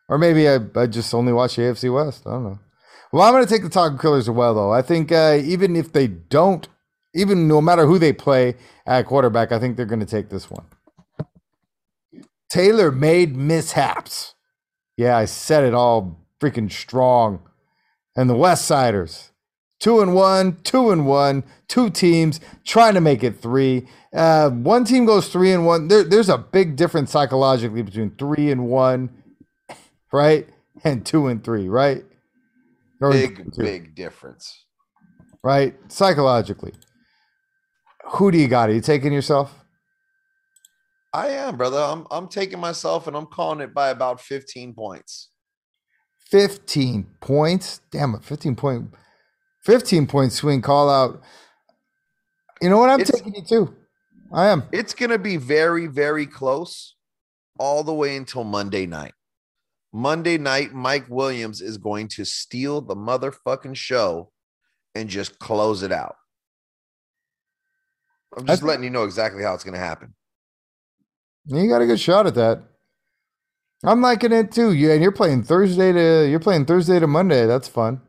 Or 0.09 0.17
maybe 0.17 0.49
I, 0.49 0.59
I 0.75 0.87
just 0.87 1.13
only 1.13 1.31
watch 1.31 1.55
the 1.55 1.61
AFC 1.61 1.93
West. 1.93 2.27
I 2.27 2.31
don't 2.31 2.43
know. 2.43 2.59
Well, 3.13 3.23
I'm 3.23 3.33
going 3.33 3.45
to 3.45 3.49
take 3.49 3.63
the 3.63 3.69
Taco 3.69 3.97
Killers 3.97 4.27
as 4.27 4.33
well, 4.33 4.53
though. 4.55 4.73
I 4.73 4.81
think 4.81 5.11
uh, 5.11 5.39
even 5.41 5.75
if 5.75 5.93
they 5.93 6.07
don't, 6.07 6.67
even 7.15 7.47
no 7.47 7.61
matter 7.61 7.85
who 7.85 7.99
they 7.99 8.11
play 8.11 8.55
at 8.85 9.05
quarterback, 9.05 9.51
I 9.51 9.59
think 9.59 9.77
they're 9.77 9.85
going 9.85 9.99
to 9.99 10.05
take 10.05 10.29
this 10.29 10.49
one. 10.49 10.65
Taylor 12.49 12.91
made 12.91 13.35
mishaps. 13.35 14.33
Yeah, 14.97 15.17
I 15.17 15.25
said 15.25 15.63
it 15.63 15.73
all 15.73 16.27
freaking 16.39 16.71
strong. 16.71 17.47
And 18.15 18.29
the 18.29 18.35
West 18.35 18.65
Siders, 18.65 19.31
two 19.83 19.99
and 19.99 20.15
one, 20.15 20.57
two 20.63 20.91
and 20.91 21.05
one, 21.05 21.43
two 21.67 21.89
teams 21.89 22.39
trying 22.63 22.93
to 22.93 23.01
make 23.01 23.21
it 23.21 23.41
three. 23.41 23.85
Uh, 24.13 24.49
one 24.49 24.85
team 24.85 25.05
goes 25.05 25.27
three 25.27 25.51
and 25.51 25.65
one. 25.65 25.89
There, 25.89 26.05
there's 26.05 26.29
a 26.29 26.37
big 26.37 26.77
difference 26.77 27.11
psychologically 27.11 27.81
between 27.81 28.11
three 28.11 28.49
and 28.49 28.67
one, 28.67 29.09
right, 30.13 30.47
and 30.85 31.05
two 31.05 31.27
and 31.27 31.43
three, 31.43 31.67
right? 31.67 32.05
Or 33.01 33.11
big, 33.11 33.53
big 33.57 33.93
difference, 33.93 34.63
right? 35.43 35.75
Psychologically, 35.89 36.73
who 38.11 38.31
do 38.31 38.37
you 38.37 38.47
got? 38.47 38.69
Are 38.69 38.73
you 38.73 38.79
taking 38.79 39.11
yourself? 39.11 39.53
I 41.11 41.27
am, 41.31 41.57
brother. 41.57 41.79
I'm 41.79 42.07
I'm 42.09 42.29
taking 42.29 42.61
myself, 42.61 43.07
and 43.07 43.17
I'm 43.17 43.25
calling 43.25 43.59
it 43.59 43.73
by 43.73 43.89
about 43.89 44.21
15 44.21 44.75
points. 44.75 45.27
15 46.31 47.05
points. 47.19 47.81
Damn 47.91 48.15
it, 48.15 48.23
15 48.23 48.55
point 48.55 48.93
15 49.63 50.07
point 50.07 50.31
swing 50.31 50.61
call 50.61 50.89
out. 50.89 51.21
You 52.61 52.69
know 52.69 52.77
what? 52.77 52.89
I'm 52.89 53.01
it's, 53.01 53.11
taking 53.11 53.35
you 53.35 53.43
too. 53.43 53.75
I 54.31 54.47
am. 54.47 54.63
It's 54.71 54.93
going 54.93 55.09
to 55.09 55.19
be 55.19 55.37
very, 55.37 55.87
very 55.87 56.25
close 56.25 56.95
all 57.59 57.83
the 57.83 57.93
way 57.93 58.15
until 58.15 58.43
Monday 58.43 58.85
night. 58.85 59.13
Monday 59.91 60.37
night, 60.37 60.73
Mike 60.73 61.05
Williams 61.07 61.61
is 61.61 61.77
going 61.77 62.07
to 62.09 62.25
steal 62.25 62.81
the 62.81 62.95
motherfucking 62.95 63.75
show 63.75 64.31
and 64.95 65.09
just 65.09 65.39
close 65.39 65.83
it 65.83 65.91
out. 65.91 66.15
I'm 68.35 68.47
just 68.47 68.63
letting 68.63 68.83
you 68.83 68.89
know 68.89 69.03
exactly 69.03 69.43
how 69.43 69.53
it's 69.53 69.63
going 69.63 69.75
to 69.75 69.79
happen. 69.79 70.15
You 71.45 71.69
got 71.69 71.83
a 71.83 71.85
good 71.85 71.99
shot 71.99 72.25
at 72.25 72.33
that. 72.35 72.63
I'm 73.83 74.01
liking 74.01 74.31
it 74.31 74.51
too. 74.51 74.73
Yeah, 74.73 74.93
and 74.93 75.03
you're 75.03 75.11
playing 75.11 75.43
Thursday 75.43 75.91
to 75.91 76.27
you're 76.27 76.39
playing 76.39 76.65
Thursday 76.65 76.99
to 76.99 77.05
Monday. 77.05 77.45
That's 77.45 77.67
fun 77.67 78.01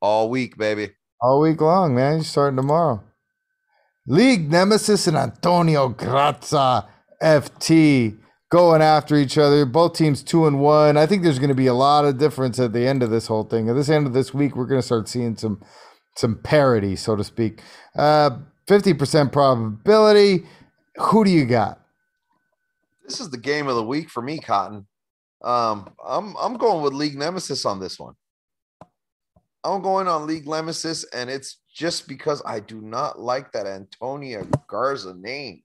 all 0.00 0.30
week, 0.30 0.56
baby. 0.56 0.90
All 1.20 1.40
week 1.40 1.60
long, 1.60 1.94
man. 1.94 2.14
You're 2.16 2.24
starting 2.24 2.56
tomorrow. 2.56 3.02
League 4.06 4.50
Nemesis 4.50 5.06
and 5.06 5.16
Antonio 5.16 5.90
Grazza 5.90 6.88
FT 7.22 8.18
going 8.50 8.82
after 8.82 9.16
each 9.16 9.38
other. 9.38 9.64
Both 9.64 9.94
teams 9.94 10.22
two 10.22 10.46
and 10.46 10.60
one. 10.60 10.96
I 10.96 11.06
think 11.06 11.22
there's 11.22 11.38
going 11.38 11.50
to 11.50 11.54
be 11.54 11.66
a 11.66 11.74
lot 11.74 12.04
of 12.04 12.18
difference 12.18 12.58
at 12.58 12.72
the 12.72 12.86
end 12.86 13.02
of 13.02 13.10
this 13.10 13.26
whole 13.26 13.44
thing. 13.44 13.68
At 13.68 13.76
this 13.76 13.88
end 13.88 14.06
of 14.06 14.12
this 14.12 14.34
week, 14.34 14.56
we're 14.56 14.66
going 14.66 14.80
to 14.80 14.86
start 14.86 15.08
seeing 15.08 15.36
some 15.36 15.62
some 16.16 16.36
parity, 16.36 16.96
so 16.96 17.14
to 17.16 17.22
speak. 17.22 17.62
Uh, 17.94 18.30
50% 18.66 19.32
probability. 19.32 20.44
Who 20.96 21.24
do 21.24 21.30
you 21.30 21.44
got? 21.44 21.80
This 23.04 23.20
is 23.20 23.30
the 23.30 23.38
game 23.38 23.68
of 23.68 23.76
the 23.76 23.84
week 23.84 24.10
for 24.10 24.22
me, 24.22 24.38
Cotton. 24.38 24.86
Um, 25.42 25.94
I'm 26.04 26.36
I'm 26.36 26.56
going 26.56 26.82
with 26.82 26.92
League 26.92 27.16
Nemesis 27.16 27.64
on 27.64 27.80
this 27.80 27.98
one. 27.98 28.14
I'm 29.64 29.82
going 29.82 30.08
on 30.08 30.26
League 30.26 30.48
Nemesis, 30.48 31.04
and 31.12 31.28
it's 31.28 31.58
just 31.74 32.08
because 32.08 32.42
I 32.46 32.60
do 32.60 32.80
not 32.80 33.20
like 33.20 33.52
that 33.52 33.66
Antonia 33.66 34.44
Garza 34.68 35.14
name. 35.14 35.62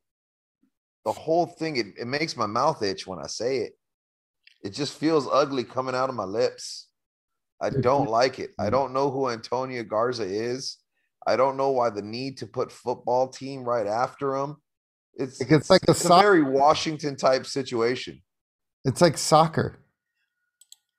The 1.06 1.12
whole 1.12 1.46
thing, 1.46 1.78
it, 1.78 1.88
it 2.00 2.08
makes 2.08 2.36
my 2.36 2.46
mouth 2.46 2.82
itch 2.82 3.08
when 3.08 3.20
I 3.20 3.28
say 3.28 3.58
it. 3.60 3.74
It 4.64 4.74
just 4.74 4.94
feels 4.94 5.28
ugly 5.32 5.64
coming 5.64 5.96
out 5.96 6.10
of 6.10 6.16
my 6.16 6.24
lips. 6.24 6.88
I 7.62 7.70
don't 7.70 8.10
like 8.10 8.40
it. 8.40 8.52
I 8.60 8.70
don't 8.70 8.94
know 8.94 9.10
who 9.10 9.30
Antonia 9.30 9.84
Garza 9.84 10.24
is. 10.24 10.78
I 11.26 11.36
don't 11.36 11.58
know 11.58 11.70
why 11.70 11.90
the 11.90 12.02
need 12.02 12.38
to 12.40 12.48
put 12.48 12.72
football 12.72 13.28
team 13.28 13.64
right 13.64 13.88
after 13.88 14.36
him. 14.36 14.58
It's, 15.16 15.40
it's, 15.40 15.52
it's 15.52 15.70
like 15.70 15.82
a, 15.88 15.92
it's 15.92 16.06
a 16.06 16.10
very 16.10 16.44
Washington 16.44 17.16
type 17.16 17.46
situation. 17.46 18.22
It's 18.84 19.02
like 19.02 19.18
soccer. 19.18 19.80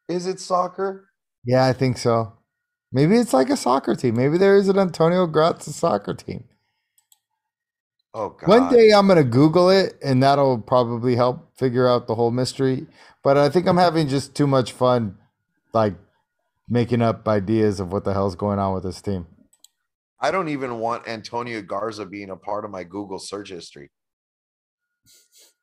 Is 0.09 0.27
it 0.27 0.41
soccer? 0.41 1.11
Yeah, 1.45 1.67
I 1.67 1.73
think 1.73 1.99
so. 1.99 2.36
Maybe 2.93 3.17
it's 3.17 3.33
like 3.33 3.51
a 3.51 3.57
soccer 3.57 3.95
team. 3.95 4.17
Maybe 4.17 4.39
there 4.39 4.57
is 4.57 4.69
an 4.69 4.79
Antonio 4.79 5.27
Grazza 5.27 5.71
soccer 5.71 6.15
team. 6.15 6.45
Oh 8.15 8.31
God. 8.31 8.49
One 8.49 8.73
day 8.73 8.93
I'm 8.93 9.07
gonna 9.09 9.25
Google 9.25 9.69
it, 9.69 9.99
and 10.03 10.23
that'll 10.23 10.59
probably 10.59 11.17
help 11.17 11.57
figure 11.59 11.87
out 11.87 12.07
the 12.07 12.15
whole 12.15 12.31
mystery. 12.31 12.87
But 13.23 13.37
I 13.37 13.51
think 13.51 13.67
I'm 13.67 13.77
having 13.77 14.09
just 14.09 14.35
too 14.35 14.47
much 14.47 14.73
fun, 14.73 15.19
like 15.75 15.95
making 16.69 17.03
up 17.03 17.29
ideas 17.29 17.79
of 17.81 17.93
what 17.93 18.05
the 18.05 18.15
hell's 18.15 18.37
going 18.37 18.59
on 18.59 18.73
with 18.73 18.85
this 18.85 19.03
team. 19.03 19.27
I 20.19 20.31
don't 20.31 20.49
even 20.49 20.79
want 20.79 21.07
Antonio 21.07 21.61
Garza 21.61 22.07
being 22.07 22.31
a 22.31 22.37
part 22.37 22.65
of 22.65 22.71
my 22.71 22.85
Google 22.85 23.19
search 23.19 23.51
history. 23.51 23.91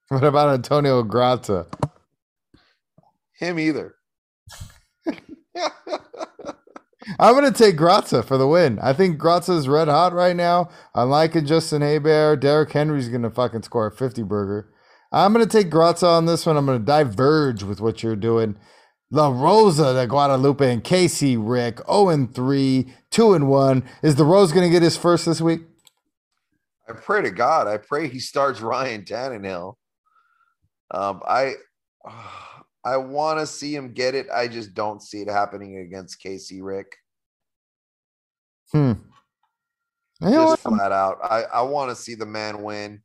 What 0.09 0.26
about 0.26 0.53
Antonio 0.53 1.01
Grazza? 1.01 1.65
Him 3.39 3.57
either. 3.57 3.95
I'm 7.20 7.36
gonna 7.36 7.51
take 7.51 7.78
Grazza 7.78 8.24
for 8.24 8.38
the 8.38 8.47
win. 8.47 8.80
I 8.80 8.93
think 8.93 9.20
Grazza's 9.20 9.68
red 9.68 9.88
hot 9.88 10.14
right 10.14 10.36
now. 10.36 10.70
I'm 10.93 11.10
liking 11.10 11.45
Justin 11.45 11.82
Herbert. 11.82 12.38
Derrick 12.38 12.72
Henry's 12.72 13.10
gonna 13.10 13.30
fucking 13.30 13.64
score 13.64 13.88
a 13.88 13.91
50 13.91 14.24
burger. 14.24 14.70
I'm 15.12 15.34
gonna 15.34 15.45
take 15.45 15.70
Grazza 15.70 16.08
on 16.08 16.26
this 16.26 16.45
one. 16.45 16.58
I'm 16.58 16.66
gonna 16.66 16.80
diverge 16.80 17.64
with 17.64 17.82
what 17.82 18.04
you're 18.04 18.16
doing. 18.16 18.56
La 19.12 19.30
Rosa 19.30 19.93
de 19.93 20.08
Guadalupe 20.08 20.74
and 20.74 20.84
Casey 20.84 21.38
Rick 21.38 21.80
0 21.86 22.10
and 22.10 22.34
3, 22.34 22.91
2 23.12 23.34
and 23.34 23.47
1. 23.47 23.84
Is 24.01 24.16
the 24.16 24.26
Rose 24.26 24.51
gonna 24.51 24.70
get 24.70 24.82
his 24.82 24.97
first 24.97 25.26
this 25.26 25.39
week? 25.39 25.62
I 26.89 26.93
pray 26.93 27.22
to 27.22 27.32
God. 27.32 27.68
I 27.68 27.78
pray 27.78 28.08
he 28.08 28.20
starts 28.20 28.60
Ryan 28.60 29.04
Tannehill. 29.04 29.76
Um, 30.91 31.22
I 31.28 31.54
I 32.86 32.98
want 32.98 33.40
to 33.40 33.48
see 33.48 33.76
him 33.76 33.94
get 33.94 34.14
it. 34.16 34.28
I 34.34 34.48
just 34.48 34.74
don't 34.74 35.02
see 35.02 35.22
it 35.22 35.30
happening 35.30 35.78
against 35.78 36.20
Casey 36.22 36.62
Rick. 36.62 36.98
Hmm. 38.72 38.94
Just 40.22 40.62
flat 40.62 40.92
out. 40.92 41.20
I, 41.24 41.44
I 41.44 41.62
want 41.62 41.90
to 41.90 41.96
see 41.96 42.16
the 42.16 42.26
man 42.26 42.64
win. 42.64 43.02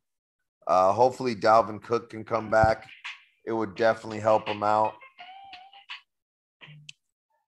Uh, 0.67 0.91
hopefully 0.91 1.35
Dalvin 1.35 1.81
Cook 1.81 2.09
can 2.09 2.23
come 2.23 2.49
back. 2.49 2.87
It 3.45 3.53
would 3.53 3.75
definitely 3.75 4.19
help 4.19 4.47
him 4.47 4.63
out. 4.63 4.93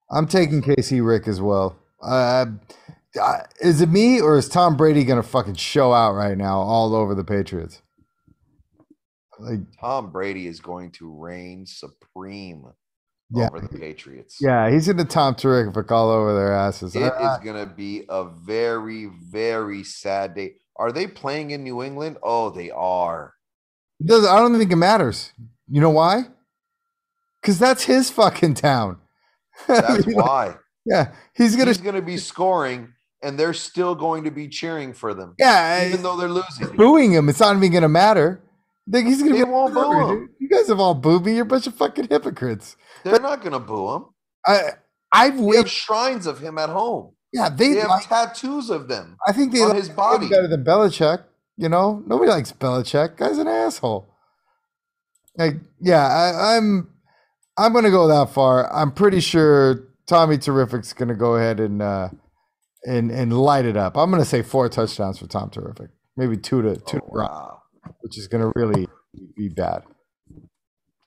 I'm 0.09 0.27
taking 0.27 0.61
KC 0.61 1.05
Rick 1.05 1.27
as 1.27 1.39
well. 1.39 1.77
Uh, 2.01 2.47
is 3.59 3.81
it 3.81 3.89
me 3.89 4.19
or 4.19 4.37
is 4.37 4.49
Tom 4.49 4.75
Brady 4.75 5.03
gonna 5.03 5.23
fucking 5.23 5.55
show 5.55 5.93
out 5.93 6.13
right 6.13 6.37
now 6.37 6.59
all 6.59 6.95
over 6.95 7.13
the 7.13 7.23
Patriots? 7.23 7.81
Like, 9.41 9.59
Tom 9.79 10.11
Brady 10.11 10.47
is 10.47 10.59
going 10.59 10.91
to 10.91 11.11
reign 11.11 11.65
supreme 11.65 12.65
Yeah. 13.33 13.47
over 13.47 13.61
the 13.61 13.77
Patriots. 13.79 14.37
yeah, 14.39 14.69
he's 14.69 14.87
gonna 14.87 15.05
Tom 15.05 15.35
terrific 15.35 15.91
all 15.91 16.09
over 16.09 16.33
their 16.33 16.53
asses. 16.53 16.95
It 16.95 17.03
is 17.03 17.11
ah. 17.15 17.39
going 17.43 17.57
to 17.57 17.65
be 17.71 18.05
a 18.09 18.25
very, 18.25 19.05
very 19.05 19.83
sad 19.83 20.35
day. 20.35 20.55
Are 20.77 20.91
they 20.91 21.07
playing 21.07 21.51
in 21.51 21.63
New 21.63 21.83
England? 21.83 22.17
Oh, 22.23 22.49
they 22.49 22.71
are. 22.71 23.33
It 23.99 24.07
does 24.07 24.25
I 24.25 24.39
don't 24.39 24.57
think 24.57 24.71
it 24.71 24.75
matters. 24.77 25.31
You 25.69 25.81
know 25.81 25.89
why? 25.89 26.25
Because 27.41 27.57
that's 27.59 27.83
his 27.83 28.09
fucking 28.09 28.55
town. 28.55 28.97
That's 29.67 30.05
You 30.07 30.15
know, 30.15 30.23
why. 30.23 30.55
Yeah, 30.85 31.11
he's 31.33 31.55
gonna. 31.55 31.69
He's 31.71 31.77
going 31.77 31.95
to 31.95 32.01
be 32.01 32.17
scoring, 32.17 32.93
and 33.21 33.37
they're 33.37 33.53
still 33.53 33.93
going 33.95 34.23
to 34.23 34.31
be 34.31 34.47
cheering 34.47 34.93
for 34.93 35.13
them, 35.13 35.35
yeah, 35.37 35.87
even 35.87 36.01
though 36.01 36.17
they're 36.17 36.29
losing. 36.29 36.75
booing 36.75 37.11
him. 37.11 37.29
It's 37.29 37.39
not 37.39 37.55
even 37.55 37.71
gonna 37.71 37.87
matter. 37.89 38.41
Like, 38.87 39.05
he's 39.05 39.21
gonna 39.23 39.35
They 39.35 39.43
be 39.43 39.51
won't 39.51 39.73
boo 39.73 40.07
him. 40.09 40.29
You 40.39 40.49
guys 40.49 40.67
have 40.67 40.79
all 40.79 40.93
booed 40.95 41.25
me. 41.25 41.33
You're 41.35 41.43
a 41.43 41.45
bunch 41.45 41.67
of 41.67 41.75
fucking 41.75 42.07
hypocrites. 42.09 42.77
They're 43.03 43.19
not 43.19 43.41
going 43.41 43.53
to 43.53 43.59
boo 43.59 43.95
him. 43.95 44.05
I 44.45 44.61
I've 45.13 45.39
We 45.39 45.57
have 45.57 45.69
shrines 45.69 46.25
of 46.27 46.39
him 46.39 46.57
at 46.57 46.69
home. 46.69 47.13
Yeah, 47.33 47.49
they, 47.49 47.73
They 47.73 47.79
have 47.79 47.89
like. 47.89 48.07
tattoos 48.09 48.69
of 48.69 48.87
them. 48.87 49.17
I 49.27 49.31
think 49.33 49.53
they 49.53 49.61
on 49.61 49.69
like 49.69 49.77
his 49.77 49.89
body. 49.89 50.29
better 50.29 50.47
than 50.47 50.63
Belichick. 50.63 51.23
You 51.57 51.69
know, 51.69 52.03
nobody 52.07 52.31
likes 52.31 52.51
Belichick. 52.51 53.17
Guy's 53.17 53.37
an 53.37 53.47
asshole. 53.47 54.07
Like, 55.37 55.55
yeah, 55.79 56.07
I, 56.07 56.57
I'm. 56.57 56.89
I'm 57.57 57.73
gonna 57.73 57.91
go 57.91 58.07
that 58.07 58.31
far. 58.33 58.73
I'm 58.73 58.91
pretty 58.91 59.19
sure 59.19 59.83
Tommy 60.07 60.37
Terrific's 60.37 60.93
gonna 60.93 61.15
go 61.15 61.35
ahead 61.35 61.59
and 61.59 61.81
uh, 61.81 62.09
and 62.85 63.11
and 63.11 63.33
light 63.33 63.65
it 63.65 63.77
up. 63.77 63.97
I'm 63.97 64.11
gonna 64.11 64.25
say 64.25 64.41
four 64.41 64.69
touchdowns 64.69 65.19
for 65.19 65.27
Tom 65.27 65.49
Terrific, 65.51 65.89
maybe 66.17 66.37
two 66.37 66.61
to 66.63 66.77
two, 66.77 66.99
to 66.99 67.01
Oh, 67.01 67.09
run, 67.11 67.29
wow. 67.29 67.60
Which 68.01 68.17
is 68.17 68.27
gonna 68.27 68.51
really 68.55 68.87
be 69.35 69.49
bad. 69.49 69.83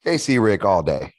KC 0.04 0.42
Rick 0.42 0.64
all 0.64 0.82
day. 0.82 1.14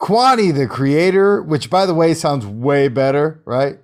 Kwani, 0.00 0.54
the 0.54 0.66
creator, 0.66 1.42
which 1.42 1.70
by 1.70 1.86
the 1.86 1.94
way 1.94 2.14
sounds 2.14 2.46
way 2.46 2.88
better, 2.88 3.42
right? 3.46 3.78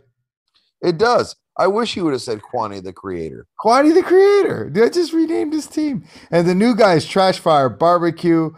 It 0.81 0.99
does. 0.99 1.37
I 1.57 1.67
wish 1.67 1.97
you 1.97 2.05
would 2.05 2.13
have 2.13 2.23
said 2.23 2.41
Kwani 2.41 2.83
the 2.83 2.93
creator. 2.93 3.47
Kwani 3.63 3.95
the 3.95 4.03
creator. 4.03 4.71
Dude, 4.71 4.85
I 4.85 4.89
just 4.89 5.13
renamed 5.13 5.53
his 5.53 5.67
team. 5.67 6.05
And 6.31 6.47
the 6.47 6.55
new 6.55 6.75
guy 6.75 6.95
is 6.95 7.07
Trash 7.07 7.39
Fire 7.39 7.69
Barbecue. 7.69 8.51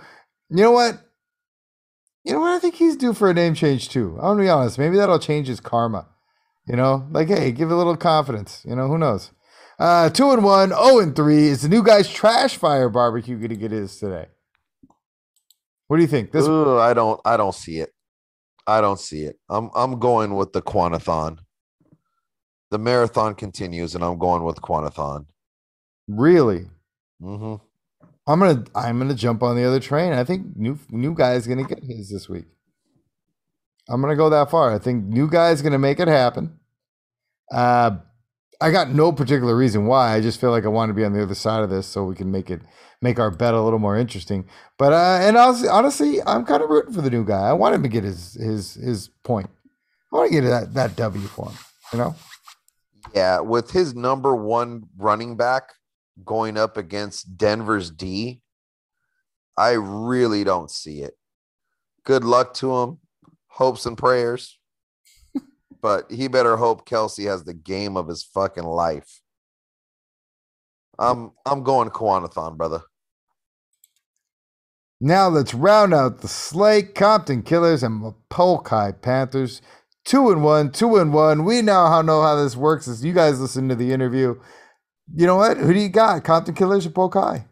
You 0.51 0.62
know 0.62 0.70
what? 0.70 1.01
You 2.24 2.32
know 2.32 2.40
what? 2.40 2.53
I 2.53 2.59
think 2.59 2.76
he's 2.76 2.97
due 2.97 3.12
for 3.12 3.28
a 3.28 3.34
name 3.34 3.55
change 3.55 3.88
too. 3.88 4.16
I'm 4.16 4.36
gonna 4.36 4.42
be 4.42 4.49
honest. 4.49 4.78
Maybe 4.78 4.97
that'll 4.97 5.18
change 5.18 5.49
his 5.49 5.61
karma. 5.61 6.09
You 6.66 6.76
know, 6.76 7.07
like 7.11 7.28
hey, 7.28 7.53
give 7.53 7.70
a 7.70 7.76
little 7.76 7.97
confidence. 7.97 8.62
You 8.64 8.74
know, 8.76 8.88
who 8.88 8.97
knows? 8.97 9.30
Uh, 9.78 10.08
two 10.10 10.30
and 10.30 10.44
one, 10.44 10.72
oh 10.74 11.00
and 11.00 11.16
three. 11.16 11.48
Is 11.48 11.62
the 11.62 11.68
new 11.68 11.82
guy's 11.82 12.08
Trash 12.08 12.56
Fire 12.56 12.88
Barbecue 12.88 13.36
gonna 13.38 13.56
get 13.56 13.72
his 13.72 13.98
today? 13.98 14.26
What 15.88 15.96
do 15.96 16.02
you 16.02 16.08
think? 16.08 16.32
This 16.32 16.46
Ugh, 16.46 16.78
I 16.78 16.94
don't. 16.94 17.20
I 17.24 17.36
don't 17.36 17.54
see 17.54 17.78
it. 17.80 17.90
I 18.66 18.80
don't 18.80 18.98
see 19.00 19.24
it. 19.24 19.38
I'm. 19.48 19.70
I'm 19.74 19.98
going 19.98 20.34
with 20.36 20.52
the 20.52 20.62
Quantathon. 20.62 21.38
The 22.70 22.78
marathon 22.78 23.34
continues, 23.34 23.94
and 23.94 24.02
I'm 24.04 24.18
going 24.18 24.44
with 24.44 24.56
Quantathon. 24.56 25.26
really? 26.08 26.66
hmm 27.20 27.56
I'm 28.26 28.40
gonna 28.40 28.64
I'm 28.74 28.98
gonna 28.98 29.14
jump 29.14 29.42
on 29.42 29.54
the 29.56 29.64
other 29.64 29.80
train. 29.80 30.12
I 30.12 30.24
think 30.24 30.56
new 30.56 30.78
new 30.90 31.14
guy 31.14 31.34
is 31.34 31.46
gonna 31.46 31.64
get 31.64 31.84
his 31.84 32.10
this 32.10 32.28
week. 32.28 32.46
I'm 33.88 34.00
gonna 34.00 34.16
go 34.16 34.30
that 34.30 34.50
far. 34.50 34.74
I 34.74 34.78
think 34.78 35.04
new 35.04 35.28
guy 35.28 35.50
is 35.50 35.60
gonna 35.60 35.78
make 35.78 36.00
it 36.00 36.08
happen. 36.08 36.58
Uh, 37.52 37.98
I 38.64 38.70
got 38.70 38.88
no 38.88 39.12
particular 39.12 39.54
reason 39.54 39.84
why. 39.84 40.14
I 40.14 40.22
just 40.22 40.40
feel 40.40 40.50
like 40.50 40.64
I 40.64 40.68
want 40.68 40.88
to 40.88 40.94
be 40.94 41.04
on 41.04 41.12
the 41.12 41.22
other 41.22 41.34
side 41.34 41.62
of 41.62 41.68
this 41.68 41.86
so 41.86 42.02
we 42.04 42.14
can 42.14 42.30
make 42.30 42.48
it 42.48 42.62
make 43.02 43.18
our 43.18 43.30
bet 43.30 43.52
a 43.52 43.60
little 43.60 43.78
more 43.78 43.94
interesting. 43.94 44.48
But 44.78 44.94
uh, 44.94 45.18
and 45.20 45.36
honestly, 45.36 45.68
honestly, 45.68 46.22
I'm 46.22 46.46
kind 46.46 46.62
of 46.62 46.70
rooting 46.70 46.94
for 46.94 47.02
the 47.02 47.10
new 47.10 47.26
guy. 47.26 47.42
I 47.42 47.52
want 47.52 47.74
him 47.74 47.82
to 47.82 47.90
get 47.90 48.04
his 48.04 48.32
his 48.32 48.72
his 48.72 49.08
point. 49.22 49.50
I 50.10 50.16
want 50.16 50.32
to 50.32 50.40
get 50.40 50.48
that 50.48 50.72
that 50.72 50.96
W 50.96 51.26
for 51.26 51.50
him. 51.50 51.58
You 51.92 51.98
know. 51.98 52.14
Yeah, 53.14 53.40
with 53.40 53.70
his 53.70 53.94
number 53.94 54.34
one 54.34 54.84
running 54.96 55.36
back 55.36 55.74
going 56.24 56.56
up 56.56 56.78
against 56.78 57.36
Denver's 57.36 57.90
D, 57.90 58.40
I 59.59 59.72
really 59.72 60.43
don't 60.43 60.70
see 60.70 61.02
it. 61.02 61.18
Good 62.05 62.24
luck 62.24 62.55
to 62.55 62.74
him. 62.78 62.98
Hopes 63.48 63.84
and 63.84 63.98
prayers. 63.98 64.59
But 65.85 66.11
he 66.11 66.28
better 66.28 66.56
hope 66.56 66.89
Kelce 66.89 67.27
has 67.27 67.44
the 67.44 67.52
game 67.52 67.98
of 67.98 68.09
his 68.09 68.23
fucking 68.23 68.65
life. 68.65 69.20
I'm 70.98 71.32
I'm 71.44 71.62
going 71.62 71.90
Kwanathon, 71.90 72.56
brother. 72.56 72.81
Now 74.98 75.28
let's 75.28 75.52
round 75.52 75.93
out 75.93 76.23
the 76.23 76.28
slate. 76.28 76.94
Compton 76.94 77.43
Killers 77.43 77.82
and 77.82 78.02
Mapolkai 78.02 79.02
Panthers. 79.02 79.61
Two 80.06 80.31
and 80.31 80.43
one, 80.43 80.73
two 80.73 80.97
and 80.97 81.12
one. 81.12 81.44
We 81.44 81.61
now 81.61 82.01
know 82.01 82.23
how 82.23 82.36
this 82.43 82.56
works 82.56 82.89
as 82.89 83.05
you 83.05 83.12
guys 83.12 83.39
listen 83.39 83.69
to 83.69 83.74
the 83.74 83.93
interview. 83.93 84.40
You 85.15 85.27
know 85.27 85.36
what? 85.36 85.59
Who 85.59 85.74
do 85.74 85.81
you 85.81 85.90
got? 85.90 86.24
Compton 86.24 86.55
Killers 86.55 86.86
or 86.86 86.90
Polk 86.93 87.12
High? 87.12 87.44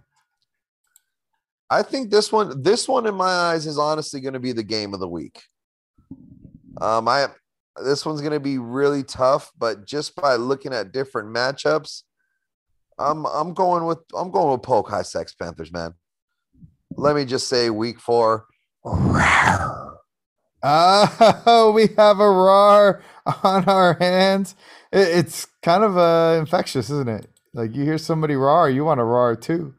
I 1.69 1.83
think 1.83 2.11
this 2.11 2.33
one, 2.33 2.63
this 2.63 2.89
one 2.89 3.07
in 3.07 3.15
my 3.15 3.31
eyes 3.31 3.67
is 3.67 3.77
honestly 3.77 4.23
going 4.23 4.33
to 4.33 4.41
be 4.41 4.53
the 4.53 4.63
game 4.63 4.95
of 4.95 5.01
the 5.01 5.09
week. 5.09 5.43
Um, 6.81 7.07
I 7.09 7.29
this 7.85 8.05
one's 8.05 8.20
going 8.20 8.32
to 8.32 8.40
be 8.40 8.59
really 8.59 9.03
tough, 9.05 9.53
but 9.59 9.86
just 9.86 10.15
by 10.16 10.35
looking 10.36 10.73
at 10.74 10.93
different 10.93 11.35
matchups, 11.35 12.03
I'm 12.99 13.24
I'm 13.27 13.55
going 13.55 13.86
with 13.86 13.99
I'm 14.15 14.31
going 14.31 14.53
with 14.53 14.62
Polk 14.62 14.89
High 14.90 15.03
Sex 15.03 15.35
Panthers, 15.35 15.73
man. 15.73 15.94
Let 16.97 17.16
me 17.16 17.24
just 17.24 17.49
say, 17.49 17.70
week 17.70 17.99
four. 18.01 18.47
Oh, 20.65 21.73
we 21.74 21.89
have 21.97 22.20
a 22.20 22.31
roar 22.31 23.03
on 23.43 23.65
our 23.65 23.94
hands. 23.94 24.55
It- 24.93 25.09
it's 25.19 25.47
kind 25.62 25.82
of 25.82 25.97
uh, 25.99 26.36
infectious, 26.39 26.89
isn't 26.90 27.09
it? 27.09 27.27
Like 27.55 27.74
you 27.74 27.82
hear 27.85 27.99
somebody 27.99 28.36
roar, 28.36 28.70
you 28.70 28.85
want 28.85 28.99
to 28.99 29.05
roar 29.05 29.35
too. 29.35 29.74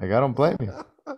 Like 0.00 0.10
I 0.12 0.20
don't 0.20 0.34
blame 0.34 0.56
you. 0.60 0.72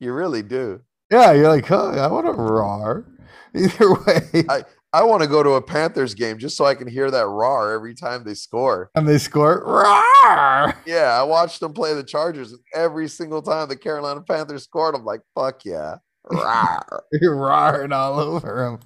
You 0.00 0.12
really 0.12 0.42
do. 0.42 0.80
Yeah, 1.10 1.32
you're 1.32 1.48
like, 1.48 1.66
huh, 1.66 1.90
I 1.90 2.06
want 2.08 2.26
to 2.26 2.32
roar. 2.32 3.04
Either 3.54 3.92
way, 3.94 4.44
I- 4.48 4.64
I 4.92 5.02
want 5.04 5.22
to 5.22 5.28
go 5.28 5.42
to 5.42 5.50
a 5.52 5.62
Panthers 5.62 6.14
game 6.14 6.38
just 6.38 6.56
so 6.56 6.64
I 6.64 6.74
can 6.74 6.88
hear 6.88 7.10
that 7.10 7.26
roar 7.26 7.72
every 7.72 7.94
time 7.94 8.24
they 8.24 8.32
score. 8.34 8.90
and 8.94 9.06
they 9.06 9.18
score, 9.18 9.62
roar. 9.64 10.74
Yeah, 10.86 11.14
I 11.18 11.22
watched 11.24 11.60
them 11.60 11.74
play 11.74 11.92
the 11.94 12.02
Chargers 12.02 12.54
every 12.74 13.06
single 13.08 13.42
time 13.42 13.68
the 13.68 13.76
Carolina 13.76 14.22
Panthers 14.22 14.64
scored. 14.64 14.94
I'm 14.94 15.04
like, 15.04 15.20
fuck 15.34 15.64
yeah. 15.66 15.96
Roar. 16.30 17.04
You're 17.20 17.36
roaring 17.36 17.92
all 17.92 18.18
over 18.18 18.78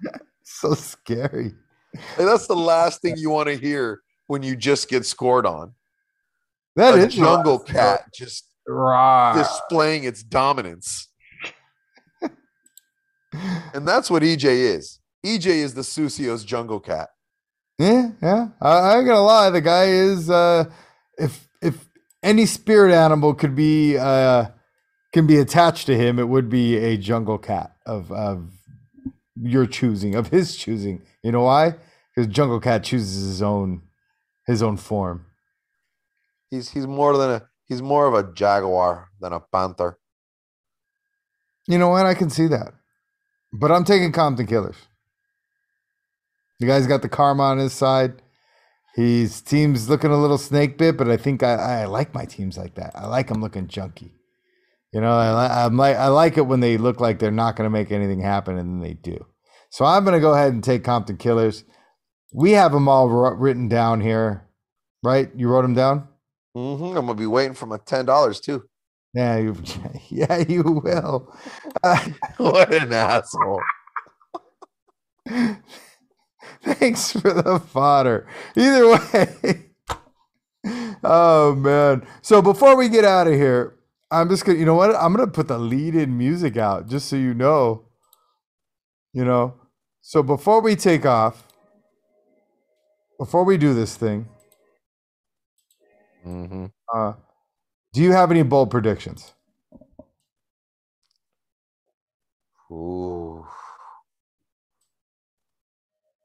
them. 0.00 0.12
so 0.44 0.74
scary. 0.74 1.54
Like, 2.16 2.26
that's 2.28 2.46
the 2.46 2.56
last 2.56 3.02
thing 3.02 3.16
you 3.16 3.30
want 3.30 3.48
to 3.48 3.56
hear 3.56 4.00
when 4.28 4.42
you 4.44 4.54
just 4.56 4.88
get 4.88 5.04
scored 5.04 5.44
on. 5.44 5.74
That 6.76 6.94
a 6.94 7.06
is 7.06 7.14
jungle 7.14 7.58
cat 7.58 8.12
just 8.14 8.46
Right. 8.66 9.34
displaying 9.36 10.04
its 10.04 10.22
dominance. 10.22 11.08
and 13.74 13.86
that's 13.86 14.08
what 14.08 14.22
EJ 14.22 14.44
is. 14.76 15.00
EJ 15.24 15.46
is 15.46 15.74
the 15.74 15.82
Susio's 15.82 16.44
jungle 16.44 16.80
cat. 16.80 17.10
Yeah, 17.78 18.10
yeah. 18.22 18.48
I, 18.60 18.70
I 18.70 18.98
ain't 18.98 19.06
gonna 19.06 19.22
lie. 19.22 19.50
The 19.50 19.60
guy 19.60 19.84
is 19.84 20.30
uh 20.30 20.64
if 21.18 21.48
if 21.60 21.88
any 22.22 22.46
spirit 22.46 22.92
animal 22.92 23.34
could 23.34 23.54
be 23.54 23.96
uh 23.96 24.46
can 25.12 25.26
be 25.26 25.38
attached 25.38 25.86
to 25.86 25.96
him, 25.96 26.18
it 26.18 26.28
would 26.28 26.48
be 26.48 26.76
a 26.76 26.96
jungle 26.96 27.38
cat 27.38 27.76
of 27.86 28.10
of 28.12 28.50
your 29.40 29.66
choosing, 29.66 30.14
of 30.14 30.28
his 30.28 30.56
choosing. 30.56 31.02
You 31.22 31.32
know 31.32 31.42
why? 31.42 31.74
Because 32.14 32.32
jungle 32.32 32.60
cat 32.60 32.84
chooses 32.84 33.24
his 33.24 33.42
own 33.42 33.82
his 34.46 34.62
own 34.62 34.76
form. 34.76 35.26
He's 36.50 36.70
he's 36.70 36.86
more 36.86 37.16
than 37.16 37.30
a 37.30 37.42
he's 37.66 37.82
more 37.82 38.06
of 38.06 38.14
a 38.14 38.32
jaguar 38.32 39.08
than 39.20 39.32
a 39.32 39.40
panther. 39.40 39.98
You 41.68 41.78
know 41.78 41.88
what? 41.88 42.06
I 42.06 42.14
can 42.14 42.28
see 42.28 42.48
that. 42.48 42.74
But 43.52 43.70
I'm 43.70 43.84
taking 43.84 44.12
Compton 44.12 44.46
Killers. 44.46 44.76
The 46.62 46.68
guy's 46.68 46.86
got 46.86 47.02
the 47.02 47.08
karma 47.08 47.42
on 47.42 47.58
his 47.58 47.72
side. 47.72 48.22
His 48.94 49.42
team's 49.42 49.88
looking 49.88 50.12
a 50.12 50.16
little 50.20 50.38
snake 50.38 50.78
bit, 50.78 50.96
but 50.96 51.10
I 51.10 51.16
think 51.16 51.42
I, 51.42 51.54
I 51.82 51.84
like 51.86 52.14
my 52.14 52.24
teams 52.24 52.56
like 52.56 52.76
that. 52.76 52.92
I 52.94 53.06
like 53.08 53.28
them 53.28 53.42
looking 53.42 53.66
junky. 53.66 54.12
You 54.92 55.00
know, 55.00 55.12
I, 55.12 55.64
I'm 55.64 55.76
like 55.76 55.96
I 55.96 56.08
like 56.08 56.38
it 56.38 56.46
when 56.46 56.60
they 56.60 56.76
look 56.78 57.00
like 57.00 57.18
they're 57.18 57.32
not 57.32 57.56
going 57.56 57.66
to 57.66 57.70
make 57.70 57.90
anything 57.90 58.20
happen, 58.20 58.58
and 58.58 58.70
then 58.74 58.80
they 58.80 58.94
do. 58.94 59.26
So 59.70 59.84
I'm 59.84 60.04
going 60.04 60.14
to 60.14 60.20
go 60.20 60.34
ahead 60.34 60.52
and 60.52 60.62
take 60.62 60.84
Compton 60.84 61.16
Killers. 61.16 61.64
We 62.32 62.52
have 62.52 62.72
them 62.72 62.88
all 62.88 63.08
wr- 63.08 63.34
written 63.34 63.68
down 63.68 64.00
here, 64.00 64.46
right? 65.02 65.30
You 65.34 65.48
wrote 65.48 65.62
them 65.62 65.74
down. 65.74 66.08
hmm 66.54 66.84
I'm 66.84 67.06
gonna 67.06 67.14
be 67.14 67.26
waiting 67.26 67.54
for 67.54 67.66
my 67.66 67.78
ten 67.86 68.06
dollars 68.06 68.40
too. 68.40 68.64
Yeah, 69.14 69.38
you, 69.38 69.56
yeah, 70.10 70.38
you 70.38 70.62
will. 70.62 71.34
Uh, 71.82 72.08
what 72.38 72.72
an 72.72 72.92
asshole! 72.92 73.62
Thanks 76.62 77.12
for 77.12 77.32
the 77.32 77.58
fodder. 77.60 78.26
Either 78.56 78.88
way. 78.88 79.66
oh 81.04 81.54
man. 81.56 82.06
So 82.22 82.42
before 82.42 82.76
we 82.76 82.88
get 82.88 83.04
out 83.04 83.26
of 83.26 83.34
here, 83.34 83.76
I'm 84.10 84.28
just 84.28 84.44
gonna 84.44 84.58
you 84.58 84.64
know 84.64 84.74
what? 84.74 84.94
I'm 84.94 85.14
gonna 85.14 85.26
put 85.30 85.48
the 85.48 85.58
lead 85.58 85.94
in 85.94 86.16
music 86.16 86.56
out 86.56 86.88
just 86.88 87.08
so 87.08 87.16
you 87.16 87.34
know. 87.34 87.86
You 89.12 89.24
know. 89.24 89.54
So 90.00 90.22
before 90.22 90.60
we 90.62 90.76
take 90.76 91.06
off, 91.06 91.46
before 93.18 93.44
we 93.44 93.56
do 93.56 93.74
this 93.74 93.96
thing, 93.96 94.28
hmm 96.24 96.66
uh, 96.94 97.14
do 97.94 98.02
you 98.02 98.12
have 98.12 98.30
any 98.30 98.42
bold 98.42 98.70
predictions? 98.70 99.34
Ooh. 102.72 103.46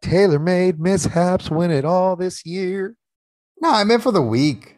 Tailor 0.08 0.40
made 0.40 0.80
mishaps 0.80 1.52
win 1.52 1.70
it 1.70 1.84
all 1.84 2.16
this 2.16 2.46
year. 2.46 2.96
No, 3.60 3.72
I 3.72 3.84
meant 3.84 4.04
for 4.04 4.14
the 4.14 4.22
week. 4.22 4.78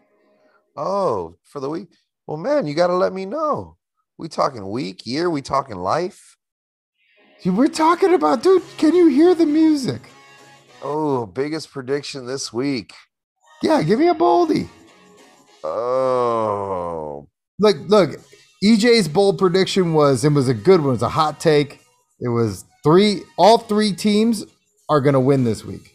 Oh, 0.76 1.36
for 1.44 1.60
the 1.60 1.70
week. 1.70 1.90
Well, 2.26 2.38
man, 2.38 2.66
you 2.66 2.74
got 2.74 2.88
to 2.88 2.96
let 2.96 3.14
me 3.14 3.28
know. 3.28 3.78
We 4.18 4.28
talking 4.28 4.68
week, 4.72 5.06
year? 5.06 5.30
We 5.30 5.44
talking 5.44 5.76
life? 5.76 6.36
See, 7.42 7.52
We're 7.52 7.68
talking 7.68 8.12
about, 8.16 8.42
dude. 8.42 8.64
Can 8.80 8.96
you 8.96 9.08
hear 9.08 9.36
the 9.36 9.46
music? 9.46 10.02
Oh, 10.82 11.28
biggest 11.28 11.70
prediction 11.72 12.26
this 12.26 12.52
week. 12.52 12.94
Yeah, 13.62 13.84
give 13.84 14.00
me 14.00 14.08
a 14.08 14.16
boldie. 14.16 14.68
Oh, 15.64 17.28
Look, 17.60 17.78
look. 17.88 18.20
EJ's 18.64 19.08
bold 19.08 19.38
prediction 19.38 19.94
was 19.94 20.26
it 20.26 20.32
was 20.32 20.50
a 20.50 20.54
good 20.56 20.80
one. 20.82 20.90
It 20.90 20.94
was 20.94 21.02
a 21.04 21.10
hot 21.10 21.40
take. 21.40 21.82
It 22.20 22.30
was 22.30 22.66
three. 22.84 23.22
All 23.38 23.60
three 23.60 23.94
teams 23.94 24.44
are 24.90 25.02
going 25.02 25.14
to 25.14 25.20
win 25.20 25.44
this 25.44 25.64
week. 25.64 25.94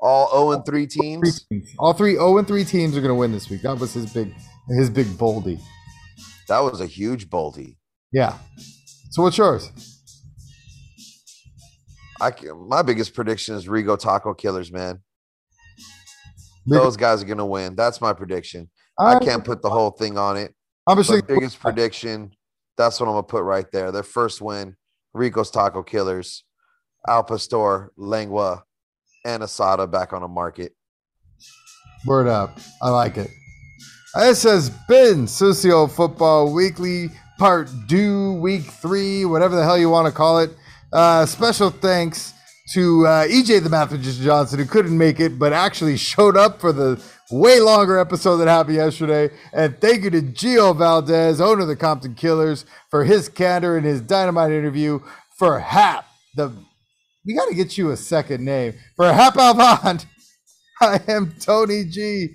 all 0.00 0.30
0 0.30 0.52
and 0.52 0.66
3 0.66 0.86
teams. 0.86 1.46
All 1.78 1.92
three 1.92 2.14
0 2.14 2.38
and 2.38 2.46
3 2.46 2.64
teams 2.64 2.96
are 2.96 3.00
going 3.00 3.10
to 3.10 3.14
win 3.14 3.32
this 3.32 3.48
week. 3.50 3.62
That 3.62 3.78
was 3.78 3.94
his 3.94 4.12
big 4.12 4.34
his 4.68 4.90
big 4.90 5.06
boldy. 5.06 5.60
That 6.48 6.60
was 6.60 6.80
a 6.80 6.86
huge 6.86 7.28
boldy. 7.28 7.76
Yeah. 8.12 8.36
So 9.10 9.22
what's 9.22 9.38
yours? 9.38 9.70
I 12.20 12.32
my 12.68 12.82
biggest 12.82 13.14
prediction 13.14 13.54
is 13.54 13.68
Rico 13.68 13.96
Taco 13.96 14.34
Killers, 14.34 14.72
man. 14.72 15.00
Those 16.66 16.96
guys 16.96 17.22
are 17.22 17.26
gonna 17.26 17.46
win. 17.46 17.76
That's 17.76 18.00
my 18.00 18.12
prediction. 18.12 18.68
I, 18.98 19.14
I 19.14 19.18
can't 19.20 19.44
put 19.44 19.62
the 19.62 19.70
whole 19.70 19.90
thing 19.90 20.18
on 20.18 20.36
it. 20.36 20.54
I'm 20.86 20.96
just 20.98 21.08
But 21.08 21.16
thinking, 21.16 21.36
biggest 21.36 21.60
prediction. 21.60 22.32
That's 22.76 22.98
what 23.00 23.06
I'm 23.06 23.12
gonna 23.12 23.22
put 23.22 23.42
right 23.42 23.66
there. 23.72 23.92
Their 23.92 24.02
first 24.02 24.40
win, 24.42 24.76
Rico's 25.14 25.50
Taco 25.50 25.82
Killers, 25.82 26.44
Al 27.06 27.24
Pastor, 27.24 27.92
Lengua, 27.96 28.64
and 29.24 29.42
Asada 29.42 29.90
back 29.90 30.12
on 30.12 30.22
the 30.22 30.28
market. 30.28 30.72
Word 32.06 32.28
up. 32.28 32.58
I 32.80 32.90
like 32.90 33.16
it. 33.16 33.30
This 34.14 34.42
has 34.44 34.70
been 34.88 35.26
Socio 35.26 35.86
Football 35.86 36.52
Weekly 36.52 37.10
Part 37.38 37.70
Two, 37.88 38.34
Week 38.40 38.62
Three, 38.62 39.24
whatever 39.24 39.54
the 39.54 39.62
hell 39.62 39.78
you 39.78 39.90
want 39.90 40.06
to 40.06 40.12
call 40.12 40.38
it. 40.40 40.50
Uh, 40.92 41.26
special 41.26 41.70
thanks 41.70 42.32
to 42.72 43.06
uh, 43.06 43.26
EJ 43.26 43.62
the 43.62 43.70
Math 43.70 43.92
Magician 43.92 44.24
Johnson, 44.24 44.58
who 44.58 44.64
couldn't 44.64 44.96
make 44.96 45.20
it, 45.20 45.38
but 45.38 45.52
actually 45.52 45.96
showed 45.96 46.36
up 46.36 46.60
for 46.60 46.72
the 46.72 47.02
way 47.30 47.60
longer 47.60 47.98
episode 47.98 48.38
that 48.38 48.48
happened 48.48 48.76
yesterday. 48.76 49.34
And 49.52 49.78
thank 49.80 50.04
you 50.04 50.10
to 50.10 50.22
Gio 50.22 50.76
Valdez, 50.76 51.40
owner 51.40 51.62
of 51.62 51.68
the 51.68 51.76
Compton 51.76 52.14
Killers, 52.14 52.64
for 52.90 53.04
his 53.04 53.28
candor 53.28 53.76
and 53.76 53.84
his 53.86 54.00
dynamite 54.00 54.52
interview. 54.52 55.00
For 55.36 55.60
Hap, 55.60 56.04
the 56.34 56.52
we 57.28 57.34
got 57.34 57.46
to 57.48 57.54
get 57.54 57.76
you 57.76 57.90
a 57.90 57.96
second 57.96 58.42
name. 58.42 58.72
For 58.96 59.12
Hap 59.12 59.36
Alvond, 59.36 60.06
I 60.80 60.98
am 61.08 61.34
Tony 61.38 61.84
G. 61.84 62.28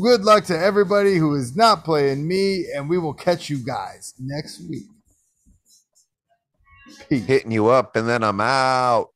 Good 0.00 0.24
luck 0.24 0.44
to 0.44 0.58
everybody 0.58 1.16
who 1.16 1.34
is 1.34 1.56
not 1.56 1.84
playing 1.84 2.28
me, 2.28 2.66
and 2.74 2.88
we 2.88 2.98
will 2.98 3.14
catch 3.14 3.48
you 3.48 3.64
guys 3.64 4.12
next 4.20 4.60
week. 4.68 4.84
Peace. 7.08 7.24
Hitting 7.24 7.50
you 7.50 7.68
up, 7.68 7.96
and 7.96 8.06
then 8.06 8.22
I'm 8.22 8.40
out. 8.42 9.08